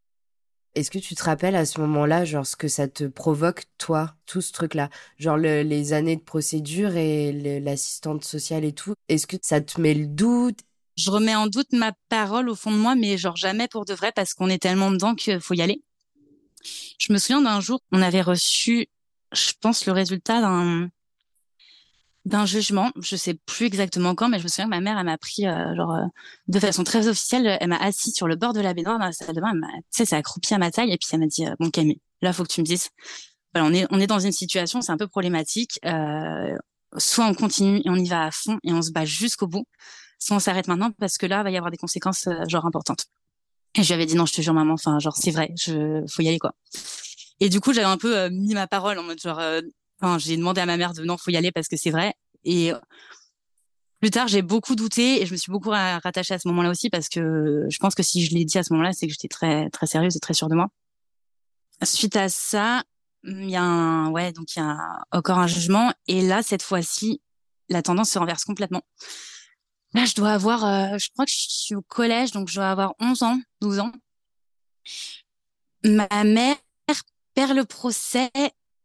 Est-ce 0.76 0.90
que 0.90 0.98
tu 0.98 1.14
te 1.14 1.24
rappelles 1.24 1.56
à 1.56 1.64
ce 1.64 1.80
moment-là, 1.80 2.26
genre, 2.26 2.46
ce 2.46 2.54
que 2.54 2.68
ça 2.68 2.86
te 2.86 3.04
provoque, 3.04 3.64
toi, 3.78 4.14
tout 4.26 4.42
ce 4.42 4.52
truc-là? 4.52 4.90
Genre, 5.18 5.38
les 5.38 5.92
années 5.94 6.16
de 6.16 6.20
procédure 6.20 6.96
et 6.96 7.60
l'assistante 7.60 8.24
sociale 8.24 8.62
et 8.62 8.72
tout. 8.72 8.92
Est-ce 9.08 9.26
que 9.26 9.36
ça 9.40 9.62
te 9.62 9.80
met 9.80 9.94
le 9.94 10.06
doute? 10.06 10.60
Je 10.98 11.10
remets 11.10 11.34
en 11.34 11.46
doute 11.46 11.72
ma 11.72 11.92
parole 12.10 12.50
au 12.50 12.54
fond 12.54 12.70
de 12.70 12.76
moi, 12.76 12.94
mais 12.94 13.16
genre 13.16 13.36
jamais 13.36 13.68
pour 13.68 13.86
de 13.86 13.94
vrai 13.94 14.12
parce 14.14 14.34
qu'on 14.34 14.50
est 14.50 14.58
tellement 14.58 14.90
dedans 14.90 15.14
qu'il 15.14 15.40
faut 15.40 15.54
y 15.54 15.62
aller. 15.62 15.82
Je 16.98 17.10
me 17.10 17.18
souviens 17.18 17.40
d'un 17.40 17.60
jour, 17.60 17.80
on 17.90 18.02
avait 18.02 18.20
reçu, 18.22 18.86
je 19.32 19.52
pense, 19.60 19.86
le 19.86 19.92
résultat 19.92 20.42
d'un 20.42 20.90
d'un 22.26 22.44
jugement. 22.44 22.90
Je 23.00 23.16
sais 23.16 23.34
plus 23.46 23.66
exactement 23.66 24.14
quand, 24.14 24.28
mais 24.28 24.38
je 24.38 24.42
me 24.42 24.48
souviens 24.48 24.64
que 24.64 24.70
ma 24.70 24.80
mère, 24.80 24.98
elle 24.98 25.06
m'a 25.06 25.16
pris, 25.16 25.46
euh, 25.46 25.74
genre, 25.76 25.94
euh, 25.94 26.04
de 26.48 26.58
façon 26.58 26.84
très 26.84 27.08
officielle, 27.08 27.56
elle 27.60 27.68
m'a 27.68 27.78
assis 27.78 28.10
sur 28.10 28.26
le 28.26 28.36
bord 28.36 28.52
de 28.52 28.60
la 28.60 28.74
baignoire 28.74 28.98
dans 28.98 29.06
la 29.06 29.12
salle 29.12 29.34
de 29.34 29.40
bain. 29.40 29.52
Tu 29.54 29.82
sais, 29.90 30.04
c'est 30.04 30.16
accroupi 30.16 30.52
à 30.52 30.58
ma 30.58 30.70
taille, 30.70 30.92
et 30.92 30.98
puis 30.98 31.08
elle 31.12 31.20
m'a 31.20 31.26
dit, 31.26 31.46
euh, 31.46 31.54
bon 31.60 31.70
Camille, 31.70 32.00
là, 32.20 32.32
faut 32.32 32.42
que 32.42 32.52
tu 32.52 32.60
me 32.60 32.66
dises. 32.66 32.90
Voilà, 33.54 33.68
on 33.68 33.72
est, 33.72 33.86
on 33.90 34.00
est 34.00 34.08
dans 34.08 34.18
une 34.18 34.32
situation, 34.32 34.82
c'est 34.82 34.92
un 34.92 34.96
peu 34.98 35.06
problématique. 35.06 35.80
soit 36.98 37.26
on 37.26 37.34
continue 37.34 37.78
et 37.84 37.90
on 37.90 37.96
y 37.96 38.08
va 38.08 38.26
à 38.26 38.30
fond 38.30 38.58
et 38.64 38.72
on 38.72 38.82
se 38.82 38.90
bat 38.90 39.04
jusqu'au 39.04 39.46
bout, 39.46 39.66
soit 40.18 40.36
on 40.36 40.40
s'arrête 40.40 40.68
maintenant 40.68 40.90
parce 40.98 41.18
que 41.18 41.26
là, 41.26 41.40
il 41.40 41.44
va 41.44 41.50
y 41.50 41.56
avoir 41.56 41.70
des 41.70 41.76
conséquences, 41.78 42.28
genre, 42.48 42.66
importantes. 42.66 43.06
Et 43.76 43.82
je 43.82 43.88
lui 43.88 43.94
avais 43.94 44.06
dit, 44.06 44.16
non, 44.16 44.26
je 44.26 44.32
te 44.32 44.42
jure, 44.42 44.54
maman, 44.54 44.74
enfin, 44.74 44.98
genre, 44.98 45.16
c'est 45.16 45.30
vrai, 45.30 45.52
je, 45.56 46.04
faut 46.10 46.22
y 46.22 46.28
aller, 46.28 46.38
quoi. 46.38 46.54
Et 47.38 47.48
du 47.50 47.60
coup, 47.60 47.72
j'avais 47.72 47.86
un 47.86 47.98
peu 47.98 48.28
mis 48.30 48.54
ma 48.54 48.66
parole 48.66 48.98
en 48.98 49.02
mode 49.04 49.20
genre, 49.20 49.40
Enfin, 50.00 50.18
j'ai 50.18 50.36
demandé 50.36 50.60
à 50.60 50.66
ma 50.66 50.76
mère 50.76 50.92
de 50.92 51.04
non, 51.04 51.16
faut 51.16 51.30
y 51.30 51.36
aller 51.36 51.52
parce 51.52 51.68
que 51.68 51.76
c'est 51.76 51.90
vrai. 51.90 52.14
Et 52.44 52.72
euh, 52.72 52.78
plus 54.00 54.10
tard, 54.10 54.28
j'ai 54.28 54.42
beaucoup 54.42 54.76
douté 54.76 55.22
et 55.22 55.26
je 55.26 55.32
me 55.32 55.36
suis 55.36 55.50
beaucoup 55.50 55.70
rattachée 55.70 56.34
à 56.34 56.38
ce 56.38 56.48
moment-là 56.48 56.70
aussi 56.70 56.90
parce 56.90 57.08
que 57.08 57.66
je 57.68 57.78
pense 57.78 57.94
que 57.94 58.02
si 58.02 58.24
je 58.24 58.34
l'ai 58.34 58.44
dit 58.44 58.58
à 58.58 58.62
ce 58.62 58.72
moment-là, 58.74 58.92
c'est 58.92 59.06
que 59.06 59.12
j'étais 59.12 59.28
très 59.28 59.70
très 59.70 59.86
sérieuse 59.86 60.16
et 60.16 60.20
très 60.20 60.34
sûre 60.34 60.48
de 60.48 60.54
moi. 60.54 60.68
Suite 61.82 62.16
à 62.16 62.28
ça, 62.28 62.82
il 63.24 63.50
y 63.50 63.56
a 63.56 63.62
un 63.62 64.10
ouais, 64.10 64.32
donc 64.32 64.54
il 64.54 64.58
y 64.58 64.62
a 64.62 64.78
encore 65.12 65.38
un 65.38 65.46
jugement 65.46 65.92
et 66.06 66.22
là 66.22 66.42
cette 66.42 66.62
fois-ci, 66.62 67.20
la 67.68 67.82
tendance 67.82 68.10
se 68.10 68.18
renverse 68.18 68.44
complètement. 68.44 68.82
Là, 69.94 70.04
je 70.04 70.14
dois 70.14 70.32
avoir 70.32 70.64
euh, 70.64 70.98
je 70.98 71.08
crois 71.10 71.24
que 71.24 71.32
je 71.32 71.46
suis 71.48 71.74
au 71.74 71.82
collège 71.82 72.32
donc 72.32 72.48
je 72.48 72.56
dois 72.56 72.70
avoir 72.70 72.94
11 73.00 73.22
ans, 73.22 73.40
12 73.62 73.78
ans. 73.78 73.92
Ma 75.84 76.24
mère 76.24 76.56
perd 77.34 77.56
le 77.56 77.64
procès 77.64 78.30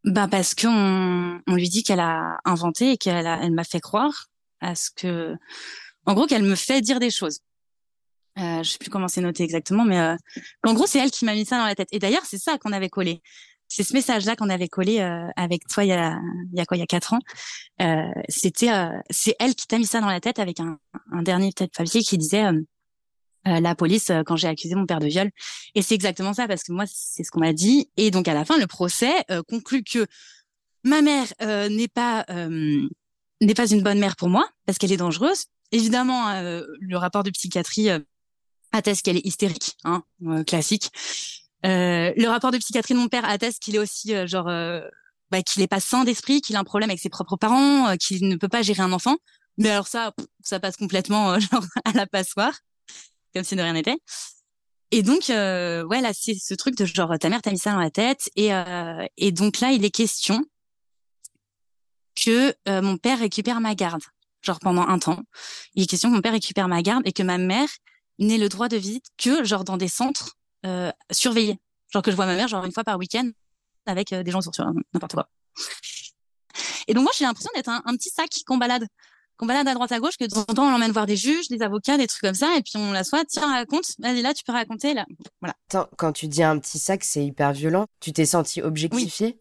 bah 0.04 0.28
parce 0.28 0.54
qu'on 0.54 1.40
on 1.46 1.54
lui 1.54 1.68
dit 1.68 1.82
qu'elle 1.82 2.00
a 2.00 2.38
inventé 2.44 2.92
et 2.92 2.96
qu'elle 2.96 3.26
a, 3.26 3.42
elle 3.42 3.52
m'a 3.52 3.64
fait 3.64 3.80
croire 3.80 4.26
à 4.60 4.74
ce 4.74 4.90
que, 4.90 5.34
en 6.06 6.14
gros, 6.14 6.26
qu'elle 6.26 6.42
me 6.42 6.54
fait 6.54 6.80
dire 6.80 7.00
des 7.00 7.10
choses. 7.10 7.40
Euh, 8.38 8.62
je 8.62 8.70
sais 8.70 8.78
plus 8.78 8.90
comment 8.90 9.08
c'est 9.08 9.20
noté 9.20 9.42
exactement, 9.44 9.84
mais 9.84 10.00
euh, 10.00 10.16
en 10.64 10.74
gros, 10.74 10.86
c'est 10.86 10.98
elle 10.98 11.10
qui 11.10 11.24
m'a 11.24 11.34
mis 11.34 11.44
ça 11.44 11.58
dans 11.58 11.66
la 11.66 11.74
tête. 11.74 11.88
Et 11.92 11.98
d'ailleurs, 11.98 12.24
c'est 12.24 12.38
ça 12.38 12.58
qu'on 12.58 12.72
avait 12.72 12.88
collé. 12.88 13.22
C'est 13.68 13.84
ce 13.84 13.94
message-là 13.94 14.36
qu'on 14.36 14.50
avait 14.50 14.68
collé 14.68 15.00
euh, 15.00 15.28
avec 15.34 15.66
toi 15.66 15.82
il 15.82 15.88
y 15.88 15.92
a, 15.92 16.18
il 16.52 16.58
y 16.58 16.60
a 16.60 16.66
quoi, 16.66 16.76
il 16.76 16.80
y 16.80 16.82
a 16.82 16.86
quatre 16.86 17.14
ans. 17.14 17.20
Euh, 17.80 18.10
c'était, 18.28 18.70
euh, 18.70 18.90
c'est 19.08 19.34
elle 19.38 19.54
qui 19.54 19.66
t'a 19.66 19.78
mis 19.78 19.86
ça 19.86 20.00
dans 20.00 20.08
la 20.08 20.20
tête 20.20 20.38
avec 20.38 20.60
un, 20.60 20.78
un 21.10 21.22
dernier 21.22 21.52
peut-être 21.56 21.74
papier 21.74 22.02
qui 22.02 22.18
disait 22.18 22.44
euh, 23.48 23.58
la 23.58 23.74
police 23.74 24.10
euh, 24.10 24.22
quand 24.24 24.36
j'ai 24.36 24.46
accusé 24.46 24.76
mon 24.76 24.86
père 24.86 25.00
de 25.00 25.06
viol. 25.06 25.28
Et 25.74 25.82
c'est 25.82 25.96
exactement 25.96 26.32
ça 26.32 26.46
parce 26.46 26.62
que 26.62 26.70
moi 26.70 26.84
c'est 26.86 27.24
ce 27.24 27.30
qu'on 27.32 27.40
m'a 27.40 27.52
dit. 27.52 27.90
Et 27.96 28.12
donc 28.12 28.28
à 28.28 28.34
la 28.34 28.44
fin 28.44 28.56
le 28.56 28.68
procès 28.68 29.12
euh, 29.32 29.42
conclut 29.42 29.82
que 29.82 30.06
ma 30.84 31.02
mère 31.02 31.26
n'est 31.40 31.88
pas 31.88 32.24
n'est 33.40 33.54
pas 33.54 33.70
une 33.70 33.82
bonne 33.82 33.98
mère 33.98 34.16
pour 34.16 34.28
moi 34.28 34.48
parce 34.66 34.78
qu'elle 34.78 34.92
est 34.92 34.96
dangereuse. 34.96 35.46
Évidemment 35.70 36.32
le 36.42 36.96
rapport 36.96 37.22
de 37.22 37.30
psychiatrie 37.30 37.88
atteste 38.72 39.04
qu'elle 39.04 39.16
est 39.16 39.24
hystérique, 39.24 39.76
hein, 39.84 40.02
classique. 40.44 40.90
le 41.62 42.26
rapport 42.26 42.50
de 42.50 42.58
psychiatrie 42.58 42.94
de 42.94 42.98
mon 42.98 43.06
père 43.06 43.24
atteste 43.24 43.62
qu'il 43.62 43.76
est 43.76 43.78
aussi 43.78 44.12
genre 44.26 44.46
bah, 45.30 45.42
qu'il 45.42 45.62
est 45.62 45.68
pas 45.68 45.78
sain 45.78 46.02
d'esprit, 46.02 46.40
qu'il 46.40 46.56
a 46.56 46.58
un 46.58 46.64
problème 46.64 46.90
avec 46.90 47.00
ses 47.00 47.10
propres 47.10 47.36
parents, 47.36 47.96
qu'il 47.96 48.26
ne 48.26 48.34
peut 48.34 48.48
pas 48.48 48.62
gérer 48.62 48.82
un 48.82 48.92
enfant. 48.92 49.18
Mais 49.58 49.70
alors 49.70 49.86
ça, 49.86 50.12
ça 50.42 50.58
passe 50.58 50.76
complètement 50.76 51.38
genre 51.38 51.64
à 51.84 51.92
la 51.92 52.06
passoire 52.08 52.54
comme 53.34 53.44
si 53.44 53.56
de 53.56 53.62
rien 53.62 53.72
n'était. 53.72 53.98
Et 54.90 55.02
donc, 55.02 55.30
euh, 55.30 55.84
ouais, 55.84 56.00
là, 56.00 56.12
c'est 56.12 56.34
ce 56.34 56.54
truc 56.54 56.76
de 56.76 56.84
genre, 56.84 57.18
ta 57.18 57.28
mère 57.30 57.40
t'a 57.40 57.50
mis 57.50 57.58
ça 57.58 57.72
dans 57.72 57.80
la 57.80 57.90
tête. 57.90 58.28
Et, 58.36 58.54
euh, 58.54 59.06
et 59.16 59.32
donc 59.32 59.60
là, 59.60 59.72
il 59.72 59.84
est 59.84 59.90
question 59.90 60.44
que 62.14 62.54
euh, 62.68 62.82
mon 62.82 62.96
père 62.96 63.18
récupère 63.18 63.60
ma 63.60 63.74
garde, 63.74 64.02
genre 64.42 64.60
pendant 64.60 64.82
un 64.82 64.98
temps. 64.98 65.22
Il 65.74 65.82
est 65.82 65.86
question 65.86 66.10
que 66.10 66.14
mon 66.14 66.20
père 66.20 66.32
récupère 66.32 66.68
ma 66.68 66.82
garde 66.82 67.02
et 67.06 67.12
que 67.12 67.22
ma 67.22 67.38
mère 67.38 67.68
n'ait 68.18 68.38
le 68.38 68.48
droit 68.48 68.68
de 68.68 68.76
visite 68.76 69.06
que 69.16 69.44
genre 69.44 69.64
dans 69.64 69.76
des 69.76 69.88
centres 69.88 70.36
euh, 70.66 70.92
surveillés. 71.10 71.58
Genre 71.92 72.02
que 72.02 72.10
je 72.10 72.16
vois 72.16 72.26
ma 72.26 72.36
mère 72.36 72.48
genre 72.48 72.64
une 72.64 72.72
fois 72.72 72.84
par 72.84 72.98
week-end 72.98 73.30
avec 73.86 74.12
euh, 74.12 74.22
des 74.22 74.30
gens 74.30 74.40
sur 74.40 74.52
n'importe 74.92 75.14
quoi. 75.14 75.28
Et 76.88 76.94
donc 76.94 77.04
moi, 77.04 77.12
j'ai 77.16 77.24
l'impression 77.24 77.50
d'être 77.54 77.68
un, 77.68 77.82
un, 77.84 77.96
petit 77.96 78.10
sac 78.10 78.28
qu'on 78.46 78.58
balade 78.58 78.86
qu'on 79.42 79.46
balade 79.46 79.66
à 79.66 79.74
droite 79.74 79.90
à 79.90 79.98
gauche, 79.98 80.16
que 80.16 80.24
de 80.24 80.30
temps 80.30 80.44
en 80.46 80.54
temps 80.54 80.68
on 80.68 80.70
l'emmène 80.70 80.92
voir 80.92 81.04
des 81.04 81.16
juges, 81.16 81.48
des 81.48 81.62
avocats, 81.62 81.98
des 81.98 82.06
trucs 82.06 82.20
comme 82.20 82.34
ça, 82.34 82.56
et 82.56 82.62
puis 82.62 82.74
on 82.76 82.92
la 82.92 83.02
soit, 83.02 83.24
tiens, 83.24 83.52
raconte, 83.52 83.86
vas-y 83.98 84.22
là, 84.22 84.32
tu 84.34 84.44
peux 84.44 84.52
raconter, 84.52 84.94
là. 84.94 85.04
Voilà. 85.40 85.56
Attends, 85.68 85.88
quand 85.98 86.12
tu 86.12 86.28
dis 86.28 86.44
un 86.44 86.60
petit 86.60 86.78
sac, 86.78 87.02
c'est 87.02 87.26
hyper 87.26 87.52
violent. 87.52 87.86
Tu 87.98 88.12
t'es 88.12 88.24
senti 88.24 88.62
objectifié? 88.62 89.26
Oui. 89.26 89.38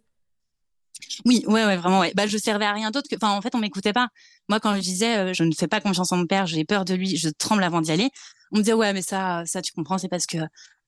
Oui, 1.26 1.44
ouais, 1.48 1.66
ouais, 1.66 1.78
vraiment, 1.78 2.00
ouais. 2.00 2.14
Bah, 2.16 2.26
je 2.26 2.38
servais 2.38 2.66
à 2.66 2.74
rien 2.74 2.90
d'autre 2.90 3.08
que, 3.10 3.16
enfin, 3.16 3.32
en 3.32 3.42
fait, 3.42 3.54
on 3.54 3.60
m'écoutait 3.60 3.94
pas. 3.94 4.08
Moi, 4.50 4.60
quand 4.60 4.76
je 4.76 4.82
disais, 4.82 5.18
euh, 5.18 5.34
je 5.34 5.44
ne 5.44 5.52
fais 5.52 5.68
pas 5.68 5.82
confiance 5.82 6.12
en 6.12 6.18
mon 6.18 6.26
père, 6.26 6.48
j'ai 6.48 6.66
peur 6.66 6.84
de 6.84 6.96
lui, 6.96 7.16
je 7.16 7.30
tremble 7.30 7.64
avant 7.64 7.82
d'y 7.82 7.92
aller, 7.92 8.10
on 8.52 8.58
me 8.58 8.64
disait, 8.64 8.74
ouais, 8.74 8.94
mais 8.94 9.04
ça, 9.04 9.44
ça, 9.46 9.62
tu 9.62 9.72
comprends, 9.72 10.00
c'est 10.00 10.10
parce 10.10 10.26
que, 10.26 10.38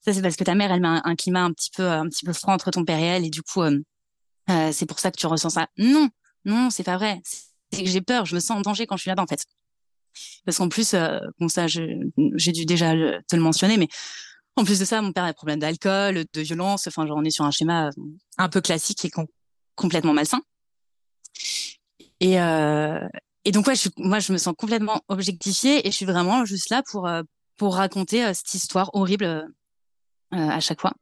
ça, 0.01 0.11
c'est 0.11 0.24
parce 0.24 0.36
que 0.36 0.43
ta 0.43 0.55
mère, 0.55 0.72
elle 0.72 0.82
met 0.82 0.99
un, 1.03 1.16
climat 1.16 1.43
un 1.43 1.51
petit 1.51 1.70
peu, 1.76 1.88
un 1.88 2.09
petit 2.09 2.26
peu 2.26 2.34
froid 2.34 2.53
entre 2.53 2.72
ton 2.72 2.84
père 2.84 2.97
et 2.97 3.03
elle, 3.05 3.26
et 3.26 3.30
du 3.30 3.43
coup, 3.43 3.61
euh, 3.61 3.80
euh, 4.49 4.72
c'est 4.72 4.88
pour 4.88 4.99
ça 4.99 5.11
que 5.11 5.18
tu 5.18 5.28
ressens 5.28 5.51
ça. 5.51 5.68
Non, 5.78 6.09
non, 6.45 6.72
c'est 6.72 6.84
pas 6.84 6.97
vrai 6.97 7.22
c'est 7.74 7.84
que 7.84 7.89
j'ai 7.89 8.01
peur, 8.01 8.26
je 8.26 8.36
me 8.36 8.39
sens 8.39 8.57
en 8.57 8.61
danger 8.61 8.86
quand 8.86 8.97
je 8.97 9.01
suis 9.01 9.09
là-bas 9.09 9.24
en 9.24 9.28
fait. 9.28 9.45
Parce 10.45 10.57
qu'en 10.57 10.69
plus, 10.69 10.93
euh, 10.93 11.19
bon 11.39 11.47
ça, 11.47 11.67
j'ai 11.67 12.51
dû 12.51 12.65
déjà 12.65 12.93
te 13.28 13.36
le 13.36 13.41
mentionner, 13.41 13.78
mais 13.78 13.88
en 14.55 14.63
plus 14.63 14.80
de 14.80 14.86
ça, 14.86 15.01
mon 15.01 15.11
père 15.11 15.24
a 15.24 15.30
des 15.30 15.34
problèmes 15.34 15.59
d'alcool, 15.59 16.26
de 16.32 16.41
violence. 16.41 16.88
Enfin, 16.88 17.07
on 17.09 17.24
est 17.24 17.32
sur 17.32 17.45
un 17.45 17.51
schéma 17.51 17.88
euh, 17.88 17.91
un 18.38 18.49
peu 18.49 18.61
classique 18.61 19.03
et 19.05 19.11
complètement 19.76 20.13
malsain. 20.13 20.41
Et, 22.19 22.39
euh, 22.39 22.99
donc 23.51 23.67
moi, 23.97 24.19
je 24.19 24.32
me 24.32 24.38
sens 24.38 24.53
complètement 24.57 25.01
objectifiée 25.07 25.86
et 25.88 25.91
je 25.91 25.95
suis 25.95 26.05
vraiment 26.05 26.45
juste 26.45 26.69
là 26.69 26.84
pour 26.89 27.09
pour 27.57 27.76
raconter 27.76 28.34
cette 28.34 28.53
histoire 28.53 28.89
horrible 28.93 29.47
à 30.32 30.59
chaque 30.59 30.80
fois. 30.80 30.93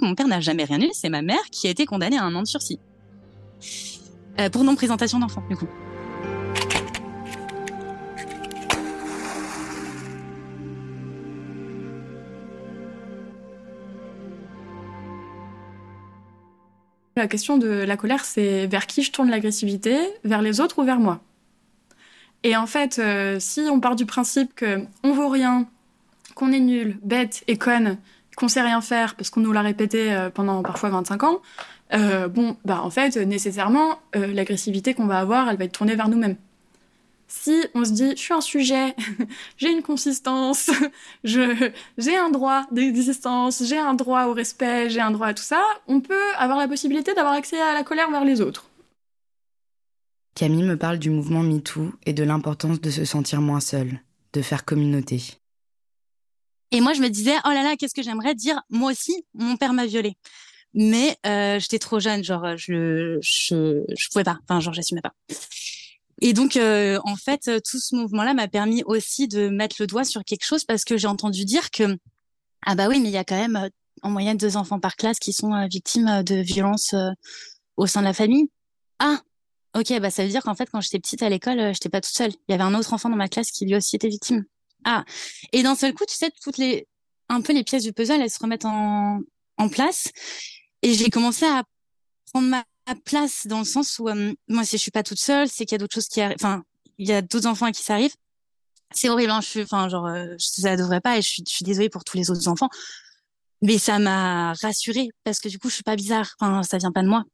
Mon 0.00 0.14
père 0.14 0.28
n'a 0.28 0.40
jamais 0.40 0.64
rien 0.64 0.80
eu, 0.80 0.90
c'est 0.92 1.08
ma 1.08 1.22
mère 1.22 1.42
qui 1.50 1.66
a 1.66 1.70
été 1.70 1.86
condamnée 1.86 2.18
à 2.18 2.24
un 2.24 2.34
an 2.34 2.42
de 2.42 2.46
sursis. 2.46 2.78
Euh, 4.40 4.50
pour 4.50 4.64
non-présentation 4.64 5.18
d'enfants, 5.18 5.44
du 5.48 5.56
coup. 5.56 5.68
La 17.16 17.28
question 17.28 17.58
de 17.58 17.68
la 17.68 17.96
colère, 17.96 18.24
c'est 18.24 18.66
vers 18.66 18.88
qui 18.88 19.02
je 19.02 19.12
tourne 19.12 19.30
l'agressivité, 19.30 19.96
vers 20.24 20.42
les 20.42 20.60
autres 20.60 20.80
ou 20.80 20.84
vers 20.84 20.98
moi? 20.98 21.20
Et 22.42 22.56
en 22.56 22.66
fait, 22.66 22.98
euh, 22.98 23.38
si 23.38 23.60
on 23.70 23.78
part 23.78 23.94
du 23.94 24.04
principe 24.04 24.54
que 24.54 24.84
on 25.04 25.12
vaut 25.12 25.28
rien, 25.28 25.66
qu'on 26.34 26.52
est 26.52 26.60
nul, 26.60 26.98
bête 27.02 27.44
et 27.46 27.56
conne, 27.56 27.98
qu'on 28.36 28.48
sait 28.48 28.62
rien 28.62 28.80
faire 28.80 29.14
parce 29.14 29.30
qu'on 29.30 29.40
nous 29.40 29.52
l'a 29.52 29.62
répété 29.62 30.12
euh, 30.12 30.28
pendant 30.28 30.62
parfois 30.62 30.90
25 30.90 31.22
ans, 31.22 31.40
euh, 31.94 32.28
bon, 32.28 32.56
bah 32.64 32.82
en 32.82 32.90
fait, 32.90 33.16
nécessairement, 33.16 33.98
euh, 34.16 34.26
l'agressivité 34.26 34.94
qu'on 34.94 35.06
va 35.06 35.20
avoir, 35.20 35.48
elle 35.48 35.56
va 35.56 35.64
être 35.64 35.72
tournée 35.72 35.94
vers 35.94 36.08
nous-mêmes. 36.08 36.36
Si 37.28 37.64
on 37.74 37.84
se 37.84 37.92
dit, 37.92 38.10
je 38.10 38.20
suis 38.20 38.34
un 38.34 38.40
sujet, 38.40 38.94
j'ai 39.56 39.70
une 39.70 39.82
consistance, 39.82 40.70
je, 41.24 41.70
j'ai 41.98 42.16
un 42.16 42.30
droit 42.30 42.66
d'existence, 42.70 43.62
j'ai 43.64 43.78
un 43.78 43.94
droit 43.94 44.26
au 44.26 44.34
respect, 44.34 44.90
j'ai 44.90 45.00
un 45.00 45.10
droit 45.10 45.28
à 45.28 45.34
tout 45.34 45.42
ça, 45.42 45.62
on 45.86 46.00
peut 46.00 46.34
avoir 46.36 46.58
la 46.58 46.68
possibilité 46.68 47.14
d'avoir 47.14 47.34
accès 47.34 47.60
à 47.60 47.74
la 47.74 47.82
colère 47.82 48.10
vers 48.10 48.24
les 48.24 48.40
autres. 48.40 48.68
Camille 50.34 50.64
me 50.64 50.76
parle 50.76 50.98
du 50.98 51.10
mouvement 51.10 51.42
MeToo 51.42 51.92
et 52.06 52.12
de 52.12 52.24
l'importance 52.24 52.80
de 52.80 52.90
se 52.90 53.04
sentir 53.04 53.40
moins 53.40 53.60
seule, 53.60 54.00
de 54.32 54.42
faire 54.42 54.64
communauté. 54.64 55.22
Et 56.72 56.80
moi, 56.80 56.92
je 56.92 57.00
me 57.00 57.08
disais, 57.08 57.34
oh 57.44 57.50
là 57.50 57.62
là, 57.62 57.76
qu'est-ce 57.76 57.94
que 57.94 58.02
j'aimerais 58.02 58.34
dire, 58.34 58.60
moi 58.68 58.90
aussi, 58.90 59.24
mon 59.34 59.56
père 59.56 59.72
m'a 59.72 59.86
violée 59.86 60.16
mais 60.74 61.16
euh, 61.26 61.58
j'étais 61.58 61.78
trop 61.78 62.00
jeune, 62.00 62.22
genre 62.24 62.56
je 62.56 63.18
je 63.22 63.82
je 63.96 64.08
pouvais 64.10 64.24
pas, 64.24 64.38
enfin 64.42 64.60
genre 64.60 64.74
j'assumais 64.74 65.00
pas. 65.00 65.14
Et 66.20 66.32
donc 66.32 66.56
euh, 66.56 66.98
en 67.04 67.16
fait 67.16 67.50
tout 67.62 67.80
ce 67.80 67.94
mouvement-là 67.94 68.34
m'a 68.34 68.48
permis 68.48 68.82
aussi 68.84 69.28
de 69.28 69.48
mettre 69.48 69.76
le 69.80 69.86
doigt 69.86 70.04
sur 70.04 70.24
quelque 70.24 70.44
chose 70.44 70.64
parce 70.64 70.84
que 70.84 70.96
j'ai 70.96 71.08
entendu 71.08 71.44
dire 71.44 71.70
que 71.70 71.96
ah 72.66 72.74
bah 72.74 72.88
oui 72.88 73.00
mais 73.00 73.08
il 73.08 73.12
y 73.14 73.18
a 73.18 73.24
quand 73.24 73.38
même 73.38 73.70
en 74.02 74.10
moyenne 74.10 74.36
deux 74.36 74.56
enfants 74.56 74.80
par 74.80 74.96
classe 74.96 75.18
qui 75.18 75.32
sont 75.32 75.66
victimes 75.68 76.22
de 76.22 76.36
violences 76.36 76.94
au 77.76 77.86
sein 77.86 78.00
de 78.00 78.06
la 78.06 78.12
famille. 78.12 78.50
Ah, 78.98 79.20
ok, 79.76 80.00
bah 80.00 80.10
ça 80.10 80.24
veut 80.24 80.30
dire 80.30 80.42
qu'en 80.42 80.54
fait, 80.54 80.68
quand 80.70 80.80
j'étais 80.80 81.00
petite 81.00 81.22
à 81.22 81.28
l'école, 81.28 81.72
j'étais 81.74 81.88
pas 81.88 82.00
toute 82.00 82.14
seule. 82.14 82.32
Il 82.48 82.52
y 82.52 82.54
avait 82.54 82.62
un 82.62 82.74
autre 82.74 82.92
enfant 82.92 83.08
dans 83.08 83.16
ma 83.16 83.28
classe 83.28 83.50
qui 83.50 83.66
lui 83.66 83.74
aussi 83.74 83.96
était 83.96 84.08
victime. 84.08 84.44
Ah, 84.84 85.04
et 85.52 85.62
d'un 85.62 85.74
seul 85.74 85.94
coup, 85.94 86.04
tu 86.06 86.16
sais, 86.16 86.30
toutes 86.42 86.58
les, 86.58 86.86
un 87.28 87.40
peu 87.40 87.52
les 87.52 87.64
pièces 87.64 87.84
du 87.84 87.92
puzzle, 87.92 88.20
elles 88.20 88.30
se 88.30 88.38
remettent 88.38 88.66
en, 88.66 89.20
en 89.56 89.68
place. 89.68 90.10
Et 90.84 90.92
j'ai 90.92 91.08
commencé 91.08 91.46
à 91.46 91.64
prendre 92.30 92.46
ma 92.46 92.62
place 93.06 93.46
dans 93.46 93.60
le 93.60 93.64
sens 93.64 93.98
où 93.98 94.10
moi, 94.48 94.64
si 94.66 94.76
je 94.76 94.82
suis 94.82 94.90
pas 94.90 95.02
toute 95.02 95.18
seule, 95.18 95.48
c'est 95.48 95.64
qu'il 95.64 95.72
y 95.72 95.76
a 95.76 95.78
d'autres 95.78 95.94
choses 95.94 96.08
qui 96.08 96.20
arrivent. 96.20 96.36
Enfin, 96.38 96.62
il 96.98 97.08
y 97.08 97.12
a 97.14 97.22
d'autres 97.22 97.46
enfants 97.46 97.64
à 97.64 97.72
qui 97.72 97.82
ça 97.82 97.94
arrive. 97.94 98.12
C'est 98.90 99.08
horrible, 99.08 99.30
hein, 99.30 99.40
je 99.40 99.46
suis, 99.46 99.62
enfin, 99.62 99.88
genre, 99.88 100.06
ça 100.38 100.76
devrait 100.76 101.00
pas 101.00 101.16
et 101.16 101.22
je 101.22 101.40
suis, 101.46 101.64
désolée 101.64 101.88
pour 101.88 102.04
tous 102.04 102.18
les 102.18 102.30
autres 102.30 102.48
enfants. 102.48 102.68
Mais 103.62 103.78
ça 103.78 103.98
m'a 103.98 104.52
rassurée 104.60 105.08
parce 105.24 105.40
que 105.40 105.48
du 105.48 105.58
coup, 105.58 105.70
je 105.70 105.76
suis 105.76 105.82
pas 105.82 105.96
bizarre. 105.96 106.34
Enfin, 106.38 106.62
ça 106.62 106.76
vient 106.76 106.92
pas 106.92 107.02
de 107.02 107.08
moi. 107.08 107.24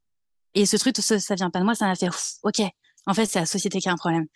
Et 0.54 0.64
ce 0.64 0.76
truc, 0.76 0.96
ça, 0.98 1.18
ça 1.18 1.34
vient 1.34 1.50
pas 1.50 1.58
de 1.58 1.64
moi, 1.64 1.74
ça 1.74 1.86
m'a 1.86 1.96
fait, 1.96 2.08
ok, 2.44 2.62
en 3.06 3.14
fait, 3.14 3.26
c'est 3.26 3.40
la 3.40 3.46
société 3.46 3.80
qui 3.80 3.88
a 3.88 3.92
un 3.92 3.96
problème. 3.96 4.26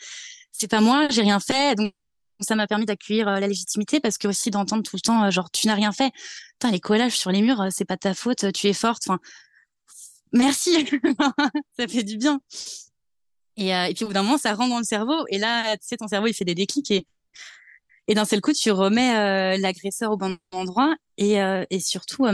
C'est 0.50 0.68
pas 0.68 0.80
moi, 0.80 1.06
j'ai 1.08 1.22
rien 1.22 1.38
fait, 1.38 1.76
donc 1.76 1.92
ça 2.40 2.56
m'a 2.56 2.66
permis 2.66 2.86
d'accueillir 2.86 3.26
la 3.26 3.46
légitimité 3.46 4.00
parce 4.00 4.18
que 4.18 4.28
aussi 4.28 4.50
d'entendre 4.50 4.82
tout 4.82 4.96
le 4.96 5.00
temps, 5.00 5.30
genre, 5.30 5.50
tu 5.50 5.66
n'as 5.66 5.74
rien 5.74 5.92
fait. 5.92 6.12
Putain, 6.52 6.70
les 6.70 6.80
collages 6.80 7.16
sur 7.16 7.30
les 7.30 7.42
murs, 7.42 7.66
c'est 7.70 7.84
pas 7.84 7.96
ta 7.96 8.14
faute, 8.14 8.52
tu 8.52 8.66
es 8.68 8.72
forte. 8.72 9.02
Enfin, 9.06 9.18
merci, 10.32 10.86
ça 11.78 11.88
fait 11.88 12.02
du 12.02 12.16
bien. 12.16 12.40
Et, 13.56 13.72
puis 13.94 14.04
au 14.04 14.08
bout 14.08 14.14
d'un 14.14 14.22
moment, 14.22 14.38
ça 14.38 14.54
rentre 14.54 14.70
dans 14.70 14.78
le 14.78 14.84
cerveau. 14.84 15.24
Et 15.28 15.38
là, 15.38 15.76
tu 15.76 15.86
sais, 15.86 15.96
ton 15.96 16.08
cerveau, 16.08 16.26
il 16.26 16.34
fait 16.34 16.44
des 16.44 16.54
déclics 16.54 16.90
et 18.06 18.14
d'un 18.14 18.24
seul 18.24 18.40
coup, 18.40 18.52
tu 18.52 18.70
remets 18.70 19.58
l'agresseur 19.58 20.10
au 20.12 20.16
bon 20.16 20.36
endroit 20.52 20.94
et, 21.16 21.38
surtout, 21.80 22.26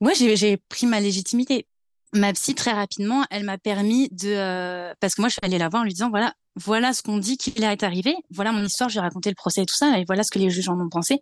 ouais, 0.00 0.14
j'ai 0.14 0.56
pris 0.56 0.86
ma 0.86 1.00
légitimité 1.00 1.66
ma 2.12 2.32
psy 2.32 2.54
très 2.54 2.72
rapidement, 2.72 3.24
elle 3.30 3.44
m'a 3.44 3.58
permis 3.58 4.08
de 4.10 4.28
euh, 4.28 4.94
parce 5.00 5.14
que 5.14 5.22
moi 5.22 5.28
je 5.28 5.34
suis 5.34 5.40
allée 5.42 5.58
la 5.58 5.68
voir 5.68 5.82
en 5.82 5.84
lui 5.84 5.92
disant 5.92 6.10
voilà 6.10 6.34
voilà 6.56 6.92
ce 6.92 7.02
qu'on 7.02 7.18
dit 7.18 7.36
qu'il 7.36 7.62
est 7.62 7.82
arrivé, 7.82 8.14
voilà 8.30 8.52
mon 8.52 8.64
histoire, 8.64 8.88
je 8.88 8.94
lui 8.94 8.98
ai 8.98 9.02
raconté 9.02 9.30
le 9.30 9.34
procès 9.34 9.62
et 9.62 9.66
tout 9.66 9.74
ça 9.74 9.98
et 9.98 10.04
voilà 10.04 10.22
ce 10.22 10.30
que 10.30 10.38
les 10.38 10.50
juges 10.50 10.68
en 10.68 10.78
ont 10.78 10.88
pensé. 10.88 11.20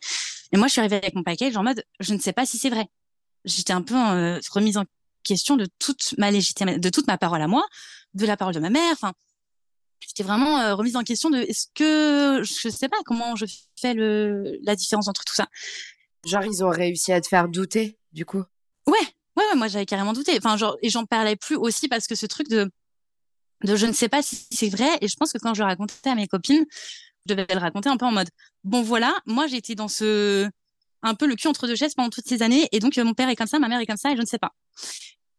Et 0.52 0.56
moi 0.56 0.66
je 0.66 0.72
suis 0.72 0.80
arrivée 0.80 0.96
avec 0.96 1.14
mon 1.14 1.22
paquet 1.22 1.56
en 1.56 1.62
mode 1.62 1.84
je 2.00 2.14
ne 2.14 2.18
sais 2.18 2.32
pas 2.32 2.46
si 2.46 2.58
c'est 2.58 2.70
vrai. 2.70 2.88
J'étais 3.44 3.72
un 3.72 3.82
peu 3.82 3.94
euh, 3.94 4.40
remise 4.50 4.76
en 4.76 4.84
question 5.22 5.56
de 5.56 5.66
toute 5.78 6.14
ma 6.18 6.30
légitimité, 6.30 6.78
de 6.78 6.88
toute 6.88 7.06
ma 7.06 7.18
parole 7.18 7.42
à 7.42 7.46
moi, 7.46 7.64
de 8.14 8.26
la 8.26 8.36
parole 8.36 8.54
de 8.54 8.60
ma 8.60 8.70
mère, 8.70 8.92
enfin 8.92 9.12
j'étais 10.00 10.22
vraiment 10.22 10.58
euh, 10.60 10.74
remise 10.74 10.96
en 10.96 11.02
question 11.02 11.30
de 11.30 11.38
est-ce 11.38 11.66
que 11.74 12.42
je 12.42 12.68
sais 12.68 12.88
pas 12.88 12.98
comment 13.04 13.36
je 13.36 13.46
fais 13.80 13.94
le 13.94 14.58
la 14.62 14.74
différence 14.74 15.08
entre 15.08 15.24
tout 15.24 15.34
ça. 15.34 15.48
Genre 16.26 16.44
ils 16.44 16.64
ont 16.64 16.70
réussi 16.70 17.12
à 17.12 17.20
te 17.20 17.28
faire 17.28 17.48
douter 17.48 17.98
du 18.12 18.24
coup? 18.24 18.42
Ouais, 18.86 19.06
Ouais, 19.36 19.44
moi 19.56 19.68
j'avais 19.68 19.86
carrément 19.86 20.12
douté. 20.12 20.36
Enfin, 20.36 20.56
genre, 20.56 20.76
et 20.82 20.90
j'en 20.90 21.06
parlais 21.06 21.36
plus 21.36 21.56
aussi 21.56 21.88
parce 21.88 22.06
que 22.06 22.14
ce 22.14 22.26
truc 22.26 22.48
de, 22.48 22.70
de 23.64 23.76
je 23.76 23.86
ne 23.86 23.92
sais 23.92 24.08
pas 24.08 24.22
si 24.22 24.46
c'est 24.50 24.68
vrai. 24.68 24.98
Et 25.00 25.08
je 25.08 25.16
pense 25.16 25.32
que 25.32 25.38
quand 25.38 25.54
je 25.54 25.60
le 25.60 25.66
racontais 25.66 26.10
à 26.10 26.14
mes 26.14 26.26
copines, 26.26 26.64
je 27.26 27.34
devais 27.34 27.46
le 27.52 27.60
raconter 27.60 27.88
un 27.88 27.96
peu 27.96 28.06
en 28.06 28.12
mode 28.12 28.28
bon 28.64 28.82
voilà, 28.82 29.14
moi 29.26 29.46
été 29.50 29.74
dans 29.74 29.88
ce 29.88 30.48
un 31.02 31.14
peu 31.14 31.26
le 31.26 31.34
cul 31.34 31.48
entre 31.48 31.66
deux 31.66 31.76
chaises 31.76 31.94
pendant 31.94 32.10
toutes 32.10 32.28
ces 32.28 32.42
années 32.42 32.68
et 32.72 32.78
donc 32.78 32.96
mon 32.98 33.14
père 33.14 33.28
est 33.28 33.36
comme 33.36 33.46
ça, 33.46 33.58
ma 33.58 33.68
mère 33.68 33.80
est 33.80 33.86
comme 33.86 33.96
ça 33.96 34.12
et 34.12 34.16
je 34.16 34.20
ne 34.20 34.26
sais 34.26 34.38
pas. 34.38 34.52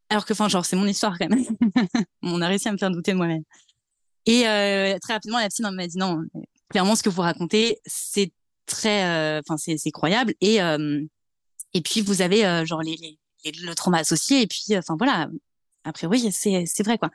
Alors 0.09 0.26
que 0.26 0.34
enfin 0.34 0.49
genre 0.49 0.65
c'est 0.65 0.76
mon 0.76 0.88
histoire 0.88 1.17
quand 1.17 1.30
même. 1.30 1.45
On 2.22 2.41
a 2.41 2.47
réussi 2.47 2.67
à 2.67 2.72
me 2.72 2.78
faire 2.78 2.91
douter 2.91 3.13
moi-même. 3.13 3.43
Et 4.26 4.47
euh, 4.47 4.97
très 5.01 5.13
rapidement 5.13 5.39
la 5.39 5.49
psy 5.49 5.61
m'a 5.61 5.88
dit 5.88 5.97
non, 5.97 6.22
clairement 6.69 6.95
ce 6.95 7.03
que 7.03 7.09
vous 7.09 7.22
racontez 7.22 7.80
c'est 7.86 8.32
très 8.65 9.05
euh, 9.05 9.41
enfin 9.47 9.57
c'est 9.57 9.91
croyable 9.91 10.34
et 10.41 10.61
euh, 10.61 11.01
puis 11.84 12.01
vous 12.01 12.22
avez 12.22 12.45
euh, 12.45 12.65
genre 12.65 12.82
les, 12.82 13.19
le 13.45 13.74
trauma 13.74 13.99
associé. 13.99 14.41
Et 14.41 14.47
puis, 14.47 14.78
enfin 14.78 14.95
voilà, 14.97 15.30
oui, 16.03 16.32
c'est 16.32 16.65
c'est 16.65 16.84
vrai 16.84 16.97
quoi. 16.97 17.09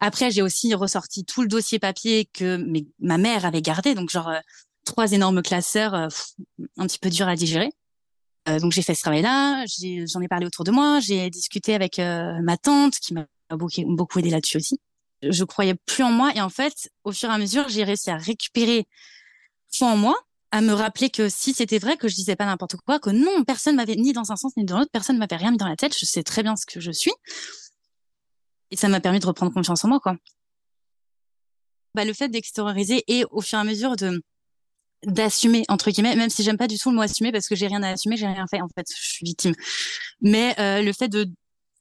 Après, 0.00 0.30
j'ai 0.30 0.42
aussi 0.42 0.74
ressorti 0.74 1.24
tout 1.24 1.42
le 1.42 1.48
dossier 1.48 1.78
papier 1.78 2.28
que 2.32 2.64
ma 2.98 3.18
mère 3.18 3.44
avait 3.44 3.62
gardé, 3.62 3.94
donc 3.94 4.10
genre 4.10 4.28
euh, 4.28 4.40
trois 4.84 5.12
énormes 5.12 5.42
classeurs, 5.42 5.94
euh, 5.94 6.08
un 6.78 6.86
petit 6.86 6.98
peu 6.98 7.10
dur 7.10 7.28
à 7.28 7.36
digérer. 7.36 7.70
Euh, 8.48 8.58
donc 8.58 8.72
j'ai 8.72 8.82
fait 8.82 8.94
ce 8.94 9.02
travail-là, 9.02 9.64
j'en 10.06 10.20
ai, 10.22 10.28
parlé 10.28 10.46
autour 10.46 10.64
de 10.64 10.70
moi, 10.70 11.00
j'ai 11.00 11.28
discuté 11.28 11.74
avec 11.74 11.98
ma 11.98 12.56
tante 12.56 12.94
qui 12.98 13.12
m'a 13.12 13.26
beaucoup, 13.50 13.82
beaucoup 13.94 14.18
aidé 14.18 14.30
là-dessus 14.30 14.56
aussi. 14.56 14.80
Je 15.22 15.44
croyais 15.44 15.74
plus 15.74 16.02
en 16.02 16.10
moi 16.10 16.32
et 16.34 16.40
en 16.40 16.48
fait, 16.48 16.90
au 17.04 17.12
fur 17.12 17.28
et 17.28 17.32
à 17.32 17.38
mesure, 17.38 17.68
j'ai 17.68 17.84
réussi 17.84 18.10
à 18.10 18.16
récupérer 18.16 18.86
foi 19.70 19.88
en 19.88 19.96
moi 19.96 20.16
à 20.52 20.62
me 20.62 20.72
rappeler 20.72 21.10
que 21.10 21.28
si 21.28 21.52
c'était 21.54 21.78
vrai, 21.78 21.96
que 21.96 22.08
je 22.08 22.14
disais 22.14 22.34
pas 22.34 22.46
n'importe 22.46 22.76
quoi, 22.76 22.98
que 22.98 23.10
non, 23.10 23.44
personne 23.44 23.76
m'avait 23.76 23.94
ni 23.94 24.12
dans 24.12 24.32
un 24.32 24.36
sens 24.36 24.56
ni 24.56 24.64
dans 24.64 24.78
l'autre, 24.78 24.90
personne 24.92 25.18
m'avait 25.18 25.36
rien 25.36 25.52
mis 25.52 25.58
dans 25.58 25.68
la 25.68 25.76
tête, 25.76 25.96
je 25.96 26.04
sais 26.04 26.22
très 26.22 26.42
bien 26.42 26.56
ce 26.56 26.66
que 26.66 26.80
je 26.80 26.90
suis. 26.90 27.12
Et 28.70 28.76
ça 28.76 28.88
m'a 28.88 29.00
permis 29.00 29.18
de 29.18 29.26
reprendre 29.26 29.52
confiance 29.52 29.84
en 29.84 29.88
moi, 29.88 30.00
quoi. 30.00 30.16
Bah, 31.94 32.04
le 32.04 32.12
fait 32.12 32.28
d'extérioriser 32.28 33.04
et 33.08 33.24
au 33.30 33.40
fur 33.40 33.58
et 33.58 33.62
à 33.62 33.64
mesure 33.64 33.96
de 33.96 34.22
d'assumer 35.06 35.64
entre 35.68 35.90
guillemets, 35.90 36.14
même 36.14 36.28
si 36.28 36.42
j'aime 36.42 36.58
pas 36.58 36.66
du 36.66 36.78
tout 36.78 36.90
le 36.90 36.96
mot 36.96 37.02
assumer 37.02 37.32
parce 37.32 37.48
que 37.48 37.54
j'ai 37.54 37.66
rien 37.66 37.82
à 37.82 37.88
assumer, 37.88 38.16
j'ai 38.16 38.26
rien 38.26 38.46
fait 38.46 38.60
en 38.60 38.68
fait, 38.68 38.86
je 38.94 39.02
suis 39.02 39.24
victime. 39.24 39.54
Mais 40.20 40.54
euh, 40.60 40.82
le 40.82 40.92
fait 40.92 41.08
de 41.08 41.26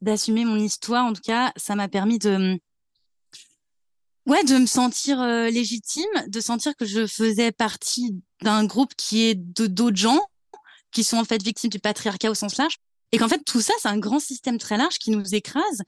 d'assumer 0.01 0.45
mon 0.45 0.57
histoire, 0.57 1.05
en 1.05 1.11
tout 1.11 1.21
cas, 1.21 1.51
ça 1.57 1.75
m'a 1.75 1.89
permis 1.89 2.17
de 2.17 2.57
ouais, 4.25 4.43
de 4.45 4.57
me 4.57 4.65
sentir 4.65 5.19
euh, 5.21 5.49
légitime, 5.49 6.09
de 6.27 6.39
sentir 6.39 6.75
que 6.77 6.85
je 6.85 7.05
faisais 7.07 7.51
partie 7.51 8.15
d'un 8.41 8.65
groupe 8.65 8.93
qui 8.95 9.23
est 9.23 9.35
de 9.35 9.67
d'autres 9.67 9.97
gens 9.97 10.21
qui 10.91 11.03
sont 11.03 11.17
en 11.17 11.25
fait 11.25 11.43
victimes 11.43 11.69
du 11.69 11.79
patriarcat 11.79 12.31
au 12.31 12.35
sens 12.35 12.57
large, 12.57 12.77
et 13.11 13.17
qu'en 13.17 13.27
fait 13.27 13.43
tout 13.43 13.61
ça 13.61 13.73
c'est 13.81 13.89
un 13.89 13.97
grand 13.99 14.19
système 14.19 14.57
très 14.57 14.77
large 14.77 14.97
qui 14.97 15.11
nous 15.11 15.35
écrase 15.35 15.83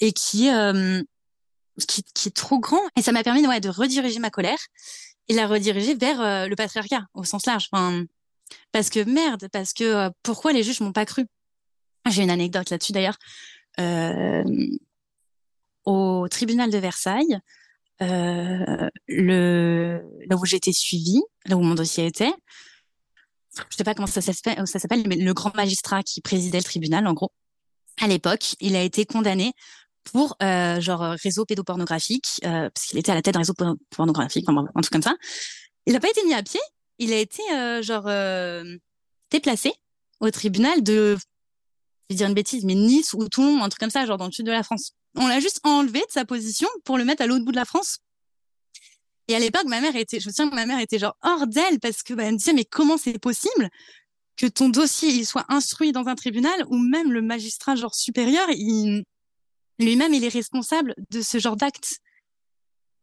et 0.00 0.12
qui 0.12 0.50
euh, 0.50 1.02
qui, 1.88 2.02
qui, 2.14 2.28
est 2.28 2.36
trop 2.36 2.58
grand. 2.58 2.82
Et 2.96 3.02
ça 3.02 3.12
m'a 3.12 3.22
permis 3.22 3.46
ouais, 3.46 3.60
de 3.60 3.68
rediriger 3.68 4.18
ma 4.18 4.30
colère 4.30 4.58
et 5.28 5.34
la 5.34 5.46
rediriger 5.46 5.94
vers 5.94 6.20
euh, 6.20 6.46
le 6.46 6.56
patriarcat 6.56 7.06
au 7.14 7.24
sens 7.24 7.46
large. 7.46 7.68
Enfin, 7.72 8.04
parce 8.72 8.90
que 8.90 9.00
merde, 9.04 9.48
parce 9.52 9.72
que 9.72 10.10
pourquoi 10.22 10.52
les 10.52 10.62
juges 10.62 10.80
m'ont 10.80 10.92
pas 10.92 11.06
cru? 11.06 11.26
J'ai 12.10 12.22
une 12.22 12.30
anecdote 12.30 12.70
là-dessus 12.70 12.92
d'ailleurs. 12.92 13.18
au 15.84 16.28
tribunal 16.28 16.70
de 16.70 16.78
Versailles, 16.78 17.40
euh, 18.02 18.88
le 19.08 20.02
là 20.26 20.36
où 20.36 20.44
j'étais 20.46 20.72
suivie, 20.72 21.22
là 21.46 21.56
où 21.56 21.60
mon 21.60 21.74
dossier 21.74 22.06
était. 22.06 22.32
Je 23.68 23.76
sais 23.76 23.84
pas 23.84 23.94
comment 23.94 24.06
ça 24.06 24.22
s'appelle, 24.22 25.06
mais 25.06 25.16
le 25.16 25.34
grand 25.34 25.54
magistrat 25.54 26.02
qui 26.02 26.20
présidait 26.20 26.58
le 26.58 26.64
tribunal, 26.64 27.06
en 27.06 27.12
gros, 27.12 27.32
à 28.00 28.06
l'époque, 28.06 28.54
il 28.60 28.76
a 28.76 28.82
été 28.82 29.04
condamné 29.04 29.52
pour 30.04 30.36
euh, 30.42 30.80
genre 30.80 31.16
réseau 31.22 31.44
pédopornographique, 31.44 32.40
euh, 32.44 32.70
parce 32.70 32.86
qu'il 32.86 32.98
était 32.98 33.12
à 33.12 33.14
la 33.14 33.22
tête 33.22 33.34
d'un 33.34 33.40
réseau 33.40 33.54
pornographique, 33.90 34.48
enfin, 34.48 34.66
un 34.74 34.80
truc 34.80 34.92
comme 34.92 35.02
ça. 35.02 35.16
Il 35.86 35.92
n'a 35.92 36.00
pas 36.00 36.10
été 36.10 36.24
mis 36.24 36.34
à 36.34 36.42
pied, 36.42 36.60
il 36.98 37.12
a 37.12 37.18
été 37.18 37.42
euh, 37.52 37.82
genre 37.82 38.06
euh, 38.06 38.76
déplacé 39.30 39.72
au 40.20 40.30
tribunal 40.30 40.82
de, 40.82 41.16
je 42.08 42.14
vais 42.14 42.16
dire 42.16 42.28
une 42.28 42.34
bêtise, 42.34 42.64
mais 42.64 42.74
Nice 42.74 43.14
ou 43.14 43.28
Toulon, 43.28 43.62
un 43.62 43.68
truc 43.68 43.80
comme 43.80 43.90
ça, 43.90 44.04
genre 44.06 44.18
dans 44.18 44.26
le 44.26 44.32
sud 44.32 44.46
de 44.46 44.52
la 44.52 44.62
France. 44.62 44.92
On 45.16 45.26
l'a 45.26 45.40
juste 45.40 45.60
enlevé 45.64 46.00
de 46.00 46.10
sa 46.10 46.24
position 46.24 46.68
pour 46.84 46.98
le 46.98 47.04
mettre 47.04 47.22
à 47.22 47.26
l'autre 47.26 47.44
bout 47.44 47.52
de 47.52 47.56
la 47.56 47.64
France. 47.64 47.98
Et 49.28 49.34
à 49.34 49.38
l'époque, 49.38 49.64
ma 49.66 49.80
mère 49.80 49.96
était, 49.96 50.20
je 50.20 50.28
me 50.28 50.32
souviens 50.32 50.50
que 50.50 50.56
ma 50.56 50.66
mère 50.66 50.80
était 50.80 50.98
genre 50.98 51.16
hors 51.22 51.46
d'elle 51.46 51.78
parce 51.80 52.02
que 52.02 52.14
bah, 52.14 52.24
elle 52.24 52.32
me 52.32 52.38
disait 52.38 52.52
mais 52.52 52.64
comment 52.64 52.96
c'est 52.98 53.18
possible 53.18 53.70
que 54.36 54.46
ton 54.46 54.68
dossier 54.68 55.10
il 55.10 55.24
soit 55.24 55.44
instruit 55.48 55.92
dans 55.92 56.06
un 56.06 56.14
tribunal 56.14 56.64
ou 56.68 56.78
même 56.78 57.12
le 57.12 57.22
magistrat 57.22 57.76
genre 57.76 57.94
supérieur, 57.94 58.46
il 58.50 59.04
lui-même 59.80 60.14
il 60.14 60.24
est 60.24 60.28
responsable 60.28 60.94
de 61.10 61.22
ce 61.22 61.38
genre 61.38 61.56
d'acte. 61.56 61.98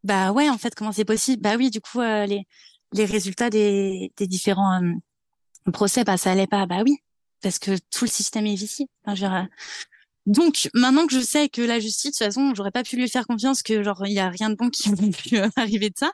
Bah 0.04 0.32
ouais, 0.32 0.49
en 0.49 0.58
fait, 0.58 0.74
comment 0.76 0.91
c'est 0.91 1.06
possible? 1.06 1.41
Bah 1.41 1.56
oui, 1.58 1.70
du 1.70 1.82
coup 1.82 2.02
euh, 2.02 2.26
les 2.26 3.06
résultats 3.06 3.49
des 3.49 4.12
différents 4.20 4.82
euh, 4.82 5.72
procès, 5.72 6.04
bah 6.04 6.18
ça 6.18 6.32
allait 6.32 6.48
pas. 6.48 6.66
Bah 6.66 6.84
oui, 6.86 6.98
parce 7.41 7.60
que 7.60 7.72
tout 7.91 8.06
le 8.06 8.10
système 8.10 8.45
est 8.45 8.56
vicié. 8.56 8.88
Enfin, 9.04 9.14
veux 9.14 9.20
dire, 9.20 9.48
donc 10.28 10.70
maintenant 10.74 11.08
que 11.08 11.14
je 11.14 11.22
sais 11.22 11.48
que 11.48 11.62
la 11.62 11.80
justice, 11.80 12.12
de 12.12 12.18
toute 12.18 12.26
façon, 12.26 12.54
j'aurais 12.54 12.72
pas 12.72 12.84
pu 12.84 12.98
lui 12.98 13.10
faire 13.10 13.26
confiance 13.26 13.64
que 13.64 13.82
genre 13.82 14.06
il 14.06 14.14
y 14.14 14.20
a 14.20 14.30
rien 14.30 14.49
de 14.49 14.56
bon 14.56 14.70
qui 14.70 14.90
aurait 14.91 15.10
pu 15.10 15.38
euh, 15.38 15.49
arriver 15.56 15.90
de 15.90 15.95
ça. 15.98 16.12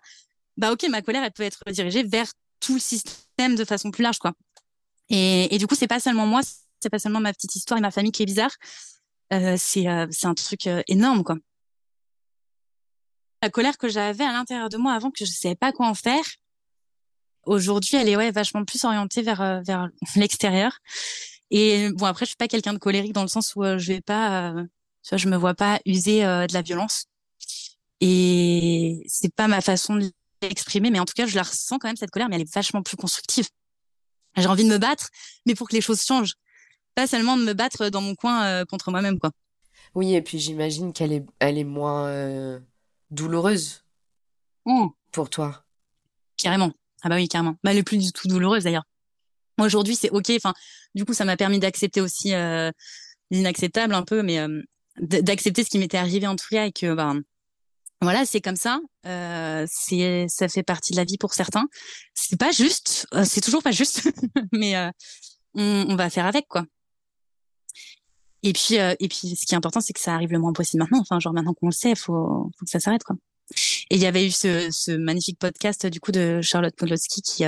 Bah 0.57 0.71
ok, 0.71 0.85
ma 0.89 1.01
colère 1.01 1.23
elle 1.23 1.31
peut 1.31 1.43
être 1.43 1.63
dirigée 1.71 2.03
vers 2.03 2.31
tout 2.59 2.75
le 2.75 2.79
système 2.79 3.55
de 3.55 3.65
façon 3.65 3.91
plus 3.91 4.03
large 4.03 4.19
quoi. 4.19 4.33
Et, 5.09 5.53
et 5.53 5.57
du 5.57 5.67
coup 5.67 5.75
c'est 5.75 5.87
pas 5.87 5.99
seulement 5.99 6.27
moi, 6.27 6.41
c'est 6.79 6.89
pas 6.89 6.99
seulement 6.99 7.19
ma 7.19 7.33
petite 7.33 7.55
histoire 7.55 7.79
et 7.79 7.81
ma 7.81 7.91
famille 7.91 8.11
qui 8.11 8.21
est 8.21 8.27
bizarre. 8.27 8.51
Euh, 9.31 9.55
c'est 9.57 9.87
euh, 9.87 10.07
c'est 10.11 10.27
un 10.27 10.33
truc 10.33 10.67
euh, 10.67 10.83
énorme 10.87 11.23
quoi. 11.23 11.37
La 13.41 13.49
colère 13.49 13.77
que 13.77 13.89
j'avais 13.89 14.23
à 14.23 14.31
l'intérieur 14.31 14.69
de 14.69 14.77
moi 14.77 14.93
avant 14.93 15.11
que 15.11 15.25
je 15.25 15.31
savais 15.31 15.55
pas 15.55 15.71
quoi 15.71 15.87
en 15.87 15.93
faire, 15.93 16.23
aujourd'hui 17.43 17.97
elle 17.97 18.09
est 18.09 18.15
ouais 18.15 18.31
vachement 18.31 18.63
plus 18.65 18.83
orientée 18.85 19.21
vers 19.21 19.61
vers 19.63 19.89
l'extérieur. 20.15 20.79
Et 21.51 21.89
bon, 21.91 22.05
après, 22.05 22.25
je 22.25 22.29
suis 22.29 22.35
pas 22.35 22.47
quelqu'un 22.47 22.73
de 22.73 22.79
colérique 22.79 23.13
dans 23.13 23.21
le 23.21 23.27
sens 23.27 23.55
où 23.55 23.63
euh, 23.63 23.77
je 23.77 23.93
vais 23.93 24.01
pas, 24.01 24.53
tu 25.03 25.09
vois, 25.09 25.17
je 25.17 25.27
me 25.27 25.37
vois 25.37 25.53
pas 25.53 25.79
user 25.85 26.21
de 26.21 26.53
la 26.53 26.61
violence. 26.63 27.05
Et 28.01 29.03
c'est 29.07 29.33
pas 29.33 29.47
ma 29.47 29.61
façon 29.61 29.95
de 29.95 30.11
l'exprimer, 30.41 30.89
mais 30.89 30.99
en 30.99 31.05
tout 31.05 31.13
cas, 31.15 31.27
je 31.27 31.35
la 31.35 31.43
ressens 31.43 31.77
quand 31.77 31.87
même 31.87 31.95
cette 31.95 32.11
colère, 32.11 32.27
mais 32.27 32.35
elle 32.37 32.41
est 32.41 32.53
vachement 32.53 32.81
plus 32.81 32.97
constructive. 32.97 33.47
J'ai 34.35 34.47
envie 34.47 34.63
de 34.63 34.69
me 34.69 34.77
battre, 34.77 35.09
mais 35.45 35.53
pour 35.53 35.69
que 35.69 35.75
les 35.75 35.81
choses 35.81 36.01
changent. 36.01 36.33
Pas 36.95 37.07
seulement 37.07 37.37
de 37.37 37.43
me 37.43 37.53
battre 37.53 37.89
dans 37.89 38.01
mon 38.01 38.15
coin 38.15 38.65
contre 38.65 38.91
moi-même, 38.91 39.19
quoi. 39.19 39.31
Oui, 39.95 40.15
et 40.15 40.21
puis 40.21 40.39
j'imagine 40.39 40.93
qu'elle 40.93 41.13
est, 41.13 41.25
elle 41.39 41.57
est 41.57 41.63
moins 41.63 42.59
douloureuse 43.11 43.83
mmh. 44.65 44.87
pour 45.11 45.29
toi. 45.29 45.63
Carrément. 46.37 46.71
Ah 47.03 47.09
bah 47.09 47.15
oui, 47.15 47.27
carrément. 47.27 47.55
Bah, 47.63 47.71
elle 47.71 47.77
est 47.77 47.83
plus 47.83 47.97
du 47.97 48.11
tout 48.11 48.27
douloureuse 48.27 48.63
d'ailleurs. 48.63 48.85
Aujourd'hui, 49.59 49.95
c'est 49.95 50.09
ok. 50.09 50.31
Enfin, 50.35 50.53
du 50.95 51.05
coup, 51.05 51.13
ça 51.13 51.25
m'a 51.25 51.37
permis 51.37 51.59
d'accepter 51.59 52.01
aussi 52.01 52.33
euh, 52.33 52.71
l'inacceptable 53.29 53.93
un 53.93 54.03
peu, 54.03 54.23
mais 54.23 54.39
euh, 54.39 54.61
d'accepter 54.97 55.63
ce 55.63 55.69
qui 55.69 55.79
m'était 55.79 55.97
arrivé 55.97 56.27
en 56.27 56.35
tout 56.35 56.47
cas 56.49 56.65
et 56.65 56.71
que 56.71 56.93
bah, 56.93 57.13
voilà, 58.01 58.25
c'est 58.25 58.41
comme 58.41 58.55
ça. 58.55 58.79
Euh, 59.05 59.65
c'est 59.69 60.25
ça 60.27 60.47
fait 60.47 60.63
partie 60.63 60.93
de 60.93 60.97
la 60.97 61.03
vie 61.03 61.17
pour 61.17 61.33
certains. 61.33 61.67
C'est 62.13 62.39
pas 62.39 62.51
juste. 62.51 63.07
Euh, 63.13 63.25
c'est 63.25 63.41
toujours 63.41 63.63
pas 63.63 63.71
juste, 63.71 64.09
mais 64.51 64.75
euh, 64.75 64.89
on, 65.55 65.85
on, 65.89 65.95
va 65.95 66.09
faire 66.09 66.25
avec 66.25 66.47
quoi. 66.47 66.65
Et 68.43 68.53
puis 68.53 68.75
et 68.75 69.07
puis, 69.07 69.35
ce 69.35 69.45
qui 69.45 69.53
est 69.53 69.57
important, 69.57 69.81
c'est 69.81 69.93
que 69.93 69.99
ça 69.99 70.13
arrive 70.13 70.31
le 70.31 70.39
moins 70.39 70.53
possible 70.53 70.83
maintenant. 70.83 70.99
Enfin, 70.99 71.19
genre 71.19 71.33
maintenant 71.33 71.53
qu'on 71.53 71.67
le 71.67 71.73
sait, 71.73 71.95
faut 71.95 72.51
faut 72.57 72.65
que 72.65 72.71
ça 72.71 72.79
s'arrête 72.79 73.03
quoi. 73.03 73.15
Et 73.89 73.95
il 73.95 74.01
y 74.01 74.05
avait 74.05 74.25
eu 74.25 74.31
ce, 74.31 74.69
ce 74.71 74.91
magnifique 74.91 75.39
podcast 75.39 75.85
du 75.85 75.99
coup 75.99 76.11
de 76.11 76.41
Charlotte 76.41 76.75
Podolsky 76.75 77.21
qui 77.21 77.43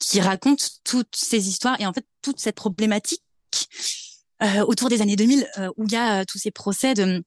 qui 0.00 0.20
raconte 0.20 0.80
toutes 0.82 1.14
ces 1.14 1.48
histoires 1.48 1.80
et 1.80 1.86
en 1.86 1.92
fait 1.92 2.06
toute 2.22 2.40
cette 2.40 2.56
problématique 2.56 3.22
euh, 4.42 4.64
autour 4.64 4.88
des 4.88 5.02
années 5.02 5.16
2000 5.16 5.46
euh, 5.58 5.70
où 5.76 5.84
il 5.84 5.92
y 5.92 5.96
a 5.96 6.20
euh, 6.20 6.24
tous 6.26 6.38
ces 6.38 6.50
procès 6.50 6.94
de 6.94 7.22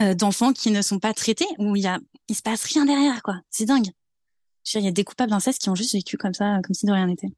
euh, 0.00 0.14
d'enfants 0.14 0.52
qui 0.52 0.70
ne 0.70 0.82
sont 0.82 0.98
pas 0.98 1.14
traités 1.14 1.46
où 1.58 1.74
il 1.74 1.82
y 1.82 1.86
a 1.86 1.98
il 2.28 2.36
se 2.36 2.42
passe 2.42 2.64
rien 2.64 2.84
derrière 2.84 3.22
quoi 3.22 3.40
c'est 3.50 3.64
dingue 3.64 3.88
il 4.74 4.80
y 4.80 4.88
a 4.88 4.92
des 4.92 5.04
coupables 5.04 5.30
d'inceste 5.30 5.60
qui 5.60 5.70
ont 5.70 5.74
juste 5.74 5.94
vécu 5.94 6.16
comme 6.18 6.34
ça 6.34 6.60
comme 6.62 6.74
si 6.74 6.84
de 6.86 6.92
rien 6.92 7.06
n'était 7.06 7.28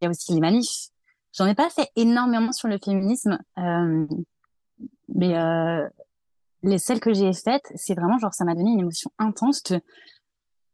il 0.00 0.04
y 0.04 0.06
a 0.06 0.10
aussi 0.10 0.32
les 0.32 0.40
manifs 0.40 0.88
j'en 1.32 1.46
ai 1.46 1.54
pas 1.54 1.70
fait 1.70 1.88
énormément 1.96 2.52
sur 2.52 2.68
le 2.68 2.78
féminisme 2.82 3.38
mais 5.08 5.34
les 6.62 6.78
celles 6.78 7.00
que 7.00 7.12
j'ai 7.12 7.32
faites 7.32 7.72
c'est 7.74 7.94
vraiment 7.94 8.18
genre 8.18 8.34
ça 8.34 8.44
m'a 8.44 8.54
donné 8.54 8.70
une 8.72 8.80
émotion 8.80 9.10
intense 9.18 9.62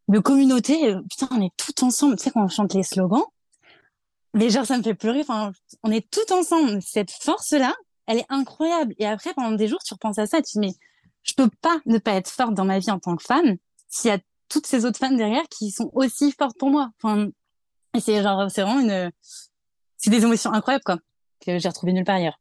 de 0.09 0.19
communauté. 0.19 0.93
Euh, 0.93 1.03
putain, 1.03 1.28
on 1.31 1.41
est 1.41 1.57
tout 1.57 1.85
ensemble. 1.85 2.16
Tu 2.16 2.24
sais, 2.24 2.31
quand 2.31 2.45
on 2.45 2.49
chante 2.49 2.74
les 2.74 2.83
slogans, 2.83 3.24
mais 4.35 4.51
genre, 4.51 4.66
ça 4.66 4.78
me 4.78 4.83
fait 4.83 4.95
pleurer. 4.95 5.20
Enfin, 5.20 5.53
on 5.83 5.91
est 5.91 6.09
tout 6.11 6.33
ensemble. 6.33 6.81
Cette 6.83 7.11
force-là, 7.11 7.74
elle 8.07 8.19
est 8.19 8.27
incroyable. 8.28 8.95
Et 8.99 9.07
après, 9.07 9.35
pendant 9.35 9.53
des 9.53 9.69
jours, 9.69 9.81
tu 9.85 9.95
repenses 9.95 10.19
à 10.19 10.27
ça, 10.27 10.39
tu 10.39 10.45
te 10.45 10.51
dis, 10.53 10.59
mais 10.59 10.73
je 11.23 11.35
peux 11.35 11.51
pas 11.61 11.81
ne 11.87 11.99
pas 11.99 12.12
être 12.12 12.31
forte 12.31 12.55
dans 12.55 12.65
ma 12.65 12.78
vie 12.78 12.91
en 12.91 13.01
tant 13.01 13.16
que 13.16 13.24
femme 13.24 13.57
s'il 13.89 14.11
y 14.11 14.15
a 14.15 14.19
toutes 14.49 14.66
ces 14.66 14.85
autres 14.85 14.99
femmes 14.99 15.16
derrière 15.16 15.43
qui 15.49 15.70
sont 15.70 15.91
aussi 15.93 16.33
fortes 16.33 16.57
pour 16.59 16.70
moi. 16.70 16.91
Enfin, 17.03 17.28
et 17.95 18.01
c'est 18.01 18.23
genre, 18.23 18.51
c'est 18.51 18.62
vraiment 18.62 18.81
une, 18.81 19.11
c'est 19.97 20.10
des 20.10 20.23
émotions 20.23 20.52
incroyables, 20.52 20.85
quoi, 20.85 20.98
que 21.40 21.59
j'ai 21.59 21.68
retrouvées 21.68 21.93
nulle 21.93 22.05
part 22.05 22.16
ailleurs. 22.16 22.40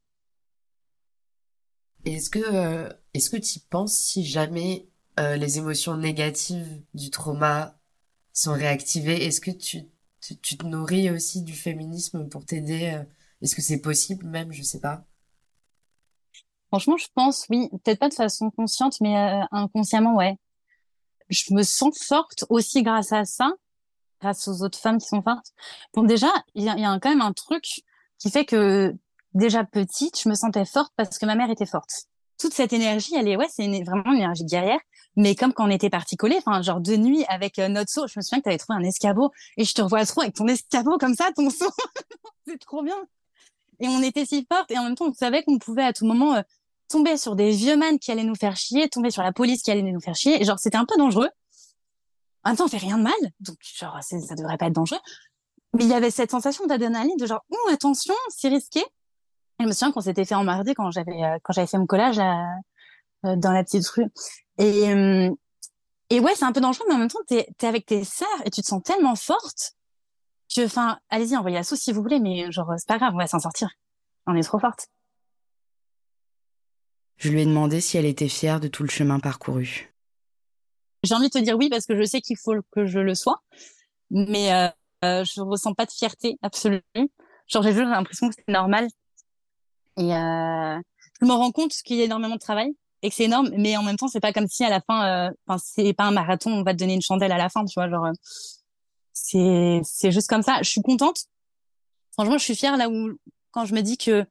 Est-ce 2.05 2.29
que, 2.29 2.39
euh, 2.39 2.89
est-ce 3.13 3.29
que 3.29 3.37
tu 3.37 3.59
penses 3.59 3.97
si 3.97 4.25
jamais 4.25 4.87
euh, 5.19 5.37
les 5.37 5.57
émotions 5.57 5.95
négatives 5.95 6.81
du 6.93 7.09
trauma 7.09 7.77
sont 8.33 8.53
réactivées. 8.53 9.25
Est-ce 9.25 9.39
que 9.39 9.51
tu, 9.51 9.83
tu, 10.21 10.37
tu, 10.37 10.57
te 10.57 10.65
nourris 10.65 11.09
aussi 11.09 11.41
du 11.41 11.53
féminisme 11.53 12.27
pour 12.27 12.45
t'aider 12.45 12.93
euh, 12.93 13.03
Est-ce 13.41 13.55
que 13.55 13.61
c'est 13.61 13.79
possible 13.79 14.27
même 14.27 14.51
Je 14.51 14.61
sais 14.61 14.81
pas? 14.81 15.05
Franchement, 16.67 16.97
je 16.97 17.07
pense 17.15 17.45
oui, 17.49 17.69
peut-être 17.83 17.99
pas 17.99 18.09
de 18.09 18.13
façon 18.13 18.51
consciente, 18.51 18.99
mais 18.99 19.17
euh, 19.17 19.45
inconsciemment, 19.51 20.15
ouais. 20.15 20.35
Je 21.29 21.53
me 21.53 21.63
sens 21.63 21.97
forte 22.03 22.43
aussi 22.49 22.83
grâce 22.83 23.13
à 23.13 23.23
ça, 23.23 23.53
grâce 24.25 24.47
aux 24.47 24.63
autres 24.63 24.77
femmes 24.77 24.97
qui 24.97 25.07
sont 25.07 25.21
fortes. 25.21 25.51
Bon, 25.93 26.03
déjà, 26.03 26.31
il 26.55 26.63
y 26.63 26.69
a, 26.69 26.99
quand 26.99 27.09
même 27.09 27.21
un 27.21 27.33
truc 27.33 27.83
qui 28.17 28.31
fait 28.31 28.45
que 28.45 28.93
déjà 29.33 29.63
petite, 29.63 30.19
je 30.19 30.27
me 30.29 30.35
sentais 30.35 30.65
forte 30.65 30.91
parce 30.95 31.19
que 31.19 31.25
ma 31.25 31.35
mère 31.35 31.49
était 31.49 31.65
forte. 31.65 32.07
Toute 32.39 32.53
cette 32.53 32.73
énergie, 32.73 33.15
elle 33.15 33.27
est 33.27 33.37
ouais, 33.37 33.47
c'est 33.49 33.67
vraiment 33.83 34.11
une 34.11 34.17
énergie 34.17 34.45
guerrière. 34.45 34.79
Mais 35.15 35.35
comme 35.35 35.53
quand 35.53 35.65
on 35.67 35.69
était 35.69 35.89
parti 35.89 36.17
coller, 36.17 36.37
enfin, 36.39 36.61
genre 36.61 36.81
de 36.81 36.97
nuit 36.97 37.23
avec 37.29 37.57
euh, 37.59 37.69
notre 37.69 37.89
seau, 37.89 38.05
je 38.07 38.13
me 38.17 38.21
souviens 38.21 38.39
que 38.39 38.43
tu 38.43 38.49
avais 38.49 38.57
trouvé 38.57 38.77
un 38.77 38.83
escabeau 38.83 39.31
et 39.55 39.63
je 39.63 39.73
te 39.73 39.81
revois 39.81 40.05
trop 40.05 40.21
avec 40.21 40.35
ton 40.35 40.47
escabeau 40.47 40.97
comme 40.97 41.15
ça, 41.15 41.29
ton 41.33 41.49
seau. 41.49 41.69
c'est 42.47 42.59
trop 42.59 42.83
bien. 42.83 42.97
Et 43.79 43.87
on 43.87 44.01
était 44.01 44.25
si 44.25 44.45
fortes 44.51 44.71
et 44.71 44.77
en 44.77 44.83
même 44.83 44.95
temps, 44.95 45.07
on 45.07 45.13
savait 45.13 45.43
qu'on 45.43 45.57
pouvait 45.57 45.83
à 45.83 45.93
tout 45.93 46.05
moment 46.05 46.35
euh, 46.35 46.41
tomber 46.89 47.15
sur 47.15 47.35
des 47.35 47.51
vieux 47.51 47.77
man 47.77 47.97
qui 47.99 48.11
allaient 48.11 48.23
nous 48.23 48.35
faire 48.35 48.57
chier, 48.57 48.89
tomber 48.89 49.11
sur 49.11 49.23
la 49.23 49.31
police 49.31 49.61
qui 49.61 49.71
allait 49.71 49.81
nous 49.81 50.01
faire 50.01 50.15
chier. 50.15 50.41
Et 50.41 50.45
genre, 50.45 50.59
c'était 50.59 50.77
un 50.77 50.85
peu 50.85 50.97
dangereux. 50.97 51.29
En 52.45 52.55
temps, 52.55 52.65
on 52.65 52.67
fait 52.67 52.77
rien 52.77 52.97
de 52.97 53.03
mal. 53.03 53.13
Donc, 53.39 53.57
genre, 53.61 53.97
ça 54.01 54.35
devrait 54.35 54.57
pas 54.57 54.67
être 54.67 54.73
dangereux. 54.73 54.99
Mais 55.73 55.83
il 55.83 55.89
y 55.89 55.93
avait 55.93 56.11
cette 56.11 56.31
sensation 56.31 56.65
d'adrénaline 56.67 57.17
de 57.17 57.25
genre, 57.25 57.43
oh, 57.49 57.69
attention, 57.71 58.13
c'est 58.29 58.49
risqué. 58.49 58.79
Et 58.79 59.63
je 59.63 59.65
me 59.65 59.71
souviens 59.71 59.91
qu'on 59.91 60.01
s'était 60.01 60.25
fait 60.25 60.35
emmerder 60.35 60.75
quand 60.75 60.91
j'avais, 60.91 61.23
euh, 61.23 61.37
quand 61.43 61.53
fait 61.53 61.77
mon 61.77 61.85
collage 61.85 62.19
à, 62.19 62.45
dans 63.23 63.51
la 63.51 63.63
petite 63.63 63.87
rue. 63.87 64.05
Et, 64.57 64.89
euh, 64.89 65.29
et 66.09 66.19
ouais, 66.19 66.35
c'est 66.35 66.45
un 66.45 66.51
peu 66.51 66.61
dangereux, 66.61 66.85
mais 66.87 66.95
en 66.95 66.99
même 66.99 67.09
temps, 67.09 67.19
t'es 67.27 67.47
es 67.61 67.65
avec 67.65 67.85
tes 67.85 68.03
sœurs 68.03 68.27
et 68.45 68.51
tu 68.51 68.61
te 68.61 68.67
sens 68.67 68.81
tellement 68.83 69.15
forte 69.15 69.73
que, 70.53 70.65
enfin, 70.65 70.99
allez-y, 71.09 71.35
envoyez 71.35 71.57
la 71.57 71.63
sauce 71.63 71.79
si 71.79 71.91
vous 71.91 72.01
voulez, 72.01 72.19
mais 72.19 72.51
genre, 72.51 72.71
c'est 72.77 72.87
pas 72.87 72.97
grave, 72.97 73.13
on 73.13 73.17
va 73.17 73.27
s'en 73.27 73.39
sortir. 73.39 73.69
On 74.27 74.35
est 74.35 74.43
trop 74.43 74.59
forte. 74.59 74.87
Je 77.17 77.29
lui 77.29 77.41
ai 77.41 77.45
demandé 77.45 77.81
si 77.81 77.97
elle 77.97 78.05
était 78.05 78.27
fière 78.27 78.59
de 78.59 78.67
tout 78.67 78.83
le 78.83 78.89
chemin 78.89 79.19
parcouru. 79.19 79.94
J'ai 81.05 81.15
envie 81.15 81.29
de 81.29 81.39
te 81.39 81.43
dire 81.43 81.57
oui 81.57 81.69
parce 81.69 81.85
que 81.85 81.95
je 81.97 82.03
sais 82.03 82.21
qu'il 82.21 82.37
faut 82.37 82.55
que 82.71 82.85
je 82.85 82.99
le 82.99 83.15
sois, 83.15 83.41
mais 84.09 84.53
euh, 84.53 84.67
euh, 85.03 85.23
je 85.23 85.41
ressens 85.41 85.73
pas 85.73 85.85
de 85.85 85.91
fierté 85.91 86.37
absolue. 86.41 86.81
Genre 87.47 87.63
j'ai 87.63 87.73
juste 87.73 87.85
l'impression 87.85 88.29
que 88.29 88.35
c'est 88.35 88.51
normal. 88.51 88.87
Et 89.97 90.13
euh, 90.13 90.79
je 91.21 91.25
me 91.25 91.31
rends 91.31 91.51
compte 91.51 91.71
qu'il 91.71 91.97
y 91.97 92.01
a 92.01 92.05
énormément 92.05 92.35
de 92.35 92.39
travail 92.39 92.75
et 93.01 93.09
que 93.09 93.15
c'est 93.15 93.25
énorme 93.25 93.49
mais 93.57 93.77
en 93.77 93.83
même 93.83 93.97
temps 93.97 94.07
c'est 94.07 94.19
pas 94.19 94.33
comme 94.33 94.47
si 94.47 94.63
à 94.63 94.69
la 94.69 94.81
fin 94.81 95.27
euh, 95.27 95.31
enfin 95.47 95.61
c'est 95.63 95.93
pas 95.93 96.05
un 96.05 96.11
marathon 96.11 96.51
on 96.51 96.63
va 96.63 96.73
te 96.73 96.79
donner 96.79 96.95
une 96.95 97.01
chandelle 97.01 97.31
à 97.31 97.37
la 97.37 97.49
fin 97.49 97.63
tu 97.65 97.73
vois 97.75 97.89
genre 97.89 98.05
euh, 98.05 98.11
c'est 99.13 99.81
c'est 99.83 100.11
juste 100.11 100.27
comme 100.27 100.41
ça 100.41 100.57
je 100.61 100.69
suis 100.69 100.81
contente 100.81 101.25
franchement 102.13 102.37
je 102.37 102.43
suis 102.43 102.55
fière 102.55 102.77
là 102.77 102.89
où 102.89 103.11
quand 103.51 103.65
je 103.65 103.73
me 103.73 103.81
dis 103.81 103.97
que 103.97 104.25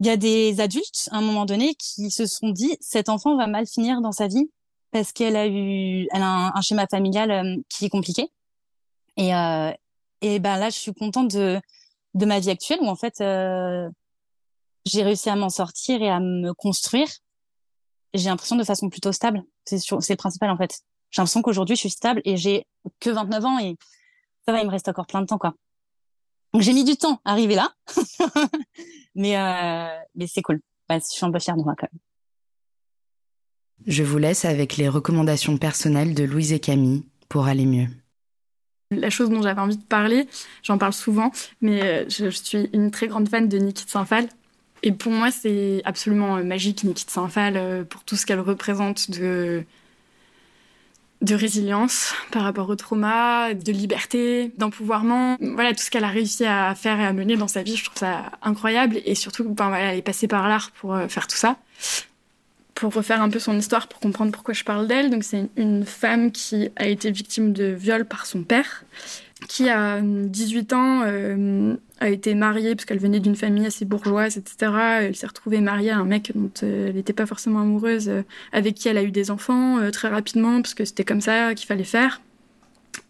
il 0.00 0.06
y 0.06 0.10
a 0.10 0.16
des 0.16 0.60
adultes 0.60 1.08
à 1.10 1.16
un 1.16 1.22
moment 1.22 1.44
donné 1.44 1.74
qui 1.74 2.10
se 2.10 2.26
sont 2.26 2.50
dit 2.50 2.76
cet 2.80 3.08
enfant 3.08 3.36
va 3.36 3.46
mal 3.46 3.66
finir 3.66 4.00
dans 4.00 4.12
sa 4.12 4.28
vie 4.28 4.48
parce 4.90 5.12
qu'elle 5.12 5.36
a 5.36 5.46
eu 5.46 6.06
elle 6.12 6.22
a 6.22 6.56
un, 6.56 6.60
schéma 6.60 6.86
familial 6.86 7.30
euh, 7.30 7.56
qui 7.68 7.86
est 7.86 7.90
compliqué 7.90 8.30
et 9.16 9.34
euh, 9.34 9.72
et 10.20 10.38
ben 10.38 10.56
là 10.58 10.70
je 10.70 10.76
suis 10.76 10.94
contente 10.94 11.30
de 11.32 11.60
de 12.14 12.26
ma 12.26 12.40
vie 12.40 12.50
actuelle 12.50 12.78
où 12.80 12.88
en 12.88 12.96
fait 12.96 13.18
j'ai 14.86 15.02
réussi 15.02 15.28
à 15.30 15.36
m'en 15.36 15.50
sortir 15.50 16.02
et 16.02 16.08
à 16.08 16.20
me 16.20 16.52
construire 16.54 17.08
j'ai 18.14 18.28
l'impression 18.28 18.56
de 18.56 18.64
façon 18.64 18.88
plutôt 18.88 19.12
stable. 19.12 19.42
C'est 19.64 19.78
c'est 19.78 20.12
le 20.12 20.16
principal 20.16 20.50
en 20.50 20.56
fait. 20.56 20.80
J'ai 21.10 21.20
l'impression 21.20 21.42
qu'aujourd'hui 21.42 21.76
je 21.76 21.80
suis 21.80 21.90
stable 21.90 22.20
et 22.24 22.36
j'ai 22.36 22.66
que 23.00 23.10
29 23.10 23.44
ans 23.44 23.58
et 23.58 23.76
ça 24.44 24.52
va, 24.52 24.60
il 24.60 24.66
me 24.66 24.70
reste 24.70 24.88
encore 24.88 25.06
plein 25.06 25.20
de 25.20 25.26
temps 25.26 25.38
quoi. 25.38 25.54
Donc 26.52 26.62
j'ai 26.62 26.72
mis 26.72 26.84
du 26.84 26.96
temps 26.96 27.20
à 27.24 27.32
arriver 27.32 27.54
là, 27.54 27.70
mais 29.14 29.36
euh, 29.36 29.98
mais 30.14 30.26
c'est 30.26 30.42
cool. 30.42 30.60
je 30.90 30.98
suis 31.00 31.24
un 31.24 31.30
peu 31.30 31.38
fière 31.38 31.56
de 31.56 31.62
moi 31.62 31.74
quand 31.78 31.88
même. 31.92 32.00
Je 33.88 34.02
vous 34.02 34.18
laisse 34.18 34.44
avec 34.44 34.76
les 34.76 34.86
recommandations 34.86 35.56
personnelles 35.56 36.12
de 36.12 36.22
Louise 36.22 36.52
et 36.52 36.60
Camille 36.60 37.04
pour 37.30 37.46
aller 37.46 37.64
mieux. 37.64 37.86
La 38.90 39.08
chose 39.08 39.30
dont 39.30 39.40
j'avais 39.40 39.62
envie 39.62 39.78
de 39.78 39.82
parler, 39.82 40.28
j'en 40.62 40.76
parle 40.76 40.92
souvent, 40.92 41.32
mais 41.62 41.82
euh, 41.82 42.04
je, 42.10 42.28
suis 42.28 42.68
une 42.74 42.90
très 42.90 43.08
grande 43.08 43.30
fan 43.30 43.48
de 43.48 43.56
Niki 43.56 43.86
Saint-Phal. 43.88 44.28
Et 44.82 44.92
pour 44.92 45.10
moi, 45.10 45.30
c'est 45.30 45.80
absolument 45.86 46.36
euh, 46.36 46.42
magique, 46.42 46.84
Nikita 46.84 47.12
Saint-Phal, 47.12 47.54
euh, 47.56 47.82
pour 47.82 48.04
tout 48.04 48.16
ce 48.16 48.26
qu'elle 48.26 48.40
représente 48.40 49.10
de, 49.10 49.64
de 51.22 51.34
résilience 51.34 52.12
par 52.30 52.42
rapport 52.42 52.68
au 52.68 52.76
trauma, 52.76 53.54
de 53.54 53.72
liberté, 53.72 54.52
d'empouvoirment. 54.58 55.38
Voilà, 55.40 55.72
tout 55.72 55.82
ce 55.82 55.90
qu'elle 55.90 56.04
a 56.04 56.08
réussi 56.08 56.44
à 56.44 56.74
faire 56.74 57.00
et 57.00 57.06
à 57.06 57.14
mener 57.14 57.38
dans 57.38 57.48
sa 57.48 57.62
vie, 57.62 57.76
je 57.76 57.86
trouve 57.86 57.98
ça 57.98 58.32
incroyable. 58.42 59.00
Et 59.06 59.14
surtout, 59.14 59.44
ben, 59.44 59.68
voilà, 59.68 59.92
elle 59.92 59.98
est 59.98 60.02
passée 60.02 60.28
par 60.28 60.46
l'art 60.46 60.72
pour 60.72 60.94
faire 61.08 61.26
tout 61.26 61.38
ça. 61.38 61.56
Pour 62.78 62.94
refaire 62.94 63.20
un 63.20 63.28
peu 63.28 63.40
son 63.40 63.58
histoire, 63.58 63.88
pour 63.88 63.98
comprendre 63.98 64.30
pourquoi 64.30 64.54
je 64.54 64.62
parle 64.62 64.86
d'elle. 64.86 65.10
Donc, 65.10 65.24
c'est 65.24 65.48
une 65.56 65.84
femme 65.84 66.30
qui 66.30 66.68
a 66.76 66.86
été 66.86 67.10
victime 67.10 67.52
de 67.52 67.64
viol 67.64 68.04
par 68.04 68.24
son 68.24 68.44
père 68.44 68.84
qui 69.46 69.68
a 69.68 70.00
18 70.02 70.72
ans 70.72 71.02
euh, 71.06 71.76
a 72.00 72.08
été 72.08 72.34
mariée 72.34 72.74
parce 72.74 72.84
qu'elle 72.84 72.98
venait 72.98 73.20
d'une 73.20 73.36
famille 73.36 73.66
assez 73.66 73.84
bourgeoise, 73.84 74.36
etc. 74.36 74.72
Elle 75.02 75.16
s'est 75.16 75.26
retrouvée 75.26 75.60
mariée 75.60 75.90
à 75.90 75.98
un 75.98 76.04
mec 76.04 76.32
dont 76.34 76.50
euh, 76.62 76.88
elle 76.88 76.96
n'était 76.96 77.12
pas 77.12 77.26
forcément 77.26 77.60
amoureuse, 77.60 78.08
euh, 78.08 78.22
avec 78.52 78.74
qui 78.74 78.88
elle 78.88 78.98
a 78.98 79.02
eu 79.02 79.10
des 79.10 79.30
enfants 79.30 79.78
euh, 79.78 79.90
très 79.90 80.08
rapidement 80.08 80.60
parce 80.60 80.74
que 80.74 80.84
c'était 80.84 81.04
comme 81.04 81.20
ça 81.20 81.54
qu'il 81.54 81.66
fallait 81.66 81.84
faire, 81.84 82.20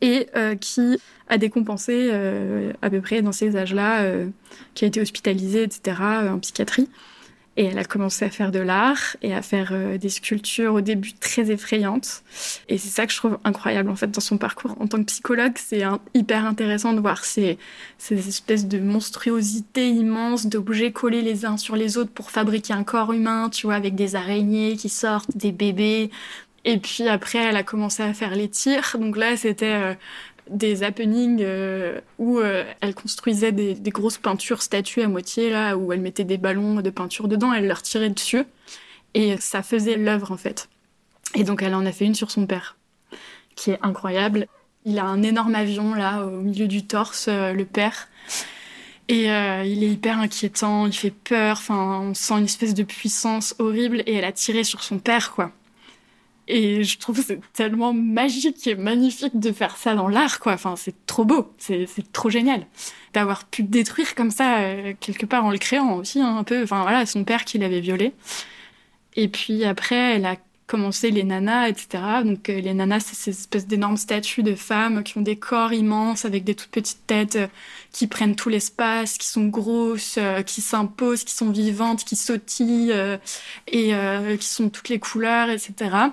et 0.01 0.28
euh, 0.36 0.55
qui 0.55 0.99
a 1.28 1.39
décompensé 1.39 2.11
à 2.81 2.89
peu 2.89 3.01
près 3.03 3.20
dans 3.20 3.32
ces 3.32 3.55
âges-là, 3.55 4.11
qui 4.73 4.86
a 4.86 4.89
été 4.89 4.99
hospitalisée, 4.99 5.65
etc. 5.65 5.99
en 6.31 6.39
psychiatrie. 6.39 6.89
Et 7.59 7.65
elle 7.65 7.79
a 7.79 7.85
commencé 7.85 8.25
à 8.25 8.31
faire 8.31 8.53
de 8.53 8.61
l'art 8.61 9.17
et 9.21 9.35
à 9.35 9.43
faire 9.43 9.71
euh, 9.73 9.99
des 9.99 10.09
sculptures 10.09 10.75
au 10.75 10.81
début 10.81 11.13
très 11.13 11.51
effrayantes. 11.51 12.23
Et 12.69 12.79
c'est 12.79 12.89
ça 12.89 13.05
que 13.05 13.13
je 13.13 13.19
trouve 13.19 13.39
incroyable 13.43 13.91
en 13.91 13.97
fait 13.97 14.11
dans 14.11 14.21
son 14.21 14.39
parcours. 14.39 14.77
En 14.81 14.87
tant 14.87 14.99
que 14.99 15.07
psychologue, 15.07 15.55
c'est 15.57 15.83
hyper 16.15 16.47
intéressant 16.47 16.93
de 16.93 17.01
voir 17.01 17.25
ces, 17.25 17.59
ces 17.99 18.29
espèces 18.29 18.67
de 18.69 18.79
monstruosités 18.79 19.89
immenses 19.89 20.47
d'objets 20.47 20.93
collés 20.93 21.23
les 21.23 21.45
uns 21.45 21.57
sur 21.57 21.75
les 21.75 21.99
autres 21.99 22.13
pour 22.13 22.31
fabriquer 22.31 22.75
un 22.75 22.85
corps 22.85 23.13
humain, 23.13 23.51
tu 23.51 23.67
vois, 23.67 23.75
avec 23.75 23.97
des 23.97 24.15
araignées 24.15 24.77
qui 24.77 24.89
sortent, 24.89 25.37
des 25.37 25.53
bébés. 25.53 26.11
Et 26.65 26.79
puis 26.79 27.09
après, 27.09 27.39
elle 27.39 27.57
a 27.57 27.63
commencé 27.63 28.03
à 28.03 28.13
faire 28.13 28.35
les 28.35 28.49
tirs. 28.49 28.97
Donc 29.01 29.17
là, 29.17 29.37
c'était 29.37 29.67
euh, 29.67 29.95
des 30.51 30.83
happenings 30.83 31.41
euh, 31.43 32.01
où 32.19 32.39
euh, 32.39 32.65
elle 32.81 32.95
construisait 32.95 33.53
des, 33.53 33.75
grosses 33.91 34.19
peintures 34.19 34.62
statues 34.62 35.03
à 35.03 35.09
moitié 35.09 35.51
là 35.51 35.77
où 35.77 35.93
elle 35.93 36.01
mettait 36.01 36.25
des 36.25 36.39
ballons 36.39 36.77
de 36.77 36.91
peinture 36.91 37.29
dedans 37.29 37.53
elle 37.53 37.66
leur 37.66 37.83
tirait 37.83 38.11
dessus. 38.11 38.45
Et 39.15 39.37
ça 39.39 39.62
faisait 39.62 39.97
l'œuvre 39.97 40.33
en 40.33 40.37
fait. 40.37 40.69
Et 41.35 41.45
donc 41.45 41.62
elle 41.62 41.75
en 41.75 41.87
a 41.87 41.93
fait 41.93 42.05
une 42.05 42.15
sur 42.15 42.31
son 42.31 42.47
père 42.47 42.77
qui 43.57 43.70
est 43.70 43.79
incroyable. 43.83 44.47
Il 44.85 44.99
a 44.99 45.05
un 45.05 45.23
énorme 45.23 45.55
avion 45.55 45.95
là 45.95 46.25
au 46.25 46.41
milieu 46.41 46.69
du 46.69 46.87
torse 46.87 47.27
euh, 47.29 47.53
le 47.53 47.65
père. 47.65 48.09
Et 49.11 49.25
il 49.25 49.85
est 49.85 49.89
hyper 49.89 50.19
inquiétant 50.19 50.87
il 50.87 50.93
fait 50.93 51.11
peur 51.11 51.57
enfin 51.57 52.01
on 52.03 52.12
sent 52.12 52.35
une 52.35 52.45
espèce 52.45 52.75
de 52.75 52.83
puissance 52.83 53.55
horrible 53.59 54.03
et 54.05 54.16
elle 54.16 54.25
a 54.27 54.33
tiré 54.33 54.65
sur 54.65 54.83
son 54.83 54.99
père 54.99 55.33
quoi 55.33 55.51
et 56.49 56.83
je 56.83 56.99
trouve 56.99 57.19
que 57.19 57.25
c'est 57.25 57.41
tellement 57.53 57.93
magique 57.93 58.66
et 58.66 58.75
magnifique 58.75 59.39
de 59.39 59.53
faire 59.53 59.77
ça 59.77 59.95
dans 59.95 60.09
l'art, 60.09 60.41
quoi. 60.41 60.55
Enfin, 60.55 60.77
c'est 60.77 61.07
trop 61.07 61.25
beau, 61.25 61.53
c'est 61.59 61.87
trop 62.12 62.31
génial 62.31 62.66
d'avoir 63.12 63.45
pu 63.45 63.62
détruire 63.62 64.15
comme 64.15 64.31
ça 64.31 64.59
euh, 64.59 64.95
quelque 64.99 65.27
part 65.27 65.45
en 65.45 65.51
le 65.51 65.59
créant 65.59 65.97
aussi 65.97 66.20
hein, 66.20 66.37
un 66.39 66.45
peu. 66.45 66.62
Enfin 66.62 66.83
voilà, 66.83 67.05
son 67.07 67.25
père 67.25 67.45
qui 67.45 67.59
l'avait 67.59 67.81
violé. 67.81 68.12
Et 69.16 69.29
puis 69.29 69.65
après, 69.65 70.16
elle 70.16 70.25
a 70.27 70.37
commencé 70.66 71.11
les 71.11 71.25
nanas, 71.25 71.69
etc. 71.69 71.89
Donc 72.25 72.49
euh, 72.49 72.61
les 72.61 72.75
nanas, 72.75 73.01
c'est 73.01 73.16
ces 73.16 73.31
espèces 73.31 73.66
d'énormes 73.66 73.97
statues 73.99 74.43
de 74.43 74.55
femmes 74.55 75.03
qui 75.03 75.19
ont 75.19 75.23
des 75.23 75.37
corps 75.37 75.73
immenses 75.73 76.25
avec 76.25 76.45
des 76.45 76.55
toutes 76.55 76.70
petites 76.70 77.07
têtes 77.07 77.37
euh, 77.37 77.47
qui 77.93 78.07
prennent 78.07 78.37
tout 78.37 78.49
l'espace, 78.49 79.19
qui 79.19 79.27
sont 79.27 79.49
grosses, 79.49 80.19
qui 80.47 80.61
s'imposent, 80.61 81.25
qui 81.25 81.35
sont 81.35 81.51
vivantes, 81.51 82.05
qui 82.05 82.16
sautillent 82.16 82.93
et 83.66 83.95
qui 84.39 84.47
sont 84.47 84.69
toutes 84.69 84.91
les 84.91 84.99
couleurs, 84.99 85.49
etc. 85.49 86.11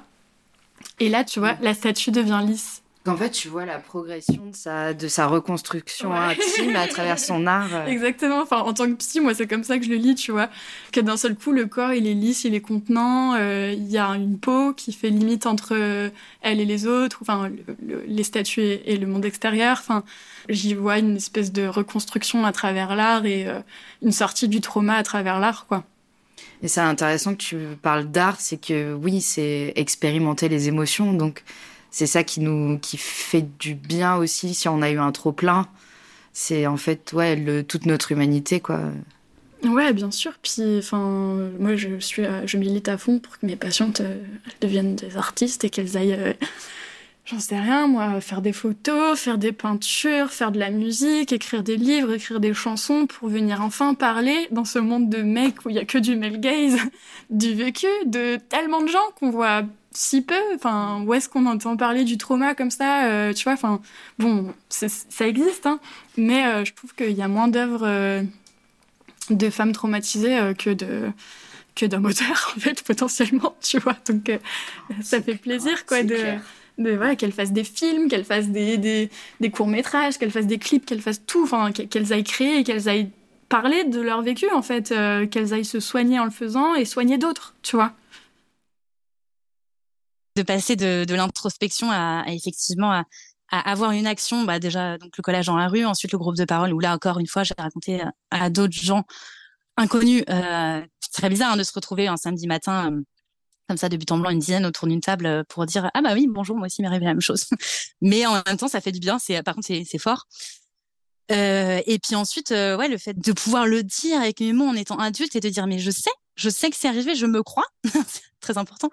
Et 1.00 1.10
là, 1.10 1.24
tu 1.24 1.40
vois, 1.40 1.54
mm. 1.54 1.60
la 1.62 1.74
statue 1.74 2.12
devient 2.12 2.42
lisse. 2.46 2.82
En 3.08 3.16
fait, 3.16 3.30
tu 3.30 3.50
vois 3.50 3.66
la 3.66 3.78
progression 3.78 4.48
de 4.48 4.56
sa, 4.56 4.96
de 4.96 5.08
sa 5.08 5.28
reconstruction 5.28 6.12
intime 6.12 6.76
à 6.76 6.88
travers 6.88 7.20
son 7.20 7.46
art. 7.46 7.70
Euh. 7.72 7.86
Exactement. 7.86 8.42
Enfin, 8.42 8.62
en 8.62 8.74
tant 8.74 8.88
que 8.88 8.94
psy, 8.94 9.20
moi, 9.20 9.36
c'est 9.36 9.46
comme 9.46 9.64
ça 9.64 9.78
que 9.78 9.86
je 9.86 9.92
le 9.92 9.98
lis, 9.98 10.16
tu 10.16 10.32
vois. 10.32 10.50
Que 10.92 11.02
d'un 11.02 11.16
seul 11.16 11.36
coup, 11.36 11.52
le 11.52 11.68
corps, 11.68 11.94
il 11.94 12.08
est 12.08 12.16
lisse, 12.16 12.46
il 12.46 12.56
est 12.56 12.62
contenant. 12.62 13.36
Euh, 13.36 13.74
il 13.78 13.88
y 13.92 14.00
a 14.00 14.08
une 14.08 14.40
peau 14.40 14.74
qui 14.74 14.92
fait 14.92 15.12
limite 15.12 15.46
entre 15.46 15.76
euh, 15.76 16.10
elle 16.42 16.60
et 16.60 16.66
les 16.66 16.88
autres, 16.88 17.20
enfin, 17.22 17.52
les 18.08 18.24
statues 18.24 18.62
et, 18.62 18.98
le 18.98 19.06
monde 19.06 19.26
extérieur. 19.26 19.78
Enfin, 19.80 20.04
j'y 20.50 20.74
vois 20.74 20.98
une 20.98 21.18
espèce 21.18 21.52
de 21.52 21.68
reconstruction 21.68 22.44
à 22.44 22.52
travers 22.52 22.96
l'art 22.96 23.28
et 23.28 23.46
une 24.02 24.12
sortie 24.12 24.48
du 24.48 24.62
trauma 24.62 24.96
à 24.96 25.04
travers 25.04 25.40
l'art, 25.40 25.68
quoi. 25.68 25.84
Et 26.64 26.68
c'est 26.68 26.82
intéressant 26.82 27.34
que 27.34 27.42
tu 27.42 27.58
parles 27.82 28.06
d'art, 28.06 28.40
c'est 28.40 28.58
que 28.58 28.94
oui, 28.94 29.22
c'est 29.22 29.74
expérimenter 29.76 30.50
les 30.50 30.68
émotions, 30.68 31.14
donc 31.14 31.44
c'est 31.92 32.08
ça 32.08 32.24
qui 32.24 32.40
nous 32.40 32.78
qui 32.80 32.98
fait 32.98 33.48
du 33.60 33.76
bien 33.76 34.16
aussi 34.16 34.54
si 34.54 34.68
on 34.68 34.82
a 34.82 34.90
eu 34.90 35.00
un 35.00 35.12
trop 35.12 35.32
plein. 35.32 35.68
C'est 36.34 36.68
en 36.68 36.78
fait 36.78 37.14
ouais 37.14 37.64
toute 37.64 37.86
notre 37.86 38.12
humanité 38.12 38.60
quoi. 38.60 38.82
Ouais, 39.64 39.94
bien 39.94 40.12
sûr. 40.12 40.34
Puis, 40.42 40.62
enfin, 40.78 41.50
moi, 41.60 41.76
je 41.76 42.00
suis, 42.00 42.24
je 42.46 42.58
milite 42.58 42.88
à 42.88 42.98
fond 42.98 43.20
pour 43.20 43.40
que 43.40 43.46
mes 43.46 43.56
patientes 43.56 44.02
euh, 44.02 44.18
deviennent 44.62 44.96
des 44.96 45.18
artistes 45.18 45.64
et 45.64 45.70
qu'elles 45.70 45.98
aillent 45.98 46.14
euh, 46.14 46.34
j'en 47.26 47.40
sais 47.40 47.60
rien, 47.60 47.88
moi, 47.88 48.22
faire 48.22 48.42
des 48.42 48.54
photos, 48.54 49.20
faire 49.20 49.38
des 49.38 49.52
peintures, 49.52 50.32
faire 50.32 50.52
de 50.52 50.60
la 50.60 50.70
musique, 50.70 51.34
écrire 51.34 51.64
des 51.64 51.76
livres, 51.76 52.14
écrire 52.14 52.40
des 52.40 52.54
chansons 52.54 53.08
pour 53.08 53.30
venir 53.30 53.62
enfin 53.62 53.96
parler 53.96 54.48
dans 54.52 54.66
ce 54.66 54.78
monde 54.78 55.10
de 55.10 55.22
mecs 55.24 55.66
où 55.66 55.70
il 55.70 55.76
y 55.76 55.80
a 55.80 55.86
que 55.86 55.98
du 55.98 56.16
male 56.16 56.40
gaze, 56.40 56.78
du 57.32 57.54
vécu, 57.56 57.88
de 58.06 58.38
tellement 58.50 58.82
de 58.82 58.88
gens 58.88 59.12
qu'on 59.20 59.32
voit 59.32 59.64
si 59.92 60.22
peu. 60.22 60.40
Enfin, 60.54 61.04
où 61.06 61.14
est-ce 61.14 61.28
qu'on 61.28 61.48
entend 61.48 61.76
parler 61.78 62.04
du 62.04 62.18
trauma 62.18 62.54
comme 62.54 62.72
ça 62.72 63.06
euh, 63.06 63.34
Tu 63.34 63.44
vois, 63.44 63.54
enfin, 63.54 63.82
bon, 64.20 64.54
ça 64.70 65.28
existe, 65.28 65.66
hein, 65.66 65.80
mais 66.18 66.46
euh, 66.46 66.66
je 66.66 66.74
trouve 66.74 66.94
qu'il 66.94 67.14
y 67.14 67.24
a 67.24 67.28
moins 67.28 67.48
d'œuvres 67.48 67.88
euh, 67.88 68.22
de 69.32 69.50
femmes 69.50 69.72
traumatisées 69.72 70.54
que 70.58 70.70
de 70.70 71.12
que 71.74 71.86
d'un 71.86 72.00
moteur 72.00 72.54
en 72.56 72.60
fait 72.60 72.84
potentiellement 72.84 73.56
tu 73.62 73.80
vois. 73.80 73.98
Donc 74.08 74.32
ça 75.02 75.22
fait 75.22 75.36
plaisir 75.36 75.86
quoi 75.86 76.04
de 76.04 76.38
voilà, 76.78 77.16
qu'elles 77.16 77.32
fassent 77.32 77.52
des 77.52 77.64
films, 77.64 78.10
qu'elles 78.10 78.26
fassent 78.26 78.50
des, 78.50 78.78
des, 78.78 79.52
courts-métrages, 79.52 80.18
qu'elles 80.18 80.32
fassent 80.32 80.48
des 80.48 80.58
clips, 80.58 80.86
qu'elles 80.86 81.02
fassent 81.02 81.26
tout, 81.26 81.44
enfin, 81.44 81.72
qu'elles 81.72 82.14
aillent 82.14 82.24
créer, 82.24 82.64
qu'elles 82.64 82.90
aillent 82.90 83.10
parler 83.50 83.84
de 83.86 84.02
leur 84.02 84.22
vécu, 84.22 84.50
en 84.52 84.62
fait, 84.62 84.92
euh, 84.92 85.28
qu'elles 85.28 85.54
aillent 85.54 85.66
se 85.66 85.80
soigner 85.80 86.20
en 86.20 86.26
le 86.26 86.32
faisant 86.32 86.76
et 86.76 86.86
soigner 86.86 87.18
d'autres, 87.18 87.56
tu 87.62 87.76
vois. 87.76 87.94
De 90.36 90.42
passer 90.42 90.76
de, 90.76 91.14
l'introspection 91.14 91.90
à, 91.92 92.26
effectivement 92.28 92.92
à, 92.92 93.06
avoir 93.50 93.92
une 93.92 94.08
action, 94.08 94.44
bah 94.44 94.60
déjà 94.60 94.98
donc 94.98 95.16
le 95.16 95.22
collage 95.22 95.46
dans 95.46 95.56
la 95.56 95.70
rue, 95.70 95.86
ensuite 95.86 96.12
le 96.12 96.18
groupe 96.18 96.36
de 96.36 96.44
parole 96.44 96.74
où 96.74 96.80
là 96.80 96.94
encore 96.94 97.20
une 97.20 97.28
fois 97.28 97.44
j'ai 97.44 97.54
raconté 97.58 98.02
à, 98.32 98.50
d'autres 98.50 98.74
gens 98.74 99.04
inconnus. 99.78 100.24
Euh, 100.30 100.82
c'est 101.00 101.14
très 101.14 101.30
bizarre 101.30 101.54
hein, 101.54 101.58
de 101.58 101.64
se 101.64 101.72
retrouver 101.74 102.08
un 102.08 102.18
samedi 102.18 102.48
matin 102.48 102.92
euh, 102.92 103.02
comme 103.68 103.78
ça 103.78 103.90
de 103.90 103.98
but 103.98 104.12
en 104.12 104.18
blanc 104.18 104.30
une 104.30 104.40
dizaine 104.40 104.66
autour 104.66 104.88
d'une 104.88 105.02
table 105.02 105.26
euh, 105.26 105.44
pour 105.48 105.66
dire 105.66 105.90
ah 105.94 106.02
bah 106.02 106.14
oui 106.14 106.28
bonjour 106.30 106.56
moi 106.56 106.68
aussi 106.68 106.82
m'est 106.82 106.88
arrivé 106.88 107.06
la 107.06 107.12
même 107.12 107.22
chose. 107.22 107.46
Mais 108.02 108.26
en 108.26 108.42
même 108.46 108.58
temps 108.58 108.68
ça 108.68 108.82
fait 108.82 108.92
du 108.92 109.00
bien 109.00 109.20
c'est 109.20 109.42
par 109.44 109.56
contre 109.56 109.68
c'est 109.68 109.98
fort. 109.98 110.28
Euh, 111.32 111.82
et 111.88 111.98
puis 111.98 112.16
ensuite 112.16 112.52
euh, 112.52 112.78
ouais 112.78 112.88
le 112.88 113.00
fait 113.00 113.18
de 113.18 113.32
pouvoir 113.32 113.66
le 113.66 113.82
dire 113.82 114.22
avec 114.22 114.42
mes 114.42 114.54
mots 114.54 114.68
en 114.68 114.76
étant 114.76 114.98
adulte 115.00 115.36
et 115.36 115.40
de 115.40 115.50
dire 115.50 115.66
mais 115.66 115.80
je 115.80 115.90
sais 115.90 116.12
je 116.36 116.50
sais 116.50 116.70
que 116.70 116.76
c'est 116.76 116.88
arrivé 116.88 117.16
je 117.16 117.26
me 117.26 117.42
crois. 117.42 117.66
Très 118.42 118.58
important. 118.60 118.90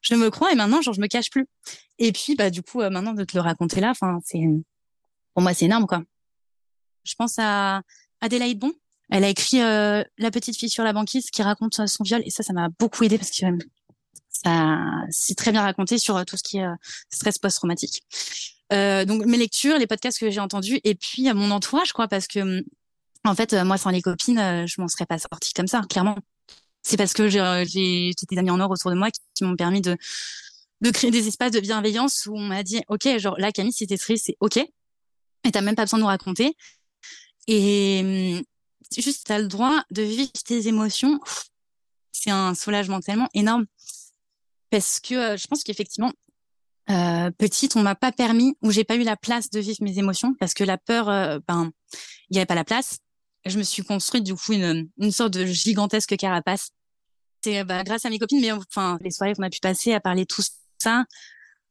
Je 0.00 0.14
me 0.14 0.30
crois 0.30 0.50
et 0.52 0.54
maintenant 0.54 0.80
genre 0.80 0.94
je 0.94 1.00
me 1.00 1.08
cache 1.08 1.28
plus. 1.28 1.46
Et 1.98 2.12
puis 2.12 2.36
bah 2.36 2.48
du 2.48 2.62
coup 2.62 2.80
euh, 2.80 2.88
maintenant 2.88 3.12
de 3.12 3.24
te 3.24 3.36
le 3.36 3.42
raconter 3.42 3.80
là 3.80 3.90
enfin 3.90 4.18
c'est 4.24 4.40
pour 5.34 5.42
moi 5.42 5.52
c'est 5.52 5.66
énorme 5.66 5.86
quoi. 5.86 6.02
Je 7.04 7.14
pense 7.16 7.38
à 7.38 7.82
Adélaïde 8.20 8.58
Bon. 8.58 8.72
Elle 9.10 9.24
a 9.24 9.28
écrit 9.28 9.58
La 9.58 10.30
petite 10.32 10.56
fille 10.56 10.70
sur 10.70 10.82
la 10.82 10.94
banquise 10.94 11.28
qui 11.30 11.42
raconte 11.42 11.86
son 11.86 12.04
viol. 12.04 12.22
Et 12.24 12.30
ça 12.30 12.42
ça 12.42 12.54
m'a 12.54 12.70
beaucoup 12.78 13.04
aidé 13.04 13.18
parce 13.18 13.30
que 13.30 13.44
c'est 15.10 15.36
très 15.36 15.52
bien 15.52 15.62
raconté 15.62 15.98
sur 15.98 16.16
euh, 16.16 16.24
tout 16.24 16.36
ce 16.36 16.42
qui 16.42 16.58
est 16.58 16.64
euh, 16.64 16.74
stress 17.10 17.38
post-traumatique. 17.38 18.02
Euh, 18.72 19.04
donc 19.04 19.24
mes 19.26 19.36
lectures, 19.36 19.78
les 19.78 19.86
podcasts 19.86 20.18
que 20.18 20.30
j'ai 20.30 20.40
entendus, 20.40 20.80
et 20.84 20.94
puis 20.94 21.32
mon 21.32 21.50
entourage, 21.50 21.92
quoi, 21.92 22.08
parce 22.08 22.26
que 22.26 22.40
hum, 22.40 22.62
en 23.24 23.34
fait, 23.34 23.54
moi 23.54 23.78
sans 23.78 23.90
les 23.90 24.02
copines, 24.02 24.66
je 24.66 24.80
m'en 24.80 24.88
serais 24.88 25.06
pas 25.06 25.18
sortie 25.18 25.52
comme 25.54 25.66
ça, 25.66 25.82
clairement. 25.88 26.18
C'est 26.82 26.98
parce 26.98 27.14
que 27.14 27.28
j'ai 27.28 28.12
des 28.30 28.38
amis 28.38 28.50
en 28.50 28.60
or 28.60 28.70
autour 28.70 28.90
de 28.90 28.96
moi 28.96 29.10
qui, 29.10 29.44
m'ont 29.44 29.56
permis 29.56 29.80
de 29.80 29.96
de 30.82 30.90
créer 30.90 31.10
des 31.10 31.28
espaces 31.28 31.52
de 31.52 31.60
bienveillance 31.60 32.26
où 32.26 32.36
on 32.36 32.40
m'a 32.40 32.62
dit, 32.62 32.82
ok, 32.88 33.16
genre 33.18 33.38
là 33.38 33.52
Camille, 33.52 33.72
si 33.72 33.86
t'es 33.86 33.96
triste, 33.96 34.26
c'est 34.26 34.36
ok, 34.40 34.58
et 34.58 35.50
t'as 35.50 35.62
même 35.62 35.74
pas 35.76 35.84
besoin 35.84 35.98
de 35.98 36.02
nous 36.02 36.08
raconter. 36.08 36.54
Et 37.46 38.36
hum, 38.38 38.44
juste 38.98 39.26
t'as 39.26 39.38
le 39.38 39.48
droit 39.48 39.82
de 39.90 40.02
vivre 40.02 40.32
tes 40.44 40.68
émotions. 40.68 41.20
C'est 42.12 42.30
un 42.30 42.54
soulagement 42.54 43.00
tellement 43.00 43.28
énorme 43.34 43.66
parce 44.74 44.98
que 44.98 45.14
euh, 45.14 45.36
je 45.36 45.46
pense 45.46 45.62
qu'effectivement, 45.62 46.12
euh, 46.90 47.30
petite, 47.30 47.76
on 47.76 47.82
m'a 47.82 47.94
pas 47.94 48.10
permis 48.10 48.56
ou 48.60 48.72
j'ai 48.72 48.82
pas 48.82 48.96
eu 48.96 49.04
la 49.04 49.16
place 49.16 49.48
de 49.48 49.60
vivre 49.60 49.78
mes 49.82 50.00
émotions 50.00 50.34
parce 50.40 50.52
que 50.52 50.64
la 50.64 50.78
peur, 50.78 51.08
euh, 51.08 51.38
ben, 51.46 51.70
il 52.28 52.34
y 52.34 52.40
avait 52.40 52.46
pas 52.46 52.56
la 52.56 52.64
place. 52.64 52.98
Je 53.46 53.56
me 53.56 53.62
suis 53.62 53.84
construite 53.84 54.24
du 54.24 54.34
coup 54.34 54.52
une, 54.52 54.90
sorte 55.12 55.32
de 55.32 55.46
gigantesque 55.46 56.16
carapace. 56.16 56.70
C'est 57.44 57.62
bah, 57.62 57.84
grâce 57.84 58.04
à 58.04 58.10
mes 58.10 58.18
copines, 58.18 58.40
mais 58.40 58.50
enfin 58.50 58.98
les 59.00 59.12
soirées 59.12 59.34
qu'on 59.34 59.44
a 59.44 59.50
pu 59.50 59.60
passer 59.60 59.92
à 59.94 60.00
parler 60.00 60.26
tout 60.26 60.42
ça, 60.78 61.04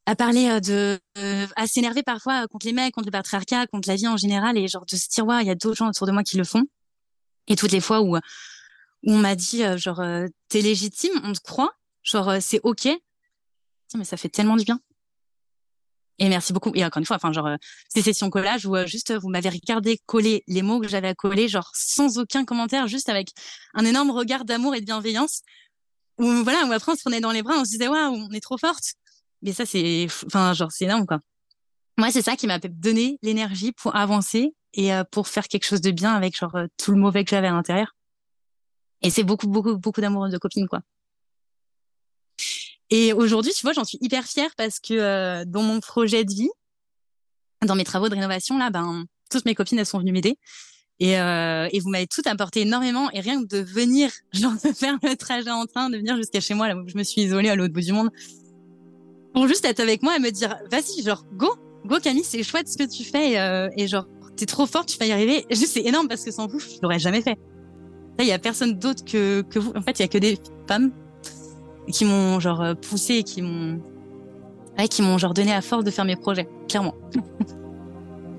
à 0.06 0.16
parler 0.16 0.62
de, 0.62 0.98
à 1.58 1.68
s'énerver 1.68 2.04
parfois 2.04 2.48
contre 2.48 2.68
les 2.68 2.74
mecs, 2.74 2.94
contre 2.94 3.08
le 3.08 3.12
patriarcat, 3.12 3.68
contre 3.68 3.90
la 3.90 3.98
vie 3.98 4.08
en 4.08 4.16
général 4.16 4.58
et 4.58 4.66
genre 4.70 4.86
de 4.86 4.96
se 4.96 5.22
ouais, 5.22 5.42
il 5.42 5.48
y 5.48 5.52
a 5.52 5.56
d'autres 5.56 5.76
gens 5.76 5.90
autour 5.90 6.08
de 6.08 6.14
moi 6.14 6.24
qui 6.24 6.38
le 6.38 6.46
font. 6.46 6.64
Et 7.48 7.58
toutes 7.58 7.74
les 7.74 7.82
fois 7.82 8.00
où 8.00 8.16
où 8.16 8.20
on 9.12 9.18
m'a 9.18 9.36
dit 9.36 9.62
genre 9.76 10.02
t'es 10.48 10.62
légitime, 10.62 11.20
on 11.26 11.34
te 11.34 11.42
croit, 11.42 11.74
Genre, 12.04 12.30
euh, 12.30 12.38
c'est 12.42 12.60
OK. 12.64 12.88
Mais 13.96 14.04
ça 14.04 14.18
fait 14.18 14.30
tellement 14.30 14.56
du 14.56 14.66
bien. 14.66 14.80
Et 16.20 16.30
merci 16.30 16.54
beaucoup. 16.54 16.72
Et 16.76 16.86
encore 16.86 17.00
une 17.00 17.06
fois, 17.06 17.16
enfin, 17.16 17.32
genre, 17.32 17.48
euh, 17.48 17.58
ces 17.90 18.02
sessions 18.02 18.30
collage 18.30 18.66
où 18.66 18.76
euh, 18.76 18.86
juste 18.86 19.14
vous 19.14 19.30
m'avez 19.30 19.50
regardé 19.50 20.00
coller 20.06 20.44
les 20.48 20.62
mots 20.62 20.80
que 20.80 20.88
j'avais 20.88 21.08
à 21.08 21.16
coller, 21.16 21.48
genre 21.48 21.72
sans 21.74 22.20
aucun 22.20 22.46
commentaire, 22.46 22.88
juste 22.88 23.10
avec 23.10 23.30
un 23.74 23.86
énorme 23.86 24.12
regard 24.12 24.46
d'amour 24.46 24.76
et 24.76 24.82
de 24.82 24.86
bienveillance. 24.86 25.42
Où 26.20 26.26
voilà, 26.44 26.66
où 26.68 26.72
après 26.72 26.92
on 26.92 26.96
se 26.96 27.02
prenait 27.02 27.22
dans 27.22 27.32
les 27.32 27.42
bras, 27.42 27.56
on 27.58 27.66
se 27.66 27.72
disait 27.72 27.88
waouh, 27.88 28.14
on 28.14 28.30
est 28.32 28.42
trop 28.42 28.58
forte. 28.58 28.94
Mais 29.42 29.54
ça, 29.54 29.66
c'est, 29.66 30.08
enfin, 30.28 30.54
genre, 30.54 30.72
c'est 30.72 30.86
énorme 30.86 31.06
quoi. 31.06 31.20
Moi, 31.98 32.12
c'est 32.12 32.22
ça 32.22 32.36
qui 32.36 32.48
m'a 32.48 32.60
donné 32.60 33.20
l'énergie 33.22 33.72
pour 33.72 33.96
avancer 33.96 34.56
et 34.74 34.92
pour 35.12 35.28
faire 35.28 35.48
quelque 35.48 35.66
chose 35.66 35.82
de 35.82 35.92
bien 35.92 36.14
avec 36.14 36.36
genre 36.36 36.56
tout 36.78 36.92
le 36.92 36.98
mauvais 36.98 37.24
que 37.24 37.30
j'avais 37.32 37.48
à 37.48 37.52
l'intérieur. 37.52 37.96
Et 39.04 39.10
c'est 39.10 39.24
beaucoup, 39.24 39.48
beaucoup, 39.48 39.78
beaucoup 39.78 40.02
d'amour 40.02 40.30
de 40.30 40.38
copines, 40.38 40.68
quoi. 40.68 40.82
Et 42.90 43.14
aujourd'hui, 43.14 43.52
tu 43.54 43.62
vois, 43.62 43.74
j'en 43.74 43.84
suis 43.84 43.98
hyper 44.02 44.26
fière 44.26 44.50
parce 44.58 44.80
que 44.80 44.94
euh, 44.94 45.46
dans 45.46 45.64
mon 45.64 45.80
projet 45.80 46.26
de 46.26 46.34
vie, 46.34 46.50
dans 47.66 47.76
mes 47.76 47.84
travaux 47.84 48.10
de 48.10 48.16
rénovation, 48.16 48.58
là, 48.58 48.70
ben, 48.70 49.06
toutes 49.30 49.46
mes 49.46 49.56
copines, 49.56 49.80
elles 49.80 49.86
sont 49.86 50.00
venues 50.00 50.12
m'aider. 50.12 50.38
Et, 51.00 51.20
euh, 51.20 51.68
et 51.72 51.80
vous 51.80 51.90
m'avez 51.90 52.08
tout 52.08 52.22
apporté 52.26 52.62
énormément. 52.62 53.10
Et 53.12 53.20
rien 53.20 53.42
que 53.42 53.48
de 53.48 53.64
venir, 53.64 54.12
genre 54.34 54.54
de 54.54 54.72
faire 54.74 54.98
le 55.02 55.16
trajet 55.16 55.50
en 55.50 55.66
train, 55.66 55.90
de 55.90 55.98
venir 55.98 56.16
jusqu'à 56.18 56.40
chez 56.40 56.54
moi, 56.54 56.68
là 56.68 56.76
où 56.76 56.88
je 56.88 56.98
me 56.98 57.04
suis 57.04 57.22
isolée 57.22 57.50
à 57.50 57.56
l'autre 57.56 57.74
bout 57.74 57.82
du 57.82 57.94
monde, 57.94 58.10
pour 59.34 59.48
juste 59.48 59.66
être 59.66 59.80
avec 59.80 60.04
moi 60.04 60.16
et 60.16 60.20
me 60.20 60.30
dire, 60.30 60.56
vas-y, 60.72 61.04
genre, 61.04 61.26
go, 61.34 61.56
go 61.86 61.98
Camille, 62.00 62.24
c'est 62.24 62.44
chouette 62.44 62.68
ce 62.68 62.78
que 62.78 62.88
tu 62.88 63.04
fais. 63.04 63.32
Et, 63.32 63.40
euh, 63.40 63.70
et 63.78 63.88
genre, 63.88 64.08
t'es 64.38 64.46
trop 64.46 64.66
forte, 64.66 64.90
tu 64.90 64.98
vas 64.98 65.06
y 65.06 65.12
arriver. 65.12 65.46
Juste, 65.50 65.74
c'est 65.74 65.86
énorme 65.86 66.08
parce 66.08 66.24
que 66.24 66.32
sans 66.32 66.48
vous, 66.48 66.60
je 66.60 66.78
l'aurais 66.82 67.00
jamais 67.00 67.22
fait. 67.22 67.38
Là, 68.20 68.24
il 68.24 68.28
y 68.28 68.32
a 68.32 68.38
personne 68.38 68.78
d'autre 68.78 69.04
que, 69.04 69.42
que 69.42 69.58
vous. 69.58 69.72
En 69.76 69.82
fait, 69.82 69.98
il 70.00 70.04
y 70.04 70.06
a 70.06 70.08
que 70.08 70.20
des 70.20 70.38
femmes 70.68 70.92
qui 71.92 72.06
m'ont 72.06 72.40
genre 72.40 72.62
euh, 72.62 72.74
poussé 72.76 73.16
et 73.16 73.24
qui 73.24 73.42
m'ont 73.42 73.80
qui 74.90 75.02
m'ont 75.02 75.18
genre 75.18 75.34
donné 75.34 75.54
à 75.54 75.62
force 75.62 75.84
de 75.84 75.92
faire 75.92 76.06
mes 76.06 76.16
projets, 76.16 76.48
clairement. 76.68 76.96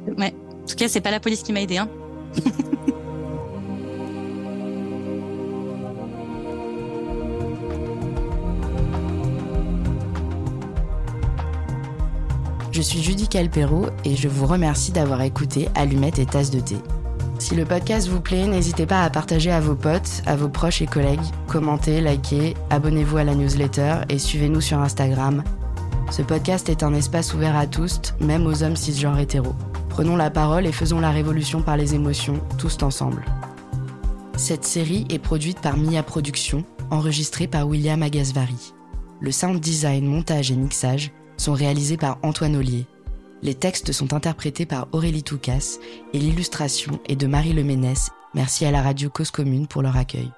En 0.07 0.67
tout 0.67 0.77
cas, 0.77 0.89
c'est 0.89 1.01
pas 1.03 1.11
la 1.11 1.21
police 1.21 1.43
qui 1.43 1.53
m'a 1.53 1.61
aidé, 1.61 1.77
hein. 1.77 1.89
Je 12.75 12.83
suis 12.83 13.01
Judy 13.01 13.29
Calpero 13.29 13.87
et 14.05 14.17
je 14.17 14.27
vous 14.27 14.47
remercie 14.47 14.91
d'avoir 14.91 15.23
écouté 15.23 15.69
Allumettes 15.77 16.19
et 16.19 16.27
Tasse 16.27 16.51
de 16.51 16.59
thé. 16.59 16.77
Si 17.39 17.55
le 17.55 17.65
podcast 17.65 18.09
vous 18.09 18.21
plaît, 18.21 18.47
n'hésitez 18.47 18.87
pas 18.87 19.03
à 19.03 19.11
partager 19.11 19.51
à 19.51 19.61
vos 19.61 19.75
potes, 19.75 20.23
à 20.25 20.37
vos 20.37 20.49
proches 20.49 20.81
et 20.83 20.87
collègues, 20.87 21.21
commentez, 21.49 22.01
likez, 22.01 22.55
abonnez-vous 22.71 23.17
à 23.17 23.25
la 23.25 23.35
newsletter 23.35 23.97
et 24.09 24.19
suivez-nous 24.19 24.61
sur 24.61 24.79
Instagram. 24.79 25.43
Ce 26.11 26.23
podcast 26.23 26.69
est 26.69 26.83
un 26.83 26.95
espace 26.95 27.35
ouvert 27.35 27.57
à 27.57 27.67
tous, 27.67 28.01
même 28.21 28.47
aux 28.47 28.63
hommes 28.63 28.77
cisgenres 28.77 29.19
hétéros. 29.19 29.55
Prenons 29.89 30.17
la 30.17 30.31
parole 30.31 30.67
et 30.67 30.73
faisons 30.73 31.01
la 31.01 31.11
révolution 31.11 31.61
par 31.61 31.77
les 31.77 31.95
émotions, 31.95 32.41
tous 32.57 32.83
ensemble. 32.83 33.25
Cette 34.37 34.65
série 34.65 35.07
est 35.11 35.19
produite 35.19 35.61
par 35.61 35.77
Mia 35.77 36.03
Productions, 36.03 36.65
enregistrée 36.91 37.47
par 37.47 37.69
William 37.69 38.03
Agasvari. 38.03 38.75
Le 39.21 39.33
sound 39.33 39.61
design, 39.61 40.07
montage 40.07 40.51
et 40.51 40.57
mixage 40.57 41.11
sont 41.37 41.53
réalisés 41.53 41.97
par 41.97 42.19
Antoine 42.23 42.57
Ollier. 42.57 42.87
Les 43.45 43.55
textes 43.55 43.93
sont 43.93 44.15
interprétés 44.15 44.65
par 44.65 44.89
Aurélie 44.93 45.23
Toucas 45.23 45.77
et 46.15 46.19
l'illustration 46.19 46.99
est 47.07 47.15
de 47.15 47.27
Marie 47.27 47.53
Leménès. 47.53 48.11
Merci 48.33 48.65
à 48.65 48.71
la 48.71 48.81
radio 48.81 49.11
Cause 49.11 49.31
Commune 49.31 49.67
pour 49.67 49.83
leur 49.83 49.99
accueil. 49.99 50.31